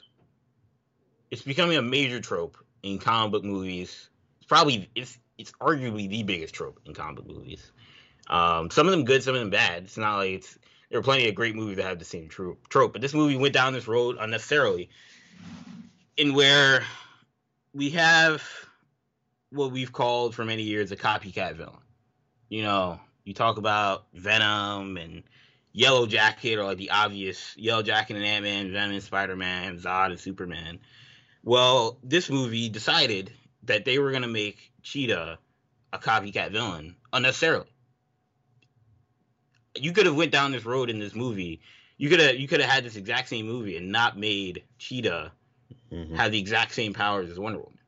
it's 1.31 1.43
becoming 1.43 1.77
a 1.77 1.83
major 1.83 2.21
trope 2.21 2.57
in 2.83 2.99
comic 2.99 3.33
book 3.33 3.45
movies. 3.45 4.09
It's 4.39 4.47
probably 4.47 4.89
it's 4.95 5.19
it's 5.39 5.53
arguably 5.53 6.09
the 6.09 6.23
biggest 6.23 6.55
trope 6.55 6.81
in 6.85 6.95
comic 6.95 7.17
book 7.17 7.37
movies. 7.37 7.71
Um, 8.29 8.71
some 8.71 8.87
of 8.87 8.91
them 8.91 9.05
good, 9.05 9.23
some 9.23 9.35
of 9.35 9.41
them 9.41 9.51
bad. 9.51 9.85
It's 9.85 9.97
not 9.97 10.17
like 10.17 10.31
it's 10.31 10.59
there 10.89 10.99
are 10.99 11.03
plenty 11.03 11.29
of 11.29 11.35
great 11.35 11.55
movies 11.55 11.77
that 11.77 11.85
have 11.85 11.99
the 11.99 12.05
same 12.05 12.29
trope, 12.29 12.93
but 12.93 13.01
this 13.03 13.15
movie 13.15 13.37
went 13.37 13.55
down 13.55 13.73
this 13.73 13.89
road 13.89 14.17
unnecessarily, 14.19 14.91
in 16.17 16.35
where 16.35 16.85
we 17.75 17.91
have 17.91 18.43
what 19.51 19.73
we've 19.73 19.93
called 19.93 20.35
for 20.35 20.45
many 20.45 20.63
years 20.63 20.93
a 20.93 20.97
copycat 20.97 21.57
villain. 21.57 21.77
You 22.49 22.63
know, 22.63 23.01
you 23.25 23.35
talk 23.35 23.59
about 23.59 24.07
Venom 24.15 24.97
and 24.97 25.25
Yellow 25.73 26.07
Jacket, 26.07 26.59
or 26.59 26.65
like 26.65 26.79
the 26.79 26.91
obvious 26.91 27.55
Yellow 27.57 27.83
Jacket 27.83 28.17
and 28.17 28.25
Ant 28.25 28.45
Man, 28.45 28.73
Venom 28.73 28.93
and 28.93 29.03
Spider 29.03 29.37
Man, 29.37 29.79
Zod 29.79 30.11
and 30.11 30.21
Superman. 30.21 30.79
Well, 31.43 31.99
this 32.03 32.31
movie 32.31 32.69
decided 32.69 33.33
that 33.65 33.85
they 33.85 33.99
were 33.99 34.13
gonna 34.13 34.29
make 34.29 34.73
Cheetah 34.83 35.39
a 35.93 35.99
copycat 35.99 36.53
villain 36.53 36.97
unnecessarily. 37.13 37.69
You 39.79 39.93
could 39.93 40.07
have 40.07 40.17
went 40.17 40.33
down 40.33 40.53
this 40.53 40.65
road 40.65 40.91
in 40.91 40.99
this 40.99 41.15
movie 41.15 41.61
you 41.99 42.09
could 42.11 42.21
have 42.21 42.37
you 42.37 42.47
could 42.47 42.61
have 42.61 42.71
had 42.71 42.85
this 42.85 42.97
exact 42.97 43.29
same 43.29 43.47
movie 43.47 43.77
and 43.77 43.91
not 43.91 44.19
made 44.19 44.65
Cheetah 44.79 45.33
Mhm. 45.91 46.17
have 46.17 46.33
the 46.33 46.39
exact 46.39 46.75
same 46.75 46.93
powers 46.93 47.31
as 47.31 47.39
Wonder 47.39 47.61
Woman, 47.61 47.79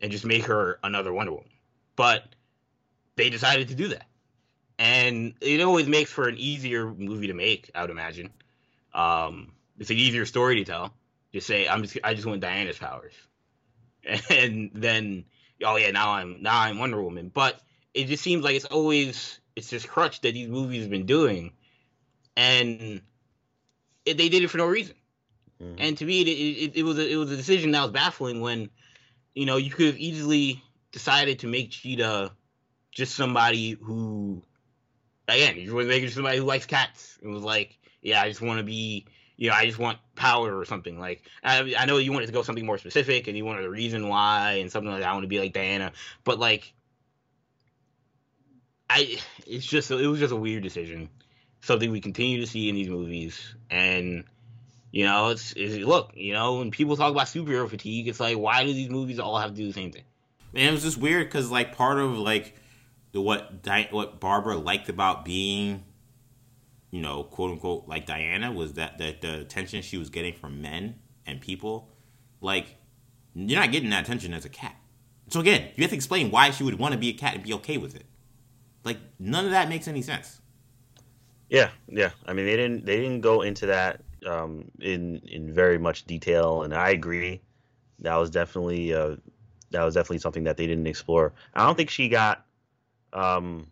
and 0.00 0.12
just 0.12 0.24
make 0.24 0.44
her 0.44 0.78
another 0.82 1.12
Wonder 1.12 1.32
Woman. 1.32 1.50
But 1.96 2.24
they 3.16 3.30
decided 3.30 3.68
to 3.68 3.74
do 3.74 3.88
that, 3.88 4.06
and 4.78 5.34
it 5.40 5.60
always 5.60 5.86
makes 5.86 6.10
for 6.10 6.28
an 6.28 6.36
easier 6.38 6.92
movie 6.92 7.26
to 7.28 7.34
make. 7.34 7.70
I 7.74 7.80
would 7.82 7.90
imagine. 7.90 8.30
Um, 8.94 9.52
it's 9.78 9.90
an 9.90 9.96
easier 9.96 10.26
story 10.26 10.56
to 10.56 10.64
tell. 10.64 10.94
Just 11.32 11.46
say 11.46 11.66
I'm 11.66 11.82
just 11.82 11.98
I 12.04 12.14
just 12.14 12.26
want 12.26 12.40
Diana's 12.40 12.78
powers, 12.78 13.14
and 14.30 14.70
then 14.74 15.24
oh 15.64 15.76
yeah 15.76 15.90
now 15.90 16.12
I'm 16.12 16.42
now 16.42 16.60
I'm 16.60 16.78
Wonder 16.78 17.02
Woman. 17.02 17.30
But 17.32 17.60
it 17.94 18.06
just 18.06 18.22
seems 18.22 18.44
like 18.44 18.56
it's 18.56 18.66
always 18.66 19.40
it's 19.56 19.70
this 19.70 19.84
crutch 19.84 20.20
that 20.22 20.34
these 20.34 20.48
movies 20.48 20.82
have 20.82 20.90
been 20.90 21.06
doing, 21.06 21.52
and 22.36 23.02
it, 24.04 24.16
they 24.16 24.28
did 24.28 24.42
it 24.42 24.48
for 24.48 24.58
no 24.58 24.66
reason. 24.66 24.94
Mhm. 25.60 25.76
And 25.78 25.98
to 25.98 26.04
me, 26.04 26.22
it, 26.22 26.28
it, 26.28 26.76
it 26.76 26.82
was 26.82 26.98
a, 26.98 27.08
it 27.08 27.16
was 27.16 27.30
a 27.30 27.36
decision 27.36 27.70
that 27.72 27.82
was 27.82 27.90
baffling 27.90 28.40
when, 28.40 28.70
you 29.34 29.46
know, 29.46 29.56
you 29.56 29.70
could 29.70 29.86
have 29.86 29.96
easily 29.98 30.62
decided 30.90 31.40
to 31.40 31.46
make 31.46 31.70
Cheetah 31.70 32.32
just 32.90 33.14
somebody 33.14 33.72
who, 33.80 34.42
again, 35.28 35.56
you 35.56 35.74
was 35.74 35.86
making 35.86 36.10
somebody 36.10 36.38
who 36.38 36.44
likes 36.44 36.66
cats. 36.66 37.18
It 37.22 37.28
was 37.28 37.42
like, 37.42 37.78
yeah, 38.02 38.20
I 38.20 38.28
just 38.28 38.40
want 38.42 38.58
to 38.58 38.64
be, 38.64 39.06
you 39.36 39.48
know, 39.48 39.54
I 39.54 39.64
just 39.66 39.78
want 39.78 39.98
power 40.16 40.58
or 40.58 40.64
something. 40.64 40.98
Like, 40.98 41.22
I, 41.42 41.74
I 41.78 41.86
know 41.86 41.98
you 41.98 42.12
wanted 42.12 42.26
to 42.26 42.32
go 42.32 42.42
something 42.42 42.66
more 42.66 42.78
specific 42.78 43.28
and 43.28 43.36
you 43.36 43.44
wanted 43.44 43.64
a 43.64 43.70
reason 43.70 44.08
why 44.08 44.54
and 44.54 44.70
something 44.70 44.90
like 44.90 45.00
that. 45.00 45.08
I 45.08 45.12
want 45.12 45.24
to 45.24 45.28
be 45.28 45.38
like 45.38 45.52
Diana, 45.52 45.92
but 46.24 46.38
like, 46.38 46.74
I, 48.94 49.18
it's 49.46 49.66
just, 49.66 49.90
it 49.90 50.06
was 50.06 50.20
just 50.20 50.32
a 50.32 50.36
weird 50.36 50.62
decision. 50.62 51.08
Something 51.60 51.90
we 51.90 52.00
continue 52.00 52.40
to 52.40 52.46
see 52.46 52.68
in 52.68 52.74
these 52.74 52.88
movies, 52.88 53.54
and 53.70 54.24
you 54.90 55.04
know, 55.04 55.30
it's, 55.30 55.52
it's 55.52 55.76
look, 55.76 56.12
you 56.14 56.32
know, 56.32 56.58
when 56.58 56.70
people 56.70 56.96
talk 56.96 57.10
about 57.10 57.26
superhero 57.26 57.68
fatigue, 57.68 58.08
it's 58.08 58.20
like, 58.20 58.36
why 58.36 58.64
do 58.64 58.72
these 58.72 58.90
movies 58.90 59.18
all 59.18 59.38
have 59.38 59.50
to 59.50 59.56
do 59.56 59.66
the 59.66 59.72
same 59.72 59.92
thing? 59.92 60.02
And 60.54 60.68
it 60.68 60.72
was 60.72 60.82
just 60.82 60.98
weird 60.98 61.28
because 61.28 61.50
like 61.50 61.74
part 61.76 61.98
of 61.98 62.18
like 62.18 62.54
the 63.12 63.20
what 63.20 63.62
Di- 63.62 63.88
what 63.90 64.20
Barbara 64.20 64.56
liked 64.56 64.88
about 64.88 65.24
being, 65.24 65.84
you 66.90 67.00
know, 67.00 67.22
quote 67.24 67.52
unquote 67.52 67.88
like 67.88 68.06
Diana 68.06 68.52
was 68.52 68.74
that 68.74 68.98
that 68.98 69.22
the 69.22 69.40
attention 69.40 69.82
she 69.82 69.96
was 69.96 70.10
getting 70.10 70.34
from 70.34 70.60
men 70.60 70.96
and 71.26 71.40
people, 71.40 71.90
like 72.40 72.76
you're 73.34 73.60
not 73.60 73.72
getting 73.72 73.90
that 73.90 74.04
attention 74.04 74.34
as 74.34 74.44
a 74.44 74.50
cat. 74.50 74.76
So 75.30 75.40
again, 75.40 75.70
you 75.74 75.82
have 75.82 75.90
to 75.90 75.96
explain 75.96 76.30
why 76.30 76.50
she 76.50 76.64
would 76.64 76.78
want 76.78 76.92
to 76.92 76.98
be 76.98 77.08
a 77.08 77.14
cat 77.14 77.34
and 77.34 77.42
be 77.42 77.54
okay 77.54 77.78
with 77.78 77.96
it. 77.96 78.04
Like 78.84 78.98
none 79.18 79.44
of 79.44 79.50
that 79.52 79.68
makes 79.68 79.88
any 79.88 80.02
sense. 80.02 80.40
Yeah, 81.48 81.70
yeah. 81.88 82.10
I 82.26 82.32
mean, 82.32 82.46
they 82.46 82.56
didn't 82.56 82.86
they 82.86 82.96
didn't 82.96 83.20
go 83.20 83.42
into 83.42 83.66
that 83.66 84.00
um, 84.26 84.70
in 84.80 85.18
in 85.26 85.52
very 85.52 85.78
much 85.78 86.04
detail, 86.04 86.62
and 86.62 86.74
I 86.74 86.90
agree. 86.90 87.40
That 88.00 88.16
was 88.16 88.30
definitely 88.30 88.94
uh, 88.94 89.16
that 89.70 89.84
was 89.84 89.94
definitely 89.94 90.18
something 90.18 90.44
that 90.44 90.56
they 90.56 90.66
didn't 90.66 90.86
explore. 90.86 91.32
I 91.54 91.66
don't 91.66 91.76
think 91.76 91.90
she 91.90 92.08
got. 92.08 92.44
Um, 93.12 93.70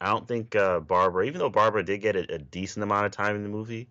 I 0.00 0.08
don't 0.08 0.26
think 0.26 0.56
uh, 0.56 0.80
Barbara, 0.80 1.24
even 1.26 1.38
though 1.38 1.48
Barbara 1.50 1.84
did 1.84 2.00
get 2.00 2.16
a, 2.16 2.34
a 2.34 2.38
decent 2.38 2.82
amount 2.82 3.06
of 3.06 3.12
time 3.12 3.36
in 3.36 3.44
the 3.44 3.48
movie, 3.48 3.88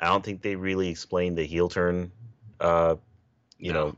I 0.00 0.06
don't 0.08 0.24
think 0.24 0.42
they 0.42 0.56
really 0.56 0.88
explained 0.88 1.38
the 1.38 1.44
heel 1.44 1.68
turn. 1.68 2.10
Uh, 2.60 2.96
you 3.58 3.72
No. 3.72 3.80
know, 3.88 3.96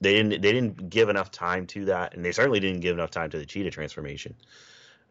they 0.00 0.14
didn't 0.14 0.42
they 0.42 0.52
didn't 0.52 0.90
give 0.90 1.08
enough 1.08 1.30
time 1.30 1.66
to 1.68 1.86
that, 1.86 2.14
and 2.14 2.24
they 2.24 2.32
certainly 2.32 2.60
didn't 2.60 2.80
give 2.80 2.94
enough 2.94 3.10
time 3.10 3.30
to 3.30 3.38
the 3.38 3.46
cheetah 3.46 3.70
transformation. 3.70 4.34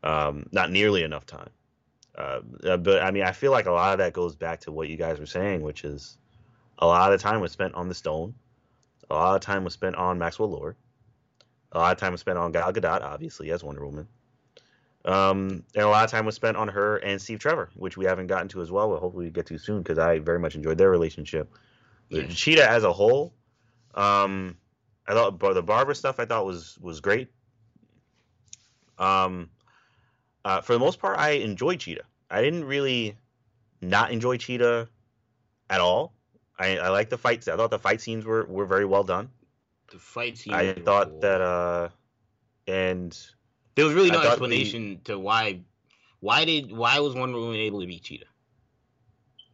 Um, 0.04 0.48
not 0.52 0.72
nearly 0.72 1.04
enough 1.04 1.26
time. 1.26 1.50
Uh, 2.18 2.42
uh, 2.64 2.78
but 2.78 3.02
I 3.04 3.12
mean, 3.12 3.24
I 3.24 3.32
feel 3.32 3.52
like 3.52 3.66
a 3.66 3.72
lot 3.72 3.94
of 3.94 4.00
that 4.00 4.14
goes 4.14 4.36
back 4.36 4.62
to 4.62 4.72
what 4.72 4.90
you 4.90 4.98
guys 4.98 5.20
were 5.20 5.26
saying, 5.26 5.62
which 5.62 5.84
is 5.84 6.18
a 6.80 6.88
lot 6.88 7.14
of 7.14 7.22
time 7.22 7.42
was 7.42 7.52
spent 7.52 7.76
on 7.76 7.90
the 7.90 7.96
stone, 7.96 8.34
a 9.10 9.16
lot 9.16 9.36
of 9.36 9.42
time 9.42 9.64
was 9.64 9.74
spent 9.74 9.96
on 9.96 10.18
Maxwell 10.18 10.50
Lord, 10.50 10.76
a 11.72 11.78
lot 11.78 11.92
of 11.92 12.00
time 12.00 12.12
was 12.12 12.22
spent 12.22 12.38
on 12.38 12.52
Gal 12.52 12.74
Gadot, 12.74 13.02
obviously 13.02 13.52
as 13.52 13.64
Wonder 13.64 13.86
Woman, 13.86 14.08
um, 15.06 15.64
and 15.76 15.84
a 15.84 15.88
lot 15.88 16.04
of 16.04 16.12
time 16.12 16.26
was 16.26 16.36
spent 16.36 16.58
on 16.58 16.68
her 16.68 16.98
and 16.98 17.22
Steve 17.22 17.40
Trevor, 17.40 17.70
which 17.76 17.98
we 17.98 18.06
haven't 18.06 18.28
gotten 18.28 18.48
to 18.50 18.62
as 18.62 18.72
well. 18.72 18.90
But 18.90 19.00
hopefully 19.00 19.26
we 19.26 19.32
get 19.32 19.46
to 19.48 19.58
soon 19.58 19.82
because 19.82 19.98
I 19.98 20.20
very 20.20 20.40
much 20.40 20.56
enjoyed 20.56 20.78
their 20.78 20.90
relationship. 20.90 21.52
The 22.10 22.22
Yeah. 22.22 22.28
Cheetah 22.30 22.70
as 22.70 22.84
a 22.84 22.92
whole, 22.92 23.34
um, 23.96 24.58
I 25.08 25.14
thought 25.14 25.40
the 25.40 25.64
Barber 25.64 25.94
stuff 25.94 26.20
I 26.20 26.26
thought 26.26 26.46
was 26.46 26.78
was 26.82 27.00
great. 27.00 27.30
Um, 29.00 29.50
uh, 30.44 30.62
for 30.62 30.74
the 30.74 30.80
most 30.80 31.00
part, 31.00 31.18
I 31.18 31.32
enjoyed 31.32 31.80
Cheetah. 31.80 32.04
I 32.30 32.42
didn't 32.42 32.66
really 32.66 33.16
not 33.82 34.12
enjoy 34.12 34.38
Cheetah 34.38 34.88
at 35.70 35.82
all. 35.82 36.14
I, 36.60 36.78
I 36.78 36.90
like 36.90 37.10
the 37.10 37.18
fights. 37.18 37.48
I 37.48 37.56
thought 37.56 37.70
the 37.70 37.80
fight 37.80 38.02
scenes 38.02 38.26
were, 38.26 38.46
were 38.46 38.66
very 38.66 38.86
well 38.86 39.04
done. 39.04 39.30
The 39.92 40.00
fight 40.00 40.38
scenes. 40.38 40.56
I 40.56 40.74
thought 40.74 41.22
that 41.22 41.42
uh, 41.42 41.90
and 42.68 43.18
there 43.76 43.86
was 43.86 43.94
really 43.94 44.12
no 44.12 44.22
explanation 44.22 45.00
to 45.06 45.18
why, 45.18 45.62
why 46.20 46.46
did 46.46 46.72
why 46.72 47.00
was 47.00 47.14
Wonder 47.14 47.40
Woman 47.40 47.58
able 47.58 47.80
to 47.82 47.88
beat 47.88 48.04
Cheetah? 48.04 48.26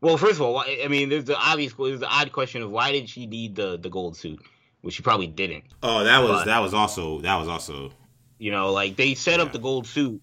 Well, 0.02 0.18
first 0.18 0.36
of 0.36 0.42
all, 0.42 0.60
I 0.60 0.88
mean, 0.90 1.10
there's 1.10 1.26
the 1.26 1.38
obvious, 1.38 1.74
there's 1.74 2.00
the 2.00 2.08
odd 2.08 2.32
question 2.32 2.62
of 2.62 2.72
why 2.72 2.92
did 2.92 3.10
she 3.10 3.26
need 3.26 3.56
the 3.56 3.78
the 3.78 3.90
gold 3.90 4.18
suit, 4.18 4.42
which 4.84 4.94
she 4.94 5.02
probably 5.02 5.26
didn't. 5.28 5.64
Oh, 5.82 6.04
that 6.04 6.20
was 6.22 6.42
But- 6.42 6.46
that 6.46 6.60
was 6.60 6.74
also 6.76 7.20
that 7.22 7.36
was 7.38 7.48
also 7.48 7.92
You 8.38 8.52
know, 8.52 8.72
like 8.72 8.96
they 8.96 9.16
set 9.16 9.40
up 9.40 9.52
the 9.52 9.58
gold 9.60 9.88
suit, 9.88 10.22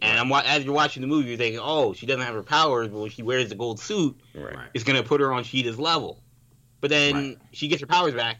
and 0.00 0.18
I'm 0.18 0.32
as 0.32 0.64
you're 0.64 0.74
watching 0.74 1.02
the 1.02 1.06
movie, 1.06 1.28
you're 1.28 1.38
thinking, 1.38 1.60
oh, 1.62 1.92
she 1.92 2.06
doesn't 2.06 2.22
have 2.24 2.34
her 2.34 2.42
powers, 2.42 2.88
but 2.88 2.98
when 2.98 3.10
she 3.10 3.22
wears 3.22 3.48
the 3.50 3.54
gold 3.54 3.78
suit, 3.78 4.18
right. 4.34 4.56
right. 4.56 4.68
it's 4.74 4.82
gonna 4.84 5.02
put 5.04 5.20
her 5.20 5.32
on 5.32 5.44
Cheetah's 5.44 5.78
level. 5.78 6.20
But 6.80 6.90
then 6.90 7.14
Right. 7.14 7.38
she 7.52 7.68
gets 7.68 7.80
her 7.80 7.86
powers 7.86 8.14
back, 8.14 8.38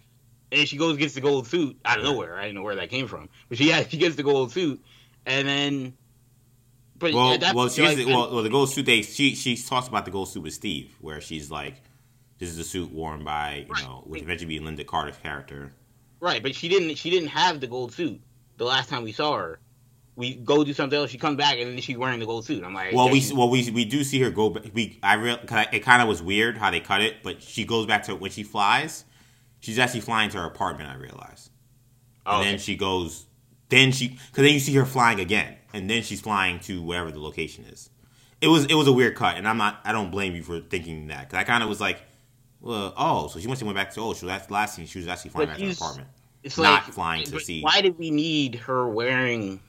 and 0.50 0.66
she 0.66 0.76
goes 0.76 0.90
and 0.90 0.98
gets 0.98 1.14
the 1.14 1.20
gold 1.20 1.46
suit 1.46 1.76
out 1.84 1.98
of 1.98 2.04
Right. 2.04 2.10
nowhere. 2.10 2.36
I 2.36 2.42
didn't 2.42 2.56
know 2.56 2.62
where 2.62 2.74
that 2.76 2.90
came 2.90 3.06
from, 3.06 3.28
but 3.48 3.58
she 3.58 3.68
yeah, 3.68 3.86
she 3.86 3.98
gets 3.98 4.16
the 4.16 4.22
gold 4.24 4.50
suit, 4.52 4.82
and 5.26 5.46
then. 5.46 5.92
But 6.98 7.14
Well, 7.14 7.32
at 7.34 7.54
well, 7.54 7.68
she 7.68 7.82
like, 7.82 7.96
the, 7.96 8.04
well, 8.06 8.32
well, 8.32 8.42
the 8.44 8.48
gold 8.48 8.70
suit. 8.70 8.86
They 8.86 9.02
she 9.02 9.34
she 9.34 9.56
talks 9.56 9.88
about 9.88 10.04
the 10.04 10.10
gold 10.12 10.28
suit 10.28 10.42
with 10.44 10.54
Steve, 10.54 10.94
where 11.00 11.20
she's 11.20 11.50
like, 11.50 11.82
"This 12.42 12.50
is 12.50 12.56
the 12.56 12.64
suit 12.64 12.90
worn 12.90 13.22
by 13.22 13.64
you 13.68 13.72
Right. 13.72 13.84
know," 13.84 14.02
which 14.04 14.20
eventually 14.22 14.58
be 14.58 14.64
Lynda 14.64 14.84
Carter's 14.84 15.16
character. 15.22 15.72
right, 16.18 16.42
but 16.42 16.56
she 16.56 16.68
didn't. 16.68 16.96
She 16.96 17.08
didn't 17.08 17.28
have 17.28 17.60
the 17.60 17.68
gold 17.68 17.92
suit 17.92 18.20
the 18.56 18.64
last 18.64 18.88
time 18.88 19.04
we 19.04 19.12
saw 19.12 19.36
her. 19.36 19.60
We 20.16 20.34
go 20.34 20.64
do 20.64 20.74
something 20.74 20.98
else. 20.98 21.10
She 21.10 21.18
comes 21.18 21.36
back, 21.36 21.56
and 21.58 21.70
then 21.70 21.80
she's 21.80 21.96
wearing 21.96 22.18
the 22.18 22.26
gold 22.26 22.44
suit. 22.44 22.64
I'm 22.64 22.74
like, 22.74 22.92
Well, 22.92 23.08
we 23.10 23.22
well 23.32 23.48
we 23.48 23.70
we 23.70 23.84
do 23.84 24.02
see 24.02 24.18
her 24.22 24.30
go. 24.30 24.50
back. 24.50 24.64
We 24.74 24.98
I 25.04 25.14
real 25.14 25.38
it 25.72 25.80
kind 25.84 26.02
of 26.02 26.08
was 26.08 26.20
weird 26.20 26.58
how 26.58 26.70
they 26.72 26.80
cut 26.80 27.00
it, 27.00 27.22
but 27.22 27.40
she 27.42 27.64
goes 27.64 27.86
back 27.86 28.02
to 28.06 28.16
when 28.16 28.30
she 28.32 28.42
flies. 28.42 29.04
She's 29.60 29.78
actually 29.78 30.00
flying 30.00 30.28
to 30.30 30.38
her 30.38 30.44
apartment. 30.44 30.90
I 30.90 30.96
realize, 30.96 31.48
oh, 32.26 32.38
and 32.40 32.44
then 32.44 32.58
she 32.58 32.74
goes. 32.76 33.26
Then 33.68 33.92
she 33.92 34.08
because 34.08 34.42
then 34.44 34.52
you 34.52 34.60
see 34.60 34.74
her 34.74 34.84
flying 34.84 35.20
again, 35.20 35.54
and 35.72 35.88
then 35.88 36.02
she's 36.02 36.20
flying 36.20 36.58
to 36.60 36.82
wherever 36.82 37.10
the 37.12 37.20
location 37.20 37.64
is. 37.66 37.88
It 38.40 38.48
was 38.48 38.64
it 38.66 38.74
was 38.74 38.88
a 38.88 38.92
weird 38.92 39.14
cut, 39.14 39.36
and 39.38 39.46
I'm 39.48 39.56
not. 39.58 39.80
I 39.84 39.92
don't 39.92 40.10
blame 40.10 40.34
you 40.34 40.42
for 40.42 40.60
thinking 40.60 41.06
that 41.06 41.20
because 41.30 41.38
I 41.38 41.44
kind 41.44 41.62
of 41.62 41.68
was 41.70 41.80
like, 41.80 42.02
well, 42.62 42.94
oh, 42.96 43.26
so 43.28 43.38
she 43.40 43.48
must 43.48 43.60
have 43.60 43.66
went 43.66 43.76
back 43.76 43.92
to 43.94 44.00
oh, 44.00 44.12
so 44.14 44.26
that's 44.26 44.46
the 44.46 44.52
last 44.54 44.76
thing 44.76 44.86
she 44.86 44.98
was 44.98 45.08
actually 45.08 45.30
flying 45.32 45.48
But 45.48 45.52
back 45.52 45.58
to 45.58 45.66
her 45.66 45.72
apartment. 45.72 46.08
it's 46.42 46.56
not 46.56 46.84
like 46.84 46.94
flying 46.94 47.24
to 47.26 47.40
see. 47.40 47.60
Why 47.60 47.80
did 47.80 47.98
we 47.98 48.10
need 48.10 48.54
her 48.56 48.88
wearing? 48.88 49.60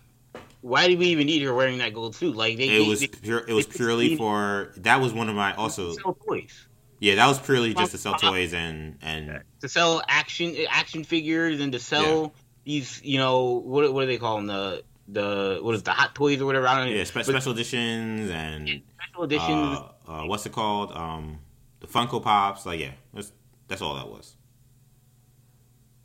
Why 0.62 0.88
did 0.88 0.98
we 1.00 1.08
even 1.08 1.26
need 1.28 1.42
her 1.42 1.54
wearing 1.54 1.80
that 1.80 1.94
gold 1.94 2.16
suit? 2.16 2.36
Like 2.38 2.56
they, 2.58 2.70
It 2.70 2.84
they- 2.84 2.88
was 2.90 3.00
they, 3.02 3.08
pure, 3.08 3.44
it 3.48 3.54
was 3.54 3.68
purely 3.68 4.16
for 4.16 4.72
that 4.78 5.02
was 5.02 5.12
one 5.12 5.28
of 5.28 5.36
my 5.36 5.54
also 5.56 5.94
sell 5.94 6.14
toys. 6.26 6.68
yeah 7.00 7.16
that 7.16 7.28
was 7.28 7.40
purely 7.40 7.74
just 7.74 7.92
to 7.92 7.98
sell 7.98 8.14
toys 8.14 8.54
and 8.54 8.98
and 9.02 9.42
to 9.62 9.68
sell 9.68 10.02
action 10.08 10.56
action 10.70 11.04
figures 11.04 11.60
and 11.60 11.74
to 11.74 11.80
sell 11.80 12.34
these 12.64 13.02
you 13.04 13.18
know 13.18 13.44
what 13.66 13.92
what 13.94 14.02
do 14.02 14.08
they 14.08 14.18
call 14.18 14.38
them 14.38 14.48
the 14.48 14.84
the 15.10 15.60
what 15.62 15.76
is 15.76 15.84
the 15.84 15.92
hot 15.92 16.16
toys 16.16 16.40
or 16.40 16.46
whatever 16.46 16.66
I 16.66 16.78
don't 16.78 16.90
know 16.92 16.96
yeah 16.96 17.04
spe- 17.04 17.24
special 17.24 17.52
editions 17.52 18.32
and 18.32 18.82
special 18.96 19.24
editions 19.26 19.80
uh, 20.08 20.12
uh, 20.12 20.26
what's 20.28 20.46
it 20.46 20.54
called 20.54 20.94
um 20.94 21.40
the 21.84 21.88
Funko 21.88 22.24
Pops 22.24 22.66
like 22.66 22.80
yeah 22.80 22.94
that's 23.14 23.32
that's 23.68 23.82
all 23.84 23.94
that 23.96 24.08
was. 24.08 24.36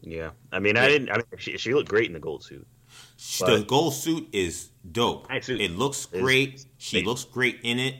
Yeah. 0.00 0.30
I 0.52 0.58
mean, 0.60 0.76
I 0.76 0.88
didn't. 0.88 1.10
I 1.10 1.16
mean, 1.16 1.24
she, 1.38 1.56
she 1.58 1.74
looked 1.74 1.88
great 1.88 2.06
in 2.06 2.12
the 2.12 2.20
gold 2.20 2.44
suit. 2.44 2.66
the 3.40 3.64
gold 3.66 3.94
suit 3.94 4.28
is 4.32 4.70
dope. 4.92 5.28
Nice 5.28 5.46
suit. 5.46 5.60
It 5.60 5.72
looks 5.72 6.06
It's- 6.06 6.22
great. 6.22 6.64
She 6.78 7.02
looks 7.02 7.24
great 7.24 7.58
in 7.62 7.78
it. 7.78 7.94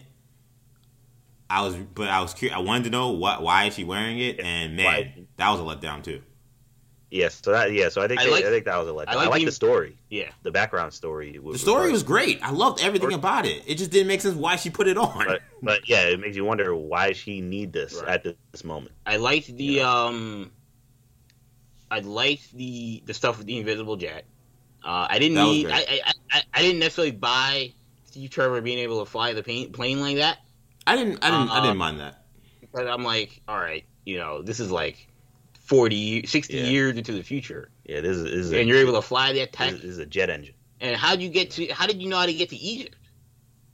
I 1.51 1.63
was, 1.63 1.75
but 1.77 2.09
I 2.09 2.21
was 2.21 2.35
curious. 2.35 2.55
I 2.57 2.61
wanted 2.61 2.85
to 2.85 2.91
know 2.91 3.11
what, 3.13 3.43
why 3.43 3.65
is 3.65 3.75
she 3.75 3.83
wearing 3.83 4.19
it, 4.19 4.39
and 4.39 4.77
man, 4.77 4.85
Why? 4.85 5.25
that 5.39 5.51
was 5.51 5.61
a 5.61 5.63
letdown 5.63 6.03
too. 6.05 6.21
Yes. 7.11 7.41
So 7.43 7.53
that. 7.53 7.73
Yeah. 7.73 7.89
So 7.89 8.03
I 8.03 8.09
think. 8.09 8.21
I 8.21 8.25
they- 8.25 8.31
like- 8.31 8.45
I 8.45 8.51
think 8.51 8.65
that 8.67 8.77
was 8.77 8.87
a 8.89 8.93
letdown. 8.93 9.09
I 9.09 9.13
I 9.13 9.17
like 9.17 9.31
like, 9.31 9.41
the- 9.41 9.47
the 9.47 9.53
story. 9.53 9.97
yeah 10.11 10.29
The 10.43 10.51
background 10.51 10.93
story. 10.93 11.39
The 11.43 11.59
story 11.59 11.91
was 11.91 12.03
great. 12.03 12.39
I 12.43 12.51
loved 12.51 12.81
everything 12.83 13.13
about 13.15 13.47
it. 13.47 13.63
It 13.67 13.77
just 13.77 13.91
didn't 13.91 14.09
make 14.09 14.21
sense 14.21 14.35
why 14.37 14.57
she 14.57 14.69
put 14.71 14.87
it 14.89 14.99
on. 14.99 15.25
But, 15.27 15.43
but 15.63 15.89
yeah, 15.89 16.03
it 16.09 16.21
makes 16.21 16.37
you 16.37 16.45
wonder 16.45 16.75
why 16.75 17.13
she 17.13 17.41
need 17.41 17.73
this 17.73 17.95
Right. 17.95 18.09
at 18.09 18.37
this 18.53 18.63
moment. 18.65 18.93
I 19.07 19.17
liked 19.17 19.47
the 19.57 19.65
Yeah. 19.65 19.91
um 20.05 20.51
I 21.91 22.01
liked 22.01 22.53
the 22.53 23.03
the 23.07 23.15
stuff 23.15 23.39
with 23.39 23.47
the 23.47 23.57
invisible 23.59 23.97
jet. 23.97 24.25
Uh, 24.85 25.07
I 25.11 25.19
didn't 25.19 25.43
need 25.43 25.71
I. 25.71 25.79
I, 25.79 26.01
I 26.33 26.43
I 26.55 26.63
didn't 26.63 26.81
necessarily 26.81 27.13
buy 27.13 27.73
Steve 28.05 28.31
Trevor 28.31 28.61
being 28.61 28.79
able 28.79 29.05
to 29.05 29.11
fly 29.11 29.33
the 29.33 29.43
plane, 29.43 29.73
plane 29.73 30.01
like 30.01 30.17
that. 30.17 30.39
I 30.87 30.97
didn't. 30.97 31.19
I 31.25 31.31
didn't. 31.31 31.51
I 31.51 31.59
Uh, 31.59 31.63
didn't 31.63 31.79
mind 31.79 32.01
that. 32.01 32.25
But 32.73 32.87
I'm 32.87 33.03
like, 33.03 33.41
all 33.49 33.59
right, 33.59 33.85
you 34.05 34.19
know, 34.19 34.43
this 34.43 34.61
is 34.61 34.71
like 34.71 35.09
40, 35.69 36.27
60 36.27 36.57
Yeah. 36.57 36.63
years 36.65 36.97
into 36.97 37.13
the 37.13 37.23
future, 37.23 37.71
Yeah, 37.85 38.01
this 38.01 38.17
is, 38.17 38.25
this 38.25 38.33
is, 38.33 38.53
a, 38.53 38.61
and 38.61 38.69
you're 38.69 38.79
able 38.79 38.95
to 38.95 39.03
fly 39.03 39.33
that 39.35 39.61
is- 39.61 39.75
this 39.77 39.85
is 39.85 39.99
a 39.99 40.07
jet 40.07 40.31
engine. 40.31 40.55
And 40.81 40.97
how 40.97 41.11
did 41.13 41.23
you 41.23 41.29
get 41.29 41.51
to? 41.53 41.67
How 41.69 41.87
did 41.87 42.01
you 42.01 42.09
know 42.09 42.17
how 42.17 42.27
to 42.27 42.33
get 42.33 42.49
to 42.51 42.57
Egypt? 42.57 42.95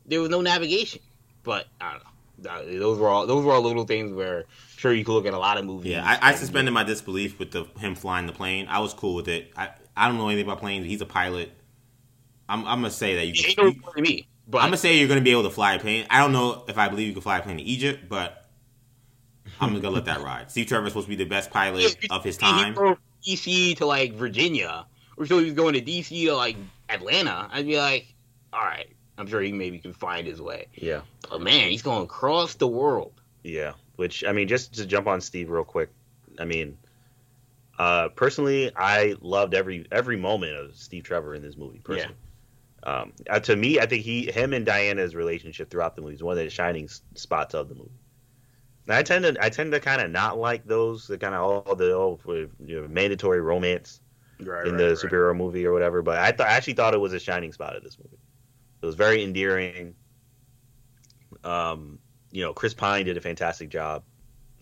There 0.06 0.20
was 0.20 0.30
no 0.30 0.40
navigation. 0.40 1.00
But 1.42 1.66
I 1.80 1.92
don't 1.92 2.02
know. 2.02 2.50
Uh, 2.50 2.78
those 2.78 2.98
were 2.98 3.08
all. 3.08 3.26
Those 3.26 3.44
were 3.44 3.52
all 3.52 3.60
little 3.62 3.84
things 3.84 4.12
where 4.12 4.38
I'm 4.38 4.44
sure 4.76 4.92
you 4.92 5.04
could 5.04 5.12
look 5.12 5.26
at 5.26 5.34
a 5.34 5.38
lot 5.38 5.58
of 5.58 5.64
movies. 5.66 5.92
Yeah, 5.92 6.02
I, 6.04 6.30
I 6.30 6.34
suspended 6.34 6.72
my 6.72 6.82
disbelief 6.82 7.38
with 7.38 7.50
the 7.52 7.64
him 7.78 7.94
flying 7.94 8.26
the 8.26 8.32
plane. 8.32 8.66
I 8.68 8.80
was 8.80 8.94
cool 8.94 9.14
with 9.14 9.28
it. 9.28 9.52
I, 9.56 9.68
I 9.96 10.08
don't 10.08 10.16
know 10.16 10.28
anything 10.28 10.46
about 10.46 10.60
planes. 10.60 10.86
He's 10.86 11.00
a 11.02 11.06
pilot. 11.06 11.52
I'm, 12.48 12.60
I'm 12.60 12.78
gonna 12.80 12.90
say 12.90 13.16
that 13.16 13.26
you. 13.26 13.34
Can, 13.34 13.82
no 13.96 14.02
me. 14.02 14.26
But 14.48 14.58
I'm 14.58 14.68
gonna 14.68 14.76
say 14.78 14.98
you're 14.98 15.08
gonna 15.08 15.20
be 15.20 15.30
able 15.30 15.44
to 15.44 15.50
fly 15.50 15.74
a 15.74 15.78
plane. 15.78 16.06
I 16.10 16.20
don't 16.20 16.32
know 16.32 16.64
if 16.68 16.76
I 16.78 16.88
believe 16.88 17.06
you 17.06 17.12
can 17.12 17.22
fly 17.22 17.38
a 17.38 17.42
plane 17.42 17.58
to 17.58 17.62
Egypt, 17.62 18.08
but 18.08 18.43
I'm 19.64 19.80
gonna 19.80 19.94
let 19.94 20.04
that 20.06 20.20
ride. 20.20 20.50
Steve 20.50 20.66
Trevor's 20.66 20.90
supposed 20.90 21.06
to 21.06 21.10
be 21.10 21.16
the 21.16 21.28
best 21.28 21.50
pilot 21.50 21.96
of 22.10 22.24
his 22.24 22.36
time. 22.36 22.74
from 22.74 22.96
DC 23.26 23.76
to 23.78 23.86
like 23.86 24.12
Virginia, 24.14 24.86
or 25.16 25.26
so 25.26 25.38
he 25.38 25.44
was 25.44 25.54
going 25.54 25.74
to 25.74 25.80
DC 25.80 26.26
to 26.26 26.34
like 26.34 26.56
Atlanta. 26.88 27.48
I'd 27.52 27.66
be 27.66 27.78
like, 27.78 28.14
all 28.52 28.62
right, 28.62 28.88
I'm 29.18 29.26
sure 29.26 29.40
he 29.40 29.52
maybe 29.52 29.78
can 29.78 29.92
find 29.92 30.26
his 30.26 30.40
way. 30.40 30.66
Yeah. 30.74 31.02
But 31.28 31.40
man, 31.40 31.70
he's 31.70 31.82
going 31.82 32.04
across 32.04 32.54
the 32.54 32.68
world. 32.68 33.12
Yeah, 33.42 33.72
which 33.96 34.24
I 34.24 34.32
mean, 34.32 34.48
just 34.48 34.74
to 34.74 34.86
jump 34.86 35.06
on 35.06 35.20
Steve 35.20 35.50
real 35.50 35.64
quick. 35.64 35.90
I 36.38 36.44
mean, 36.44 36.76
uh, 37.78 38.08
personally, 38.08 38.70
I 38.74 39.16
loved 39.20 39.54
every 39.54 39.86
every 39.90 40.16
moment 40.16 40.56
of 40.56 40.76
Steve 40.76 41.04
Trevor 41.04 41.34
in 41.34 41.42
this 41.42 41.56
movie. 41.56 41.80
Personally, 41.80 42.16
um, 42.84 43.12
uh, 43.28 43.40
to 43.40 43.56
me, 43.56 43.80
I 43.80 43.86
think 43.86 44.04
he, 44.04 44.30
him, 44.30 44.52
and 44.52 44.66
Diana's 44.66 45.14
relationship 45.14 45.70
throughout 45.70 45.96
the 45.96 46.02
movie 46.02 46.14
is 46.14 46.22
one 46.22 46.36
of 46.36 46.44
the 46.44 46.50
shining 46.50 46.88
spots 47.14 47.54
of 47.54 47.68
the 47.68 47.74
movie. 47.74 47.90
And 48.86 48.96
I 48.96 49.02
tend 49.02 49.24
to 49.24 49.36
I 49.42 49.48
tend 49.48 49.72
to 49.72 49.80
kind 49.80 50.02
of 50.02 50.10
not 50.10 50.38
like 50.38 50.64
those 50.66 51.06
the 51.06 51.18
kind 51.18 51.34
of 51.34 51.40
all 51.40 51.74
the 51.74 51.96
all 51.96 52.20
you 52.26 52.50
know, 52.82 52.88
mandatory 52.88 53.40
romance 53.40 54.00
Right, 54.40 54.66
in 54.66 54.76
the 54.76 54.92
superhero 54.94 55.36
movie 55.36 55.64
or 55.64 55.72
whatever. 55.72 56.02
But 56.02 56.18
I 56.18 56.32
thought 56.32 56.48
I 56.48 56.52
actually 56.52 56.74
thought 56.74 56.92
it 56.94 57.00
was 57.00 57.12
a 57.12 57.20
shining 57.20 57.52
spot 57.52 57.76
of 57.76 57.82
this 57.82 57.98
movie. 57.98 58.18
It 58.82 58.86
was 58.86 58.94
very 58.94 59.22
endearing. 59.22 59.94
Um, 61.42 61.98
you 62.30 62.42
know, 62.42 62.52
Chris 62.52 62.74
Pine 62.74 63.04
did 63.06 63.16
a 63.16 63.20
fantastic 63.20 63.68
job. 63.68 64.02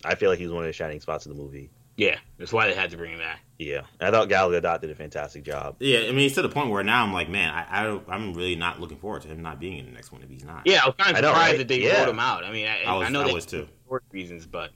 I 0.05 0.15
feel 0.15 0.29
like 0.29 0.39
he 0.39 0.45
was 0.45 0.53
one 0.53 0.63
of 0.63 0.67
the 0.67 0.73
shining 0.73 0.99
spots 0.99 1.25
of 1.25 1.35
the 1.35 1.41
movie. 1.41 1.69
Yeah, 1.95 2.17
that's 2.37 2.51
why 2.51 2.67
they 2.67 2.73
had 2.73 2.89
to 2.91 2.97
bring 2.97 3.11
him 3.13 3.19
back. 3.19 3.39
Yeah, 3.59 3.81
I 3.99 4.09
thought 4.09 4.27
Gal 4.27 4.49
Gadot 4.49 4.81
did 4.81 4.89
a 4.89 4.95
fantastic 4.95 5.43
job. 5.43 5.75
Yeah, 5.79 5.99
I 5.99 6.11
mean, 6.11 6.25
it's 6.25 6.35
to 6.35 6.41
the 6.41 6.49
point 6.49 6.71
where 6.71 6.83
now 6.83 7.03
I'm 7.03 7.13
like, 7.13 7.29
man, 7.29 7.53
I, 7.53 7.85
I 7.85 7.99
I'm 8.07 8.33
really 8.33 8.55
not 8.55 8.79
looking 8.81 8.97
forward 8.97 9.21
to 9.21 9.27
him 9.27 9.41
not 9.41 9.59
being 9.59 9.77
in 9.77 9.85
the 9.85 9.91
next 9.91 10.11
one 10.11 10.23
if 10.23 10.29
he's 10.29 10.43
not. 10.43 10.65
Yeah, 10.65 10.81
I 10.83 10.87
was 10.87 10.95
kind 10.97 11.15
I 11.15 11.19
of 11.19 11.23
know, 11.23 11.29
surprised 11.29 11.51
right? 11.51 11.57
that 11.59 11.67
they 11.67 11.81
Yeah. 11.81 11.99
wrote 11.99 12.09
him 12.09 12.19
out. 12.19 12.43
I 12.43 12.51
mean, 12.51 12.67
I, 12.67 12.83
I 12.83 12.95
was, 12.95 13.07
I 13.07 13.11
know 13.11 13.21
I 13.21 13.27
they 13.27 13.33
was 13.33 13.45
too. 13.45 13.67
Work 13.93 14.03
reasons, 14.11 14.45
but 14.47 14.71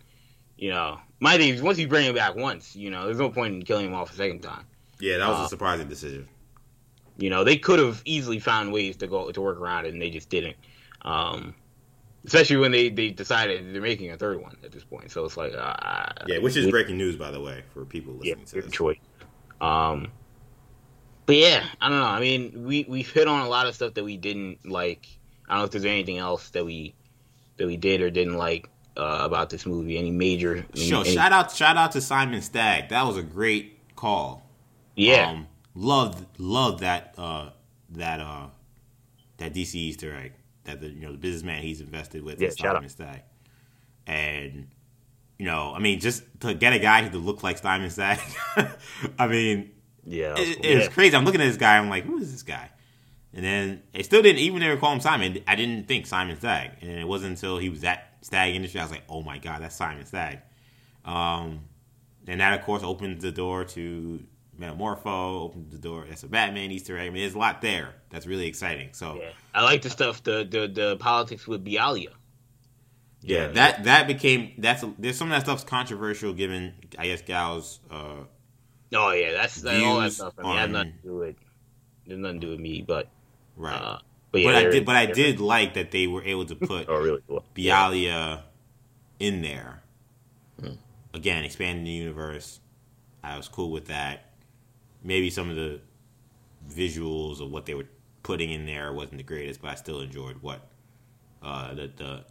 you 0.57 0.69
know, 0.69 0.99
my 1.19 1.37
thing 1.37 1.53
is 1.53 1.61
once 1.61 1.77
you 1.77 1.87
bring 1.87 2.05
him 2.05 2.15
back 2.15 2.35
once, 2.35 2.75
you 2.75 2.89
know, 2.89 3.05
there's 3.05 3.17
no 3.19 3.29
point 3.29 3.53
in 3.55 3.63
killing 3.63 3.87
him 3.87 3.93
off 3.93 4.11
a 4.11 4.15
second 4.15 4.41
time. 4.41 4.65
Yeah, 4.99 5.17
that 5.17 5.27
was 5.27 5.39
Uh, 5.39 5.43
a 5.43 5.49
surprising 5.49 5.87
decision. 5.89 6.27
You 7.17 7.29
know, 7.31 7.43
they 7.43 7.57
could 7.57 7.79
have 7.79 8.01
easily 8.05 8.39
found 8.39 8.71
ways 8.71 8.95
to 8.97 9.07
go 9.07 9.31
to 9.31 9.41
work 9.41 9.59
around 9.59 9.85
it, 9.85 9.93
and 9.93 10.01
they 10.01 10.09
just 10.11 10.29
didn't. 10.29 10.55
Um, 11.01 11.55
especially 12.25 12.57
when 12.57 12.71
they, 12.71 12.89
they 12.89 13.09
decided 13.09 13.73
they're 13.73 13.81
making 13.81 14.11
a 14.11 14.17
third 14.17 14.41
one 14.41 14.55
at 14.63 14.71
this 14.71 14.83
point. 14.83 15.09
So 15.11 15.25
it's 15.25 15.37
like, 15.37 15.53
uh, 15.55 16.11
Yeah, 16.27 16.39
which 16.39 16.55
is 16.57 16.69
breaking 16.69 16.97
news, 16.97 17.15
by 17.15 17.31
the 17.31 17.39
way, 17.41 17.63
for 17.73 17.85
people 17.85 18.13
yeah, 18.21 18.35
listening 18.35 18.45
to 18.45 18.55
good 18.55 18.63
this. 18.65 18.71
choice. 18.73 18.97
Um, 19.61 20.11
but 21.25 21.37
yeah, 21.37 21.63
I 21.81 21.89
don't 21.89 21.99
know. 21.99 22.05
I 22.05 22.19
mean, 22.19 22.63
we 22.65 22.85
we've 22.87 23.09
hit 23.09 23.27
on 23.27 23.45
a 23.45 23.49
lot 23.49 23.67
of 23.67 23.75
stuff 23.75 23.93
that 23.95 24.03
we 24.03 24.17
didn't 24.17 24.69
like. 24.69 25.07
I 25.47 25.53
don't 25.53 25.59
know 25.61 25.65
if 25.65 25.71
there's 25.71 25.85
anything 25.85 26.17
else 26.17 26.49
that 26.51 26.65
we 26.65 26.93
that 27.57 27.65
we 27.67 27.77
did 27.77 28.01
or 28.01 28.09
didn't 28.09 28.37
like 28.37 28.69
uh, 28.97 29.19
about 29.23 29.49
this 29.49 29.65
movie. 29.65 29.97
Any 29.97 30.11
major? 30.11 30.65
Sure, 30.75 31.01
any- 31.01 31.13
shout 31.13 31.31
out, 31.31 31.51
shout 31.51 31.77
out 31.77 31.91
to 31.93 32.01
Simon 32.01 32.41
Stagg. 32.41 32.89
That 32.89 33.03
was 33.05 33.17
a 33.17 33.23
great 33.23 33.95
call. 33.95 34.49
yeah, 34.95 35.29
Um, 35.29 35.47
loved 35.75 36.25
loved 36.39 36.79
that 36.79 37.13
uh 37.17 37.49
that 37.91 38.19
uh 38.19 38.47
that 39.37 39.53
DC 39.53 39.75
Easter 39.75 40.15
egg 40.15 40.33
that 40.63 40.81
the 40.81 40.87
you 40.87 41.01
know 41.01 41.11
the 41.11 41.17
businessman 41.19 41.61
he's 41.61 41.79
invested 41.81 42.23
with 42.23 42.41
Yeah, 42.41 42.47
is 42.49 42.57
shout 42.57 42.75
Simon 42.75 42.89
Stagg. 42.89 43.21
And 44.05 44.67
you 45.37 45.45
know, 45.45 45.73
I 45.75 45.79
mean, 45.79 45.99
just 45.99 46.23
to 46.41 46.53
get 46.55 46.73
a 46.73 46.79
guy 46.79 47.03
who 47.03 47.09
to 47.11 47.17
look 47.19 47.43
like 47.43 47.57
Simon 47.59 47.89
Stagg, 47.89 48.19
I 49.19 49.27
mean, 49.27 49.71
Yeah, 50.03 50.29
that 50.29 50.39
was 50.39 50.49
it, 50.49 50.55
cool. 50.61 50.65
it 50.71 50.75
was 50.75 50.83
Yeah. 50.85 50.91
crazy. 50.91 51.15
I'm 51.15 51.25
looking 51.25 51.41
at 51.41 51.45
this 51.47 51.57
guy. 51.57 51.77
I'm 51.77 51.89
like, 51.89 52.05
who 52.05 52.17
is 52.17 52.31
this 52.31 52.43
guy? 52.43 52.69
And 53.33 53.43
then 53.45 53.83
it 53.93 54.05
still 54.05 54.23
didn't 54.23 54.39
even 54.39 54.63
ever 54.63 54.79
call 54.79 54.93
him 54.93 54.99
Simon. 54.99 55.37
I 55.47 55.55
didn't 55.55 55.87
think 55.87 56.07
Simon 56.07 56.37
Stagg, 56.37 56.71
and 56.81 56.89
it 56.91 57.07
wasn't 57.07 57.31
until 57.35 57.59
he 57.59 57.69
was 57.69 57.83
at 57.83 58.06
Stagg 58.21 58.55
Industry 58.55 58.79
I 58.79 58.83
was 58.83 58.91
like, 58.91 59.03
oh 59.09 59.21
my 59.21 59.37
god, 59.37 59.61
that's 59.61 59.75
Simon 59.75 60.05
Stagg. 60.05 60.39
Um, 61.05 61.61
and 62.27 62.41
that 62.41 62.59
of 62.59 62.65
course 62.65 62.83
opens 62.83 63.21
the 63.21 63.31
door 63.31 63.63
to 63.65 64.19
Metamorpho. 64.59 65.43
Opens 65.45 65.71
the 65.71 65.77
door. 65.77 66.05
That's 66.07 66.23
a 66.23 66.27
Batman 66.27 66.71
Easter 66.71 66.97
egg. 66.97 67.07
I 67.07 67.09
mean, 67.11 67.21
there's 67.23 67.35
a 67.35 67.37
lot 67.39 67.61
there. 67.61 67.93
That's 68.09 68.25
really 68.27 68.47
exciting. 68.47 68.89
So 68.93 69.15
yeah. 69.21 69.29
I 69.53 69.63
like 69.63 69.81
the 69.81 69.89
stuff 69.89 70.23
the 70.23 70.43
the, 70.49 70.67
the 70.67 70.97
politics 70.97 71.47
with 71.47 71.63
Bialya. 71.63 72.07
yeah, 73.21 73.37
Yeah. 73.39 73.47
that 73.49 73.83
that 73.85 74.07
became 74.07 74.53
that's 74.57 74.83
there's 74.97 75.17
some 75.17 75.31
of 75.31 75.37
that 75.37 75.43
stuff's 75.45 75.63
controversial 75.63 76.33
given 76.33 76.73
I 76.97 77.07
guess 77.07 77.21
Gal's 77.21 77.79
uh 77.89 78.23
Oh 78.93 79.11
yeah, 79.11 79.33
that's 79.33 79.61
that, 79.61 79.83
all 79.83 79.99
that 79.99 80.13
stuff. 80.13 80.33
I 80.39 80.43
mean, 80.43 80.51
it 80.51 80.55
has 80.55 80.65
on- 80.65 80.71
nothing 80.71 80.93
to 80.93 81.01
do 81.03 81.15
with 81.17 81.35
there's 82.05 82.19
nothing 82.19 82.39
to 82.41 82.47
do 82.47 82.51
with 82.51 82.59
me, 82.61 82.81
but 82.87 83.09
right. 83.57 83.75
uh, 83.75 83.99
but 84.43 84.53
yeah, 84.53 84.53
but 84.53 84.65
I 84.65 84.69
did 84.69 84.85
but 84.85 84.95
I 84.95 85.05
did 85.07 85.39
like 85.39 85.73
that 85.75 85.91
they 85.91 86.07
were 86.07 86.23
able 86.23 86.45
to 86.45 86.55
put 86.55 86.87
Oh, 86.89 87.01
really 87.01 87.21
cool. 87.27 87.43
Bialya 87.55 88.41
in 89.19 89.41
there. 89.41 89.83
Hmm. 90.59 90.73
Again, 91.13 91.43
expanding 91.43 91.85
the 91.85 91.91
universe. 91.91 92.59
I 93.23 93.37
was 93.37 93.47
cool 93.47 93.71
with 93.71 93.87
that. 93.87 94.31
Maybe 95.03 95.29
some 95.29 95.49
of 95.49 95.55
the 95.55 95.81
visuals 96.69 97.39
of 97.41 97.51
what 97.51 97.65
they 97.65 97.73
were 97.73 97.87
putting 98.23 98.51
in 98.51 98.65
there 98.65 98.91
wasn't 98.93 99.17
the 99.17 99.23
greatest, 99.23 99.61
but 99.61 99.71
I 99.71 99.75
still 99.75 100.01
enjoyed 100.01 100.37
what 100.41 100.67
uh, 101.41 101.73
the 101.73 101.91
the 101.95 102.25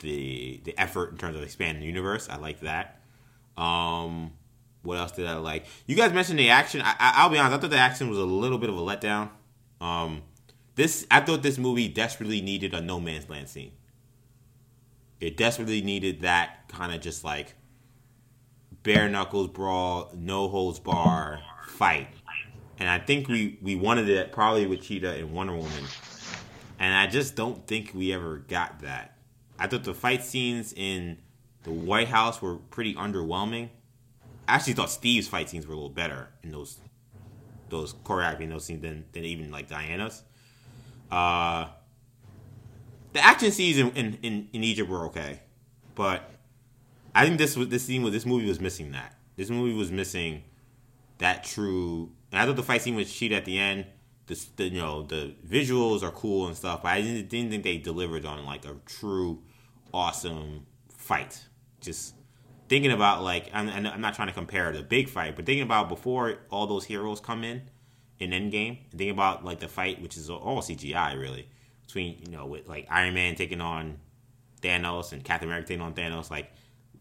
the 0.00 0.60
the 0.64 0.78
effort 0.78 1.10
in 1.12 1.18
terms 1.18 1.36
of 1.36 1.42
expanding 1.42 1.80
the 1.80 1.86
universe. 1.86 2.28
I 2.28 2.36
liked 2.36 2.62
that. 2.62 3.00
Um, 3.56 4.32
what 4.82 4.98
else 4.98 5.12
did 5.12 5.26
I 5.26 5.36
like? 5.36 5.66
You 5.86 5.96
guys 5.96 6.12
mentioned 6.12 6.38
the 6.38 6.50
action. 6.50 6.82
I, 6.82 6.90
I, 6.98 7.12
I'll 7.16 7.30
be 7.30 7.38
honest. 7.38 7.56
I 7.56 7.58
thought 7.60 7.70
the 7.70 7.78
action 7.78 8.08
was 8.08 8.18
a 8.18 8.24
little 8.24 8.58
bit 8.58 8.68
of 8.70 8.76
a 8.76 8.80
letdown. 8.80 9.30
Um, 9.80 10.22
this 10.76 11.06
I 11.10 11.20
thought 11.20 11.42
this 11.42 11.58
movie 11.58 11.88
desperately 11.88 12.40
needed 12.40 12.72
a 12.74 12.80
no 12.80 13.00
man's 13.00 13.28
land 13.28 13.48
scene. 13.48 13.72
It 15.20 15.36
desperately 15.36 15.82
needed 15.82 16.20
that 16.20 16.68
kind 16.68 16.94
of 16.94 17.00
just 17.00 17.24
like 17.24 17.54
bare 18.82 19.08
knuckles 19.08 19.48
brawl, 19.48 20.12
no 20.14 20.48
holds 20.48 20.78
bar 20.78 21.40
fight. 21.66 22.08
And 22.78 22.88
I 22.88 22.98
think 22.98 23.26
we 23.26 23.58
we 23.62 23.74
wanted 23.74 24.08
it 24.08 24.32
probably 24.32 24.66
with 24.66 24.82
Cheetah 24.82 25.14
and 25.14 25.32
Wonder 25.32 25.54
Woman. 25.54 25.84
And 26.78 26.94
I 26.94 27.06
just 27.06 27.34
don't 27.34 27.66
think 27.66 27.92
we 27.94 28.12
ever 28.12 28.36
got 28.36 28.80
that. 28.80 29.16
I 29.58 29.66
thought 29.66 29.84
the 29.84 29.94
fight 29.94 30.22
scenes 30.22 30.74
in 30.76 31.18
the 31.62 31.70
White 31.70 32.08
House 32.08 32.42
were 32.42 32.56
pretty 32.56 32.94
underwhelming. 32.94 33.70
I 34.46 34.56
actually 34.56 34.74
thought 34.74 34.90
Steve's 34.90 35.26
fight 35.26 35.48
scenes 35.48 35.66
were 35.66 35.72
a 35.72 35.76
little 35.76 35.88
better 35.88 36.28
in 36.42 36.52
those 36.52 36.78
those 37.70 37.94
choreography 37.94 38.48
those 38.48 38.66
scenes 38.66 38.82
than, 38.82 39.06
than 39.12 39.24
even 39.24 39.50
like 39.50 39.68
Diana's. 39.68 40.22
Uh, 41.10 41.68
the 43.12 43.24
action 43.24 43.50
scenes 43.50 43.78
in, 43.78 43.90
in, 43.92 44.18
in, 44.22 44.48
in 44.52 44.64
Egypt 44.64 44.90
were 44.90 45.06
okay, 45.06 45.40
but 45.94 46.30
I 47.14 47.24
think 47.24 47.38
this 47.38 47.56
was 47.56 47.68
this 47.68 47.84
scene 47.84 48.02
with 48.02 48.12
this 48.12 48.26
movie 48.26 48.46
was 48.46 48.60
missing 48.60 48.92
that. 48.92 49.16
This 49.36 49.50
movie 49.50 49.74
was 49.74 49.90
missing 49.90 50.42
that 51.18 51.44
true. 51.44 52.12
And 52.30 52.40
I 52.40 52.44
thought 52.44 52.56
the 52.56 52.62
fight 52.62 52.82
scene 52.82 52.94
with 52.94 53.10
Cheetah 53.10 53.36
at 53.36 53.44
the 53.44 53.58
end, 53.58 53.86
the, 54.26 54.46
the 54.56 54.64
you 54.64 54.80
know 54.80 55.02
the 55.02 55.34
visuals 55.48 56.02
are 56.02 56.10
cool 56.10 56.46
and 56.46 56.56
stuff, 56.56 56.82
but 56.82 56.90
I 56.90 57.00
didn't, 57.00 57.28
didn't 57.28 57.50
think 57.50 57.64
they 57.64 57.78
delivered 57.78 58.26
on 58.26 58.44
like 58.44 58.64
a 58.64 58.76
true 58.84 59.42
awesome 59.94 60.66
fight. 60.90 61.42
Just 61.80 62.14
thinking 62.68 62.92
about 62.92 63.22
like 63.22 63.48
I'm, 63.54 63.68
I'm 63.68 64.00
not 64.00 64.14
trying 64.14 64.28
to 64.28 64.34
compare 64.34 64.72
the 64.72 64.82
big 64.82 65.08
fight, 65.08 65.36
but 65.36 65.46
thinking 65.46 65.62
about 65.62 65.88
before 65.88 66.38
all 66.50 66.66
those 66.66 66.84
heroes 66.84 67.20
come 67.20 67.44
in 67.44 67.62
in 68.18 68.30
Endgame, 68.30 68.78
and 68.90 68.90
thinking 68.92 69.10
about 69.10 69.44
like 69.44 69.60
the 69.60 69.68
fight, 69.68 70.00
which 70.02 70.16
is 70.16 70.30
all 70.30 70.60
CGI 70.62 71.18
really, 71.20 71.48
between 71.86 72.18
you 72.24 72.36
know 72.36 72.46
with 72.46 72.68
like 72.68 72.86
Iron 72.90 73.14
Man 73.14 73.34
taking 73.34 73.60
on 73.60 73.98
Thanos 74.62 75.12
and 75.12 75.22
Captain 75.24 75.48
America 75.48 75.68
taking 75.68 75.82
on 75.82 75.94
Thanos. 75.94 76.30
Like 76.30 76.50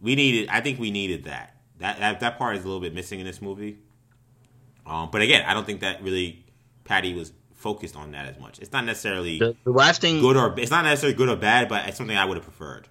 we 0.01 0.15
needed, 0.15 0.49
I 0.49 0.61
think 0.61 0.79
we 0.79 0.91
needed 0.91 1.25
that. 1.25 1.55
That 1.79 1.99
that, 1.99 2.19
that 2.19 2.37
part 2.37 2.55
is 2.57 2.63
a 2.63 2.67
little 2.67 2.81
bit 2.81 2.93
missing 2.93 3.19
in 3.19 3.25
this 3.25 3.41
movie. 3.41 3.77
Um, 4.85 5.09
but 5.11 5.21
again, 5.21 5.43
I 5.47 5.53
don't 5.53 5.65
think 5.65 5.81
that 5.81 6.03
really 6.03 6.45
Patty 6.83 7.13
was 7.13 7.31
focused 7.53 7.95
on 7.95 8.11
that 8.11 8.27
as 8.27 8.39
much. 8.39 8.59
It's 8.59 8.71
not 8.71 8.85
necessarily 8.85 9.39
the, 9.39 9.55
the 9.63 9.71
last 9.71 10.01
thing 10.01 10.21
good 10.21 10.37
or 10.37 10.53
it's 10.59 10.69
not 10.69 10.83
necessarily 10.83 11.17
good 11.17 11.29
or 11.29 11.35
bad, 11.35 11.67
but 11.67 11.87
it's 11.87 11.97
something 11.97 12.15
I 12.15 12.25
would 12.25 12.37
have 12.37 12.43
preferred. 12.43 12.87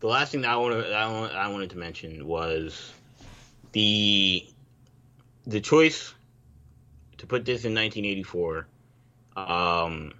the 0.00 0.06
last 0.06 0.32
thing 0.32 0.42
that 0.42 0.50
I 0.50 0.56
wanted 0.56 0.92
I, 0.92 1.10
want, 1.10 1.32
I 1.32 1.48
wanted 1.48 1.70
to 1.70 1.78
mention 1.78 2.24
was 2.26 2.92
the 3.72 4.46
the 5.46 5.60
choice 5.60 6.14
to 7.24 7.28
put 7.28 7.44
this 7.44 7.64
in 7.64 7.74
1984. 7.74 8.66
Um, 9.36 10.12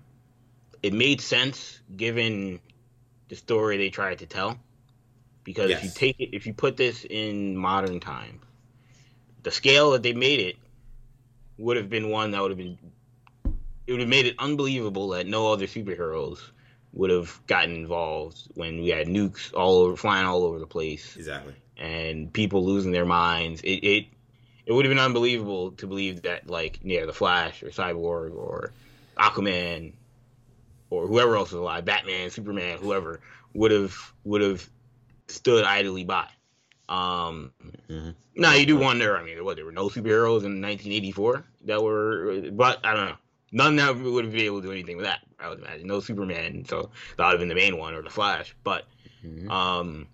it 0.82 0.92
made 0.92 1.20
sense 1.20 1.80
given 1.96 2.60
the 3.28 3.36
story 3.36 3.76
they 3.76 3.90
tried 3.90 4.18
to 4.20 4.26
tell. 4.26 4.58
Because 5.44 5.70
if 5.70 5.84
you 5.84 5.90
take 5.94 6.18
it, 6.20 6.30
if 6.34 6.46
you 6.46 6.54
put 6.54 6.78
this 6.78 7.04
in 7.08 7.54
modern 7.56 8.00
time, 8.00 8.40
the 9.42 9.50
scale 9.50 9.90
that 9.90 10.02
they 10.02 10.14
made 10.14 10.40
it 10.40 10.56
would 11.58 11.76
have 11.76 11.90
been 11.90 12.08
one 12.08 12.30
that 12.30 12.40
would 12.40 12.50
have 12.50 12.58
been 12.58 12.78
it 13.86 13.92
would 13.92 14.00
have 14.00 14.08
made 14.08 14.24
it 14.24 14.34
unbelievable 14.38 15.08
that 15.08 15.26
no 15.26 15.52
other 15.52 15.66
superheroes 15.66 16.38
would 16.94 17.10
have 17.10 17.38
gotten 17.46 17.74
involved 17.74 18.38
when 18.54 18.80
we 18.80 18.88
had 18.88 19.06
nukes 19.06 19.52
all 19.52 19.80
over 19.80 19.96
flying 19.96 20.24
all 20.24 20.44
over 20.44 20.58
the 20.58 20.66
place 20.66 21.14
Exactly. 21.16 21.54
and 21.76 22.32
people 22.32 22.64
losing 22.64 22.92
their 22.92 23.04
minds. 23.04 23.60
It 23.60 23.84
it, 23.84 24.06
it 24.66 24.72
would 24.72 24.84
have 24.84 24.90
been 24.90 24.98
unbelievable 24.98 25.72
to 25.72 25.86
believe 25.86 26.22
that 26.22 26.48
like 26.48 26.80
yeah, 26.82 27.04
the 27.04 27.12
Flash 27.12 27.62
or 27.62 27.68
Cyborg 27.68 28.34
or 28.34 28.72
Aquaman 29.18 29.92
or 30.90 31.06
whoever 31.06 31.36
else 31.36 31.50
was 31.52 31.60
alive, 31.60 31.84
Batman, 31.84 32.30
Superman, 32.30 32.78
whoever 32.78 33.20
would 33.54 33.70
have 33.70 33.96
would 34.24 34.40
have 34.40 34.68
stood 35.28 35.64
idly 35.64 36.04
by. 36.04 36.28
Um, 36.88 37.52
Mhm. 37.88 38.14
now 38.36 38.54
you 38.54 38.66
do 38.66 38.76
wonder. 38.76 39.16
I 39.16 39.22
mean, 39.22 39.42
what 39.44 39.56
there 39.56 39.64
were 39.64 39.72
no 39.72 39.88
superheroes 39.88 40.44
in 40.44 40.60
1984 40.60 41.44
that 41.62 41.82
were, 41.82 42.50
but 42.52 42.84
I 42.84 42.94
don't 42.94 43.06
know. 43.06 43.16
None 43.52 43.76
that 43.76 43.96
would 43.96 44.32
be 44.32 44.46
able 44.46 44.60
to 44.60 44.66
do 44.66 44.72
anything 44.72 44.96
with 44.96 45.06
that. 45.06 45.20
I 45.38 45.48
would 45.48 45.60
imagine 45.60 45.86
no 45.86 46.00
Superman, 46.00 46.64
so 46.64 46.90
that 47.16 47.24
would 47.24 47.32
have 47.32 47.38
been 47.38 47.48
the 47.48 47.54
main 47.54 47.78
one 47.78 47.94
or 47.94 48.02
the 48.02 48.10
Flash. 48.10 48.54
But 48.64 48.86
Mhm. 49.24 49.48
um, 49.50 50.08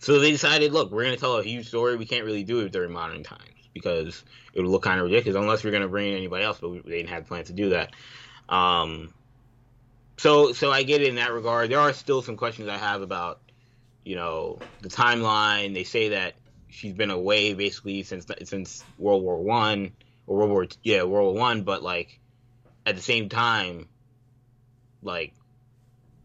so 0.00 0.18
they 0.18 0.30
decided, 0.30 0.72
look, 0.72 0.90
we're 0.90 1.04
gonna 1.04 1.16
tell 1.16 1.36
a 1.36 1.42
huge 1.42 1.68
story. 1.68 1.96
We 1.96 2.06
can't 2.06 2.24
really 2.24 2.44
do 2.44 2.60
it 2.60 2.72
during 2.72 2.92
modern 2.92 3.22
times 3.22 3.53
because 3.74 4.24
it 4.54 4.60
would 4.60 4.70
look 4.70 4.82
kind 4.82 5.00
of 5.00 5.06
ridiculous 5.06 5.38
unless 5.38 5.64
we're 5.64 5.72
gonna 5.72 5.88
bring 5.88 6.12
in 6.12 6.16
anybody 6.16 6.44
else. 6.44 6.58
But 6.60 6.70
we, 6.70 6.78
they 6.80 6.96
didn't 6.98 7.10
have 7.10 7.26
plans 7.26 7.48
to 7.48 7.52
do 7.52 7.70
that. 7.70 7.92
Um, 8.48 9.12
so 10.16 10.52
so 10.52 10.70
I 10.70 10.84
get 10.84 11.02
it 11.02 11.08
in 11.08 11.16
that 11.16 11.32
regard. 11.32 11.70
There 11.70 11.80
are 11.80 11.92
still 11.92 12.22
some 12.22 12.36
questions 12.36 12.68
I 12.68 12.78
have 12.78 13.02
about, 13.02 13.40
you 14.04 14.16
know, 14.16 14.58
the 14.80 14.88
timeline. 14.88 15.74
They 15.74 15.84
say 15.84 16.10
that 16.10 16.34
she's 16.68 16.92
been 16.92 17.10
away 17.10 17.54
basically 17.54 18.02
since 18.04 18.26
since 18.44 18.84
World 18.98 19.22
War 19.22 19.42
One 19.42 19.92
or 20.26 20.38
World 20.38 20.50
War 20.50 20.66
yeah 20.82 21.02
World 21.02 21.34
War 21.34 21.40
One, 21.40 21.62
but 21.62 21.82
like 21.82 22.20
at 22.86 22.96
the 22.96 23.02
same 23.02 23.28
time, 23.28 23.88
like 25.02 25.34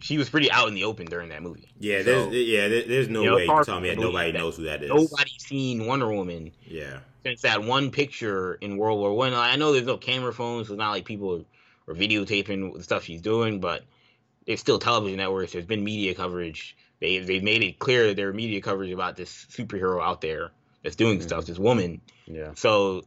she 0.02 0.18
was 0.18 0.30
pretty 0.30 0.52
out 0.52 0.68
in 0.68 0.74
the 0.74 0.84
open 0.86 1.06
during 1.08 1.30
that 1.30 1.42
movie. 1.44 1.68
Yeah, 1.80 2.00
So- 2.04 2.30
there's 2.30 2.48
yeah, 2.48 2.68
there, 2.68 2.84
there's 2.84 3.10
no 3.10 3.22
You 3.22 3.30
know, 3.30 3.36
way 3.36 3.42
it's 3.44 3.48
you 3.48 3.54
hard 3.54 3.66
can 3.66 3.74
tell 3.74 3.82
me 3.82 3.90
that 3.90 4.00
nobody 4.00 4.32
that 4.32 4.38
knows 4.38 4.58
who 4.58 4.64
that 4.64 4.82
is. 4.84 4.90
Nobody's 4.90 5.44
seen 5.46 5.86
Wonder 5.86 6.12
Woman 6.12 6.52
Yeah, 6.66 7.00
since 7.24 7.42
that 7.42 7.64
one 7.64 7.92
picture 7.92 8.56
in 8.56 8.78
World 8.78 9.00
War 9.00 9.14
One. 9.14 9.34
I. 9.34 9.56
know 9.56 9.74
there's 9.74 9.86
no 9.86 9.98
camera 9.98 10.34
phones, 10.34 10.68
so 10.68 10.74
it's 10.74 10.80
not 10.80 10.92
like 10.92 11.06
people 11.06 11.46
are 11.88 11.94
videotaping 11.94 12.74
the 12.76 12.84
stuff 12.84 13.04
she's 13.04 13.22
doing, 13.22 13.60
but 13.60 13.84
there's 14.48 14.60
still 14.60 14.80
television 14.80 15.18
networks. 15.18 15.52
There's 15.54 15.66
been 15.66 15.84
media 15.84 16.14
coverage. 16.16 16.76
They 17.00 17.20
they've 17.20 17.44
made 17.44 17.64
it 17.64 17.80
clear 17.80 18.08
that 18.08 18.16
there 18.16 18.30
are 18.30 18.34
media 18.34 18.62
coverage 18.62 18.92
about 18.92 19.16
this 19.16 19.46
superhero 19.52 20.02
out 20.04 20.22
there 20.22 20.52
that's 20.84 20.96
doing 20.96 21.20
Mhm. 21.20 21.24
stuff. 21.24 21.46
This 21.46 21.60
woman. 21.60 22.02
Yeah, 22.26 22.54
So 22.56 23.04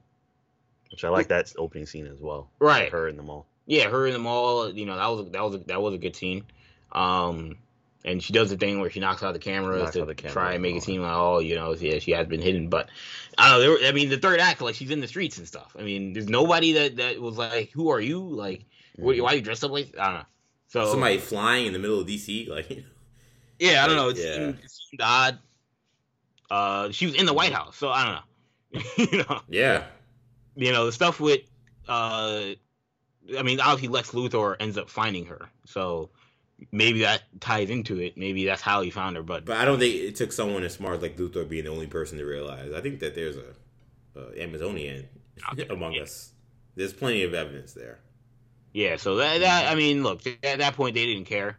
which 0.90 1.04
I 1.04 1.08
like 1.08 1.28
that 1.28 1.52
opening 1.56 1.86
scene 1.86 2.06
as 2.06 2.18
well. 2.20 2.50
Right. 2.58 2.90
her 2.90 3.08
in 3.08 3.16
the 3.16 3.22
mall. 3.22 3.46
yeah, 3.66 3.88
her 3.88 4.06
in 4.06 4.12
the 4.12 4.18
mall. 4.18 4.70
You 4.70 4.84
know 4.86 4.96
that 4.96 5.06
was 5.06 5.26
a, 5.26 5.30
that 5.30 5.42
was 5.42 5.54
a, 5.54 5.58
that 5.68 5.80
was 5.80 5.94
a 5.94 5.98
good 5.98 6.14
scene. 6.16 6.44
Um, 6.92 7.56
and 8.04 8.22
she 8.22 8.32
does 8.32 8.50
the 8.50 8.56
thing 8.56 8.80
where 8.80 8.90
she 8.90 9.00
knocks 9.00 9.22
out 9.22 9.32
the 9.32 9.38
cameras 9.38 9.82
Knocks 9.82 9.92
to 9.96 10.04
the 10.04 10.14
camera 10.14 10.32
try 10.32 10.52
and 10.54 10.62
make 10.62 10.76
it 10.76 10.82
seem 10.82 11.02
like 11.02 11.12
oh 11.14 11.38
you 11.38 11.54
know 11.54 11.72
yeah 11.74 11.98
she 12.00 12.10
has 12.12 12.26
been 12.26 12.40
hidden. 12.42 12.68
But 12.68 12.88
I 13.38 13.48
don't 13.50 13.62
know. 13.64 13.70
Were- 13.70 13.86
I 13.86 13.92
mean 13.92 14.08
the 14.10 14.18
third 14.18 14.40
act 14.40 14.60
like 14.60 14.74
she's 14.74 14.90
in 14.90 15.00
the 15.00 15.08
streets 15.08 15.38
and 15.38 15.46
stuff. 15.46 15.74
I 15.78 15.82
mean 15.82 16.12
there's 16.12 16.28
nobody 16.28 16.72
that 16.72 16.96
that 16.96 17.20
was 17.20 17.38
like 17.38 17.70
who 17.70 17.90
are 17.90 18.00
you 18.00 18.20
like 18.20 18.64
Mhm. 18.98 19.22
why 19.22 19.32
are 19.32 19.36
you 19.36 19.40
dressed 19.42 19.64
up 19.64 19.70
like 19.70 19.96
I 19.98 20.04
don't 20.06 20.14
know. 20.14 20.24
So 20.68 20.90
somebody 20.90 21.18
flying 21.18 21.66
in 21.66 21.72
the 21.72 21.78
middle 21.78 22.00
of 22.00 22.06
DC, 22.06 22.48
like 22.48 22.68
yeah 23.58 23.84
I 23.84 23.86
don't 23.86 23.96
know. 23.96 24.08
It, 24.08 24.18
Yeah. 24.18 24.34
seemed, 24.34 24.58
it 24.58 24.70
seemed 24.70 25.00
odd. 25.00 25.38
Uh, 26.50 26.90
she 26.90 27.06
was 27.06 27.14
in 27.14 27.24
the 27.24 27.32
White 27.32 27.52
House, 27.52 27.76
so 27.76 27.88
I 27.88 28.04
don't 28.04 28.14
know. 28.14 28.82
you 29.12 29.24
know. 29.28 29.40
yeah, 29.48 29.84
you 30.56 30.72
know 30.72 30.86
the 30.86 30.92
stuff 30.92 31.20
with 31.20 31.40
uh 31.88 32.52
i 33.38 33.42
mean 33.42 33.60
obviously 33.60 33.88
lex 33.88 34.10
luthor 34.12 34.56
ends 34.60 34.76
up 34.78 34.88
finding 34.88 35.24
her 35.26 35.48
so 35.66 36.10
maybe 36.70 37.00
that 37.00 37.22
ties 37.40 37.70
into 37.70 37.98
it 37.98 38.16
maybe 38.16 38.44
that's 38.44 38.62
how 38.62 38.82
he 38.82 38.90
found 38.90 39.16
her 39.16 39.22
but 39.22 39.44
but 39.44 39.56
I 39.56 39.64
don't 39.64 39.78
think 39.78 39.94
it 39.94 40.16
took 40.16 40.32
someone 40.32 40.62
as 40.62 40.74
smart 40.74 41.02
like 41.02 41.16
Luthor 41.16 41.48
being 41.48 41.64
the 41.64 41.70
only 41.70 41.86
person 41.86 42.18
to 42.18 42.24
realize. 42.24 42.72
I 42.72 42.80
think 42.80 43.00
that 43.00 43.14
there's 43.14 43.36
a, 43.36 43.54
a 44.20 44.42
Amazonian 44.42 45.08
among 45.70 45.92
yeah. 45.94 46.02
us. 46.02 46.32
There's 46.76 46.92
plenty 46.92 47.22
of 47.24 47.34
evidence 47.34 47.72
there. 47.72 47.98
yeah 48.72 48.96
so 48.96 49.16
that, 49.16 49.38
that 49.40 49.70
i 49.70 49.74
mean 49.74 50.02
look 50.02 50.20
at 50.42 50.58
that 50.58 50.74
point 50.74 50.94
they 50.94 51.06
didn't 51.06 51.26
care 51.26 51.58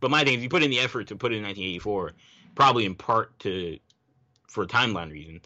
but 0.00 0.10
my 0.10 0.24
thing 0.24 0.36
is 0.38 0.42
you 0.42 0.48
put 0.48 0.62
in 0.62 0.70
the 0.70 0.78
effort 0.80 1.08
to 1.08 1.16
put 1.16 1.32
in 1.32 1.42
1984 1.42 2.12
probably 2.54 2.84
in 2.86 2.94
part 2.94 3.38
to 3.40 3.78
for 4.48 4.66
timeline 4.66 5.10
reasons 5.10 5.44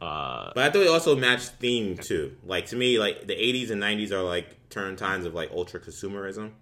uh 0.00 0.50
But 0.54 0.64
I 0.64 0.70
thought 0.70 0.82
it 0.82 0.88
also 0.88 1.16
matched 1.16 1.50
theme 1.60 1.96
too. 1.96 2.36
Like 2.44 2.66
to 2.66 2.76
me, 2.76 2.98
like 2.98 3.26
the 3.26 3.34
'80s 3.34 3.70
and 3.70 3.82
'90s 3.82 4.12
are 4.12 4.22
like 4.22 4.68
turn 4.70 4.94
times 4.96 5.26
of 5.26 5.34
like 5.34 5.50
ultra 5.52 5.80
consumerism, 5.80 6.52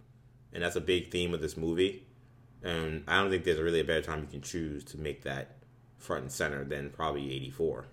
and 0.57 0.65
that's 0.65 0.77
a 0.77 0.81
big 0.81 1.13
theme 1.13 1.35
of 1.35 1.43
this 1.43 1.57
movie. 1.57 2.03
And 2.63 3.05
I 3.07 3.21
don't 3.21 3.31
think 3.31 3.45
there's 3.45 3.61
really 3.61 3.81
a 3.81 3.85
better 3.85 4.03
time 4.03 4.23
you 4.23 4.27
can 4.27 4.41
choose 4.41 4.83
to 4.87 4.99
make 4.99 5.23
that 5.25 5.59
front 5.99 6.23
and 6.23 6.33
center 6.33 6.65
than 6.65 6.91
probably 6.91 7.31
'84 7.33 7.87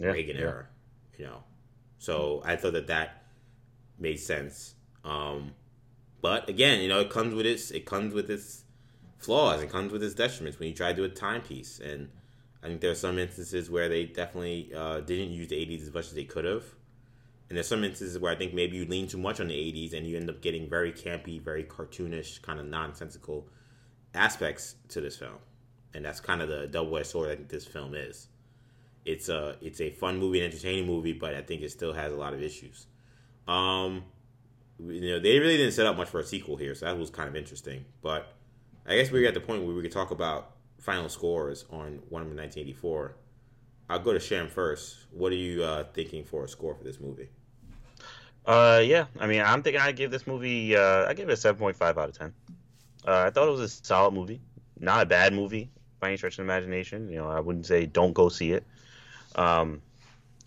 Yeah, 0.00 0.08
Reagan 0.08 0.36
yeah. 0.38 0.42
era. 0.42 0.66
You 1.18 1.26
know, 1.26 1.44
so 1.98 2.42
I 2.46 2.56
thought 2.56 2.72
that 2.72 2.86
that 2.88 3.24
made 3.98 4.18
sense. 4.18 4.74
Um, 5.04 5.52
but 6.22 6.48
again, 6.48 6.80
you 6.80 6.88
know, 6.88 7.00
it 7.00 7.10
comes 7.10 7.34
with 7.34 7.46
its 7.46 7.70
it 7.70 7.84
comes 7.84 8.14
with 8.14 8.30
its 8.30 8.64
flaws. 9.18 9.62
It 9.62 9.70
comes 9.70 9.92
with 9.92 10.02
its 10.02 10.14
detriments 10.14 10.58
when 10.58 10.68
you 10.68 10.74
try 10.74 10.90
to 10.92 10.96
do 10.96 11.04
a 11.04 11.10
timepiece. 11.10 11.78
And 11.78 12.08
I 12.62 12.68
think 12.68 12.80
there 12.80 12.90
are 12.90 12.94
some 12.96 13.18
instances 13.18 13.70
where 13.70 13.88
they 13.90 14.06
definitely 14.06 14.72
uh, 14.74 15.00
didn't 15.00 15.32
use 15.32 15.48
the 15.48 15.56
'80s 15.56 15.82
as 15.82 15.92
much 15.94 16.06
as 16.06 16.14
they 16.14 16.24
could 16.24 16.46
have. 16.46 16.64
And 17.52 17.58
there's 17.58 17.68
some 17.68 17.84
instances 17.84 18.18
where 18.18 18.32
I 18.32 18.34
think 18.34 18.54
maybe 18.54 18.78
you 18.78 18.86
lean 18.86 19.08
too 19.08 19.18
much 19.18 19.38
on 19.38 19.48
the 19.48 19.54
'80s 19.54 19.92
and 19.92 20.06
you 20.06 20.16
end 20.16 20.30
up 20.30 20.40
getting 20.40 20.70
very 20.70 20.90
campy, 20.90 21.38
very 21.38 21.64
cartoonish, 21.64 22.40
kind 22.40 22.58
of 22.58 22.64
nonsensical 22.64 23.46
aspects 24.14 24.76
to 24.88 25.02
this 25.02 25.18
film. 25.18 25.36
And 25.92 26.02
that's 26.02 26.18
kind 26.18 26.40
of 26.40 26.48
the 26.48 26.66
double-edged 26.66 27.08
sword 27.08 27.30
I 27.30 27.36
think 27.36 27.50
this 27.50 27.66
film 27.66 27.94
is 27.94 28.28
it's 29.04 29.28
a 29.28 29.56
it's 29.60 29.82
a 29.82 29.90
fun 29.90 30.18
movie, 30.18 30.40
an 30.40 30.46
entertaining 30.46 30.86
movie, 30.86 31.12
but 31.12 31.34
I 31.34 31.42
think 31.42 31.60
it 31.60 31.70
still 31.70 31.92
has 31.92 32.10
a 32.10 32.16
lot 32.16 32.32
of 32.32 32.40
issues. 32.40 32.86
Um, 33.46 34.04
you 34.78 35.10
know, 35.10 35.20
they 35.20 35.38
really 35.38 35.58
didn't 35.58 35.72
set 35.72 35.84
up 35.84 35.98
much 35.98 36.08
for 36.08 36.20
a 36.20 36.24
sequel 36.24 36.56
here, 36.56 36.74
so 36.74 36.86
that 36.86 36.98
was 36.98 37.10
kind 37.10 37.28
of 37.28 37.36
interesting. 37.36 37.84
But 38.00 38.32
I 38.86 38.96
guess 38.96 39.10
we're 39.10 39.28
at 39.28 39.34
the 39.34 39.40
point 39.40 39.62
where 39.62 39.74
we 39.74 39.82
could 39.82 39.92
talk 39.92 40.10
about 40.10 40.52
final 40.78 41.10
scores 41.10 41.66
on 41.68 42.00
Wonder 42.08 42.30
Woman 42.30 42.38
1984. 42.38 43.14
I'll 43.90 43.98
go 43.98 44.14
to 44.14 44.20
Sham 44.20 44.48
first. 44.48 44.96
What 45.10 45.32
are 45.32 45.36
you 45.36 45.62
uh, 45.62 45.84
thinking 45.92 46.24
for 46.24 46.44
a 46.44 46.48
score 46.48 46.74
for 46.74 46.84
this 46.84 46.98
movie? 46.98 47.28
Uh, 48.44 48.82
yeah. 48.84 49.06
I 49.20 49.26
mean, 49.26 49.40
I'm 49.40 49.62
thinking 49.62 49.80
I 49.80 49.92
give 49.92 50.10
this 50.10 50.26
movie. 50.26 50.76
Uh, 50.76 51.06
I 51.06 51.14
give 51.14 51.28
it 51.28 51.32
a 51.32 51.36
seven 51.36 51.58
point 51.58 51.76
five 51.76 51.98
out 51.98 52.08
of 52.08 52.18
ten. 52.18 52.32
Uh, 53.06 53.24
I 53.26 53.30
thought 53.30 53.48
it 53.48 53.52
was 53.52 53.60
a 53.60 53.68
solid 53.68 54.14
movie, 54.14 54.40
not 54.78 55.02
a 55.02 55.06
bad 55.06 55.32
movie 55.32 55.70
by 56.00 56.08
any 56.08 56.16
stretch 56.16 56.34
of 56.34 56.36
the 56.38 56.42
imagination. 56.42 57.08
You 57.08 57.16
know, 57.18 57.28
I 57.28 57.40
wouldn't 57.40 57.66
say 57.66 57.86
don't 57.86 58.12
go 58.12 58.28
see 58.28 58.52
it. 58.52 58.64
Um, 59.36 59.80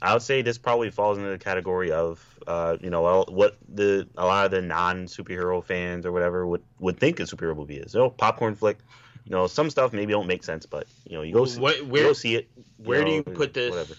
I 0.01 0.13
would 0.13 0.21
say 0.21 0.41
this 0.41 0.57
probably 0.57 0.89
falls 0.91 1.17
into 1.17 1.29
the 1.29 1.37
category 1.37 1.91
of, 1.91 2.21
uh, 2.45 2.77
you 2.81 2.89
know, 2.89 3.23
what 3.29 3.57
the 3.73 4.07
a 4.17 4.25
lot 4.25 4.45
of 4.45 4.51
the 4.51 4.61
non 4.61 5.05
superhero 5.05 5.63
fans 5.63 6.05
or 6.05 6.11
whatever 6.11 6.45
would 6.45 6.63
would 6.79 6.99
think 6.99 7.19
a 7.19 7.23
superhero 7.23 7.55
movie 7.55 7.77
is. 7.77 7.93
You 7.93 8.01
know, 8.01 8.09
popcorn 8.09 8.55
flick. 8.55 8.77
You 9.25 9.31
know, 9.31 9.47
some 9.47 9.69
stuff 9.71 9.91
maybe 9.91 10.11
don't 10.11 10.27
make 10.27 10.43
sense, 10.43 10.65
but 10.67 10.85
you 11.05 11.15
know, 11.17 11.23
you 11.23 11.33
go 11.33 11.45
see, 11.45 11.59
What- 11.59 11.79
you 11.79 11.85
go 11.91 12.13
see 12.13 12.35
it. 12.35 12.47
where 12.77 13.03
do 13.03 13.09
you 13.11 13.23
put 13.23 13.55
this 13.55 13.71
Whatever. 13.71 13.95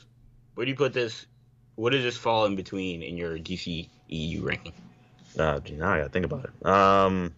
where 0.55 0.64
do 0.66 0.70
you 0.70 0.77
put 0.77 0.93
this 0.93 1.27
what 1.77 1.93
does 1.93 2.03
this 2.03 2.16
fall 2.16 2.44
in 2.47 2.57
between 2.57 3.03
in 3.03 3.16
your 3.16 3.39
dc 3.39 3.89
eu 4.09 4.43
ranking 4.43 4.73
Uh, 5.39 5.61
gee, 5.61 5.74
now 5.74 5.93
I 5.93 5.98
gotta 5.98 6.09
think 6.11 6.24
about 6.27 6.44
it. 6.47 6.66
Um, 6.66 7.32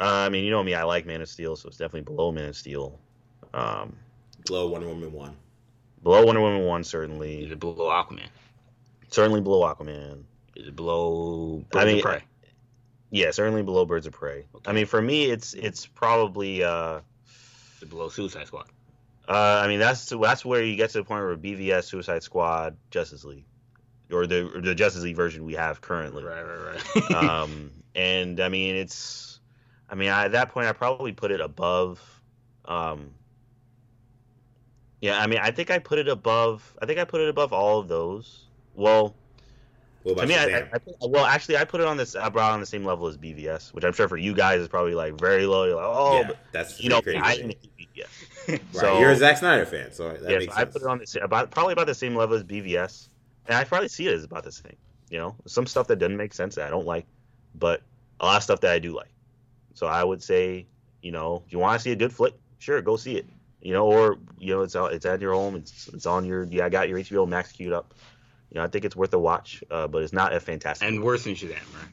I 0.00 0.28
mean, 0.30 0.44
you 0.44 0.50
know 0.50 0.62
me, 0.62 0.74
I 0.74 0.82
like 0.82 1.06
Man 1.06 1.20
of 1.20 1.28
Steel, 1.28 1.54
so 1.56 1.68
it's 1.68 1.76
definitely 1.76 2.02
below 2.12 2.32
Man 2.32 2.48
of 2.48 2.56
Steel. 2.56 2.98
Um, 3.54 3.94
Below 4.46 4.68
Wonder 4.68 4.88
Woman 4.88 5.12
one. 5.12 5.36
below 6.02 6.24
Wonder 6.24 6.40
Woman 6.40 6.64
one, 6.64 6.80
is 6.80 6.88
certainly. 6.88 7.44
it 7.44 7.60
below 7.60 7.88
aquaman 7.90 8.26
Certainly 9.10 9.40
below 9.42 9.60
Aquaman. 9.62 10.22
is 10.56 10.68
it 10.68 10.76
below 10.76 11.64
I 11.74 11.78
Birds 11.78 11.84
of 11.86 11.92
mean, 11.94 12.02
Prey? 12.02 12.22
Yeah, 13.10 13.30
certainly 13.32 13.62
below 13.62 13.84
Birds 13.84 14.06
of 14.06 14.12
Prey. 14.12 14.44
I 14.66 14.72
mean, 14.72 14.86
for 14.86 15.02
me, 15.02 15.30
it's 15.30 15.52
it's 15.54 15.86
probably. 15.86 16.62
Uh, 16.64 17.00
Is 17.76 17.82
it 17.82 17.90
below 17.90 18.08
suicide 18.08 18.46
squad 18.46 18.66
uh, 19.30 19.62
I 19.64 19.68
mean, 19.68 19.78
that's 19.78 20.06
that's 20.08 20.44
where 20.44 20.64
you 20.64 20.74
get 20.74 20.90
to 20.90 20.98
the 20.98 21.04
point 21.04 21.22
where 21.22 21.36
BVS, 21.36 21.84
Suicide 21.84 22.24
Squad, 22.24 22.76
Justice 22.90 23.22
League, 23.22 23.44
or 24.10 24.26
the 24.26 24.50
or 24.52 24.60
the 24.60 24.74
Justice 24.74 25.04
League 25.04 25.14
version 25.14 25.44
we 25.44 25.54
have 25.54 25.80
currently. 25.80 26.24
right 26.24 26.42
right 26.42 26.74
right 26.74 27.10
um, 27.14 27.70
and 27.94 28.40
I 28.40 28.48
mean, 28.48 28.74
it's, 28.74 29.38
I 29.88 29.94
mean, 29.94 30.08
I, 30.10 30.24
at 30.24 30.32
that 30.32 30.50
point, 30.50 30.66
I 30.66 30.72
probably 30.72 31.12
put 31.12 31.30
it 31.30 31.40
above. 31.40 32.00
Um, 32.64 33.12
yeah, 35.00 35.20
I 35.20 35.28
mean, 35.28 35.38
I 35.40 35.52
think 35.52 35.70
I 35.70 35.78
put 35.78 36.00
it 36.00 36.08
above. 36.08 36.76
I 36.82 36.86
think 36.86 36.98
I 36.98 37.04
put 37.04 37.20
it 37.20 37.28
above 37.28 37.52
all 37.52 37.78
of 37.78 37.86
those. 37.86 38.46
Well, 38.74 39.14
What 40.02 40.12
about 40.12 40.22
to 40.22 40.26
me, 40.26 40.34
I, 40.34 40.46
Shazam? 40.46 40.68
I, 40.72 40.76
I 40.76 41.08
well, 41.08 41.24
actually, 41.24 41.56
I 41.56 41.64
put 41.64 41.80
it 41.80 41.86
on 41.86 41.96
this. 41.96 42.16
I 42.16 42.28
brought 42.30 42.50
it 42.50 42.54
on 42.54 42.60
the 42.60 42.66
same 42.66 42.84
level 42.84 43.06
as 43.06 43.16
BVS, 43.16 43.72
which 43.74 43.84
I'm 43.84 43.92
sure 43.92 44.08
for 44.08 44.16
you 44.16 44.34
guys 44.34 44.60
is 44.60 44.66
probably 44.66 44.94
like 44.94 45.20
very 45.20 45.46
low. 45.46 45.66
You're 45.66 45.76
like, 45.76 45.86
oh, 45.86 46.20
yeah, 46.20 46.26
but, 46.26 46.38
that's 46.50 46.80
you 46.80 46.88
know, 46.88 47.00
pretty 47.00 47.20
I 47.20 47.36
didn't 47.36 47.56
hate 48.46 48.60
BVS. 48.60 48.60
Right. 48.74 48.80
so- 48.80 48.98
You're 49.00 49.10
a 49.10 49.16
Zack 49.16 49.38
Snyder 49.38 49.66
fan, 49.66 49.92
so 49.92 50.10
that 50.12 50.30
yes, 50.30 50.40
makes 50.40 50.56
I 50.56 50.64
put 50.64 50.82
it 50.82 50.88
on 50.88 50.98
the 50.98 51.06
same, 51.06 51.22
about 51.22 51.50
probably 51.50 51.72
about 51.72 51.86
the 51.86 51.94
same 51.94 52.14
level 52.16 52.36
as 52.36 52.42
BVS, 52.44 53.08
and 53.46 53.56
I 53.56 53.64
probably 53.64 53.88
see 53.88 54.06
it 54.08 54.14
as 54.14 54.24
about 54.24 54.44
the 54.44 54.52
same. 54.52 54.76
You 55.10 55.18
know, 55.18 55.36
some 55.46 55.66
stuff 55.66 55.86
that 55.88 55.96
doesn't 55.96 56.16
make 56.16 56.32
sense 56.34 56.54
that 56.56 56.66
I 56.66 56.70
don't 56.70 56.86
like, 56.86 57.06
but 57.54 57.82
a 58.20 58.26
lot 58.26 58.36
of 58.38 58.42
stuff 58.42 58.60
that 58.62 58.72
I 58.72 58.78
do 58.78 58.94
like. 58.94 59.12
So 59.74 59.86
I 59.86 60.02
would 60.04 60.22
say, 60.22 60.66
you 61.02 61.12
know, 61.12 61.42
if 61.46 61.52
you 61.52 61.58
want 61.58 61.78
to 61.78 61.82
see 61.82 61.90
a 61.92 61.96
good 61.96 62.12
flick, 62.12 62.34
sure, 62.58 62.80
go 62.82 62.96
see 62.96 63.16
it. 63.16 63.26
You 63.62 63.72
know, 63.72 63.86
or 63.86 64.18
you 64.38 64.54
know, 64.54 64.62
it's 64.62 64.74
out, 64.76 64.92
it's 64.92 65.04
at 65.06 65.20
your 65.20 65.34
home, 65.34 65.54
it's 65.56 65.88
it's 65.88 66.06
on 66.06 66.24
your 66.24 66.44
yeah, 66.44 66.64
I 66.64 66.68
got 66.70 66.88
your 66.88 66.98
HBO 66.98 67.28
Max 67.28 67.52
queued 67.52 67.72
up. 67.72 67.94
You 68.50 68.58
know, 68.58 68.64
I 68.64 68.68
think 68.68 68.84
it's 68.84 68.96
worth 68.96 69.12
a 69.14 69.18
watch, 69.18 69.62
uh, 69.70 69.86
but 69.86 70.02
it's 70.02 70.12
not 70.12 70.32
a 70.32 70.40
fantastic. 70.40 70.88
And 70.88 71.02
worse 71.04 71.24
than 71.24 71.34
Shazam, 71.34 71.50
right? 71.52 71.88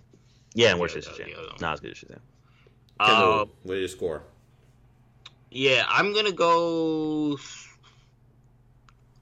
yeah, 0.54 0.72
and 0.72 0.80
worse 0.80 0.94
than 0.94 1.02
the- 1.02 1.10
Shazam. 1.10 1.26
the 1.26 1.38
other. 1.40 1.50
Not 1.62 1.74
as 1.74 1.80
good 1.82 1.92
as 1.92 1.98
Shazam. 1.98 2.20
Uh, 3.00 3.06
Kendall, 3.08 3.50
what 3.64 3.78
is 3.78 3.80
your 3.82 3.88
score? 3.90 4.24
Yeah, 5.52 5.86
I'm 5.88 6.14
gonna 6.14 6.32
go. 6.32 7.38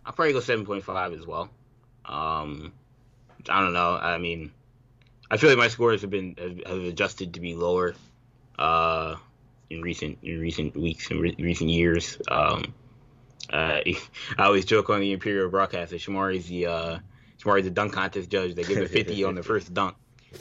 I'll 0.05 0.13
probably 0.13 0.33
go 0.33 0.39
seven 0.39 0.65
point 0.65 0.83
five 0.83 1.13
as 1.13 1.25
well. 1.25 1.49
Um, 2.05 2.73
I 3.49 3.61
don't 3.61 3.73
know. 3.73 3.95
I 3.95 4.17
mean, 4.17 4.51
I 5.29 5.37
feel 5.37 5.49
like 5.49 5.59
my 5.59 5.67
scores 5.67 6.01
have 6.01 6.09
been 6.09 6.35
have, 6.65 6.79
adjusted 6.79 7.33
to 7.35 7.39
be 7.39 7.55
lower. 7.55 7.95
Uh, 8.57 9.17
in 9.69 9.81
recent 9.81 10.17
in 10.23 10.39
recent 10.39 10.75
weeks 10.75 11.09
and 11.11 11.19
re- 11.21 11.35
recent 11.39 11.69
years. 11.69 12.17
Um, 12.29 12.73
uh, 13.51 13.79
I 14.37 14.45
always 14.45 14.65
joke 14.65 14.89
on 14.89 14.99
the 14.99 15.11
Imperial 15.11 15.49
broadcast 15.49 15.91
that 15.91 16.01
Shamari's 16.01 16.47
the 16.47 16.67
uh, 16.67 16.99
Shamari's 17.41 17.65
the 17.65 17.71
dunk 17.71 17.93
contest 17.93 18.29
judge. 18.29 18.55
They 18.55 18.63
give 18.63 18.77
a 18.77 18.87
fifty 18.87 19.23
on 19.23 19.35
the 19.35 19.43
first 19.51 19.73
dunk. 19.73 19.95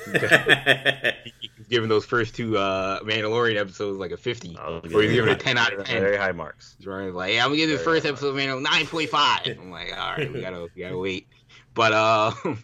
He's 0.05 1.66
giving 1.69 1.89
those 1.89 2.05
first 2.05 2.35
two 2.35 2.57
uh, 2.59 3.01
Mandalorian 3.01 3.57
episodes 3.59 3.99
like 3.99 4.11
a 4.11 4.16
fifty, 4.16 4.57
or 4.59 4.81
he's 4.83 4.93
giving 4.93 5.31
it 5.31 5.33
a 5.33 5.37
ten 5.37 5.59
out 5.59 5.73
of 5.73 5.85
ten. 5.87 6.01
Very 6.01 6.16
high 6.16 6.33
marks. 6.33 6.75
He's 6.79 6.87
running 6.87 7.15
like, 7.15 7.35
yeah, 7.35 7.45
I'm 7.45 7.51
gonna 7.51 7.57
give 7.57 7.69
this 7.71 7.83
Very 7.83 7.97
first 8.01 8.07
episode 8.07 8.29
of 8.29 8.37
Mandalorian 8.37 8.62
nine 8.62 8.87
point 8.87 9.11
five. 9.11 9.47
I'm 9.47 9.71
like, 9.71 9.93
all 9.97 10.12
right, 10.16 10.33
we 10.33 10.41
gotta 10.41 10.69
we 10.75 10.83
gotta 10.83 10.99
wait. 10.99 11.29
But 11.75 11.93
uh, 11.93 12.33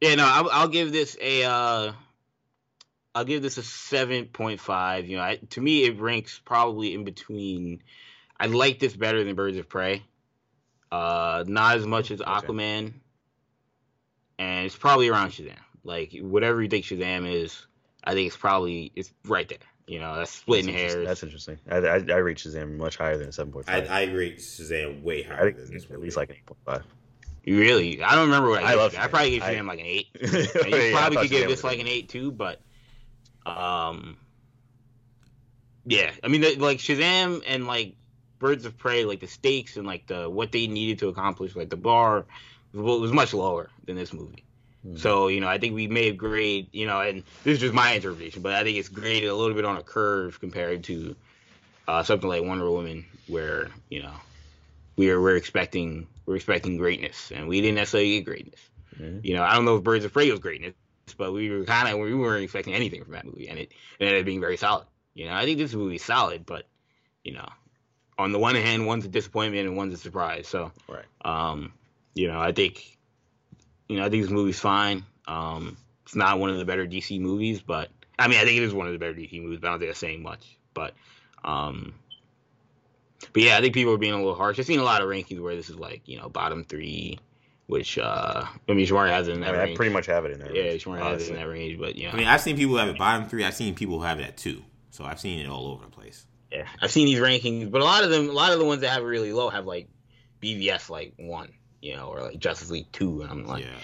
yeah, 0.00 0.14
no, 0.16 0.24
I'll, 0.26 0.50
I'll 0.50 0.68
give 0.68 0.92
this 0.92 1.16
a 1.20 1.44
uh, 1.44 1.92
I'll 3.14 3.24
give 3.24 3.42
this 3.42 3.58
a 3.58 3.62
seven 3.62 4.26
point 4.26 4.60
five. 4.60 5.06
You 5.06 5.18
know, 5.18 5.22
I, 5.22 5.36
to 5.50 5.60
me, 5.60 5.84
it 5.84 6.00
ranks 6.00 6.40
probably 6.44 6.94
in 6.94 7.04
between. 7.04 7.82
I 8.38 8.46
like 8.46 8.80
this 8.80 8.96
better 8.96 9.22
than 9.22 9.34
Birds 9.36 9.56
of 9.56 9.68
Prey. 9.68 10.02
Uh, 10.90 11.44
not 11.46 11.76
as 11.76 11.86
much 11.86 12.10
as 12.10 12.20
Okay. 12.20 12.30
Aquaman, 12.30 12.92
and 14.38 14.66
it's 14.66 14.76
probably 14.76 15.08
around 15.08 15.30
Shazam. 15.30 15.56
Like 15.84 16.14
whatever 16.20 16.62
you 16.62 16.68
think 16.68 16.84
Shazam 16.84 17.30
is, 17.30 17.66
I 18.02 18.14
think 18.14 18.26
it's 18.28 18.36
probably 18.36 18.90
it's 18.96 19.12
right 19.26 19.48
there. 19.48 19.58
You 19.86 20.00
know, 20.00 20.16
that's 20.16 20.30
splitting 20.30 20.72
That's 20.74 20.94
interesting. 20.94 20.98
hairs. 20.98 21.08
That's 21.08 21.22
interesting. 21.22 21.58
I, 21.70 21.76
I, 21.76 22.16
I 22.16 22.18
rate 22.20 22.38
Shazam 22.38 22.78
much 22.78 22.96
higher 22.96 23.18
than 23.18 23.28
a 23.28 23.32
seven 23.32 23.52
I, 23.68 23.80
five. 23.80 23.90
I 23.90 24.00
agree. 24.00 24.36
Shazam 24.36 25.02
way 25.02 25.24
I 25.24 25.28
higher 25.28 25.44
think 25.44 25.56
than 25.58 25.74
this 25.74 25.82
it's 25.84 25.92
at 25.92 26.00
least 26.00 26.16
like 26.16 26.30
an 26.30 26.36
eight 26.36 26.46
point 26.46 26.58
five. 26.64 26.82
You 27.44 27.58
really? 27.58 28.02
I 28.02 28.14
don't 28.14 28.24
remember 28.24 28.48
what 28.48 28.62
I, 28.62 28.68
I 28.68 28.70
gave 28.70 28.78
love 28.78 28.94
it. 28.94 28.98
I 28.98 29.06
Shazam. 29.06 29.10
probably 29.10 29.30
gave 29.30 29.42
I- 29.42 29.54
Shazam 29.54 29.66
like 29.68 29.80
an 29.80 29.86
eight. 29.86 30.06
You 30.22 30.28
I 30.28 30.90
probably 30.92 31.16
thought 31.16 31.22
could 31.22 31.30
give 31.30 31.44
Shazam 31.44 31.48
this 31.48 31.64
like 31.64 31.78
an 31.80 31.88
eight 31.88 32.08
too, 32.08 32.32
but 32.32 32.60
um, 33.44 34.16
yeah. 35.84 36.12
I 36.22 36.28
mean, 36.28 36.40
the, 36.40 36.56
like 36.56 36.78
Shazam 36.78 37.42
and 37.46 37.66
like 37.66 37.96
Birds 38.38 38.64
of 38.64 38.76
Prey, 38.78 39.04
like 39.04 39.20
the 39.20 39.26
stakes 39.26 39.76
and 39.76 39.86
like 39.86 40.06
the 40.06 40.28
what 40.30 40.50
they 40.52 40.66
needed 40.66 41.00
to 41.00 41.08
accomplish, 41.08 41.54
like 41.54 41.68
the 41.68 41.76
bar 41.76 42.24
was, 42.72 43.00
was 43.00 43.12
much 43.12 43.34
lower 43.34 43.68
than 43.84 43.96
this 43.96 44.12
movie. 44.14 44.44
Mhm. 44.86 44.98
So 44.98 45.28
you 45.28 45.40
know, 45.40 45.48
I 45.48 45.58
think 45.58 45.74
we 45.74 45.86
may 45.88 46.06
have 46.06 46.16
grade, 46.16 46.68
you 46.72 46.86
know, 46.86 47.00
and 47.00 47.22
this 47.42 47.54
is 47.54 47.60
just 47.60 47.74
my 47.74 47.92
interpretation, 47.92 48.42
but 48.42 48.52
I 48.52 48.62
think 48.64 48.76
it's 48.78 48.88
graded 48.88 49.30
a 49.30 49.34
little 49.34 49.54
bit 49.54 49.64
on 49.64 49.76
a 49.76 49.82
curve 49.82 50.38
compared 50.40 50.84
to 50.84 51.16
uh, 51.88 52.02
something 52.02 52.28
like 52.28 52.42
Wonder 52.42 52.70
Woman, 52.70 53.06
where 53.26 53.68
you 53.88 54.02
know 54.02 54.14
we're 54.96 55.20
we're 55.20 55.36
expecting 55.36 56.06
we're 56.26 56.36
expecting 56.36 56.76
greatness, 56.76 57.32
and 57.34 57.48
we 57.48 57.60
didn't 57.60 57.76
necessarily 57.76 58.18
get 58.18 58.24
greatness. 58.26 58.60
Mhm. 59.00 59.24
You 59.24 59.34
know, 59.34 59.42
I 59.42 59.54
don't 59.54 59.64
know 59.64 59.76
if 59.76 59.82
Birds 59.84 60.04
of 60.04 60.12
Prey 60.12 60.30
was 60.30 60.40
greatness, 60.40 60.74
but 61.16 61.32
we 61.32 61.50
were 61.50 61.64
kind 61.64 61.88
of 61.88 61.98
we 61.98 62.14
weren't 62.14 62.44
expecting 62.44 62.74
anything 62.74 63.02
from 63.02 63.12
that 63.12 63.24
movie, 63.24 63.48
and 63.48 63.58
it, 63.58 63.72
it 63.98 64.04
ended 64.04 64.20
up 64.20 64.26
being 64.26 64.40
very 64.40 64.56
solid. 64.56 64.86
You 65.14 65.26
know, 65.26 65.34
I 65.34 65.44
think 65.44 65.58
this 65.58 65.74
movie 65.74 65.96
is 65.96 66.04
solid, 66.04 66.44
but 66.46 66.66
you 67.22 67.32
know, 67.32 67.48
on 68.18 68.32
the 68.32 68.38
one 68.38 68.54
hand, 68.54 68.86
one's 68.86 69.04
a 69.04 69.08
disappointment 69.08 69.66
and 69.66 69.76
one's 69.76 69.94
a 69.94 69.98
surprise. 69.98 70.46
So, 70.48 70.72
Right. 70.88 71.04
um, 71.24 71.72
you 72.14 72.28
know, 72.28 72.38
I 72.40 72.52
think, 72.52 72.98
you 73.88 73.96
know, 73.96 74.04
I 74.04 74.10
think 74.10 74.22
this 74.22 74.32
movie's 74.32 74.60
fine. 74.60 75.04
Um, 75.26 75.76
it's 76.04 76.14
not 76.14 76.38
one 76.38 76.50
of 76.50 76.58
the 76.58 76.64
better 76.64 76.86
DC 76.86 77.20
movies, 77.20 77.60
but 77.60 77.90
I 78.18 78.28
mean, 78.28 78.38
I 78.38 78.44
think 78.44 78.56
it 78.56 78.62
is 78.62 78.74
one 78.74 78.86
of 78.86 78.92
the 78.92 78.98
better 78.98 79.14
DC 79.14 79.42
movies. 79.42 79.58
But 79.60 79.68
I 79.68 79.70
don't 79.72 79.80
think 79.80 79.90
it's 79.90 79.98
saying 79.98 80.22
much. 80.22 80.58
But, 80.74 80.94
um, 81.44 81.94
but 83.32 83.42
yeah, 83.42 83.56
I 83.56 83.60
think 83.60 83.74
people 83.74 83.94
are 83.94 83.98
being 83.98 84.12
a 84.12 84.18
little 84.18 84.34
harsh. 84.34 84.58
I've 84.58 84.66
seen 84.66 84.80
a 84.80 84.84
lot 84.84 85.02
of 85.02 85.08
rankings 85.08 85.40
where 85.40 85.54
this 85.54 85.70
is 85.70 85.76
like, 85.76 86.02
you 86.06 86.18
know, 86.18 86.28
bottom 86.28 86.64
three, 86.64 87.18
which 87.66 87.98
uh, 87.98 88.44
I 88.68 88.72
mean, 88.72 88.86
Shamari 88.86 89.10
has 89.10 89.28
it 89.28 89.36
in 89.36 89.42
I, 89.42 89.52
that 89.52 89.64
mean, 89.66 89.74
I 89.74 89.76
pretty 89.76 89.92
much 89.92 90.06
have 90.06 90.24
it 90.24 90.32
in 90.32 90.40
there. 90.40 90.54
yeah, 90.54 90.72
Shamari 90.72 90.98
has 90.98 91.22
it 91.22 91.30
in 91.30 91.36
that 91.36 91.48
range. 91.48 91.78
But 91.78 91.96
yeah. 91.96 92.12
I 92.12 92.16
mean, 92.16 92.26
I've 92.26 92.40
seen 92.40 92.56
people 92.56 92.76
have 92.76 92.88
it 92.88 92.98
bottom 92.98 93.28
three. 93.28 93.44
I've 93.44 93.54
seen 93.54 93.74
people 93.74 94.00
have 94.00 94.20
it 94.20 94.24
at 94.24 94.36
two. 94.36 94.62
So 94.90 95.04
I've 95.04 95.18
seen 95.18 95.40
it 95.40 95.48
all 95.48 95.68
over 95.68 95.84
the 95.84 95.90
place. 95.90 96.26
Yeah, 96.52 96.66
I've 96.80 96.92
seen 96.92 97.06
these 97.06 97.18
rankings, 97.18 97.68
but 97.68 97.80
a 97.80 97.84
lot 97.84 98.04
of 98.04 98.10
them, 98.10 98.28
a 98.28 98.32
lot 98.32 98.52
of 98.52 98.60
the 98.60 98.64
ones 98.64 98.82
that 98.82 98.90
have 98.90 99.02
it 99.02 99.06
really 99.06 99.32
low 99.32 99.50
have 99.50 99.66
like 99.66 99.88
BVS 100.40 100.88
like 100.88 101.14
one, 101.16 101.52
you 101.84 101.94
know, 101.94 102.06
or 102.06 102.22
like 102.22 102.38
Justice 102.38 102.70
League 102.70 102.90
two, 102.92 103.20
and 103.20 103.30
I'm 103.30 103.46
like, 103.46 103.64
yeah. 103.64 103.76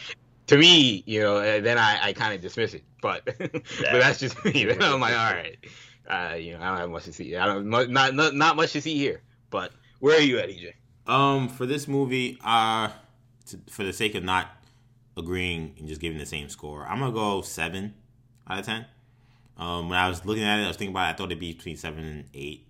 to 0.46 0.56
me, 0.56 1.04
you 1.06 1.20
know, 1.20 1.36
uh, 1.36 1.60
then 1.60 1.76
I, 1.76 2.08
I 2.08 2.12
kind 2.14 2.34
of 2.34 2.40
dismiss 2.40 2.72
it, 2.72 2.82
but 3.02 3.24
but 3.38 3.62
that's 3.78 4.18
just 4.18 4.42
me. 4.44 4.64
Then 4.64 4.82
I'm 4.82 5.00
like, 5.00 5.12
all 5.12 5.32
right, 5.32 5.58
uh, 6.08 6.34
you 6.34 6.52
know, 6.52 6.60
I 6.62 6.68
don't 6.68 6.78
have 6.78 6.90
much 6.90 7.04
to 7.04 7.12
see. 7.12 7.36
I 7.36 7.46
don't 7.46 7.68
not 7.68 7.90
not 7.90 8.34
not 8.34 8.56
much 8.56 8.72
to 8.72 8.80
see 8.80 8.96
here. 8.96 9.20
But 9.50 9.72
where 9.98 10.16
are 10.16 10.22
you 10.22 10.38
at, 10.38 10.48
EJ? 10.48 10.72
Um, 11.06 11.48
for 11.48 11.66
this 11.66 11.86
movie, 11.86 12.38
uh, 12.42 12.88
to, 13.46 13.60
for 13.68 13.84
the 13.84 13.92
sake 13.92 14.14
of 14.14 14.24
not 14.24 14.48
agreeing 15.16 15.74
and 15.78 15.86
just 15.86 16.00
giving 16.00 16.18
the 16.18 16.26
same 16.26 16.48
score, 16.48 16.86
I'm 16.86 17.00
gonna 17.00 17.12
go 17.12 17.42
seven 17.42 17.94
out 18.48 18.60
of 18.60 18.66
ten. 18.66 18.86
Um, 19.58 19.90
when 19.90 19.98
I 19.98 20.08
was 20.08 20.24
looking 20.24 20.44
at 20.44 20.58
it, 20.58 20.64
I 20.64 20.68
was 20.68 20.78
thinking 20.78 20.94
about 20.94 21.10
it. 21.10 21.12
I 21.14 21.16
thought 21.16 21.26
it'd 21.26 21.38
be 21.38 21.52
between 21.52 21.76
seven 21.76 22.04
and 22.04 22.24
eight. 22.32 22.66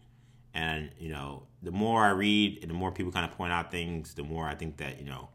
And 0.52 0.90
you 0.98 1.10
know, 1.10 1.44
the 1.62 1.70
more 1.70 2.04
I 2.04 2.10
read 2.10 2.58
and 2.62 2.70
the 2.70 2.74
more 2.74 2.90
people 2.90 3.12
kind 3.12 3.24
of 3.30 3.36
point 3.36 3.52
out 3.52 3.70
things, 3.70 4.14
the 4.14 4.22
more 4.22 4.46
I 4.46 4.54
think 4.54 4.78
that 4.78 5.00
you 5.00 5.06
know, 5.06 5.28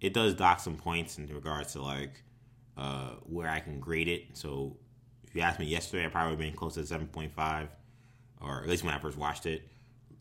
it 0.00 0.14
does 0.14 0.34
dock 0.34 0.60
some 0.60 0.76
points 0.76 1.18
in 1.18 1.26
regards 1.26 1.72
to 1.72 1.82
like 1.82 2.22
uh, 2.76 3.10
where 3.24 3.48
I 3.48 3.60
can 3.60 3.80
grade 3.80 4.08
it. 4.08 4.24
So 4.34 4.76
if 5.26 5.34
you 5.34 5.42
asked 5.42 5.58
me 5.58 5.66
yesterday, 5.66 6.06
I 6.06 6.08
probably 6.08 6.36
been 6.36 6.54
close 6.54 6.74
to 6.74 6.86
seven 6.86 7.06
point 7.06 7.32
five, 7.32 7.68
or 8.40 8.62
at 8.62 8.68
least 8.68 8.84
when 8.84 8.94
I 8.94 8.98
first 8.98 9.18
watched 9.18 9.46
it 9.46 9.62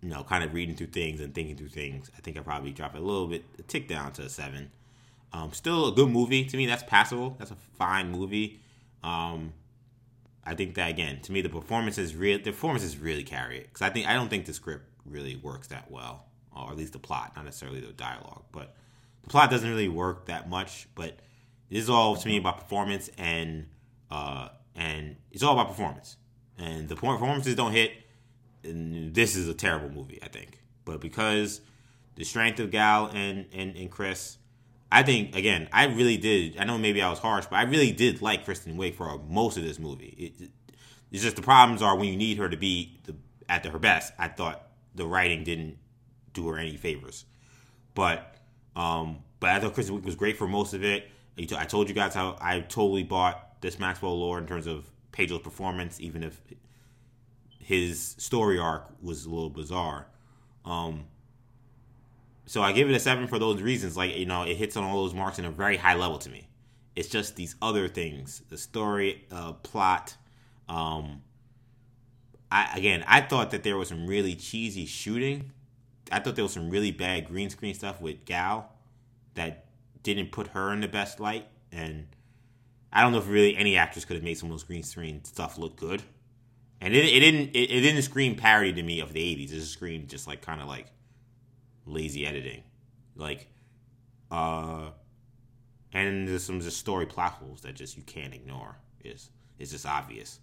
you 0.05 0.11
know, 0.11 0.23
kind 0.23 0.43
of 0.43 0.53
reading 0.53 0.75
through 0.75 0.87
things 0.87 1.19
and 1.19 1.33
thinking 1.33 1.55
through 1.55 1.69
things, 1.69 2.11
I 2.15 2.21
think 2.21 2.37
I 2.37 2.41
probably 2.41 2.71
drop 2.71 2.93
it 2.95 2.99
a 2.99 3.03
little 3.03 3.25
bit, 3.25 3.43
a 3.57 3.63
tick 3.63 3.87
down 3.87 4.11
to 4.13 4.21
a 4.21 4.29
seven. 4.29 4.69
Um, 5.33 5.51
still 5.51 5.87
a 5.87 5.91
good 5.91 6.09
movie 6.09 6.45
to 6.45 6.57
me. 6.57 6.67
That's 6.67 6.83
passable. 6.83 7.35
That's 7.39 7.49
a 7.49 7.55
fine 7.77 8.11
movie. 8.11 8.59
Um, 9.03 9.53
I 10.45 10.53
think 10.53 10.75
that 10.75 10.91
again, 10.91 11.21
to 11.21 11.31
me, 11.31 11.41
the 11.41 11.49
performance 11.49 11.97
is 11.97 12.15
real. 12.15 12.37
The 12.37 12.51
performances 12.51 12.97
really 12.97 13.23
carry 13.23 13.57
it 13.57 13.63
because 13.63 13.81
I 13.81 13.89
think 13.89 14.07
I 14.07 14.13
don't 14.13 14.29
think 14.29 14.45
the 14.45 14.53
script 14.53 14.85
really 15.05 15.35
works 15.35 15.67
that 15.67 15.89
well, 15.91 16.25
or 16.55 16.71
at 16.71 16.77
least 16.77 16.93
the 16.93 16.99
plot, 16.99 17.33
not 17.35 17.45
necessarily 17.45 17.79
the 17.79 17.93
dialogue, 17.93 18.43
but 18.51 18.75
the 19.23 19.29
plot 19.29 19.49
doesn't 19.49 19.69
really 19.69 19.89
work 19.89 20.25
that 20.27 20.49
much. 20.49 20.87
But 20.95 21.19
this 21.69 21.83
is 21.83 21.89
all 21.89 22.15
to 22.15 22.27
me 22.27 22.37
about 22.37 22.57
performance 22.59 23.09
and 23.17 23.67
uh, 24.11 24.49
and 24.75 25.15
it's 25.31 25.43
all 25.43 25.53
about 25.53 25.69
performance. 25.69 26.17
And 26.57 26.87
the 26.87 26.95
performances 26.95 27.55
don't 27.55 27.71
hit 27.73 27.91
and 28.63 29.13
this 29.13 29.35
is 29.35 29.47
a 29.47 29.53
terrible 29.53 29.89
movie, 29.89 30.19
I 30.23 30.27
think. 30.27 30.59
But 30.85 31.01
because 31.01 31.61
the 32.15 32.23
strength 32.23 32.59
of 32.59 32.71
Gal 32.71 33.07
and, 33.13 33.45
and, 33.53 33.75
and 33.75 33.91
Chris, 33.91 34.37
I 34.91 35.03
think 35.03 35.35
again, 35.35 35.67
I 35.73 35.85
really 35.85 36.17
did. 36.17 36.57
I 36.57 36.63
know 36.63 36.77
maybe 36.77 37.01
I 37.01 37.09
was 37.09 37.19
harsh, 37.19 37.45
but 37.49 37.57
I 37.57 37.63
really 37.63 37.91
did 37.91 38.21
like 38.21 38.45
Kristen 38.45 38.77
Wiig 38.77 38.95
for 38.95 39.19
most 39.29 39.57
of 39.57 39.63
this 39.63 39.79
movie. 39.79 40.15
It, 40.17 40.43
it- 40.43 40.51
it's 41.11 41.23
just 41.23 41.37
the 41.37 41.41
problems 41.43 41.81
are 41.81 41.95
when 41.95 42.09
you 42.09 42.17
need 42.17 42.39
her 42.39 42.49
to 42.49 42.57
be 42.57 42.99
the, 43.05 43.15
at 43.47 43.63
the, 43.63 43.69
her 43.69 43.79
best. 43.79 44.11
I 44.19 44.27
thought 44.27 44.67
the 44.95 45.05
writing 45.05 45.43
didn't 45.43 45.77
do 46.33 46.47
her 46.47 46.57
any 46.57 46.77
favors, 46.77 47.25
but 47.93 48.35
um, 48.75 49.19
but 49.39 49.51
I 49.51 49.59
thought 49.59 49.73
Kristen 49.73 49.99
Wiig 49.99 50.05
was 50.05 50.15
great 50.15 50.37
for 50.37 50.47
most 50.47 50.73
of 50.73 50.83
it. 50.83 51.09
I 51.37 51.65
told 51.65 51.89
you 51.89 51.95
guys 51.95 52.13
how 52.13 52.37
I 52.39 52.61
totally 52.61 53.03
bought 53.03 53.61
this 53.61 53.77
Maxwell 53.77 54.17
Lord 54.17 54.43
in 54.43 54.47
terms 54.47 54.67
of 54.67 54.89
Pedro's 55.11 55.41
performance, 55.41 55.99
even 55.99 56.23
if 56.23 56.41
his 57.59 58.15
story 58.17 58.59
arc 58.59 58.89
was 59.01 59.25
a 59.25 59.29
little 59.29 59.49
bizarre. 59.49 60.07
Um, 60.65 61.05
so 62.45 62.61
I 62.61 62.71
give 62.71 62.89
it 62.89 62.93
a 62.93 62.99
seven 62.99 63.27
for 63.27 63.39
those 63.39 63.61
reasons. 63.61 63.97
Like 63.97 64.15
you 64.15 64.25
know, 64.25 64.43
it 64.43 64.55
hits 64.55 64.77
on 64.77 64.83
all 64.83 65.03
those 65.03 65.13
marks 65.13 65.39
in 65.39 65.45
a 65.45 65.51
very 65.51 65.77
high 65.77 65.95
level 65.95 66.17
to 66.19 66.29
me. 66.29 66.47
It's 66.95 67.09
just 67.09 67.35
these 67.35 67.55
other 67.61 67.87
things, 67.87 68.41
the 68.49 68.57
story, 68.57 69.25
uh, 69.31 69.53
plot. 69.53 70.15
Um, 70.69 71.21
I 72.51 72.77
again, 72.77 73.03
I 73.07 73.21
thought 73.21 73.51
that 73.51 73.63
there 73.63 73.77
was 73.77 73.89
some 73.89 74.07
really 74.07 74.35
cheesy 74.35 74.85
shooting. 74.85 75.51
I 76.11 76.19
thought 76.19 76.35
there 76.35 76.43
was 76.45 76.53
some 76.53 76.69
really 76.69 76.91
bad 76.91 77.27
green 77.27 77.49
screen 77.49 77.73
stuff 77.73 77.99
with 77.99 78.25
Gal 78.25 78.71
that 79.33 79.65
didn't 80.03 80.31
put 80.31 80.47
her 80.49 80.71
in 80.71 80.81
the 80.81 80.87
best 80.87 81.19
light, 81.19 81.47
and 81.71 82.07
I 82.95 83.01
don't 83.01 83.11
know 83.11 83.17
if 83.17 83.27
really 83.27 83.57
any 83.57 83.75
actress 83.75 84.05
could 84.05 84.15
have 84.15 84.23
made 84.23 84.37
some 84.37 84.49
of 84.49 84.53
those 84.53 84.63
green 84.63 84.83
screen 84.83 85.23
stuff 85.25 85.57
look 85.57 85.75
good. 85.75 86.01
And 86.79 86.93
it, 86.93 87.03
it 87.05 87.19
didn't 87.19 87.49
it, 87.49 87.71
it 87.71 87.81
didn't 87.81 88.01
scream 88.03 88.35
parody 88.35 88.71
to 88.73 88.83
me 88.83 89.01
of 89.01 89.11
the 89.11 89.19
80s. 89.19 89.45
It 89.45 89.55
just 89.55 89.73
screamed 89.73 90.09
just 90.09 90.27
like 90.27 90.41
kind 90.41 90.61
of 90.61 90.67
like 90.67 90.87
lazy 91.85 92.25
editing. 92.25 92.63
Like 93.15 93.47
uh 94.31 94.91
and 95.91 96.27
there's 96.27 96.43
some 96.43 96.61
just 96.61 96.77
story 96.77 97.05
plot 97.05 97.33
holes 97.33 97.61
that 97.61 97.75
just 97.75 97.97
you 97.97 98.03
can't 98.03 98.33
ignore. 98.33 98.77
Is 99.03 99.29
it's 99.59 99.71
just 99.71 99.85
obvious. 99.85 100.39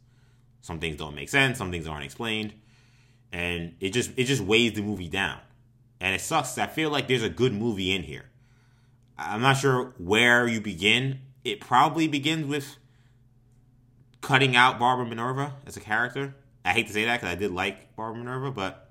Some 0.63 0.79
things 0.79 0.97
don't 0.97 1.15
make 1.15 1.29
sense, 1.29 1.59
some 1.59 1.71
things 1.71 1.87
aren't 1.87 2.05
explained. 2.05 2.55
And 3.33 3.75
it 3.81 3.91
just 3.91 4.11
it 4.17 4.25
just 4.25 4.43
weighs 4.43 4.73
the 4.73 4.83
movie 4.83 5.09
down. 5.09 5.39
And 6.01 6.15
it 6.15 6.21
sucks. 6.21 6.59
I 6.59 6.67
feel 6.67 6.91
like 6.91 7.09
there's 7.09 7.23
a 7.23 7.29
good 7.29 7.53
movie 7.53 7.93
in 7.93 8.03
here. 8.03 8.25
I'm 9.19 9.41
not 9.41 9.57
sure 9.57 9.95
where 9.99 10.47
you 10.49 10.61
begin. 10.61 11.21
It 11.45 11.61
probably 11.61 12.09
begins 12.09 12.47
with 12.47 12.77
cutting 14.21 14.57
out 14.57 14.79
Barbara 14.79 15.07
Minerva 15.07 15.55
as 15.67 15.77
a 15.77 15.81
character. 15.81 16.35
I 16.65 16.71
hate 16.71 16.87
to 16.87 16.93
say 16.93 17.05
that 17.05 17.21
because 17.21 17.33
I 17.33 17.39
did 17.39 17.53
like 17.53 17.95
Barbara 17.97 18.19
Minerva, 18.19 18.51
but 18.51 18.91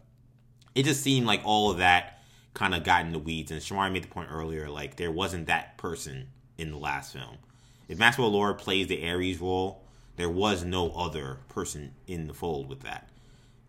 it 0.76 0.84
just 0.84 1.02
seemed 1.02 1.26
like 1.26 1.42
all 1.44 1.72
of 1.72 1.78
that 1.78 2.20
kind 2.54 2.76
of 2.76 2.84
got 2.84 3.06
in 3.06 3.12
the 3.12 3.20
weeds. 3.20 3.52
And 3.52 3.62
Shamari 3.62 3.92
made 3.92 4.04
the 4.04 4.10
point 4.10 4.30
earlier, 4.32 4.70
like 4.70 4.98
there 4.98 5.12
wasn't 5.12 5.48
that 5.48 5.78
person 5.78 6.28
in 6.58 6.72
the 6.72 6.78
last 6.78 7.14
film. 7.14 7.38
If 7.88 7.98
Maxwell 7.98 8.30
Lord 8.30 8.58
plays 8.58 8.88
the 8.88 9.10
Ares 9.10 9.40
role, 9.40 9.84
there 10.22 10.30
was 10.30 10.64
no 10.64 10.92
other 10.92 11.40
person 11.50 11.94
in 12.08 12.28
the 12.28 12.34
fold 12.34 12.70
with 12.70 12.82
that. 12.82 13.10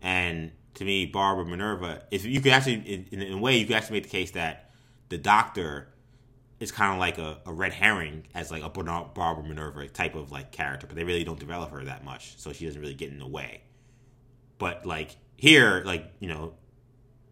And 0.03 0.53
to 0.75 0.85
me, 0.85 1.07
Barbara 1.07 1.47
Minerva, 1.47 2.03
if 2.11 2.25
you 2.25 2.41
could 2.41 2.53
actually, 2.53 2.75
in, 2.75 3.21
in 3.21 3.33
a 3.33 3.39
way, 3.39 3.57
you 3.57 3.67
could 3.67 3.77
actually 3.77 3.97
make 3.97 4.05
the 4.05 4.11
case 4.11 4.33
that 4.33 4.71
the 5.09 5.17
Doctor 5.19 5.89
is 6.61 6.71
kind 6.71 6.93
of 6.93 6.99
like 6.99 7.19
a, 7.19 7.39
a, 7.47 7.53
red 7.53 7.73
herring 7.73 8.25
as 8.35 8.51
like 8.51 8.63
a 8.63 8.69
Barbara 8.69 9.43
Minerva 9.43 9.89
type 9.89 10.15
of 10.15 10.31
like 10.31 10.53
character, 10.53 10.87
but 10.87 10.95
they 10.95 11.05
really 11.05 11.25
don't 11.25 11.41
develop 11.41 11.71
her 11.71 11.85
that 11.85 12.05
much, 12.05 12.39
so 12.39 12.53
she 12.53 12.67
doesn't 12.67 12.81
really 12.81 12.95
get 12.95 13.11
in 13.11 13.19
the 13.19 13.27
way. 13.27 13.63
But 14.59 14.87
like 14.87 15.17
here, 15.37 15.83
like 15.85 16.13
you 16.21 16.29
know, 16.29 16.55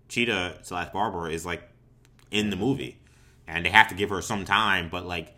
Cheetah 0.09 0.60
slash 0.62 0.92
Barbara 0.92 1.30
is 1.30 1.47
like 1.47 1.62
in 2.30 2.51
the 2.51 2.56
movie, 2.56 2.98
and 3.47 3.64
they 3.64 3.70
have 3.70 3.88
to 3.88 3.94
give 3.94 4.10
her 4.10 4.20
some 4.20 4.44
time, 4.44 4.88
but 4.90 5.06
like 5.06 5.36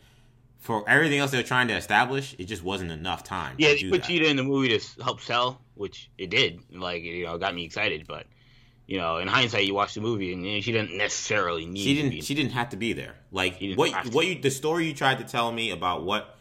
for 0.63 0.89
everything 0.89 1.19
else 1.19 1.33
they're 1.33 1.43
trying 1.43 1.67
to 1.69 1.75
establish, 1.75 2.37
it 2.39 2.45
just 2.45 2.63
wasn't 2.63 2.93
enough 2.93 3.25
time. 3.25 3.57
Yeah, 3.59 3.71
they 3.71 3.91
put 3.91 4.03
that. 4.03 4.07
Cheetah 4.07 4.29
in 4.29 4.37
the 4.37 4.45
movie 4.45 4.79
to 4.79 5.03
help 5.03 5.21
sell, 5.21 5.61
which 5.75 6.09
it 6.17 6.31
did. 6.31 6.61
Like 6.73 7.03
you 7.03 7.27
know, 7.27 7.37
got 7.37 7.53
me 7.53 7.65
excited, 7.65 8.07
but 8.07 8.27
you 8.87 8.99
know, 8.99 9.19
in 9.19 9.27
hindsight, 9.27 9.67
you 9.67 9.75
watch 9.75 9.95
the 9.95 10.01
movie 10.01 10.33
and 10.33 10.63
she 10.63 10.71
didn't 10.71 10.97
necessarily 10.97 11.67
need. 11.67 11.81
She 11.81 11.95
didn't. 11.95 12.23
She 12.23 12.35
didn't 12.35 12.53
have 12.53 12.69
to 12.71 12.77
be 12.77 12.93
there. 12.93 13.17
Like 13.33 13.61
what? 13.75 14.13
What 14.13 14.27
you? 14.27 14.41
The 14.41 14.53
story 14.53 14.87
you 14.87 14.95
tried 14.95 15.19
to 15.19 15.25
tell 15.25 15.51
me 15.51 15.73
about 15.73 16.05
what 16.05 16.39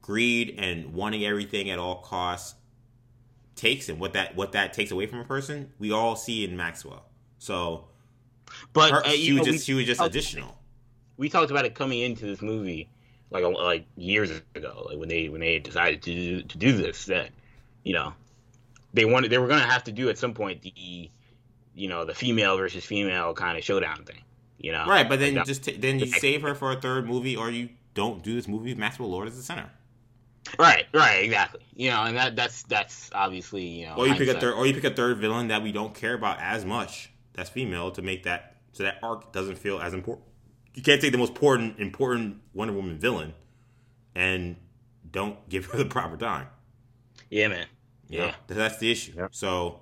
greed 0.00 0.54
and 0.58 0.94
wanting 0.94 1.26
everything 1.26 1.68
at 1.68 1.78
all 1.78 1.96
costs 1.96 2.54
takes, 3.54 3.90
and 3.90 4.00
what 4.00 4.14
that 4.14 4.34
what 4.34 4.52
that 4.52 4.72
takes 4.72 4.92
away 4.92 5.06
from 5.06 5.18
a 5.18 5.24
person, 5.24 5.74
we 5.78 5.92
all 5.92 6.16
see 6.16 6.42
in 6.42 6.56
Maxwell. 6.56 7.04
So, 7.36 7.84
but 8.72 8.92
her, 8.92 9.04
uh, 9.04 9.10
she 9.10 9.34
was 9.34 9.46
know, 9.46 9.52
just 9.52 9.66
she 9.66 9.74
was 9.74 9.84
just 9.84 10.00
additional. 10.00 10.56
We 11.18 11.28
talked 11.28 11.50
about 11.50 11.66
it 11.66 11.74
coming 11.74 12.00
into 12.00 12.24
this 12.24 12.40
movie 12.40 12.88
like 13.30 13.44
like 13.44 13.86
years 13.96 14.30
ago, 14.54 14.86
like 14.88 14.98
when 14.98 15.08
they 15.08 15.28
when 15.28 15.40
they 15.40 15.58
decided 15.58 16.02
to 16.02 16.14
do, 16.14 16.42
to 16.42 16.58
do 16.58 16.76
this. 16.76 17.06
That 17.06 17.30
you 17.82 17.94
know 17.94 18.14
they 18.94 19.04
wanted 19.04 19.30
they 19.30 19.38
were 19.38 19.48
going 19.48 19.60
to 19.60 19.66
have 19.66 19.84
to 19.84 19.92
do 19.92 20.08
at 20.08 20.18
some 20.18 20.34
point 20.34 20.62
the 20.62 21.10
you 21.74 21.88
know 21.88 22.04
the 22.04 22.14
female 22.14 22.56
versus 22.56 22.84
female 22.84 23.34
kind 23.34 23.58
of 23.58 23.64
showdown 23.64 24.04
thing. 24.04 24.22
You 24.58 24.72
know, 24.72 24.86
right? 24.86 25.08
But 25.08 25.20
then 25.20 25.34
like 25.34 25.46
just 25.46 25.64
t- 25.64 25.76
then 25.76 25.98
you 25.98 26.06
save 26.06 26.42
her 26.42 26.54
for 26.54 26.72
a 26.72 26.80
third 26.80 27.06
movie, 27.06 27.36
or 27.36 27.50
you 27.50 27.68
don't 27.94 28.22
do 28.22 28.34
this 28.34 28.48
movie. 28.48 28.74
Maxwell 28.74 29.10
Lord 29.10 29.28
is 29.28 29.36
the 29.36 29.42
center. 29.42 29.70
Right, 30.58 30.86
right, 30.94 31.24
exactly. 31.24 31.60
You 31.74 31.90
know, 31.90 32.04
and 32.04 32.16
that 32.16 32.34
that's 32.34 32.62
that's 32.64 33.10
obviously 33.12 33.64
you 33.64 33.86
know. 33.86 33.96
Or 33.96 34.08
you 34.08 34.14
pick 34.14 34.28
a 34.28 34.40
third, 34.40 34.54
or 34.54 34.66
you 34.66 34.74
pick 34.74 34.84
a 34.84 34.90
third 34.90 35.18
villain 35.18 35.48
that 35.48 35.62
we 35.62 35.72
don't 35.72 35.94
care 35.94 36.14
about 36.14 36.40
as 36.40 36.64
much. 36.64 37.10
That's 37.34 37.50
female 37.50 37.90
to 37.92 38.02
make 38.02 38.24
that 38.24 38.56
so 38.72 38.84
that 38.84 38.98
arc 39.02 39.32
doesn't 39.32 39.58
feel 39.58 39.78
as 39.80 39.94
important. 39.94 40.27
You 40.78 40.84
can't 40.84 41.00
take 41.00 41.10
the 41.10 41.18
most 41.18 41.30
important 41.30 41.80
important 41.80 42.36
Wonder 42.54 42.72
Woman 42.72 43.00
villain 43.00 43.34
and 44.14 44.54
don't 45.10 45.36
give 45.48 45.66
her 45.66 45.78
the 45.78 45.84
proper 45.84 46.16
time. 46.16 46.46
Yeah, 47.30 47.48
man. 47.48 47.66
Yeah, 48.08 48.26
yeah. 48.26 48.34
that's 48.46 48.78
the 48.78 48.88
issue. 48.88 49.14
Yep. 49.16 49.34
So 49.34 49.80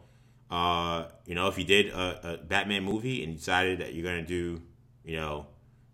uh, 0.50 1.08
you 1.26 1.34
know, 1.34 1.48
if 1.48 1.58
you 1.58 1.64
did 1.64 1.88
a, 1.88 2.32
a, 2.32 2.36
Batman 2.38 2.82
movie 2.82 3.22
and 3.22 3.32
you 3.32 3.38
decided 3.38 3.80
that 3.80 3.92
you're 3.92 4.04
gonna 4.04 4.26
do, 4.26 4.62
you 5.04 5.16
know, 5.16 5.48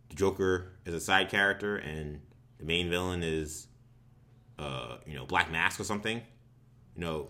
the 0.09 0.15
Joker 0.15 0.69
as 0.87 0.95
a 0.95 1.01
side 1.01 1.31
character 1.31 1.79
and 1.79 2.21
the 2.61 2.65
main 2.65 2.89
villain 2.89 3.25
is, 3.25 3.67
uh, 4.61 4.99
you 5.05 5.17
know, 5.17 5.27
Black 5.27 5.51
Mask 5.51 5.81
or 5.81 5.85
something, 5.85 6.23
you 6.95 7.01
know, 7.01 7.29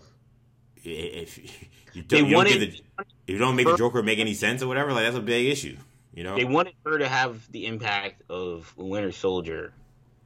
if 0.83 1.39
you 1.95 2.03
don't, 2.03 2.29
you 2.29 2.35
don't, 2.35 2.45
the, 2.45 2.67
if 2.67 3.09
you 3.25 3.39
don't 3.39 3.55
make 3.55 3.65
the 3.65 3.77
Joker 3.77 4.03
make 4.03 4.19
any 4.19 4.35
sense 4.35 4.61
or 4.61 4.67
whatever, 4.67 4.93
like 4.93 5.05
that's 5.05 5.17
a 5.17 5.21
big 5.21 5.47
issue. 5.47 5.75
You 6.13 6.23
know, 6.23 6.35
they 6.35 6.45
wanted 6.45 6.75
her 6.85 6.99
to 6.99 7.07
have 7.07 7.51
the 7.51 7.65
impact 7.65 8.21
of 8.29 8.73
Winter 8.77 9.11
Soldier 9.11 9.73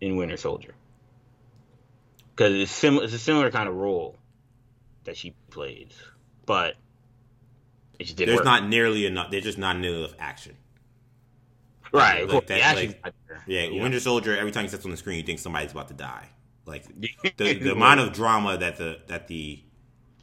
in 0.01 0.17
Winter 0.17 0.37
Soldier 0.37 0.73
because 2.35 2.53
it's 2.53 2.71
similar. 2.71 3.05
It's 3.05 3.13
a 3.13 3.19
similar 3.19 3.51
kind 3.51 3.69
of 3.69 3.75
role 3.75 4.17
that 5.05 5.15
she 5.15 5.33
plays, 5.49 5.91
but 6.45 6.75
it 7.99 8.03
just 8.03 8.17
didn't. 8.17 8.29
There's 8.29 8.39
work. 8.39 8.45
not 8.45 8.67
nearly 8.67 9.05
enough. 9.05 9.31
There's 9.31 9.45
just 9.45 9.57
not 9.57 9.77
nearly 9.77 9.99
enough 9.99 10.15
action. 10.19 10.57
Right. 11.93 12.27
Like, 12.27 12.47
that, 12.47 12.75
like, 12.75 13.01
yeah, 13.47 13.63
yeah, 13.63 13.81
Winter 13.81 14.01
Soldier. 14.01 14.37
Every 14.37 14.51
time 14.51 14.65
he 14.65 14.69
sits 14.69 14.83
on 14.83 14.91
the 14.91 14.97
screen, 14.97 15.17
you 15.17 15.23
think 15.23 15.39
somebody's 15.39 15.71
about 15.71 15.87
to 15.87 15.93
die. 15.93 16.27
Like 16.65 16.83
the, 17.37 17.53
the 17.53 17.71
amount 17.71 18.01
of 18.01 18.13
drama 18.13 18.57
that 18.57 18.77
the 18.77 18.99
that 19.07 19.27
the 19.27 19.63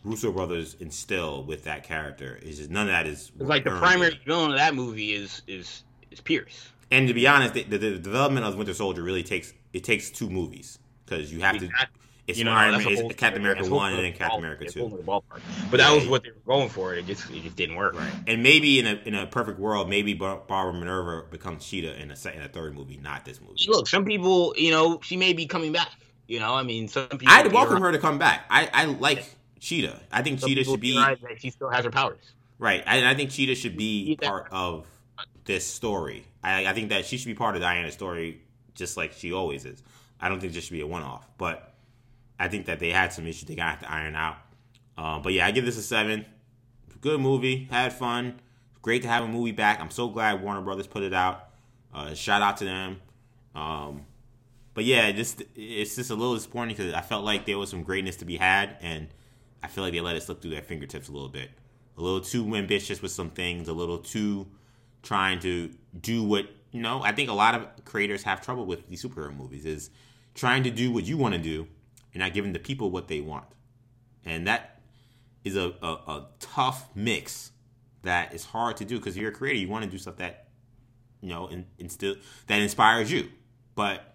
Russo 0.05 0.31
brothers 0.31 0.77
instill 0.81 1.45
with 1.45 1.65
that 1.65 1.83
character 1.83 2.39
is 2.43 2.59
just 2.59 2.71
none 2.71 2.83
of 2.83 2.93
that 2.93 3.07
is 3.07 3.33
like 3.39 3.65
the 3.65 3.71
primary 3.71 4.21
villain 4.27 4.51
of 4.51 4.59
that 4.59 4.75
movie 4.75 5.13
is 5.13 5.43
is 5.47 5.83
is 6.11 6.21
Pierce. 6.21 6.69
And 6.91 7.09
to 7.09 7.15
be 7.15 7.27
honest, 7.27 7.55
the, 7.55 7.65
the, 7.65 7.79
the 7.79 7.99
development 7.99 8.47
of 8.47 8.55
Winter 8.57 8.75
Soldier 8.75 9.03
really 9.03 9.23
takes 9.23 9.55
it 9.73 9.83
takes 9.83 10.11
two 10.11 10.29
movies 10.29 10.79
because 11.05 11.33
you 11.33 11.41
have 11.41 11.57
exactly. 11.57 11.87
to 11.87 12.05
it's 12.27 12.39
you 12.39 12.45
know, 12.45 12.53
Iron 12.53 12.73
Man, 12.73 12.87
it's 12.89 13.17
Captain 13.17 13.43
America 13.43 13.69
one, 13.69 13.93
and 13.93 14.03
then 14.03 14.15
Captain 14.15 14.39
America 14.39 14.65
two. 14.65 15.03
But 15.05 15.77
that 15.77 15.95
was 15.95 16.09
what 16.09 16.23
they 16.23 16.31
were 16.31 16.37
going 16.47 16.71
for. 16.71 16.95
It 16.95 17.07
just 17.07 17.29
it 17.31 17.43
just 17.43 17.57
didn't 17.57 17.77
work. 17.77 17.99
Right. 17.99 18.11
And 18.27 18.43
maybe 18.43 18.79
in 18.79 18.87
a 18.87 18.95
in 19.05 19.15
a 19.15 19.27
perfect 19.27 19.59
world, 19.59 19.91
maybe 19.91 20.15
Barbara 20.15 20.73
Minerva 20.73 21.27
becomes 21.31 21.67
Cheetah 21.67 22.01
in 22.01 22.11
a 22.11 22.17
second, 22.17 22.43
a 22.43 22.49
third 22.49 22.75
movie, 22.75 22.99
not 23.03 23.27
this 23.27 23.43
movie. 23.43 23.67
Look, 23.69 23.89
some 23.89 24.07
people, 24.07 24.55
you 24.57 24.71
know, 24.71 25.01
she 25.03 25.19
may 25.19 25.35
be 25.35 25.47
coming 25.47 25.73
back. 25.73 25.91
You 26.27 26.41
know, 26.41 26.55
I 26.55 26.63
mean, 26.63 26.89
some 26.89 27.09
people. 27.09 27.29
I'd 27.29 27.53
welcome 27.53 27.83
her 27.83 27.93
to 27.93 27.99
come 27.99 28.19
back. 28.19 28.47
I 28.49 28.71
I 28.73 28.85
like 28.87 29.27
Cheetah. 29.65 30.01
I 30.13 30.23
think 30.23 30.41
some 30.41 30.49
Cheetah 30.49 30.65
should 30.65 30.81
be. 30.81 31.03
She 31.39 31.49
still 31.49 31.71
has 31.71 31.85
her 31.85 31.91
powers. 31.91 32.19
Right. 32.59 32.85
I, 32.87 33.11
I 33.11 33.15
think 33.15 33.31
Cheetah 33.31 33.55
should 33.55 33.77
be 33.77 34.17
part 34.23 34.49
of 34.53 34.87
this 35.45 35.67
story. 35.67 36.27
I, 36.43 36.67
I 36.67 36.73
think 36.75 36.91
that 36.91 37.07
she 37.07 37.17
should 37.17 37.27
be 37.29 37.35
part 37.35 37.57
of 37.57 37.63
Diana's 37.63 37.95
story, 37.95 38.43
just 38.75 38.97
like 38.97 39.13
she 39.15 39.33
always 39.33 39.65
is. 39.65 39.83
I 40.21 40.29
don't 40.29 40.39
think 40.39 40.53
this 40.53 40.65
should 40.65 40.75
be 40.75 40.83
a 40.83 40.87
one 40.87 41.03
off, 41.03 41.27
but 41.39 41.75
I 42.39 42.49
think 42.49 42.67
that 42.67 42.79
they 42.79 42.91
had 42.91 43.13
some 43.13 43.27
issues 43.27 43.49
they 43.49 43.55
got 43.55 43.81
to 43.81 43.91
iron 43.91 44.15
out. 44.15 44.37
Um, 44.99 45.23
but 45.23 45.33
yeah, 45.33 45.47
I 45.47 45.51
give 45.51 45.65
this 45.65 45.79
a 45.79 45.83
seven. 45.83 46.27
Good 47.01 47.21
movie, 47.21 47.67
had 47.71 47.93
fun. 47.93 48.41
Great 48.83 49.03
to 49.03 49.09
have 49.09 49.25
a 49.25 49.29
movie 49.29 49.53
back. 49.53 49.81
I'm 49.81 49.91
so 49.91 50.09
glad 50.09 50.43
Warner 50.43 50.61
Brothers 50.61 50.87
put 50.87 51.03
it 51.03 51.15
out. 51.15 51.49
Uh, 51.93 52.13
shout 52.15 52.43
out 52.43 52.59
to 52.59 52.65
them. 52.65 53.01
Um, 53.55 54.03
but 54.75 54.85
yeah, 54.85 55.11
just 55.13 55.43
it's 55.55 55.97
just 55.97 56.11
a 56.11 56.15
little 56.15 56.35
disappointing 56.35 56.77
because 56.77 56.93
I 56.93 57.01
felt 57.01 57.25
like 57.25 57.47
there 57.47 57.59
was 57.59 57.71
some 57.71 57.83
greatness 57.83 58.17
to 58.17 58.25
be 58.25 58.37
had, 58.37 58.77
and 58.83 59.09
I 59.65 59.69
feel 59.69 59.83
like 59.83 59.93
they 59.93 60.01
let 60.01 60.15
it 60.15 60.23
slip 60.23 60.41
through 60.41 60.53
their 60.53 60.63
fingertips 60.63 61.09
a 61.09 61.13
little 61.13 61.29
bit. 61.29 61.51
A 61.97 62.03
little 62.03 62.21
too 62.21 62.55
ambitious 62.55 63.01
with 63.03 63.13
some 63.13 63.31
things. 63.31 63.69
A 63.69 63.73
little 63.73 63.99
too 63.99 64.47
trying 65.03 65.41
to 65.41 65.71
do 66.01 66.23
what 66.23 66.47
you 66.71 66.81
know. 66.81 67.03
I 67.03 67.13
think 67.13 67.31
a 67.31 67.35
lot 67.35 67.55
of 67.55 67.85
creators 67.85 68.23
have 68.25 68.41
trouble 68.41 68.67
with 68.67 68.89
these 68.89 69.03
superhero 69.03 69.37
movies 69.37 69.65
is 69.65 69.91
trying 70.35 70.65
to 70.65 70.71
do 70.71 70.93
what 70.93 71.05
you 71.05 71.17
want 71.17 71.35
to 71.35 71.41
do 71.41 71.67
you're 72.15 72.23
not 72.23 72.33
giving 72.33 72.53
the 72.53 72.59
people 72.61 72.91
what 72.91 73.09
they 73.09 73.21
want. 73.21 73.47
And 74.25 74.47
that 74.47 74.81
is 75.43 75.57
a, 75.57 75.75
a, 75.83 75.89
a 75.89 76.27
tough 76.39 76.89
mix 76.95 77.51
that 78.03 78.33
is 78.33 78.45
hard 78.45 78.77
to 78.79 78.85
do 78.85 78.99
because 78.99 79.17
you're 79.17 79.31
a 79.31 79.35
creator. 79.35 79.59
You 79.59 79.69
want 79.69 79.85
to 79.85 79.91
do 79.91 79.99
stuff 79.99 80.17
that, 80.17 80.47
you 81.21 81.29
know, 81.29 81.49
and, 81.49 81.67
and 81.81 81.91
still 81.91 82.15
that 82.47 82.63
inspires 82.63 83.11
you. 83.11 83.31
But 83.75 84.15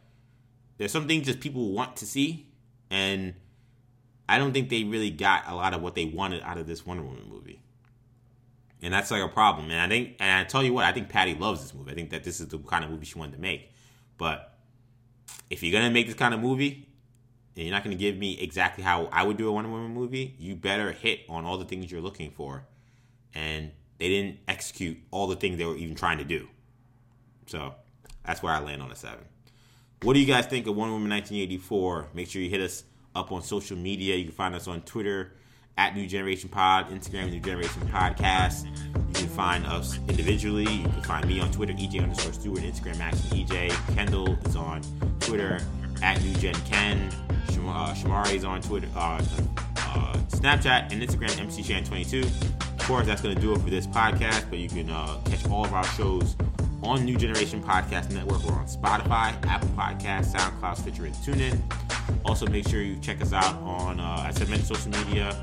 there's 0.77 0.93
some 0.93 1.07
things 1.07 1.27
that 1.27 1.41
people 1.41 1.73
want 1.73 1.97
to 1.97 2.05
see, 2.05 2.47
and 2.89 3.33
I 4.29 4.37
don't 4.37 4.53
think 4.53 4.69
they 4.69 4.83
really 4.83 5.09
got 5.09 5.43
a 5.47 5.55
lot 5.55 5.73
of 5.73 5.81
what 5.81 5.95
they 5.95 6.05
wanted 6.05 6.43
out 6.43 6.59
of 6.59 6.67
this 6.67 6.85
Wonder 6.85 7.01
Woman 7.03 7.27
movie. 7.27 7.61
And 8.81 8.93
that's 8.93 9.09
like 9.09 9.23
a 9.23 9.27
problem. 9.27 9.71
And 9.71 9.81
I 9.81 9.87
think, 9.87 10.17
and 10.19 10.31
I 10.31 10.43
tell 10.47 10.63
you 10.63 10.71
what, 10.71 10.85
I 10.85 10.91
think 10.91 11.09
Patty 11.09 11.33
loves 11.33 11.61
this 11.61 11.73
movie. 11.73 11.91
I 11.91 11.95
think 11.95 12.11
that 12.11 12.23
this 12.23 12.39
is 12.39 12.47
the 12.47 12.59
kind 12.59 12.85
of 12.85 12.91
movie 12.91 13.05
she 13.05 13.17
wanted 13.17 13.33
to 13.33 13.41
make. 13.41 13.71
But 14.17 14.55
if 15.49 15.63
you're 15.63 15.73
gonna 15.73 15.91
make 15.91 16.05
this 16.05 16.15
kind 16.15 16.33
of 16.33 16.39
movie, 16.39 16.87
and 17.55 17.65
you're 17.65 17.75
not 17.75 17.83
to 17.83 17.95
give 17.95 18.15
me 18.17 18.39
exactly 18.39 18.83
how 18.83 19.09
I 19.11 19.23
would 19.23 19.35
do 19.35 19.49
a 19.49 19.51
Wonder 19.51 19.71
Woman 19.71 19.93
movie, 19.93 20.35
you 20.37 20.55
better 20.55 20.91
hit 20.91 21.21
on 21.27 21.43
all 21.43 21.57
the 21.57 21.65
things 21.65 21.91
you're 21.91 21.99
looking 21.99 22.29
for. 22.29 22.65
And 23.33 23.71
they 23.97 24.09
didn't 24.09 24.39
execute 24.47 24.97
all 25.11 25.27
the 25.27 25.35
things 25.35 25.57
they 25.57 25.65
were 25.65 25.75
even 25.75 25.95
trying 25.95 26.19
to 26.19 26.23
do. 26.23 26.47
So 27.47 27.73
that's 28.23 28.43
where 28.43 28.53
I 28.53 28.59
land 28.59 28.81
on 28.81 28.91
a 28.91 28.95
seven. 28.95 29.25
what 30.03 30.13
do 30.13 30.19
you 30.19 30.25
guys 30.25 30.45
think 30.45 30.67
of 30.67 30.75
Wonder 30.75 30.93
Woman 30.93 31.09
1984? 31.09 32.09
Make 32.13 32.29
sure 32.29 32.41
you 32.41 32.49
hit 32.49 32.61
us 32.61 32.83
up 33.15 33.31
on 33.31 33.41
social 33.41 33.77
media. 33.77 34.15
You 34.15 34.25
can 34.25 34.33
find 34.33 34.55
us 34.55 34.67
on 34.67 34.81
Twitter 34.81 35.33
at 35.77 35.95
New 35.95 36.07
Generation 36.07 36.49
Pod, 36.49 36.89
Instagram 36.89 37.31
New 37.31 37.39
Generation 37.39 37.81
Podcast. 37.87 38.65
You 38.85 39.13
can 39.13 39.27
find 39.29 39.65
us 39.65 39.97
individually. 40.09 40.69
You 40.69 40.83
can 40.83 41.01
find 41.03 41.27
me 41.27 41.39
on 41.39 41.51
Twitter, 41.51 41.73
EJ 41.73 42.03
underscore 42.03 42.33
Stewart, 42.33 42.59
Instagram 42.59 42.97
Max 42.97 43.17
EJ. 43.27 43.69
Kendall 43.95 44.33
is 44.45 44.55
on 44.55 44.81
Twitter 45.21 45.59
at 46.01 46.21
New 46.21 46.33
Gen 46.35 46.55
Ken. 46.65 47.09
uh, 47.49 47.93
Shamari 47.93 48.33
is 48.35 48.43
on 48.43 48.61
Twitter, 48.61 48.87
uh, 48.95 49.21
uh, 49.77 50.13
Snapchat, 50.29 50.91
and 50.91 51.01
Instagram 51.01 51.29
MCShan22. 51.47 52.25
Of 52.79 52.87
course, 52.87 53.05
that's 53.05 53.21
going 53.21 53.35
to 53.35 53.41
do 53.41 53.53
it 53.53 53.59
for 53.59 53.69
this 53.69 53.87
podcast, 53.87 54.49
but 54.49 54.59
you 54.59 54.67
can 54.67 54.89
uh, 54.89 55.19
catch 55.25 55.47
all 55.49 55.63
of 55.65 55.73
our 55.73 55.83
shows 55.85 56.35
on 56.83 57.05
New 57.05 57.17
Generation 57.17 57.61
Podcast 57.61 58.11
Network. 58.11 58.43
We're 58.43 58.53
on 58.53 58.65
Spotify, 58.65 59.33
Apple 59.45 59.69
Podcasts, 59.69 60.33
SoundCloud, 60.33 60.77
Stitcher, 60.77 61.05
and 61.05 61.15
TuneIn. 61.15 61.59
Also, 62.25 62.47
make 62.47 62.67
sure 62.67 62.81
you 62.81 62.97
check 62.99 63.21
us 63.21 63.33
out 63.33 63.55
on, 63.61 63.99
uh, 63.99 64.25
as 64.27 64.41
I 64.41 64.57
social 64.57 64.91
media, 64.91 65.35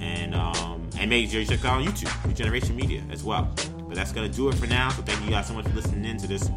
and 0.00 0.34
um, 0.34 0.88
and 0.98 1.10
make 1.10 1.30
sure 1.30 1.40
you 1.40 1.46
check 1.46 1.64
out 1.64 1.78
on 1.78 1.84
YouTube, 1.84 2.26
New 2.26 2.34
Generation 2.34 2.76
Media, 2.76 3.02
as 3.10 3.22
well. 3.22 3.52
But 3.86 3.94
that's 3.94 4.12
gonna 4.12 4.28
do 4.28 4.48
it 4.48 4.54
for 4.54 4.66
now. 4.66 4.90
So 4.90 5.02
thank 5.02 5.24
you 5.24 5.30
guys 5.30 5.46
so 5.46 5.54
much 5.54 5.66
for 5.66 5.74
listening 5.74 6.04
in 6.04 6.18
to 6.18 6.26
this 6.26 6.50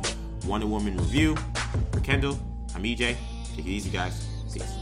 Wonder 0.45 0.68
Woman 0.68 0.98
review. 0.98 1.36
For 1.91 1.99
Kendall, 2.02 2.40
I'm 2.76 2.84
EJ. 2.84 3.16
Take 3.56 3.66
it 3.66 3.68
easy, 3.68 3.90
guys. 3.90 4.28
Peace. 4.52 4.81